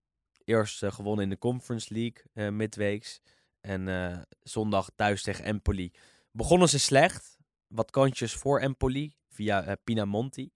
Eerst 0.44 0.82
eh, 0.82 0.92
gewonnen 0.92 1.24
in 1.24 1.30
de 1.30 1.38
Conference 1.38 1.94
League 1.94 2.22
eh, 2.32 2.48
midweeks. 2.48 3.20
En 3.60 3.88
eh, 3.88 4.18
zondag 4.42 4.90
thuis 4.96 5.22
tegen 5.22 5.44
Empoli. 5.44 5.92
Begonnen 6.30 6.68
ze 6.68 6.78
slecht. 6.78 7.36
Wat 7.66 7.90
kantjes 7.90 8.34
voor 8.34 8.60
Empoli 8.60 9.14
via 9.28 9.64
eh, 9.64 9.72
Pinamonti, 9.84 10.50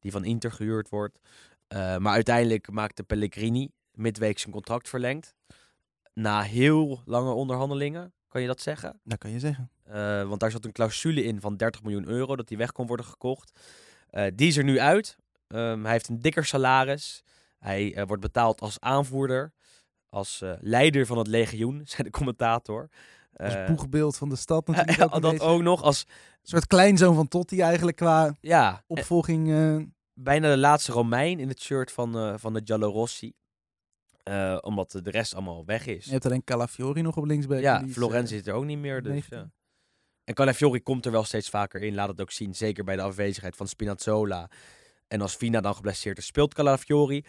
die 0.00 0.10
van 0.10 0.24
Inter 0.24 0.52
gehuurd 0.52 0.88
wordt. 0.88 1.18
Eh, 1.66 1.96
maar 1.96 2.12
uiteindelijk 2.12 2.70
maakte 2.70 3.02
Pellegrini 3.04 3.70
midweek 3.92 4.38
zijn 4.38 4.52
contract 4.52 4.88
verlengd. 4.88 5.34
Na 6.12 6.42
heel 6.42 7.02
lange 7.04 7.32
onderhandelingen, 7.32 8.12
kan 8.28 8.40
je 8.40 8.46
dat 8.46 8.60
zeggen? 8.60 9.00
Dat 9.04 9.18
kan 9.18 9.30
je 9.30 9.38
zeggen. 9.38 9.70
Eh, 9.82 10.28
want 10.28 10.40
daar 10.40 10.50
zat 10.50 10.64
een 10.64 10.72
clausule 10.72 11.22
in 11.22 11.40
van 11.40 11.56
30 11.56 11.82
miljoen 11.82 12.08
euro 12.08 12.36
dat 12.36 12.48
hij 12.48 12.58
weg 12.58 12.72
kon 12.72 12.86
worden 12.86 13.06
gekocht. 13.06 13.60
Eh, 14.14 14.26
die 14.34 14.48
is 14.48 14.56
er 14.56 14.64
nu 14.64 14.80
uit. 14.80 15.16
Ehm, 15.46 15.82
hij 15.82 15.92
heeft 15.92 16.08
een 16.08 16.20
dikker 16.20 16.44
salaris. 16.44 17.22
Hij 17.58 17.94
eh, 17.94 18.06
wordt 18.06 18.22
betaald 18.22 18.60
als 18.60 18.80
aanvoerder. 18.80 19.52
Als 20.08 20.42
eh, 20.42 20.52
leider 20.60 21.06
van 21.06 21.18
het 21.18 21.26
legioen, 21.26 21.82
zei 21.90 22.02
de 22.02 22.10
commentator. 22.10 22.88
Als 23.36 23.54
boegbeeld 23.66 24.16
van 24.16 24.28
de 24.28 24.36
stad 24.36 24.66
natuurlijk 24.68 25.02
ook 25.02 25.14
een 25.14 25.20
dat 25.20 25.40
ook 25.40 25.62
nog. 25.62 25.82
Als, 25.82 26.04
Een 26.08 26.48
soort 26.48 26.66
kleinzoon 26.66 27.14
van 27.14 27.28
Totti 27.28 27.60
eigenlijk 27.60 27.96
qua 27.96 28.34
ja, 28.40 28.84
opvolging. 28.86 29.50
eh, 29.50 29.86
bijna 30.14 30.50
de 30.50 30.58
laatste 30.58 30.92
Romein 30.92 31.38
in 31.38 31.48
het 31.48 31.60
shirt 31.60 31.92
van, 31.92 32.16
eh, 32.16 32.34
van 32.36 32.52
de 32.52 32.60
Giallorossi. 32.64 33.32
Eh, 34.22 34.58
omdat 34.60 34.90
de 34.90 35.10
rest 35.10 35.34
allemaal 35.34 35.64
weg 35.64 35.86
is. 35.86 36.04
je 36.04 36.10
hebt 36.10 36.26
alleen 36.26 36.44
Calafiori 36.44 37.02
nog 37.02 37.16
op 37.16 37.24
linksback. 37.24 37.60
Ja, 37.60 37.84
Florenzi 37.88 38.34
zit 38.36 38.46
er 38.46 38.54
ook 38.54 38.64
niet 38.64 38.78
meer. 38.78 39.02
Dus, 39.02 39.12
19. 39.12 39.38
ja. 39.38 39.50
En 40.24 40.34
Calafiori 40.34 40.82
komt 40.82 41.06
er 41.06 41.12
wel 41.12 41.24
steeds 41.24 41.48
vaker 41.48 41.82
in. 41.82 41.94
Laat 41.94 42.08
het 42.08 42.20
ook 42.20 42.30
zien. 42.30 42.54
Zeker 42.54 42.84
bij 42.84 42.96
de 42.96 43.02
afwezigheid 43.02 43.56
van 43.56 43.68
Spinazzola. 43.68 44.50
En 45.08 45.20
als 45.20 45.34
Fina 45.34 45.60
dan 45.60 45.74
geblesseerd 45.74 46.18
is, 46.18 46.26
speelt 46.26 46.54
Calafiori. 46.54 47.24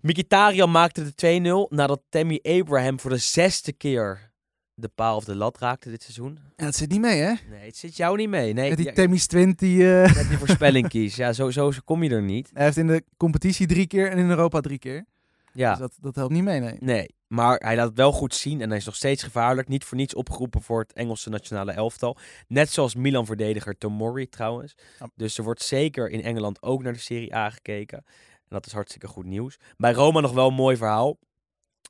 Mkhitaryan 0.00 0.70
maakte 0.70 1.12
de 1.14 1.66
2-0 1.68 1.74
nadat 1.74 2.00
Tammy 2.08 2.38
Abraham 2.42 3.00
voor 3.00 3.10
de 3.10 3.16
zesde 3.16 3.72
keer 3.72 4.30
de 4.74 4.88
paal 4.88 5.16
of 5.16 5.24
de 5.24 5.34
lat 5.34 5.58
raakte 5.58 5.90
dit 5.90 6.02
seizoen. 6.02 6.38
Ja, 6.56 6.64
het 6.64 6.76
zit 6.76 6.90
niet 6.90 7.00
mee, 7.00 7.20
hè? 7.20 7.32
Nee, 7.50 7.66
het 7.66 7.76
zit 7.76 7.96
jou 7.96 8.16
niet 8.16 8.28
mee. 8.28 8.52
Nee, 8.52 8.68
Met 8.68 8.78
die 8.78 8.86
ja, 8.86 8.92
Tammy's 8.92 9.26
20. 9.26 9.78
eh, 9.78 10.14
met 10.14 10.28
die 10.28 10.38
voorspelling 10.38 10.88
kies. 10.88 11.16
Ja, 11.16 11.32
zo, 11.32 11.50
zo 11.50 11.70
kom 11.84 12.02
je 12.02 12.10
er 12.10 12.22
niet. 12.22 12.50
hij 12.54 12.64
heeft 12.64 12.76
in 12.76 12.86
de 12.86 13.04
competitie 13.16 13.66
drie 13.66 13.86
keer 13.86 14.10
en 14.10 14.18
in 14.18 14.28
Europa 14.30 14.60
drie 14.60 14.78
keer. 14.78 15.04
Ja. 15.52 15.70
Dus 15.70 15.78
dat, 15.78 15.96
dat 16.00 16.14
helpt 16.14 16.32
niet 16.32 16.42
mee, 16.42 16.60
nee. 16.60 16.76
Nee, 16.80 17.14
maar 17.26 17.58
hij 17.58 17.76
laat 17.76 17.86
het 17.86 17.96
wel 17.96 18.12
goed 18.12 18.34
zien 18.34 18.60
en 18.60 18.68
hij 18.68 18.78
is 18.78 18.84
nog 18.84 18.96
steeds 18.96 19.22
gevaarlijk. 19.22 19.68
Niet 19.68 19.84
voor 19.84 19.96
niets 19.96 20.14
opgeroepen 20.14 20.62
voor 20.62 20.80
het 20.80 20.92
Engelse 20.92 21.30
nationale 21.30 21.72
elftal. 21.72 22.16
Net 22.48 22.70
zoals 22.70 22.94
Milan-verdediger 22.94 23.78
Tomori 23.78 24.28
trouwens. 24.28 24.74
Ja. 24.98 25.08
Dus 25.14 25.38
er 25.38 25.44
wordt 25.44 25.62
zeker 25.62 26.10
in 26.10 26.22
Engeland 26.22 26.62
ook 26.62 26.82
naar 26.82 26.92
de 26.92 26.98
Serie 26.98 27.34
A 27.34 27.50
gekeken. 27.50 27.98
En 27.98 28.56
dat 28.56 28.66
is 28.66 28.72
hartstikke 28.72 29.06
goed 29.06 29.24
nieuws. 29.24 29.56
Bij 29.76 29.92
Roma 29.92 30.20
nog 30.20 30.32
wel 30.32 30.48
een 30.48 30.54
mooi 30.54 30.76
verhaal. 30.76 31.18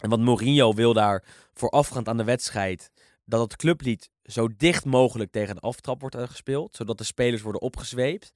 En 0.00 0.10
want 0.10 0.22
Mourinho 0.22 0.74
wil 0.74 0.92
daar 0.92 1.24
voorafgaand 1.54 2.08
aan 2.08 2.16
de 2.16 2.24
wedstrijd 2.24 2.90
dat 3.24 3.40
het 3.40 3.56
clublied 3.56 4.10
zo 4.22 4.48
dicht 4.56 4.84
mogelijk 4.84 5.30
tegen 5.30 5.54
de 5.54 5.60
aftrap 5.60 6.00
wordt 6.00 6.16
gespeeld. 6.16 6.76
Zodat 6.76 6.98
de 6.98 7.04
spelers 7.04 7.42
worden 7.42 7.60
opgezweept. 7.60 8.32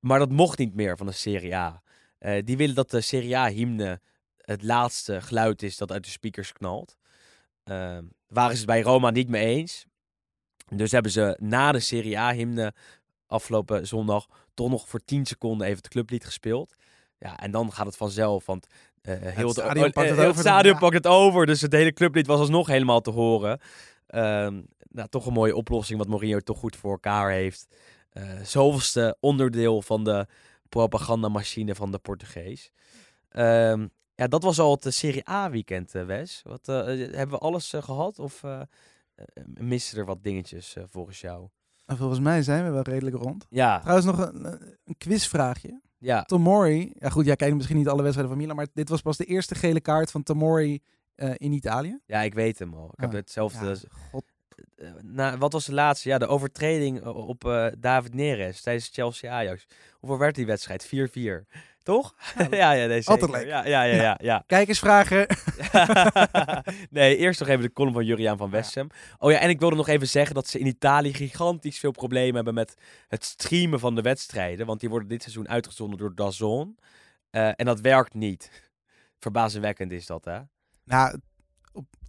Maar 0.00 0.18
dat 0.18 0.30
mocht 0.30 0.58
niet 0.58 0.74
meer 0.74 0.96
van 0.96 1.06
de 1.06 1.12
Serie 1.12 1.56
A. 1.56 1.82
Eh, 2.18 2.42
die 2.44 2.56
willen 2.56 2.74
dat 2.74 2.90
de 2.90 3.00
Serie 3.00 3.36
A-hymne 3.36 4.00
het 4.46 4.62
laatste 4.62 5.20
geluid 5.20 5.62
is 5.62 5.76
dat 5.76 5.92
uit 5.92 6.04
de 6.04 6.10
speakers 6.10 6.52
knalt. 6.52 6.96
Ehm 7.64 8.04
waren 8.28 8.52
ze 8.52 8.56
het 8.56 8.66
bij 8.66 8.82
Roma 8.82 9.10
niet 9.10 9.28
mee 9.28 9.46
eens. 9.46 9.86
Dus 10.68 10.92
hebben 10.92 11.12
ze 11.12 11.36
na 11.40 11.72
de 11.72 11.80
Serie 11.80 12.18
A-hymne 12.18 12.74
afgelopen 13.26 13.86
zondag 13.86 14.26
toch 14.54 14.70
nog 14.70 14.88
voor 14.88 15.00
10 15.04 15.26
seconden 15.26 15.66
even 15.66 15.78
het 15.78 15.88
clublied 15.88 16.24
gespeeld. 16.24 16.74
Ja, 17.18 17.38
en 17.38 17.50
dan 17.50 17.72
gaat 17.72 17.86
het 17.86 17.96
vanzelf, 17.96 18.46
want 18.46 18.66
eh, 19.02 19.14
heel 19.20 19.48
het, 19.48 19.56
stadion 19.56 19.84
eh, 19.84 19.92
pakt 19.92 20.08
het 20.08 20.18
heel 20.18 20.34
stadion 20.34 20.78
pakt 20.78 20.94
het 20.94 21.06
over. 21.06 21.46
Dus 21.46 21.60
het 21.60 21.72
hele 21.72 21.92
clublied 21.92 22.26
was 22.26 22.40
alsnog 22.40 22.66
helemaal 22.66 23.00
te 23.00 23.10
horen. 23.10 23.60
Ehm, 24.06 24.62
nou, 24.88 25.08
toch 25.08 25.26
een 25.26 25.32
mooie 25.32 25.56
oplossing 25.56 25.98
wat 25.98 26.08
Mourinho 26.08 26.40
toch 26.40 26.58
goed 26.58 26.76
voor 26.76 26.90
elkaar 26.90 27.30
heeft. 27.30 27.66
Eh 28.10 28.40
zoveelste 28.42 29.16
onderdeel 29.20 29.82
van 29.82 30.04
de 30.04 30.26
propagandamachine 30.68 31.74
van 31.74 31.90
de 31.90 31.98
Portugees. 31.98 32.70
Ehm, 33.28 33.86
ja, 34.16 34.26
dat 34.26 34.42
was 34.42 34.58
al 34.58 34.70
het 34.74 34.86
eh, 34.86 34.92
Serie 34.92 35.28
A 35.30 35.50
weekend, 35.50 35.94
eh, 35.94 36.04
Wes. 36.04 36.40
Wat, 36.44 36.68
eh, 36.68 36.76
hebben 36.86 37.28
we 37.30 37.38
alles 37.38 37.72
eh, 37.72 37.82
gehad 37.82 38.18
of 38.18 38.42
missen 39.54 39.98
er 39.98 40.04
wat 40.04 40.22
dingetjes 40.22 40.76
volgens 40.90 41.20
jou? 41.20 41.48
En 41.86 41.96
volgens 41.96 42.20
mij 42.20 42.42
zijn 42.42 42.64
we 42.64 42.70
wel 42.70 42.82
redelijk 42.82 43.16
rond. 43.16 43.46
Ja, 43.50 43.78
Trouwens, 43.80 44.06
nog 44.06 44.18
een, 44.18 44.44
een 44.84 44.96
quizvraagje. 44.98 45.80
ja. 45.98 46.22
Tomori, 46.22 46.92
ja 46.98 47.08
goed, 47.08 47.24
jij 47.26 47.36
kijkt 47.36 47.54
misschien 47.56 47.76
niet 47.76 47.88
alle 47.88 48.02
wedstrijden 48.02 48.32
van 48.32 48.40
Milan, 48.42 48.56
maar 48.56 48.66
dit 48.74 48.88
was 48.88 49.02
pas 49.02 49.16
de 49.16 49.24
eerste 49.24 49.54
gele 49.54 49.80
kaart 49.80 50.10
van 50.10 50.22
Tomori 50.22 50.82
eh, 51.14 51.30
in 51.36 51.52
Italië. 51.52 51.98
ja, 52.06 52.20
ik 52.20 52.34
weet 52.34 52.58
hem 52.58 52.74
al. 52.74 52.86
Ik 52.92 53.00
heb 53.00 53.10
Ah, 53.10 53.16
hetzelfde. 53.16 53.66
Ja, 53.66 53.74
god. 54.10 54.24
na, 55.02 55.38
wat 55.38 55.52
was 55.52 55.64
de 55.66 55.72
laatste? 55.74 56.08
Ja, 56.08 56.18
de 56.18 56.26
overtreding 56.26 57.04
op 57.06 57.70
David 57.78 58.14
Neres 58.14 58.60
tijdens 58.60 58.88
Chelsea-Ajax. 58.92 59.66
Hoeveel 59.92 60.18
werd 60.18 60.34
die 60.34 60.46
wedstrijd? 60.46 60.86
4-4. 60.86 61.46
Toch? 61.86 62.14
Ja, 62.50 62.72
ja, 62.72 62.86
nee. 62.86 63.06
Altijd 63.06 63.30
leuk. 63.30 63.46
Ja, 63.46 63.66
ja, 63.66 63.82
ja, 63.82 64.02
ja. 64.02 64.18
ja. 64.22 64.44
Kijkersvragen. 64.46 65.26
nee, 66.90 67.16
eerst 67.16 67.40
nog 67.40 67.48
even 67.48 67.62
de 67.62 67.72
column 67.72 67.92
van 67.92 68.04
Juriaan 68.04 68.36
van 68.36 68.50
Wessem. 68.50 68.88
Oh 69.18 69.30
ja, 69.30 69.38
en 69.38 69.48
ik 69.48 69.60
wilde 69.60 69.76
nog 69.76 69.88
even 69.88 70.08
zeggen 70.08 70.34
dat 70.34 70.48
ze 70.48 70.58
in 70.58 70.66
Italië 70.66 71.14
gigantisch 71.14 71.78
veel 71.78 71.90
problemen 71.90 72.34
hebben 72.34 72.54
met 72.54 72.74
het 73.08 73.24
streamen 73.24 73.80
van 73.80 73.94
de 73.94 74.02
wedstrijden. 74.02 74.66
Want 74.66 74.80
die 74.80 74.88
worden 74.88 75.08
dit 75.08 75.22
seizoen 75.22 75.48
uitgezonden 75.48 75.98
door 75.98 76.14
DAZN. 76.14 76.78
Eh 77.30 77.48
en 77.56 77.64
dat 77.64 77.80
werkt 77.80 78.14
niet. 78.14 78.70
Verbazingwekkend 79.18 79.92
is 79.92 80.06
dat, 80.06 80.24
hè? 80.24 80.38
Nou, 80.84 81.18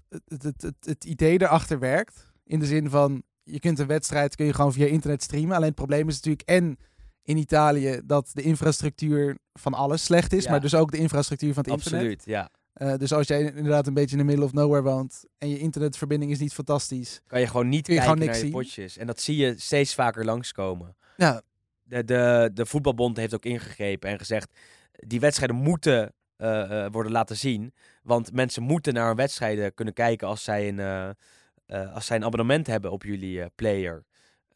het, 0.10 0.44
het, 0.44 0.62
het, 0.62 0.76
het 0.80 1.04
idee 1.04 1.42
erachter 1.42 1.80
werkt. 1.80 2.32
In 2.46 2.60
de 2.60 2.66
zin 2.66 2.90
van, 2.90 3.24
je 3.44 3.60
kunt 3.60 3.80
een 3.80 3.88
wedstrijd 3.88 4.36
kun 4.36 4.46
je 4.46 4.54
gewoon 4.54 4.74
via 4.74 4.86
internet 4.86 5.24
streamen. 5.24 5.56
Alleen 5.56 5.68
het 5.68 5.76
probleem 5.76 6.08
is 6.08 6.16
natuurlijk 6.16 6.50
en 6.50 6.78
in 7.28 7.38
Italië 7.38 8.02
dat 8.06 8.30
de 8.34 8.42
infrastructuur 8.42 9.38
van 9.54 9.74
alles 9.74 10.04
slecht 10.04 10.34
is. 10.34 10.44
Ja. 10.44 10.52
Maar 10.52 10.62
dus 10.62 10.76
ook 10.76 10.92
de 10.92 10.98
infrastructuur 10.98 11.54
van 11.54 11.64
het 11.64 11.72
internet. 11.72 12.00
Absoluut, 12.00 12.26
ja. 12.26 12.50
Eh, 12.74 12.96
dus 12.98 13.14
als 13.14 13.28
jij 13.28 13.42
inderdaad 13.42 13.88
een 13.88 13.94
beetje 13.94 14.12
in 14.16 14.22
the 14.22 14.28
middle 14.28 14.46
of 14.46 14.54
nowhere 14.54 14.82
woont 14.84 15.26
en 15.38 15.50
je 15.50 15.60
internetverbinding 15.60 16.32
is 16.32 16.40
niet 16.40 16.54
fantastisch. 16.54 17.22
Kan 17.28 17.40
je 17.40 17.48
gewoon 17.48 17.70
niet 17.70 17.86
Kun 17.86 17.94
je 17.94 18.00
kijken 18.00 18.18
gewoon 18.18 18.18
naar 18.18 18.42
niks 18.42 18.54
je 18.56 18.60
zien. 18.62 18.64
potjes. 18.64 18.98
En 18.98 19.08
dat 19.08 19.22
zie 19.22 19.36
je 19.38 19.54
steeds 19.58 19.94
vaker 19.94 20.26
langskomen. 20.26 20.96
Ja, 21.18 21.42
De, 21.84 22.04
de, 22.04 22.52
de 22.54 22.66
voetbalbond 22.66 23.18
heeft 23.18 23.34
ook 23.34 23.46
ingegrepen 23.46 24.10
en 24.10 24.18
gezegd... 24.18 24.60
die 24.92 25.20
wedstrijden 25.20 25.58
moeten 25.58 26.14
eh, 26.38 26.86
eh, 26.86 26.92
worden 26.92 27.12
laten 27.12 27.38
zien. 27.38 27.74
Want 28.04 28.34
mensen 28.34 28.64
moeten 28.64 28.94
naar 28.94 29.10
een 29.10 29.16
wedstrijden 29.16 29.74
kunnen 29.74 29.94
kijken... 29.94 30.28
als 30.28 30.44
zij 30.44 30.68
een, 30.68 31.16
als 31.94 32.06
zij 32.06 32.16
een 32.18 32.26
abonnement 32.26 32.68
hebben 32.68 32.92
op 32.92 33.04
jullie 33.04 33.50
player. 33.56 34.04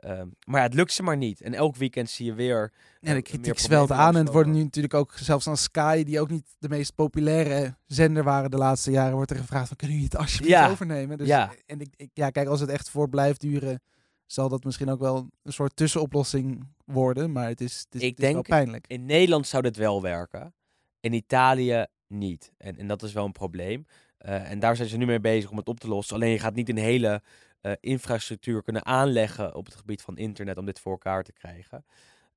Ehm, 0.02 0.28
maar 0.46 0.60
ja, 0.60 0.66
het 0.66 0.74
lukt 0.74 0.92
ze 0.94 1.04
maar 1.04 1.18
niet. 1.18 1.42
En 1.42 1.54
elk 1.54 1.76
weekend 1.76 2.10
zie 2.10 2.26
je 2.26 2.34
weer... 2.34 2.74
Ja, 3.00 3.10
eh, 3.10 3.16
de 3.16 3.22
kritiek 3.22 3.60
zwelt 3.60 3.92
aan. 3.92 4.00
En 4.00 4.06
het 4.06 4.14
wordt 4.16 4.26
langskomen. 4.34 4.58
nu 4.58 4.64
natuurlijk 4.64 4.94
ook, 4.94 5.14
zelfs 5.16 5.48
aan 5.48 5.58
Sky, 5.58 6.04
die 6.04 6.20
ook 6.20 6.30
niet 6.30 6.56
de 6.60 6.70
meest 6.70 6.96
populaire 6.96 7.76
zender 7.86 8.24
waren 8.24 8.52
de 8.52 8.58
laatste 8.58 8.92
jaren, 8.92 9.16
wordt 9.16 9.32
er 9.32 9.38
gevraagd 9.38 9.68
van, 9.68 9.78
kunnen 9.78 9.96
jullie 9.98 10.12
het 10.12 10.22
alsjeblieft 10.22 10.54
Ja. 10.60 10.70
overnemen? 10.70 11.18
Dus, 11.18 11.28
Ja. 11.28 11.52
En 11.66 11.80
ik, 11.80 11.94
ik, 11.96 12.10
ja, 12.14 12.30
kijk, 12.30 12.48
als 12.48 12.60
het 12.60 12.70
echt 12.70 12.90
voor 12.90 13.10
blijft 13.10 13.42
duren, 13.42 13.82
zal 14.26 14.50
dat 14.50 14.64
misschien 14.64 14.90
ook 14.90 15.00
wel 15.00 15.28
een 15.44 15.54
soort 15.54 15.76
tussenoplossing 15.76 16.68
worden. 16.86 17.32
Maar 17.32 17.48
het 17.48 17.62
is, 17.62 17.80
het 17.90 17.96
is, 17.96 18.02
Ik 18.02 18.10
het 18.10 18.18
is 18.20 18.24
wel 18.26 18.34
denk- 18.34 18.48
pijnlijk. 18.48 18.88
In 18.88 19.06
Nederland 19.06 19.48
zou 19.48 19.64
dit 19.64 19.78
wel 19.78 20.02
werken. 20.02 20.54
In 21.00 21.14
Italië 21.14 21.86
niet. 22.08 22.52
En, 22.58 22.78
en 22.78 22.88
dat 22.88 23.04
is 23.04 23.14
wel 23.14 23.26
een 23.26 23.32
probleem. 23.32 23.86
Eh, 24.18 24.52
en 24.52 24.60
daar 24.60 24.76
zijn 24.76 24.88
ze 24.88 24.98
nu 24.98 25.06
mee 25.06 25.20
bezig 25.20 25.50
om 25.50 25.58
het 25.58 25.68
op 25.68 25.80
te 25.80 25.88
lossen. 25.88 26.16
Alleen 26.16 26.32
je 26.32 26.40
gaat 26.40 26.54
niet 26.56 26.70
een 26.70 26.78
hele 26.78 27.22
eh, 27.62 27.72
infrastructuur 27.80 28.64
kunnen 28.64 28.86
aanleggen 28.86 29.56
op 29.56 29.66
het 29.66 29.76
gebied 29.76 30.02
van 30.02 30.18
internet 30.18 30.58
om 30.58 30.66
dit 30.66 30.80
voor 30.80 30.92
elkaar 30.92 31.24
te 31.24 31.34
krijgen. 31.34 31.86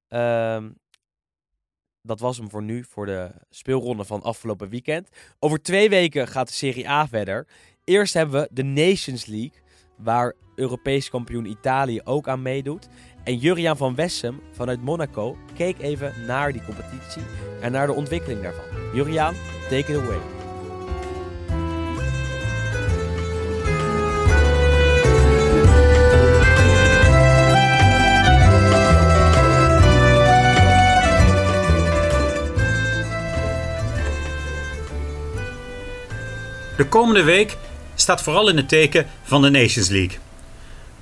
Ehm, 0.09 0.71
dat 2.03 2.21
was 2.21 2.37
hem 2.37 2.51
voor 2.51 2.63
nu, 2.63 2.85
voor 2.85 3.07
de 3.07 3.31
speelronde 3.51 4.05
van 4.05 4.23
afgelopen 4.23 4.69
weekend. 4.69 5.09
Over 5.39 5.63
twee 5.63 5.89
weken 5.89 6.29
gaat 6.29 6.49
de 6.49 6.55
Serie 6.55 6.89
A 6.89 7.09
verder. 7.09 7.47
Eerst 7.85 8.15
hebben 8.15 8.41
we 8.41 8.49
de 8.53 8.63
Nations 8.63 9.27
League, 9.27 9.63
waar 9.97 10.35
Europees 10.55 11.11
kampioen 11.11 11.45
Italië 11.45 12.01
ook 12.05 12.29
aan 12.29 12.43
meedoet. 12.43 12.89
En 13.25 13.37
Juriaan 13.37 13.77
van 13.77 13.95
Wessem 13.95 14.41
vanuit 14.53 14.83
Monaco 14.83 15.37
keek 15.55 15.79
even 15.79 16.27
naar 16.27 16.53
die 16.53 16.65
competitie 16.65 17.23
en 17.61 17.73
naar 17.73 17.87
de 17.87 17.93
ontwikkeling 17.93 18.43
daarvan. 18.43 18.65
Juriaan, 18.95 19.35
take 19.69 19.93
it 19.93 19.99
away. 19.99 20.44
De 36.77 36.87
komende 36.87 37.23
week 37.23 37.57
staat 37.95 38.23
vooral 38.23 38.49
in 38.49 38.57
het 38.57 38.69
teken 38.69 39.07
van 39.23 39.43
de 39.43 39.51
Nations 39.51 39.89
League. 39.89 40.19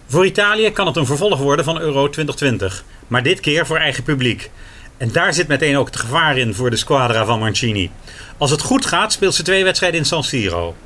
Voor 0.07 0.27
Italië 0.27 0.71
kan 0.71 0.87
het 0.87 0.97
een 0.97 1.07
vervolg 1.07 1.39
worden 1.39 1.65
van 1.65 1.81
Euro 1.81 2.09
2020, 2.09 2.85
maar 3.07 3.23
dit 3.23 3.41
keer 3.41 3.67
voor 3.67 3.77
eigen 3.77 4.03
publiek. 4.03 4.51
En 4.97 5.13
daar 5.13 5.35
zit 5.35 5.49
meteen 5.49 5.77
ook 5.77 5.87
het 5.87 5.97
gevaar 5.97 6.39
in 6.39 6.55
voor 6.55 6.71
de 6.71 6.77
squadra 6.77 7.25
van 7.25 7.39
Mancini. 7.39 7.91
Als 8.39 8.51
het 8.51 8.63
goed 8.63 8.87
gaat, 8.87 9.13
speelt 9.13 9.35
ze 9.35 9.43
twee 9.43 9.65
wedstrijden 9.65 9.99
in 9.99 10.07
San 10.07 10.25
Siro. 10.25 10.77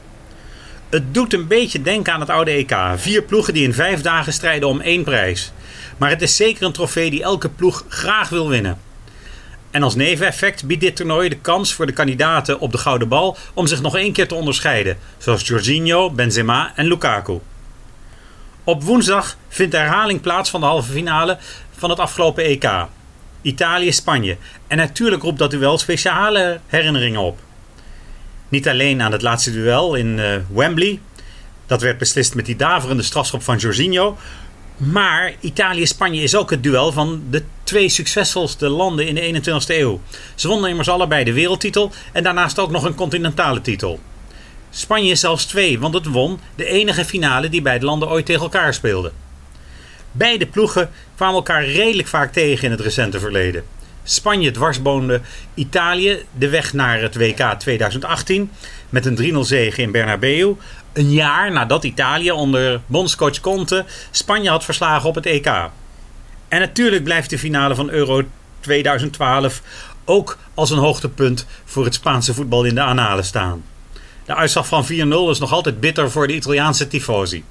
Het 0.90 1.14
doet 1.14 1.32
een 1.32 1.46
beetje 1.46 1.82
denken 1.82 2.12
aan 2.12 2.20
het 2.20 2.30
oude 2.30 2.50
EK. 2.50 2.76
Vier 2.96 3.22
ploegen 3.22 3.54
die 3.54 3.64
in 3.64 3.74
vijf 3.74 4.00
dagen 4.00 4.32
strijden 4.32 4.68
om 4.68 4.80
één 4.80 5.04
prijs. 5.04 5.52
Maar 5.96 6.10
het 6.10 6.22
is 6.22 6.36
zeker 6.36 6.62
een 6.62 6.72
trofee 6.72 7.10
die 7.10 7.22
elke 7.22 7.48
ploeg 7.48 7.84
graag 7.88 8.28
wil 8.28 8.48
winnen. 8.48 8.78
En 9.76 9.82
als 9.82 9.94
neveneffect 9.94 10.64
biedt 10.64 10.80
dit 10.80 10.96
toernooi 10.96 11.28
de 11.28 11.36
kans 11.36 11.74
voor 11.74 11.86
de 11.86 11.92
kandidaten 11.92 12.60
op 12.60 12.72
de 12.72 12.78
gouden 12.78 13.08
bal 13.08 13.36
om 13.54 13.66
zich 13.66 13.80
nog 13.80 13.96
één 13.96 14.12
keer 14.12 14.28
te 14.28 14.34
onderscheiden, 14.34 14.98
zoals 15.18 15.46
Jorginho, 15.46 16.10
Benzema 16.10 16.72
en 16.74 16.86
Lukaku. 16.86 17.38
Op 18.64 18.82
woensdag 18.82 19.36
vindt 19.48 19.72
de 19.72 19.78
herhaling 19.78 20.20
plaats 20.20 20.50
van 20.50 20.60
de 20.60 20.66
halve 20.66 20.92
finale 20.92 21.38
van 21.76 21.90
het 21.90 21.98
afgelopen 21.98 22.44
EK. 22.44 22.86
Italië-Spanje. 23.42 24.36
En 24.66 24.76
natuurlijk 24.76 25.22
roept 25.22 25.38
dat 25.38 25.50
duel 25.50 25.78
speciale 25.78 26.60
herinneringen 26.66 27.20
op. 27.20 27.38
Niet 28.48 28.68
alleen 28.68 29.02
aan 29.02 29.12
het 29.12 29.22
laatste 29.22 29.52
duel 29.52 29.94
in 29.94 30.18
eh, 30.18 30.36
Wembley. 30.48 31.00
Dat 31.66 31.80
werd 31.80 31.98
beslist 31.98 32.34
met 32.34 32.46
die 32.46 32.56
daverende 32.56 33.02
strafschop 33.02 33.42
van 33.42 33.56
Jorginho. 33.56 34.16
Maar 34.76 35.32
Italië-Spanje 35.40 36.22
is 36.22 36.36
ook 36.36 36.50
het 36.50 36.62
duel 36.62 36.92
van 36.92 37.22
de 37.30 37.42
twee 37.66 37.88
succesvolste 37.88 38.68
landen 38.68 39.06
in 39.06 39.14
de 39.14 39.40
21ste 39.40 39.74
eeuw. 39.74 40.00
Ze 40.34 40.48
wonnen 40.48 40.70
immers 40.70 40.88
allebei 40.88 41.24
de 41.24 41.32
wereldtitel 41.32 41.92
en 42.12 42.22
daarnaast 42.22 42.58
ook 42.58 42.70
nog 42.70 42.84
een 42.84 42.94
continentale 42.94 43.60
titel. 43.60 44.00
Spanje 44.70 45.14
zelfs 45.14 45.44
twee, 45.44 45.78
want 45.78 45.94
het 45.94 46.06
won 46.06 46.40
de 46.54 46.66
enige 46.66 47.04
finale 47.04 47.48
die 47.48 47.62
beide 47.62 47.84
landen 47.84 48.08
ooit 48.08 48.26
tegen 48.26 48.42
elkaar 48.42 48.74
speelden. 48.74 49.12
Beide 50.12 50.46
ploegen 50.46 50.90
kwamen 51.14 51.34
elkaar 51.34 51.64
redelijk 51.64 52.08
vaak 52.08 52.32
tegen 52.32 52.64
in 52.64 52.70
het 52.70 52.80
recente 52.80 53.18
verleden. 53.18 53.64
Spanje 54.02 54.50
dwarsboomde 54.50 55.20
Italië 55.54 56.18
de 56.38 56.48
weg 56.48 56.72
naar 56.72 57.00
het 57.00 57.16
WK 57.16 57.54
2018 57.58 58.50
met 58.88 59.06
een 59.06 59.34
3-0 59.34 59.38
zege 59.38 59.82
in 59.82 59.90
Bernabeu. 59.90 60.54
Een 60.92 61.10
jaar 61.10 61.52
nadat 61.52 61.84
Italië 61.84 62.30
onder 62.30 62.80
bondscoach 62.86 63.40
Conte 63.40 63.84
Spanje 64.10 64.50
had 64.50 64.64
verslagen 64.64 65.08
op 65.08 65.14
het 65.14 65.26
EK. 65.26 65.70
En 66.56 66.62
natuurlijk 66.62 67.04
blijft 67.04 67.30
de 67.30 67.38
finale 67.38 67.74
van 67.74 67.90
Euro 67.90 68.22
2012 68.60 69.62
ook 70.04 70.38
als 70.54 70.70
een 70.70 70.78
hoogtepunt 70.78 71.46
voor 71.64 71.84
het 71.84 71.94
Spaanse 71.94 72.34
voetbal 72.34 72.64
in 72.64 72.74
de 72.74 72.82
annalen 72.82 73.24
staan. 73.24 73.64
De 74.24 74.34
uitslag 74.34 74.66
van 74.66 74.84
4-0 74.84 74.88
is 75.30 75.38
nog 75.38 75.52
altijd 75.52 75.80
bitter 75.80 76.10
voor 76.10 76.26
de 76.26 76.34
Italiaanse 76.34 76.88
tifosi. 76.88 77.44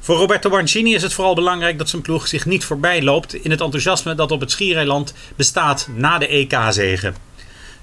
Voor 0.00 0.16
Roberto 0.16 0.50
Mancini 0.50 0.94
is 0.94 1.02
het 1.02 1.12
vooral 1.12 1.34
belangrijk 1.34 1.78
dat 1.78 1.88
zijn 1.88 2.02
ploeg 2.02 2.28
zich 2.28 2.46
niet 2.46 2.64
voorbij 2.64 3.02
loopt 3.02 3.34
in 3.34 3.50
het 3.50 3.60
enthousiasme 3.60 4.14
dat 4.14 4.30
op 4.30 4.40
het 4.40 4.50
Schiereiland 4.50 5.14
bestaat 5.36 5.88
na 5.94 6.18
de 6.18 6.26
EK-zegen. 6.26 7.16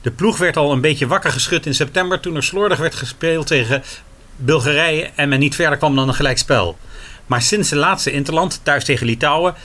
De 0.02 0.12
ploeg 0.12 0.38
werd 0.38 0.58
al 0.58 0.72
een 0.72 0.82
beetje 0.82 1.08
wakker 1.08 1.32
geschud 1.32 1.66
in 1.66 1.76
september 1.76 2.20
toen 2.20 2.36
er 2.36 2.44
slordig 2.44 2.78
werd 2.78 2.96
gespeeld 2.96 3.48
tegen 3.48 3.84
Bulgarije 4.36 5.10
en 5.16 5.30
men 5.30 5.40
niet 5.40 5.56
verder 5.56 5.78
kwam 5.78 5.96
dan 5.96 6.08
een 6.08 6.14
gelijkspel. 6.14 6.78
Maar 7.26 7.42
sinds 7.42 7.70
de 7.70 7.76
laatste 7.76 8.12
Interland, 8.12 8.60
thuis 8.64 8.84
tegen 8.84 9.06
Litouwen, 9.06 9.56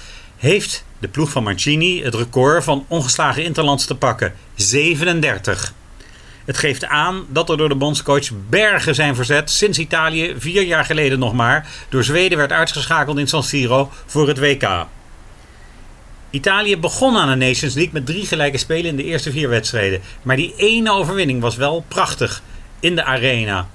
heeft 0.43 0.85
de 0.99 1.09
ploeg 1.09 1.31
van 1.31 1.43
Mancini 1.43 2.03
het 2.03 2.15
record 2.15 2.65
van 2.65 2.85
ongeslagen 2.89 3.45
Interlands 3.45 3.87
te 3.87 3.95
pakken: 3.95 4.35
37. 4.55 5.73
Het 6.45 6.57
geeft 6.57 6.85
aan 6.85 7.27
dat 7.29 7.51
er 7.51 7.57
door 7.57 7.69
de 7.69 7.75
bondscoach 7.75 8.29
bergen 8.49 8.95
zijn 8.95 9.15
verzet 9.15 9.51
sinds 9.51 9.79
Italië 9.79 10.35
vier 10.39 10.63
jaar 10.63 10.85
geleden 10.85 11.19
nog 11.19 11.33
maar 11.33 11.69
door 11.89 12.05
Zweden 12.05 12.39
werd 12.39 12.53
uitgeschakeld 12.53 13.19
in 13.19 13.29
San 13.29 13.43
Siro 13.43 13.91
voor 14.07 14.29
het 14.29 14.39
WK. 14.39 14.87
Italië 16.31 16.77
begon 16.77 17.17
aan 17.17 17.39
de 17.39 17.47
Nations 17.47 17.75
League 17.75 17.93
met 17.93 18.07
drie 18.07 18.27
gelijke 18.27 18.59
spelen 18.59 18.91
in 18.91 18.97
de 18.97 19.05
eerste 19.05 19.31
vier 19.31 19.49
wedstrijden. 19.49 20.01
Maar 20.23 20.37
die 20.37 20.55
ene 20.57 20.93
overwinning 20.93 21.41
was 21.41 21.57
wel 21.57 21.85
prachtig 21.89 22.43
in 22.81 22.95
de 22.95 23.05
arena. 23.05 23.69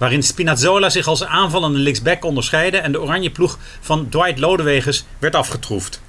Waarin 0.00 0.22
Spinazzola 0.22 0.90
zich 0.90 1.06
als 1.06 1.24
aanvallende 1.24 1.78
linksback 1.78 2.24
onderscheidde 2.24 2.78
en 2.78 2.92
de 2.92 3.00
oranje 3.00 3.30
ploeg 3.30 3.58
van 3.80 4.08
Dwight 4.08 4.38
Lodewegers 4.38 5.04
werd 5.18 5.34
afgetroefd. 5.34 6.02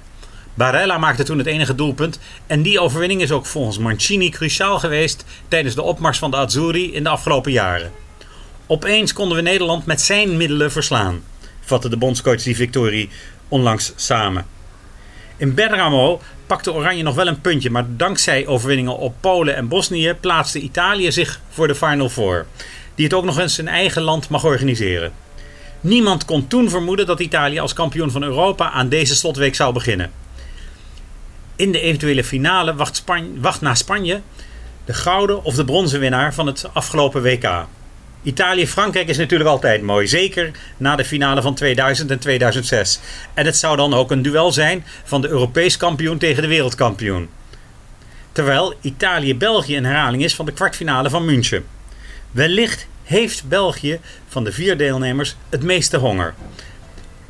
Barella 0.54 0.98
maakte 0.98 1.22
toen 1.22 1.38
het 1.38 1.46
enige 1.46 1.74
doelpunt 1.74 2.18
en 2.46 2.62
die 2.62 2.80
overwinning 2.80 3.20
is 3.20 3.30
ook 3.30 3.46
volgens 3.46 3.78
Mancini 3.78 4.30
cruciaal 4.30 4.78
geweest 4.78 5.24
tijdens 5.48 5.74
de 5.74 5.82
opmars 5.82 6.18
van 6.18 6.30
de 6.30 6.36
Azzurri 6.36 6.94
in 6.94 7.02
de 7.02 7.08
afgelopen 7.08 7.52
jaren. 7.52 7.92
Opeens 8.66 9.12
konden 9.12 9.36
we 9.36 9.42
Nederland 9.42 9.86
met 9.86 10.00
zijn 10.00 10.36
middelen 10.36 10.72
verslaan, 10.72 11.22
vatte 11.60 11.88
de 11.88 11.96
bondscoach 11.96 12.42
die 12.42 12.56
victorie 12.56 13.08
onlangs 13.48 13.92
samen. 13.96 14.46
In 15.36 15.54
Bergamo 15.54 16.20
pakte 16.46 16.72
Oranje 16.72 17.02
nog 17.02 17.14
wel 17.14 17.26
een 17.26 17.40
puntje, 17.40 17.70
maar 17.70 17.84
dankzij 17.88 18.46
overwinningen 18.46 18.98
op 18.98 19.14
Polen 19.20 19.56
en 19.56 19.68
Bosnië 19.68 20.14
plaatste 20.20 20.60
Italië 20.60 21.12
zich 21.12 21.40
voor 21.48 21.66
de 21.66 21.74
Final 21.74 22.08
Four, 22.08 22.46
die 22.94 23.04
het 23.04 23.14
ook 23.14 23.24
nog 23.24 23.38
eens 23.38 23.58
in 23.58 23.68
eigen 23.68 24.02
land 24.02 24.28
mag 24.28 24.44
organiseren. 24.44 25.12
Niemand 25.80 26.24
kon 26.24 26.46
toen 26.46 26.70
vermoeden 26.70 27.06
dat 27.06 27.20
Italië 27.20 27.58
als 27.58 27.72
kampioen 27.72 28.10
van 28.10 28.22
Europa 28.22 28.70
aan 28.70 28.88
deze 28.88 29.14
slotweek 29.14 29.54
zou 29.54 29.72
beginnen. 29.72 30.10
In 31.56 31.72
de 31.72 31.80
eventuele 31.80 32.24
finale 32.24 32.74
wacht, 32.74 32.96
Span 32.96 33.40
wacht 33.40 33.60
na 33.60 33.74
Spanje 33.74 34.20
de 34.84 34.92
gouden 34.94 35.44
of 35.44 35.54
de 35.54 35.64
bronzen 35.64 36.00
winnaar 36.00 36.34
van 36.34 36.46
het 36.46 36.68
afgelopen 36.72 37.22
WK. 37.22 37.66
Italië-Frankrijk 38.22 39.08
is 39.08 39.16
natuurlijk 39.16 39.50
altijd 39.50 39.82
mooi, 39.82 40.06
zeker 40.06 40.50
na 40.76 40.96
de 40.96 41.04
finale 41.04 41.42
van 41.42 41.54
2000 41.54 42.10
en 42.10 42.18
2006. 42.18 43.00
En 43.34 43.46
het 43.46 43.56
zou 43.56 43.76
dan 43.76 43.94
ook 43.94 44.10
een 44.10 44.22
duel 44.22 44.52
zijn 44.52 44.84
van 45.04 45.20
de 45.20 45.28
Europees 45.28 45.76
kampioen 45.76 46.18
tegen 46.18 46.42
de 46.42 46.48
wereldkampioen. 46.48 47.28
Terwijl 48.32 48.74
Italië-België 48.80 49.76
een 49.76 49.84
herhaling 49.84 50.24
is 50.24 50.34
van 50.34 50.46
de 50.46 50.52
kwartfinale 50.52 51.10
van 51.10 51.24
München. 51.24 51.64
Wellicht 52.32 52.86
heeft 53.02 53.48
België 53.48 54.00
van 54.28 54.44
de 54.44 54.52
vier 54.52 54.76
deelnemers 54.76 55.36
het 55.48 55.62
meeste 55.62 55.96
honger. 55.96 56.34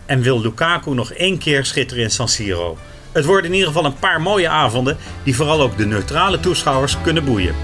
En 0.07 0.20
wil 0.23 0.41
Lukaku 0.41 0.95
nog 0.95 1.12
één 1.12 1.39
keer 1.39 1.65
schitteren 1.65 2.03
in 2.03 2.11
San 2.11 2.29
Siro. 2.29 2.79
Het 3.12 3.24
worden 3.24 3.45
in 3.51 3.53
ieder 3.57 3.69
geval 3.69 3.85
een 3.85 3.99
paar 3.99 4.20
mooie 4.20 4.49
avonden 4.49 4.97
die 5.23 5.37
vooral 5.37 5.61
ook 5.61 5.77
de 5.77 5.87
neutrale 5.87 6.41
toeschouwers 6.41 6.97
kunnen 7.03 7.24
boeien. 7.24 7.55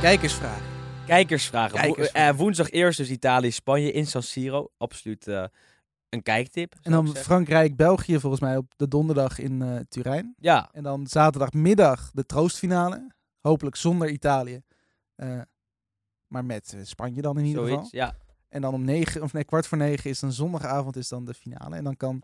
Kijkersvraag. 0.00 0.60
Kijkersvragen. 1.06 1.70
Wo- 1.76 1.80
Kijkersvragen. 1.80 2.28
eh, 2.30 2.36
woensdag 2.36 2.70
eerst 2.70 2.98
dus 2.98 3.08
Italië-Spanje 3.10 3.92
in 3.92 4.06
San 4.06 4.22
Siro. 4.22 4.70
Absoluut 4.78 5.26
eh, 5.26 5.44
een 6.10 6.22
kijktip. 6.22 6.74
En 6.82 6.92
dan 6.92 7.06
zeggen. 7.06 7.24
Frankrijk-België 7.24 8.20
volgens 8.20 8.40
mij 8.42 8.56
op 8.56 8.72
de 8.76 8.88
donderdag 8.88 9.38
in 9.38 9.62
eh, 9.62 9.76
Turijn. 9.88 10.34
Ja, 10.38 10.68
En 10.72 10.82
dan 10.82 11.06
zaterdagmiddag 11.06 12.10
de 12.10 12.26
troostfinale. 12.26 13.12
Hopelijk 13.40 13.76
zonder 13.76 14.08
Italië. 14.08 14.62
Eh, 15.14 15.40
maar 16.26 16.44
met 16.44 16.72
eh, 16.72 16.80
Spanje 16.84 17.22
dan 17.22 17.38
in 17.38 17.44
ieder 17.44 17.62
geval. 17.62 17.76
zoiets. 17.76 17.92
Ja. 17.92 18.16
En 18.48 18.60
dan 18.60 18.74
om 18.74 18.84
negen, 18.84 19.22
of 19.22 19.32
nee, 19.32 19.44
kwart 19.44 19.66
voor 19.66 19.78
negen 19.78 20.10
is 20.10 20.20
dan 20.20 20.32
zondagavond 20.32 20.96
is 20.96 21.08
dan 21.08 21.24
de 21.24 21.34
finale. 21.34 21.76
En 21.76 21.84
dan 21.84 21.96
kan, 21.96 22.22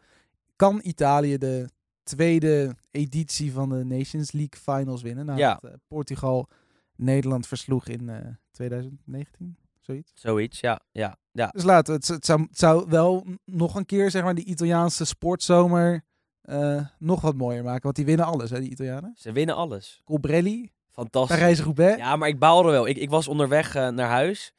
kan 0.56 0.80
Italië 0.82 1.38
de 1.38 1.68
tweede 2.02 2.76
editie 2.90 3.52
van 3.52 3.68
de 3.68 3.84
Nations 3.84 4.32
League 4.32 4.60
Finals 4.60 5.02
winnen. 5.02 5.26
Nadat 5.26 5.60
Ja. 5.62 5.78
Portugal 5.88 6.48
Nederland 6.96 7.46
versloeg 7.46 7.86
in 7.88 8.08
eh 8.08 8.26
2019. 8.50 9.56
Zoiets. 9.80 10.12
Zoiets, 10.14 10.60
ja. 10.60 10.80
ja, 10.90 11.18
ja. 11.36 11.48
Dus 11.52 11.62
laten 11.62 11.92
we 11.92 11.98
het, 11.98 12.08
het, 12.08 12.26
zou, 12.26 12.40
het 12.42 12.58
zou 12.58 12.86
wel 12.88 13.26
nog 13.44 13.74
een 13.74 13.86
keer, 13.86 14.10
zeg 14.10 14.22
maar, 14.22 14.34
die 14.34 14.44
Italiaanse 14.44 15.04
sportzomer 15.04 16.04
eh, 16.40 16.86
nog 16.98 17.20
wat 17.20 17.36
mooier 17.36 17.64
maken. 17.64 17.82
Want 17.82 17.96
die 17.96 18.04
winnen 18.04 18.26
alles, 18.26 18.50
hè, 18.50 18.60
die 18.60 18.70
Italianen. 18.70 19.12
Ze 19.16 19.32
winnen 19.32 19.56
alles. 19.56 20.00
Colbrelli, 20.04 20.70
Fantastisch. 20.92 21.36
Parijs-Roubaix. 21.36 21.96
Ja, 21.96 22.16
maar 22.16 22.28
ik 22.28 22.38
baalde 22.38 22.70
wel. 22.70 22.86
Ik, 22.86 22.96
ik 22.96 23.10
was 23.10 23.28
onderweg 23.28 23.74
eh, 23.74 23.88
naar 23.88 24.08
huis. 24.08 24.52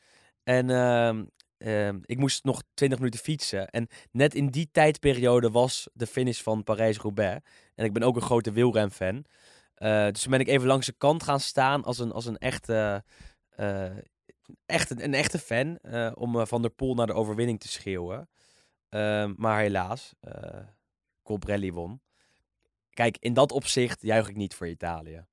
En 0.43 0.69
ehm, 0.69 1.25
ehm, 1.57 1.99
ik 2.05 2.17
moest 2.17 2.43
nog 2.43 2.63
20 2.73 2.99
minuten 2.99 3.19
fietsen. 3.19 3.69
En 3.69 3.87
net 4.11 4.35
in 4.35 4.47
die 4.47 4.69
tijdperiode 4.71 5.51
was 5.51 5.89
de 5.93 6.07
finish 6.07 6.41
van 6.41 6.63
Parijs-Roubaix. 6.63 7.45
En 7.75 7.85
ik 7.85 7.93
ben 7.93 8.03
ook 8.03 8.15
een 8.15 8.21
grote 8.21 8.51
wielrenfan. 8.51 9.25
Eh 9.73 10.05
dus 10.05 10.21
toen 10.21 10.31
ben 10.31 10.39
ik 10.39 10.47
even 10.47 10.67
langs 10.67 10.85
de 10.85 10.95
kant 10.97 11.23
gaan 11.23 11.39
staan 11.39 11.83
als 11.83 11.99
een, 11.99 12.11
als 12.11 12.25
een 12.25 12.37
echte, 12.37 13.03
echt 14.65 14.89
een, 14.89 15.03
een 15.03 15.13
echte 15.13 15.39
fan. 15.39 15.77
eh, 15.77 16.11
om 16.13 16.39
eh, 16.39 16.45
Van 16.45 16.61
der 16.61 16.71
Poel 16.71 16.95
naar 16.95 17.07
de 17.07 17.13
overwinning 17.13 17.59
te 17.59 17.67
schreeuwen. 17.67 18.29
Ehm, 18.89 19.33
maar 19.37 19.59
helaas, 19.59 20.13
eh 20.19 20.59
Colbrelli 21.23 21.71
won. 21.71 22.01
Kijk, 22.89 23.17
in 23.19 23.33
dat 23.33 23.51
opzicht 23.51 24.01
juich 24.01 24.27
ik 24.29 24.35
niet 24.35 24.55
voor 24.55 24.67
Italië. 24.67 25.25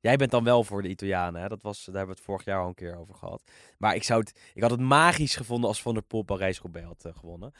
Jij 0.00 0.16
bent 0.16 0.30
dan 0.30 0.44
wel 0.44 0.64
voor 0.64 0.82
de 0.82 0.88
Italianen, 0.88 1.40
hè? 1.40 1.48
Dat 1.48 1.62
was, 1.62 1.84
daar 1.84 1.94
hebben 1.94 2.14
we 2.14 2.20
het 2.20 2.30
vorig 2.30 2.44
jaar 2.44 2.60
al 2.60 2.68
een 2.68 2.74
keer 2.74 2.98
over 2.98 3.14
gehad. 3.14 3.50
Maar 3.78 3.94
ik, 3.94 4.02
zou 4.02 4.20
het, 4.20 4.50
ik 4.54 4.62
had 4.62 4.70
het 4.70 4.80
magisch 4.80 5.36
gevonden 5.36 5.68
als 5.68 5.82
Van 5.82 5.94
der 5.94 6.02
Poel 6.02 6.22
Parijs-Roubaix 6.22 6.86
had 6.86 7.14
gewonnen. 7.16 7.52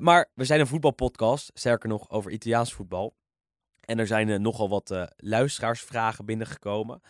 Maar 0.00 0.30
we 0.34 0.44
zijn 0.44 0.60
een 0.60 0.66
voetbalpodcast, 0.66 1.50
sterker 1.54 1.88
nog 1.88 2.10
over 2.10 2.30
Italiaans 2.30 2.72
voetbal. 2.72 3.16
En 3.80 3.98
er 3.98 4.06
zijn 4.06 4.42
nogal 4.42 4.68
wat 4.68 5.08
luisteraarsvragen 5.16 6.24
binnengekomen. 6.24 7.02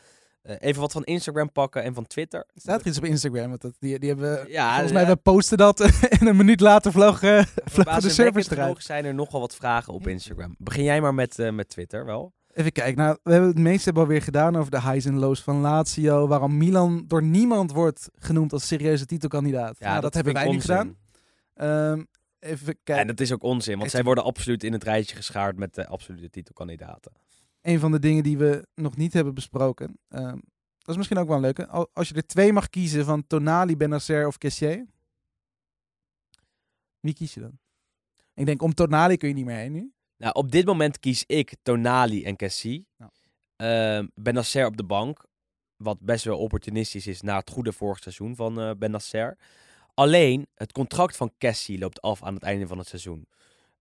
Eh, 0.43 0.57
even 0.59 0.81
wat 0.81 0.93
van 0.93 1.05
Instagram 1.05 1.53
pakken 1.53 1.83
en 1.83 1.95
van 1.95 2.07
Twitter. 2.07 2.47
Staat 2.55 2.81
er 2.81 2.87
iets 2.87 2.99
op 2.99 3.05
Instagram? 3.05 3.49
Want 3.49 3.61
dat, 3.61 3.75
die, 3.79 3.99
die 3.99 4.09
hebben, 4.09 4.51
Ja, 4.51 4.69
volgens 4.71 4.93
ja. 4.93 4.99
mij, 4.99 5.07
we 5.07 5.17
posten 5.17 5.59
dat 5.59 5.81
en 6.19 6.27
een 6.27 6.37
minuut 6.37 6.61
later 6.61 6.93
vloog, 6.93 7.23
eh, 7.23 7.45
vlogen 7.65 8.03
de 8.03 8.11
servers 8.11 8.51
eruit. 8.51 8.83
zijn 8.83 9.05
er 9.05 9.15
nogal 9.15 9.41
wat 9.41 9.55
vragen 9.55 9.93
op 9.93 10.07
Instagram. 10.07 10.55
Begin 10.59 10.85
jij 10.85 11.01
maar 11.01 11.15
met, 11.15 11.39
eh, 11.39 11.51
met 11.51 11.69
Twitter 11.69 12.05
wel. 12.05 12.33
Even 12.53 12.73
kijken. 12.73 12.97
Nou, 13.03 13.19
we 13.23 13.31
hebben 13.33 13.51
het 13.51 13.59
meeste 13.59 13.85
hebben 13.85 14.03
we 14.03 14.09
alweer 14.09 14.23
gedaan 14.25 14.57
over 14.57 14.71
de 14.71 14.81
highs 14.81 15.05
en 15.05 15.19
lows 15.19 15.43
van 15.43 15.61
Lazio. 15.61 16.27
Waarom 16.27 16.57
Milan 16.57 17.05
door 17.07 17.23
niemand 17.23 17.73
wordt 17.73 18.09
genoemd 18.19 18.53
als 18.53 18.67
serieuze 18.67 19.07
titelkandidaat. 19.07 19.77
Ja, 19.79 19.89
nou, 19.89 20.01
dat, 20.01 20.15
hebben 20.15 20.33
vind 20.33 20.45
wij 20.45 20.55
onzin. 20.55 20.77
gedaan. 20.77 20.97
Ehm, 21.55 22.05
even 22.39 22.79
kijken. 22.85 22.97
En 23.03 23.07
dat 23.07 23.21
is 23.21 23.33
ook 23.33 23.43
onzin, 23.43 23.79
want 23.79 23.91
zij 23.91 24.03
worden 24.03 24.25
absoluut 24.25 24.65
in 24.65 24.73
het 24.73 24.85
rijtje 24.85 25.17
geschaard 25.17 25.57
met 25.57 25.75
de 25.75 25.87
absolute 25.87 26.31
titelkandidaten. 26.31 27.13
Een 27.61 27.79
van 27.79 27.93
de 27.93 27.99
dingen 27.99 28.23
die 28.23 28.39
we 28.39 28.67
nog 28.75 28.97
niet 28.97 29.13
hebben 29.13 29.35
besproken. 29.35 29.99
ehm, 30.09 30.39
dat 30.79 30.89
is 30.89 30.97
misschien 30.97 31.19
ook 31.19 31.27
wel 31.27 31.37
een 31.37 31.43
leuke. 31.43 31.67
Al- 31.69 31.91
Als 31.93 32.09
je 32.09 32.15
er 32.15 32.27
twee 32.27 32.53
mag 32.53 32.69
kiezen 32.69 33.05
van 33.05 33.27
Tonali, 33.27 33.77
Benacer 33.77 34.27
of 34.27 34.39
Kessier. 34.39 34.87
Wie 37.01 37.15
kies 37.15 37.35
je 37.35 37.41
dan? 37.41 37.59
Ik 38.35 38.47
denk, 38.47 38.63
om 38.63 38.75
Tonali 38.75 39.17
kun 39.17 39.29
je 39.29 39.35
niet 39.35 39.45
meer 39.45 39.57
heen 39.57 39.73
nu. 39.73 39.93
Nou, 40.17 40.33
op 40.35 40.51
dit 40.51 40.65
moment 40.67 40.99
kies 40.99 41.25
ik 41.27 41.55
Tonali 41.63 42.25
en 42.25 42.37
Cassie. 42.37 42.87
Ehm 43.57 44.07
Benacer 44.15 44.67
op 44.67 44.77
de 44.77 44.85
bank. 44.85 45.25
Wat 45.77 46.01
best 46.01 46.25
wel 46.25 46.39
opportunistisch 46.39 47.07
is 47.07 47.21
na 47.21 47.39
het 47.39 47.51
goede 47.51 47.73
vorig 47.73 47.99
seizoen 47.99 48.37
van 48.37 48.61
eh 48.61 48.71
Benacer. 48.79 49.39
Alleen, 49.95 50.47
het 50.55 50.73
contract 50.73 51.17
van 51.17 51.33
Cassie 51.39 51.79
loopt 51.79 52.01
af 52.01 52.23
aan 52.23 52.35
het 52.35 52.43
einde 52.43 52.67
van 52.67 52.79
het 52.79 52.87
seizoen. 52.89 53.29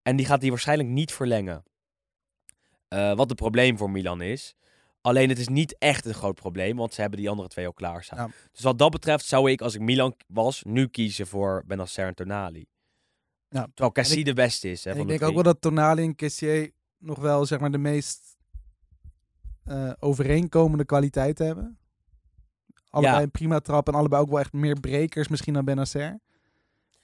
En 0.02 0.16
die 0.16 0.26
gaat 0.26 0.42
hij 0.42 0.50
waarschijnlijk 0.50 0.90
niet 0.90 1.12
verlengen. 1.14 1.64
Eh, 2.90 3.14
wat 3.16 3.30
een 3.30 3.36
probleem 3.36 3.78
voor 3.78 3.90
Milan 3.92 4.22
is. 4.22 4.56
Alleen 5.02 5.30
het 5.30 5.38
is 5.40 5.48
niet 5.48 5.78
echt 5.78 6.06
een 6.06 6.14
groot 6.14 6.36
probleem, 6.36 6.78
want 6.78 6.94
ze 6.94 7.02
hebben 7.02 7.20
die 7.20 7.30
andere 7.30 7.48
twee 7.48 7.66
al 7.66 7.74
klaarstaan. 7.74 8.28
Ja. 8.28 8.34
Dus 8.52 8.62
wat 8.62 8.78
dat 8.78 8.92
betreft 8.92 9.26
zou 9.26 9.52
ik, 9.52 9.62
als 9.62 9.76
ik 9.76 9.82
Milan 9.82 10.16
was, 10.28 10.64
nu 10.64 10.88
kiezen 10.88 11.28
voor 11.28 11.64
Benacer 11.68 12.08
en 12.08 12.16
Tonali. 12.16 12.66
Ja. 13.50 13.64
Terwijl 13.68 13.92
Cassie 13.92 14.24
de 14.24 14.34
beste 14.34 14.72
is. 14.72 14.84
Hè, 14.84 14.90
En 14.90 14.96
van 14.98 15.06
ik 15.06 15.12
de 15.12 15.18
denk 15.18 15.30
ook 15.30 15.44
wel 15.44 15.54
dat 15.54 15.62
Tonali 15.62 16.04
en 16.04 16.16
Kessier 16.16 16.72
nog 16.98 17.20
wel 17.20 17.46
zeg 17.46 17.60
maar 17.60 17.72
de 17.72 17.78
meest 17.78 18.38
eh, 19.64 19.92
overeenkomende 20.00 20.86
kwaliteiten 20.86 21.46
hebben. 21.46 21.78
Allebei 22.90 23.16
Ja. 23.18 23.22
een 23.24 23.32
prima 23.32 23.60
trap 23.60 23.88
en 23.88 23.94
allebei 23.94 24.22
ook 24.22 24.30
wel 24.30 24.40
echt 24.40 24.54
meer 24.54 24.80
brekers 24.80 25.28
misschien 25.28 25.54
dan 25.54 25.66
Benacer. 25.66 26.20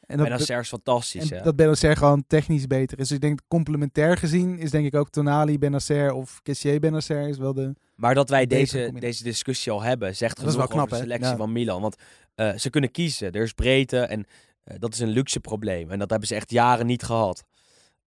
En 0.08 0.18
dat, 0.18 0.28
Benacer 0.28 0.60
is 0.60 0.68
fantastisch, 0.68 1.32
en 1.32 1.38
hè? 1.38 1.44
dat 1.44 1.56
Benacer 1.56 1.98
gewoon 1.98 2.24
technisch 2.28 2.68
beter 2.68 3.00
is. 3.00 3.08
Dus 3.08 3.16
ik 3.18 3.22
denk 3.22 3.40
complementair 3.48 4.18
gezien 4.18 4.58
is 4.60 4.72
denk 4.72 4.86
ik 4.86 4.96
ook 4.96 5.10
Tonali, 5.10 5.58
Benacer 5.60 6.14
of 6.14 6.42
Kessier 6.42 6.80
Benacer 6.80 7.28
is 7.28 7.38
wel 7.38 7.54
de... 7.54 7.74
Maar 7.96 8.14
dat 8.16 8.30
wij 8.30 8.46
deze, 8.46 8.92
deze 9.00 9.24
discussie 9.24 9.72
al 9.72 9.82
hebben, 9.82 10.16
zegt 10.16 10.40
genoeg 10.40 10.56
wel 10.56 10.68
knap, 10.68 10.84
over 10.86 10.98
de 10.98 11.04
selectie 11.04 11.30
Ja. 11.32 11.36
van 11.38 11.52
Milan. 11.52 11.82
Want 11.82 11.96
eh, 12.36 12.56
ze 12.56 12.70
kunnen 12.70 12.92
kiezen. 12.92 13.32
Er 13.32 13.42
is 13.44 13.54
breedte 13.54 14.00
en 14.00 14.26
eh, 14.64 14.76
dat 14.80 14.94
is 14.94 15.00
een 15.00 15.10
luxe 15.10 15.40
probleem. 15.40 15.92
En 15.92 16.00
dat 16.00 16.10
hebben 16.10 16.28
ze 16.28 16.36
echt 16.36 16.52
jaren 16.52 16.86
niet 16.86 17.04
gehad. 17.04 17.44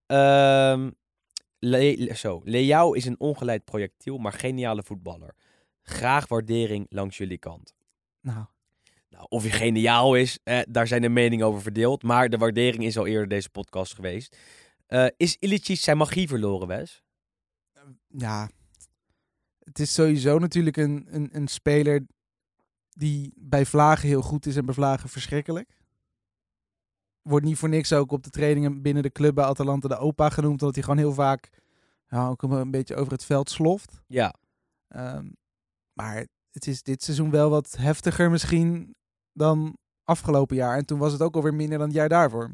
Ehm 0.05 0.89
Le- 1.61 2.13
zo, 2.15 2.41
Leao 2.43 2.93
is 2.93 3.05
een 3.05 3.19
ongeleid 3.19 3.65
projectiel, 3.65 4.17
maar 4.17 4.33
geniale 4.33 4.83
voetballer. 4.83 5.35
Graag 5.81 6.27
waardering 6.27 6.85
langs 6.89 7.17
jullie 7.17 7.37
kant. 7.37 7.73
Nou, 8.21 8.45
of 9.27 9.41
hij 9.41 9.51
geniaal 9.51 10.15
is, 10.15 10.39
eh, 10.43 10.59
daar 10.69 10.87
zijn 10.87 11.01
de 11.01 11.09
meningen 11.09 11.45
over 11.45 11.61
verdeeld. 11.61 12.03
Maar 12.03 12.29
de 12.29 12.37
waardering 12.37 12.83
is 12.83 12.97
al 12.97 13.07
eerder 13.07 13.27
deze 13.27 13.49
podcast 13.49 13.95
geweest. 13.95 14.37
Eh, 14.85 15.07
is 15.17 15.35
Ilicic 15.39 15.79
zijn 15.79 15.97
magie 15.97 16.27
verloren, 16.27 16.67
Wes? 16.67 17.03
ja, 18.07 18.49
het 19.59 19.79
is 19.79 19.93
sowieso 19.93 20.39
natuurlijk 20.39 20.77
een, 20.77 21.07
een, 21.09 21.29
een 21.31 21.47
speler 21.47 22.05
die 22.89 23.33
bij 23.35 23.65
Vlagen 23.65 24.07
heel 24.07 24.21
goed 24.21 24.45
is 24.45 24.55
en 24.55 24.65
bij 24.65 24.73
Vlagen 24.73 25.09
verschrikkelijk. 25.09 25.77
Wordt 27.21 27.45
niet 27.45 27.57
voor 27.57 27.69
niks 27.69 27.93
ook 27.93 28.11
op 28.11 28.23
de 28.23 28.29
trainingen 28.29 28.81
binnen 28.81 29.03
de 29.03 29.11
club 29.11 29.35
bij 29.35 29.45
Atalanta 29.45 29.87
de 29.87 29.97
opa 29.97 30.29
genoemd, 30.29 30.59
omdat 30.59 30.75
hij 30.75 30.83
gewoon 30.83 30.99
heel 30.99 31.13
vaak 31.13 31.49
ja, 32.07 32.27
ook 32.27 32.41
een, 32.41 32.51
een 32.51 32.71
beetje 32.71 32.95
over 32.95 33.11
het 33.11 33.25
veld 33.25 33.49
sloft. 33.49 34.01
Ja, 34.07 34.33
Ehm, 34.89 35.29
maar 35.93 36.27
het 36.51 36.67
is 36.67 36.83
dit 36.83 37.03
seizoen 37.03 37.29
wel 37.29 37.49
wat 37.49 37.75
heftiger 37.77 38.29
misschien 38.29 38.95
dan 39.33 39.77
afgelopen 40.03 40.55
jaar. 40.55 40.77
En 40.77 40.85
toen 40.85 40.99
was 40.99 41.11
het 41.11 41.21
ook 41.21 41.35
alweer 41.35 41.53
minder 41.53 41.77
dan 41.77 41.87
het 41.87 41.95
jaar 41.95 42.09
daarvoor. 42.09 42.51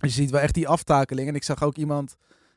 Dus 0.00 0.14
je 0.14 0.22
ziet 0.22 0.30
wel 0.30 0.40
echt 0.40 0.54
die 0.54 0.68
aftakeling. 0.68 1.28
En 1.28 1.34
ik 1.34 1.42
zag 1.42 1.62
ook 1.62 1.76
iemand, 1.76 2.14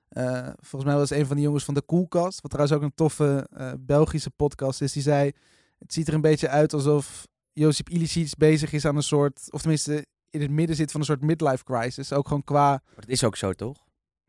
eh, 0.07 0.49
volgens 0.59 0.83
mij 0.91 0.95
was 0.95 1.09
een 1.09 1.25
van 1.25 1.35
die 1.35 1.45
jongens 1.45 1.63
van 1.63 1.73
de 1.73 1.81
Koelkast, 1.81 2.41
wat 2.41 2.51
trouwens 2.51 2.77
ook 2.77 2.83
een 2.83 2.95
toffe 2.95 3.47
eh, 3.51 3.71
Belgische 3.79 4.31
podcast 4.31 4.81
is, 4.81 4.93
die 4.93 5.01
zei, 5.01 5.31
het 5.77 5.93
ziet 5.93 6.07
er 6.07 6.13
een 6.13 6.21
beetje 6.21 6.49
uit 6.49 6.73
alsof 6.73 7.27
Josip 7.53 7.89
Ilicic 7.89 8.33
bezig 8.37 8.73
is 8.73 8.85
aan 8.85 8.95
een 8.95 9.03
soort, 9.03 9.47
of 9.49 9.59
tenminste 9.61 10.05
in 10.29 10.41
het 10.41 10.51
midden 10.51 10.75
zit 10.75 10.91
van 10.91 10.99
een 10.99 11.05
soort 11.05 11.21
midlife 11.21 11.63
crisis. 11.63 12.13
Ook 12.13 12.27
gewoon 12.27 12.43
qua, 12.43 12.69
maar 12.69 12.81
dat 12.95 13.07
is 13.07 13.23
ook 13.23 13.35
zo, 13.35 13.53
toch? 13.53 13.85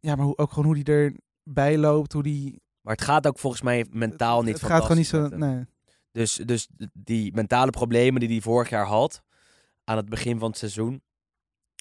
ja, 0.06 0.14
maar 0.14 0.26
ook 0.26 0.52
gewoon 0.52 0.64
hoe 0.64 0.84
die 0.84 1.12
erbij 1.44 1.78
loopt, 1.78 2.12
hoe 2.12 2.22
die... 2.22 2.60
Maar 2.80 2.94
het 2.94 3.04
gaat 3.04 3.26
ook 3.26 3.38
volgens 3.38 3.62
mij 3.62 3.86
mentaal 3.90 4.42
niet 4.42 4.54
Het 4.54 4.64
gaat 4.64 4.82
gewoon 4.82 4.96
niet 4.96 5.06
zo, 5.06 5.28
nee. 5.28 5.66
Dus, 6.16 6.34
dus 6.34 6.68
die 6.93 7.32
mentale 7.34 7.70
problemen 7.70 8.20
die 8.20 8.28
hij 8.28 8.40
vorig 8.40 8.68
jaar 8.68 8.86
had, 8.86 9.22
aan 9.84 9.97
het 9.97 10.09
begin 10.09 10.38
van 10.38 10.48
het 10.48 10.59
seizoen, 10.59 11.02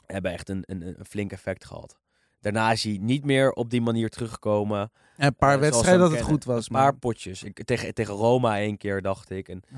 hebben 0.06 0.32
echt 0.32 0.50
een, 0.50 0.64
een, 0.66 0.82
een 1.00 1.06
flink 1.06 1.32
effect 1.32 1.66
gehad. 1.66 1.98
Daarna 2.40 2.72
is 2.72 2.84
hij 2.84 2.98
niet 3.02 3.26
meer 3.26 3.52
op 3.52 3.70
die 3.70 3.82
manier 3.82 4.10
teruggekomen. 4.10 4.92
En 5.18 5.28
een 5.28 5.36
paar 5.36 5.54
eh, 5.54 5.60
wedstrijden 5.60 6.02
dat 6.02 6.12
het 6.12 6.22
goed 6.22 6.44
was. 6.44 6.66
Een 6.66 6.76
paar 6.76 6.82
maar- 6.82 6.98
potjes. 6.98 7.44
Ik, 7.44 7.64
tegen, 7.64 7.94
tegen 7.94 8.14
Roma 8.14 8.58
één 8.60 8.78
keer, 8.78 9.02
dacht 9.02 9.30
ik. 9.30 9.50
En, 9.50 9.62
Ja. 9.70 9.78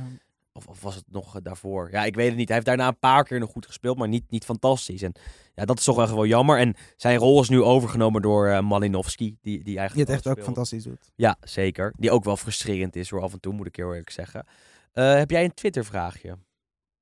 Of, 0.57 0.67
of 0.67 0.81
was 0.81 0.95
het 0.95 1.03
nog 1.07 1.35
eh, 1.35 1.41
daarvoor? 1.43 1.91
Ja, 1.91 2.03
ik 2.05 2.15
weet 2.15 2.27
het 2.27 2.35
niet. 2.37 2.45
Hij 2.47 2.55
heeft 2.55 2.67
daarna 2.67 2.87
een 2.87 2.99
paar 2.99 3.23
keer 3.23 3.39
nog 3.39 3.51
goed 3.51 3.65
gespeeld, 3.65 3.97
maar 3.97 4.07
niet, 4.07 4.31
niet 4.31 4.45
fantastisch. 4.45 5.01
En 5.01 5.13
ja, 5.55 5.65
dat 5.65 5.77
is 5.77 5.83
toch 5.83 5.95
wel 5.95 6.07
gewoon 6.07 6.27
jammer. 6.27 6.59
En 6.59 6.75
zijn 6.95 7.17
rol 7.17 7.41
is 7.41 7.49
nu 7.49 7.61
overgenomen 7.61 8.21
door 8.21 8.47
eh, 8.47 8.61
Malinowski, 8.61 9.25
die, 9.25 9.37
die 9.41 9.63
Die 9.63 9.77
eigenlijk 9.77 10.07
het 10.07 10.17
echt 10.17 10.25
wel 10.25 10.35
ook 10.35 10.43
fantastisch 10.43 10.83
doet. 10.83 11.11
Ja, 11.15 11.37
zeker. 11.41 11.93
Die 11.97 12.11
ook 12.11 12.23
wel 12.23 12.37
frustrerend 12.37 12.95
is 12.95 13.09
hoor, 13.09 13.21
af 13.21 13.33
en 13.33 13.39
toe, 13.39 13.53
moet 13.53 13.67
ik 13.67 13.75
heel 13.75 13.89
eerlijk 13.89 14.09
zeggen. 14.09 14.45
Eh, 14.91 15.13
heb 15.13 15.31
jij 15.31 15.43
een 15.43 15.53
Twitter-vraagje? 15.53 16.37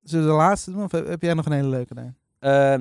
Zullen 0.01 0.25
we 0.25 0.31
de 0.31 0.37
laatste 0.37 0.71
doen? 0.71 0.83
Of 0.83 0.91
heb 0.91 1.21
jij 1.21 1.33
nog 1.33 1.45
een 1.45 1.51
hele 1.51 1.67
leuke? 1.67 1.93
Nee. 1.93 2.11
Eh, 2.39 2.79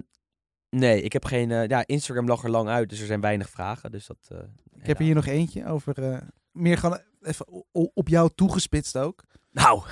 nee, 0.70 1.02
ik 1.02 1.12
heb 1.12 1.24
geen... 1.24 1.48
ja, 1.48 1.86
Instagram 1.86 2.26
lag 2.26 2.44
er 2.44 2.50
lang 2.50 2.68
uit, 2.68 2.88
dus 2.88 3.00
er 3.00 3.06
zijn 3.06 3.20
weinig 3.20 3.50
vragen. 3.50 3.90
Dus 3.90 4.06
dat, 4.06 4.30
Ik 4.74 4.86
heb 4.86 4.98
er 4.98 5.04
hier 5.04 5.14
nog 5.14 5.26
eentje 5.26 5.66
over. 5.66 6.22
meer 6.52 6.78
gewoon 6.78 7.00
even 7.22 7.46
op 7.72 8.08
jou 8.08 8.30
toegespitst 8.34 8.98
ook. 8.98 9.24
Nou, 9.50 9.82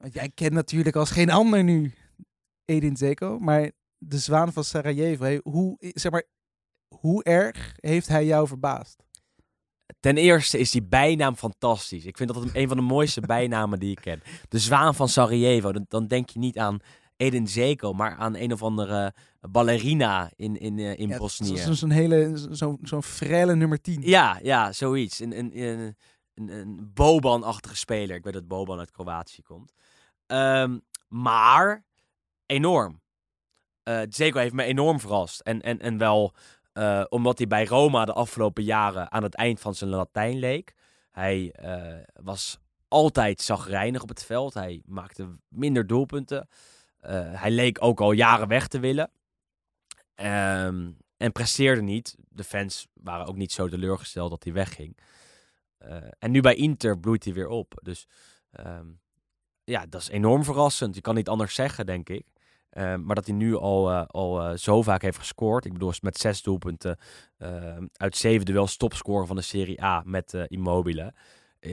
Want 0.00 0.12
jij 0.14 0.30
kent 0.34 0.52
natuurlijk 0.52 0.96
als 0.96 1.10
geen 1.10 1.30
ander 1.30 1.64
nu 1.64 1.92
Edin 2.64 2.96
Zeko. 2.96 3.38
Maar 3.38 3.70
de 3.98 4.18
zwaan 4.18 4.52
van 4.52 4.64
Sarajevo, 4.64 5.38
hoe, 5.42 5.76
zeg 5.78 6.12
maar, 6.12 6.24
hoe 6.94 7.24
erg 7.24 7.72
heeft 7.76 8.08
hij 8.08 8.24
jou 8.26 8.46
verbaasd? 8.46 9.02
ten 10.00 10.16
eerste 10.16 10.58
is 10.58 10.70
die 10.70 10.82
bijnaam 10.82 11.36
fantastisch. 11.36 12.04
Ik 12.04 12.16
vind 12.16 12.34
dat 12.34 12.44
een 12.52 12.68
van 12.68 12.76
de 12.76 12.82
mooiste 12.82 13.20
bijnamen 13.36 13.78
die 13.78 13.90
ik 13.90 14.00
ken. 14.00 14.22
De 14.48 14.58
Zwaan 14.58 14.94
van 14.94 15.08
Sarajevo. 15.08 15.72
Dan, 15.72 15.84
dan 15.88 16.06
denk 16.06 16.28
je 16.28 16.38
niet 16.38 16.58
aan 16.58 16.78
Edin 17.16 17.48
Zeko, 17.48 17.92
maar 17.92 18.16
aan 18.16 18.36
een 18.36 18.52
of 18.52 18.62
andere 18.62 19.14
ballerina 19.50 20.30
in, 20.36 20.56
in, 20.56 20.78
eh, 20.78 20.98
in 20.98 21.08
Ja, 21.08 21.16
Bosnië. 21.18 21.56
zo- 21.56 21.64
zo- 21.64 21.72
Zo'n 21.72 21.90
hele, 21.90 22.32
zo'n 22.50 22.78
zo'n 22.82 23.02
frelle 23.02 23.54
nummer 23.54 23.80
10. 23.80 24.02
Ja, 24.02 24.38
ja, 24.42 24.72
zoiets. 24.72 25.18
Een, 25.20 25.38
een, 25.38 25.60
een, 25.62 25.96
een, 26.34 26.48
een 26.48 26.90
Boban-achtige 26.94 27.76
speler. 27.76 28.16
Ik 28.16 28.24
weet 28.24 28.32
dat 28.32 28.48
Boban 28.48 28.78
uit 28.78 28.90
Kroatië 28.90 29.42
komt. 29.42 29.72
Ehm, 30.30 30.78
maar 31.08 31.84
enorm. 32.46 33.00
Zeko 34.08 34.38
heeft 34.38 34.54
me 34.54 34.62
enorm 34.62 35.00
verrast. 35.00 35.40
En, 35.40 35.60
en, 35.62 35.78
en 35.80 35.98
wel 35.98 36.34
eh, 36.72 37.04
omdat 37.08 37.38
hij 37.38 37.46
bij 37.46 37.64
Roma 37.64 38.04
de 38.04 38.12
afgelopen 38.12 38.64
jaren 38.64 39.12
aan 39.12 39.22
het 39.22 39.34
eind 39.34 39.60
van 39.60 39.74
zijn 39.74 39.90
Latijn 39.90 40.38
leek. 40.38 40.74
Hij 41.10 41.52
eh, 41.52 42.22
was 42.22 42.58
altijd 42.88 43.40
zagrijnig 43.40 44.02
op 44.02 44.08
het 44.08 44.24
veld. 44.24 44.54
Hij 44.54 44.82
maakte 44.86 45.28
minder 45.48 45.86
doelpunten. 45.86 46.48
Hij 47.00 47.50
leek 47.50 47.82
ook 47.82 48.00
al 48.00 48.12
jaren 48.12 48.48
weg 48.48 48.68
te 48.68 48.80
willen. 48.80 49.10
Ehm, 50.14 50.90
en 51.16 51.32
presteerde 51.32 51.82
niet. 51.82 52.16
De 52.28 52.44
fans 52.44 52.86
waren 52.92 53.26
ook 53.26 53.36
niet 53.36 53.52
zo 53.52 53.68
teleurgesteld 53.68 54.30
dat 54.30 54.44
hij 54.44 54.52
wegging. 54.52 54.98
En 56.18 56.30
nu 56.30 56.40
bij 56.40 56.54
Inter 56.54 56.98
bloeit 56.98 57.24
hij 57.24 57.34
weer 57.34 57.48
op. 57.48 57.80
Dus 57.82 58.06
ehm, 58.50 58.86
ja, 59.70 59.86
dat 59.88 60.00
is 60.00 60.08
enorm 60.08 60.44
verrassend. 60.44 60.94
Je 60.94 61.00
kan 61.00 61.14
niet 61.14 61.28
anders 61.28 61.54
zeggen, 61.54 61.86
denk 61.86 62.08
ik. 62.08 62.24
Ehm, 62.70 63.04
maar 63.04 63.14
dat 63.14 63.26
hij 63.26 63.34
nu 63.34 63.56
al, 63.56 63.90
eh, 63.90 64.06
al 64.06 64.42
eh, 64.42 64.56
zo 64.56 64.82
vaak 64.82 65.02
heeft 65.02 65.18
gescoord. 65.18 65.64
Ik 65.64 65.72
bedoel, 65.72 65.92
met 66.00 66.18
zes 66.18 66.42
doelpunten 66.42 66.98
ehm, 67.38 67.86
uit 67.92 68.16
zeven 68.16 68.46
duels 68.46 68.76
topscorer 68.76 69.26
van 69.26 69.36
de 69.36 69.42
Serie 69.42 69.82
A 69.82 70.02
met 70.04 70.34
eh, 70.34 70.42
Immobile. 70.46 71.14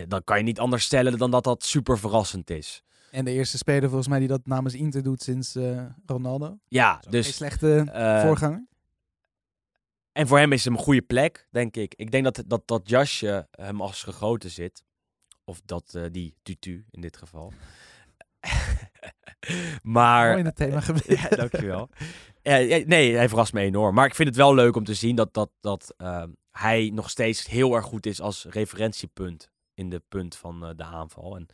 Dan 0.07 0.23
kan 0.23 0.37
je 0.37 0.43
niet 0.43 0.59
anders 0.59 0.83
stellen 0.83 1.17
dan 1.17 1.31
dat 1.31 1.43
dat 1.43 1.63
super 1.63 1.99
verrassend 1.99 2.49
is. 2.49 2.83
En 3.11 3.25
de 3.25 3.31
eerste 3.31 3.57
speler 3.57 3.89
volgens 3.89 4.07
mij 4.07 4.19
die 4.19 4.27
dat 4.27 4.45
namens 4.45 4.73
Inter 4.73 5.03
doet 5.03 5.21
sinds 5.21 5.57
Ronaldo. 6.05 6.57
Ja, 6.67 6.99
Dus, 7.09 7.25
dus 7.25 7.35
slechte 7.35 7.85
voorganger. 8.25 8.67
En 10.11 10.27
voor 10.27 10.37
hem 10.37 10.51
is 10.51 10.63
het 10.65 10.73
een 10.73 10.79
goede 10.79 11.01
plek, 11.01 11.47
denk 11.51 11.75
ik. 11.75 11.93
Ik 11.95 12.11
denk 12.11 12.23
dat 12.23 12.43
dat, 12.47 12.67
dat 12.67 12.89
jasje 12.89 13.47
hem 13.51 13.81
als 13.81 14.03
gegoten 14.03 14.49
zit. 14.49 14.83
Of 15.49 15.61
dat 15.65 15.93
eh, 15.95 16.03
die 16.11 16.33
tutu 16.43 16.85
in 16.91 17.01
dit 17.01 17.17
geval. 17.17 17.53
maar. 19.83 20.27
Mooi 20.27 20.39
in 20.39 20.45
het 20.45 20.55
thema 20.55 20.81
geweest. 20.89 21.07
ja, 21.21 21.29
dankjewel. 21.29 21.89
Ja, 22.41 22.55
ja, 22.55 22.83
nee, 22.85 23.15
hij 23.15 23.29
verrast 23.29 23.53
me 23.53 23.61
enorm. 23.61 23.95
Maar 23.95 24.05
ik 24.05 24.15
vind 24.15 24.27
het 24.27 24.37
wel 24.37 24.53
leuk 24.55 24.75
om 24.75 24.83
te 24.83 24.93
zien 24.93 25.15
dat, 25.15 25.33
dat, 25.33 25.49
dat 25.59 25.93
ehm, 25.97 26.29
hij 26.51 26.91
nog 26.93 27.09
steeds 27.09 27.47
heel 27.47 27.75
erg 27.75 27.85
goed 27.85 28.05
is 28.05 28.21
als 28.21 28.45
referentiepunt 28.49 29.49
in 29.73 29.89
de 29.89 30.01
punt 30.07 30.35
van 30.35 30.65
eh, 30.65 30.69
de 30.75 30.83
aanval. 30.83 31.35
En 31.35 31.47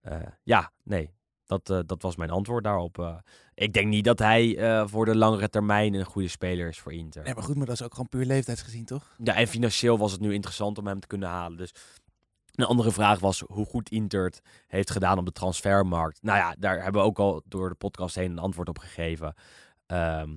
eh, 0.00 0.20
ja, 0.42 0.72
nee, 0.82 1.10
dat, 1.46 1.70
eh, 1.70 1.78
dat 1.86 2.02
was 2.02 2.16
mijn 2.16 2.30
antwoord 2.30 2.64
daarop. 2.64 2.98
eh. 2.98 3.16
ik 3.54 3.72
denk 3.72 3.86
niet 3.86 4.04
dat 4.04 4.18
hij 4.18 4.56
eh, 4.58 4.86
voor 4.86 5.04
de 5.04 5.16
langere 5.16 5.48
termijn 5.48 5.94
een 5.94 6.04
goede 6.04 6.28
speler 6.28 6.68
is 6.68 6.78
voor 6.80 6.92
Inter. 6.92 7.22
Nee, 7.22 7.34
maar 7.34 7.42
goed, 7.42 7.56
maar 7.56 7.66
dat 7.66 7.74
is 7.74 7.82
ook 7.82 7.92
gewoon 7.92 8.08
puur 8.08 8.24
leeftijdsgezien, 8.24 8.84
toch? 8.84 9.14
Ja, 9.24 9.34
en 9.34 9.46
financieel 9.46 9.98
was 9.98 10.12
het 10.12 10.20
nu 10.20 10.32
interessant 10.34 10.78
om 10.78 10.86
hem 10.86 11.00
te 11.00 11.06
kunnen 11.06 11.28
halen. 11.28 11.58
Dus 11.58 11.74
een 12.52 12.64
andere 12.64 12.92
vraag 12.92 13.18
was 13.18 13.40
hoe 13.46 13.66
goed 13.66 13.90
Inter 13.90 14.24
het 14.24 14.40
heeft 14.66 14.90
gedaan 14.90 15.18
op 15.18 15.24
de 15.26 15.32
transfermarkt. 15.32 16.22
Nou 16.22 16.38
ja, 16.38 16.54
daar 16.58 16.82
hebben 16.82 17.00
we 17.02 17.06
ook 17.08 17.18
al 17.18 17.42
door 17.44 17.68
de 17.68 17.74
podcast 17.74 18.14
heen 18.14 18.30
een 18.30 18.38
antwoord 18.38 18.68
op 18.68 18.78
gegeven. 18.78 19.34
Ehm, 19.86 20.34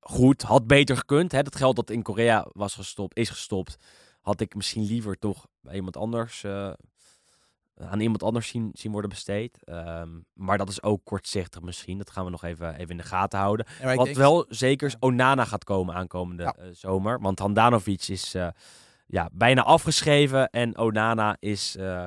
goed, 0.00 0.42
had 0.42 0.66
beter 0.66 0.96
gekund. 0.96 1.32
Hè? 1.32 1.42
Dat 1.42 1.56
geld 1.56 1.76
dat 1.76 1.90
in 1.90 2.02
Korea 2.02 2.46
was 2.52 2.74
gestopt, 2.74 3.16
is 3.16 3.28
gestopt, 3.28 3.76
had 4.20 4.40
ik 4.40 4.54
misschien 4.54 4.82
liever 4.84 5.18
toch 5.18 5.46
bij 5.60 5.74
iemand 5.74 5.96
anders, 5.96 6.44
eh, 6.44 6.72
aan 7.76 8.00
iemand 8.00 8.22
anders 8.22 8.48
zien, 8.48 8.70
zien 8.72 8.92
worden 8.92 9.10
besteed. 9.10 9.64
Ehm, 9.64 10.08
maar 10.32 10.58
dat 10.58 10.68
is 10.68 10.82
ook 10.82 11.04
kortzichtig 11.04 11.60
misschien. 11.62 11.98
Dat 11.98 12.10
gaan 12.10 12.24
we 12.24 12.30
nog 12.30 12.44
even, 12.44 12.74
even 12.74 12.88
in 12.90 12.96
de 12.96 13.02
gaten 13.02 13.38
houden. 13.38 13.66
Ja, 13.80 13.94
Wat 13.94 14.04
denk- 14.04 14.16
wel 14.16 14.44
zeker 14.48 14.86
is, 14.86 14.96
Onana 15.00 15.44
gaat 15.44 15.64
komen 15.64 15.94
aankomende 15.94 16.42
Ja. 16.42 16.54
eh, 16.54 16.66
zomer. 16.72 17.20
Want 17.20 17.38
Handanovic 17.38 18.08
is 18.08 18.34
eh, 18.34 18.48
ja, 19.12 19.28
bijna 19.32 19.62
afgeschreven. 19.62 20.50
En 20.50 20.78
Onana 20.78 21.36
is, 21.38 21.76
eh, 21.76 22.06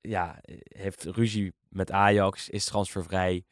ja, 0.00 0.38
heeft 0.62 1.04
ruzie 1.04 1.52
met 1.68 1.90
Ajax, 1.90 2.48
is 2.48 2.64
transfervrij. 2.64 3.44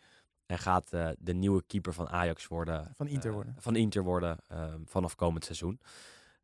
En 0.47 0.59
gaat 0.59 0.93
eh, 0.93 1.09
de 1.19 1.35
nieuwe 1.35 1.63
keeper 1.67 1.93
van 1.93 2.09
Ajax 2.09 2.47
worden. 2.47 2.93
Van 2.97 3.07
Inter 3.09 3.29
eh, 3.29 3.35
worden. 3.35 3.55
van 3.59 3.77
Inter 3.77 4.03
worden 4.03 4.39
eh, 4.49 4.65
vanaf 4.85 5.15
komend 5.15 5.45
seizoen. 5.45 5.81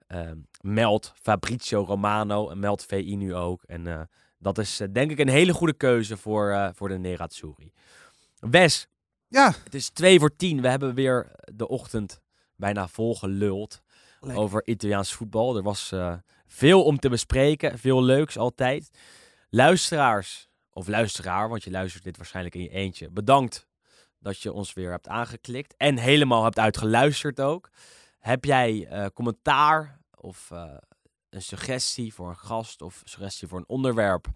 Ehm 0.07 0.37
meldt 0.61 1.13
Fabrizio 1.23 1.83
Romano 1.85 2.49
en 2.51 2.59
meldt 2.59 2.85
VI 2.87 3.17
nu 3.17 3.35
ook. 3.35 3.63
En 3.63 3.87
eh, 3.87 4.01
dat 4.39 4.59
is 4.59 4.81
denk 4.93 5.11
ik 5.11 5.19
een 5.19 5.29
hele 5.29 5.53
goede 5.53 5.73
keuze 5.73 6.17
voor, 6.17 6.51
eh, 6.51 6.69
voor 6.75 6.89
de 6.89 6.99
Nerazzurri. 6.99 7.73
Wes, 8.39 8.87
Ja, 9.29 9.53
Het 9.65 9.75
is 9.75 9.89
twee 9.91 10.19
voor 10.19 10.37
tien. 10.37 10.61
We 10.61 10.69
hebben 10.69 10.95
weer 10.95 11.33
de 11.55 11.69
ochtend 11.69 12.21
bijna 12.57 12.89
vol 12.89 13.15
geluld 13.17 13.83
Lekker. 14.21 14.43
over 14.43 14.67
Italiaans 14.67 15.13
voetbal. 15.13 15.57
Er 15.57 15.63
was 15.63 15.93
eh, 15.93 16.15
veel 16.47 16.85
om 16.85 16.99
te 16.99 17.09
bespreken. 17.09 17.79
Veel 17.79 18.03
leuks 18.03 18.37
altijd. 18.39 18.91
Luisteraars, 19.51 20.49
of 20.73 20.89
luisteraar, 20.89 21.49
want 21.49 21.65
je 21.65 21.71
luistert 21.71 22.05
dit 22.05 22.17
waarschijnlijk 22.17 22.55
in 22.55 22.63
je 22.63 22.69
eentje. 22.71 23.11
Bedankt 23.11 23.67
dat 24.19 24.39
je 24.41 24.53
ons 24.53 24.73
weer 24.73 24.91
hebt 24.91 25.09
aangeklikt. 25.09 25.75
En 25.77 25.99
helemaal 25.99 26.45
hebt 26.45 26.59
uitgeluisterd 26.59 27.41
ook. 27.41 27.71
Heb 28.19 28.45
jij 28.45 28.87
eh, 28.87 29.07
commentaar 29.15 30.01
of 30.15 30.51
eh, 30.51 30.75
een 31.31 31.43
suggestie 31.43 32.15
voor 32.15 32.29
een 32.29 32.37
gast 32.37 32.83
of 32.83 33.01
suggestie 33.05 33.49
voor 33.49 33.59
een 33.59 33.69
onderwerp? 33.69 34.27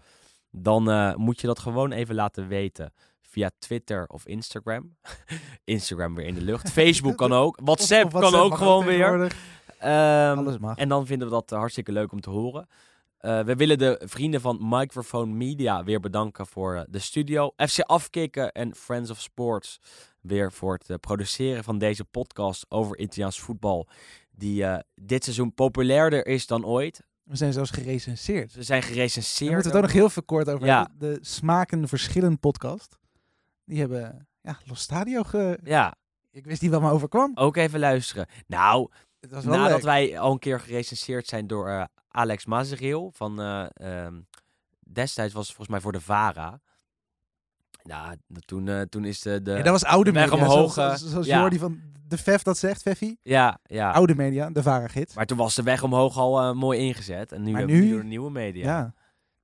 Dan 0.51 1.13
moet 1.17 1.41
je 1.41 1.47
dat 1.47 1.59
gewoon 1.59 1.91
even 1.91 2.15
laten 2.15 2.47
weten 2.47 2.93
via 3.21 3.51
Twitter 3.59 4.07
of 4.07 4.25
Instagram. 4.25 4.97
Instagram 5.63 6.15
weer 6.15 6.25
in 6.25 6.33
de 6.33 6.41
lucht. 6.41 6.71
Facebook 6.79 7.17
kan 7.17 7.33
ook. 7.33 7.59
WhatsApp, 7.63 8.05
Of- 8.05 8.13
of 8.23 8.31
kan 8.31 8.39
ook 8.39 8.57
gewoon 8.57 8.85
weer. 8.85 9.35
Ehm, 9.83 10.37
Alles 10.37 10.57
mag. 10.57 10.77
en 10.77 10.89
dan 10.89 11.05
vinden 11.05 11.27
we 11.27 11.33
dat 11.33 11.51
eh, 11.51 11.57
hartstikke 11.57 11.91
leuk 11.91 12.11
om 12.11 12.21
te 12.21 12.29
horen. 12.29 12.67
Eh, 13.17 13.43
we 13.43 13.55
willen 13.55 13.77
de 13.77 14.01
vrienden 14.05 14.41
van 14.41 14.57
Microphone 14.61 15.33
Media 15.33 15.83
weer 15.83 15.99
bedanken 15.99 16.47
voor 16.47 16.75
eh, 16.75 16.81
de 16.89 16.99
studio. 16.99 17.51
FC 17.55 17.79
Afkikken 17.79 18.51
en 18.51 18.75
Friends 18.75 19.09
of 19.09 19.21
Sports 19.21 19.79
weer 20.21 20.51
voor 20.51 20.79
het 20.85 20.99
produceren 21.01 21.63
van 21.63 21.77
deze 21.77 22.05
podcast 22.05 22.65
over 22.69 22.97
Italiaans 22.99 23.39
voetbal. 23.39 23.87
Die 24.31 24.65
dit 24.95 25.23
seizoen 25.23 25.53
populairder 25.53 26.25
is 26.27 26.47
dan 26.47 26.65
ooit. 26.65 27.03
We 27.23 27.35
zijn 27.35 27.53
zelfs 27.53 27.71
gerecenseerd. 27.71 28.51
Ze 28.51 28.63
zijn 28.63 28.81
gerecenseerd. 28.83 29.51
moeten 29.53 29.71
we 29.71 29.77
het 29.77 29.85
ook 29.85 29.91
nog 29.91 29.99
heel 30.01 30.09
veel 30.09 30.23
kort 30.23 30.49
over 30.49 30.65
Ja. 30.65 30.89
De 30.97 31.17
Smaken 31.21 31.87
Verschillen 31.87 32.39
podcast. 32.39 32.97
Die 33.65 33.79
hebben 33.79 34.27
ja, 34.41 34.57
Los 34.65 34.81
Stadio 34.81 35.23
ge... 35.23 35.59
Ja, 35.63 35.95
Ik 36.31 36.45
wist 36.45 36.61
niet 36.61 36.71
wat 36.71 36.81
me 36.81 36.89
overkwam. 36.89 37.31
ook 37.35 37.55
even 37.55 37.79
luisteren. 37.79 38.27
Nou, 38.47 38.89
Het 39.23 39.31
was 39.31 39.45
wel 39.45 39.55
nadat 39.57 39.71
leuk. 39.75 39.81
wij 39.83 40.19
al 40.19 40.31
een 40.31 40.39
keer 40.39 40.59
gerecenseerd 40.59 41.27
zijn 41.27 41.47
door 41.47 41.69
eh, 41.69 41.83
Alex 42.07 42.45
Mazereel 42.45 43.11
van 43.15 43.41
eh, 43.41 43.65
ehm, 43.73 44.21
destijds 44.79 45.33
was 45.33 45.47
het 45.47 45.55
volgens 45.55 45.75
mij 45.75 45.79
voor 45.79 45.91
de 45.91 46.01
Vara. 46.01 46.59
Ja, 47.83 48.15
toen, 48.45 48.67
eh, 48.67 48.81
toen 48.81 49.05
is 49.05 49.21
de, 49.21 49.41
de 49.41 49.51
Ja, 49.51 49.57
dat 49.61 49.71
was 49.71 49.85
oude 49.85 50.11
media. 50.11 50.33
omhoog, 50.33 50.73
Zoals, 50.73 51.09
zoals 51.09 51.25
ja. 51.25 51.39
Jordi 51.39 51.57
van 51.57 51.81
de 52.07 52.17
Vef 52.17 52.41
dat 52.43 52.57
zegt, 52.57 52.81
Veffie. 52.81 53.19
ja, 53.21 53.59
ja. 53.63 53.91
Oude 53.91 54.15
media, 54.15 54.49
de 54.49 54.63
Vara-gids. 54.63 55.15
Maar 55.15 55.25
toen 55.25 55.37
was 55.37 55.55
de 55.55 55.63
weg 55.63 55.83
omhoog 55.83 56.17
al 56.17 56.53
mooi 56.55 56.79
ingezet. 56.79 57.31
En 57.31 57.43
nu 57.43 57.51
Maar 57.51 57.59
hebben 57.59 57.77
we 57.79 57.85
nu- 57.85 57.97
de 57.97 58.03
nieuwe 58.03 58.31
media. 58.31 58.63
Ja. 58.63 58.93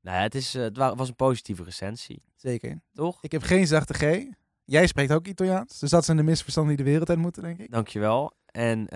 Nou 0.01 0.17
het, 0.21 0.35
is, 0.35 0.53
het 0.53 0.77
wa- 0.77 0.95
was 0.95 1.07
een 1.07 1.15
positieve 1.15 1.63
recensie, 1.63 2.23
zeker. 2.35 2.81
toch? 2.93 3.23
Ik 3.23 3.31
heb 3.31 3.41
geen 3.41 3.67
zachte 3.67 3.93
G. 3.93 4.25
Jij 4.65 4.87
spreekt 4.87 5.11
ook 5.11 5.27
Italiaans. 5.27 5.79
Dus 5.79 5.89
dat 5.89 6.05
zijn 6.05 6.17
de 6.17 6.23
misverstanden 6.23 6.75
die 6.75 6.83
de 6.85 6.89
wereld 6.91 7.09
uit 7.09 7.17
moeten, 7.19 7.43
denk 7.43 7.57
ik. 7.59 7.71
Dankjewel. 7.71 8.33
En 8.45 8.87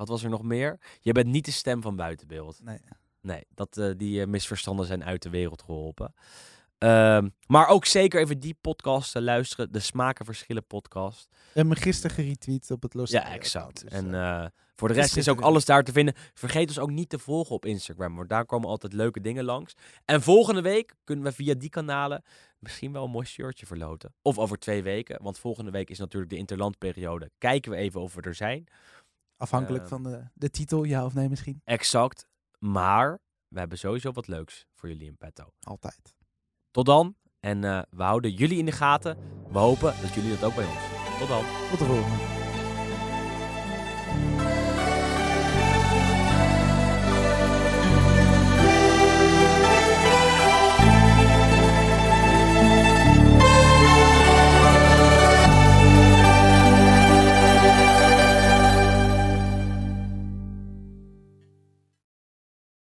wat 0.00 0.08
was 0.08 0.22
er 0.22 0.30
nog 0.30 0.42
meer? 0.42 0.80
Je 1.00 1.12
bent 1.12 1.26
niet 1.26 1.44
de 1.44 1.50
stem 1.50 1.82
van 1.82 1.96
buitenbeeld. 1.96 2.60
Nee. 2.62 2.80
Nee, 3.20 3.44
dat, 3.54 3.76
eh, 3.76 3.90
die 3.96 4.20
eh, 4.20 4.26
misverstanden 4.26 4.86
zijn 4.86 5.04
uit 5.04 5.22
de 5.22 5.30
wereld 5.30 5.62
geholpen. 5.62 6.14
Ehm, 6.80 7.28
maar 7.46 7.68
ook 7.68 7.84
zeker 7.84 8.20
even 8.20 8.40
die 8.40 8.56
podcast 8.60 9.12
te 9.12 9.22
luisteren. 9.22 9.72
De 9.72 9.78
Smaken 9.78 10.24
Verschillen 10.24 10.66
podcast. 10.66 11.28
Hebben 11.52 11.74
me 11.74 11.80
gisteren 11.80 12.16
geretweet 12.16 12.70
op 12.70 12.82
het 12.82 12.94
Los 12.94 13.10
Ja, 13.10 13.32
exact. 13.32 13.82
dus, 13.82 13.92
en 13.92 14.14
eh, 14.14 14.44
eh, 14.44 14.50
voor 14.76 14.88
de 14.88 14.94
rest 14.94 15.16
is 15.16 15.28
ook 15.28 15.40
alles 15.40 15.64
daar 15.64 15.84
te 15.84 15.92
vinden. 15.92 16.14
Vergeet 16.34 16.68
ons 16.68 16.78
ook 16.78 16.90
niet 16.90 17.08
te 17.08 17.18
volgen 17.18 17.54
op 17.54 17.64
Instagram, 17.64 18.16
want 18.16 18.28
daar 18.28 18.46
komen 18.46 18.68
altijd 18.68 18.92
leuke 18.92 19.20
dingen 19.20 19.44
langs. 19.44 19.74
En 20.04 20.22
volgende 20.22 20.60
week 20.60 20.94
kunnen 21.04 21.24
we 21.24 21.32
via 21.32 21.54
die 21.54 21.68
kanalen 21.68 22.22
misschien 22.58 22.92
wel 22.92 23.04
een 23.04 23.10
mooi 23.10 23.26
shirtje 23.26 23.66
verloten. 23.66 24.14
Of 24.22 24.38
over 24.38 24.58
twee 24.58 24.82
weken, 24.82 25.22
want 25.22 25.38
volgende 25.38 25.70
week 25.70 25.90
is 25.90 25.98
natuurlijk 25.98 26.32
de 26.32 26.38
interlandperiode. 26.38 27.30
Kijken 27.38 27.70
we 27.70 27.76
even 27.76 28.00
of 28.00 28.14
we 28.14 28.20
er 28.20 28.34
zijn. 28.34 28.66
Afhankelijk 29.40 29.82
eh, 29.82 29.88
van 29.88 30.02
de, 30.02 30.24
de 30.34 30.50
titel, 30.50 30.84
ja 30.84 31.04
of 31.04 31.14
nee 31.14 31.28
misschien. 31.28 31.60
Exact. 31.64 32.26
Maar 32.58 33.18
we 33.48 33.58
hebben 33.58 33.78
sowieso 33.78 34.12
wat 34.12 34.26
leuks 34.26 34.66
voor 34.74 34.88
jullie 34.88 35.06
in 35.06 35.16
petto. 35.16 35.52
Altijd. 35.60 36.16
Tot 36.70 36.86
dan. 36.86 37.14
En 37.40 37.64
eh, 37.64 37.82
we 37.90 38.02
houden 38.02 38.30
jullie 38.32 38.58
in 38.58 38.64
de 38.64 38.72
gaten. 38.72 39.18
We 39.50 39.58
hopen 39.58 39.94
dat 40.00 40.14
jullie 40.14 40.30
dat 40.30 40.44
ook 40.44 40.54
bij 40.54 40.64
ons 40.64 40.74
doen. 40.74 41.18
Tot 41.18 41.28
dan. 41.28 41.44
Tot 41.70 41.78
de 41.78 41.84
volgende. 41.84 42.39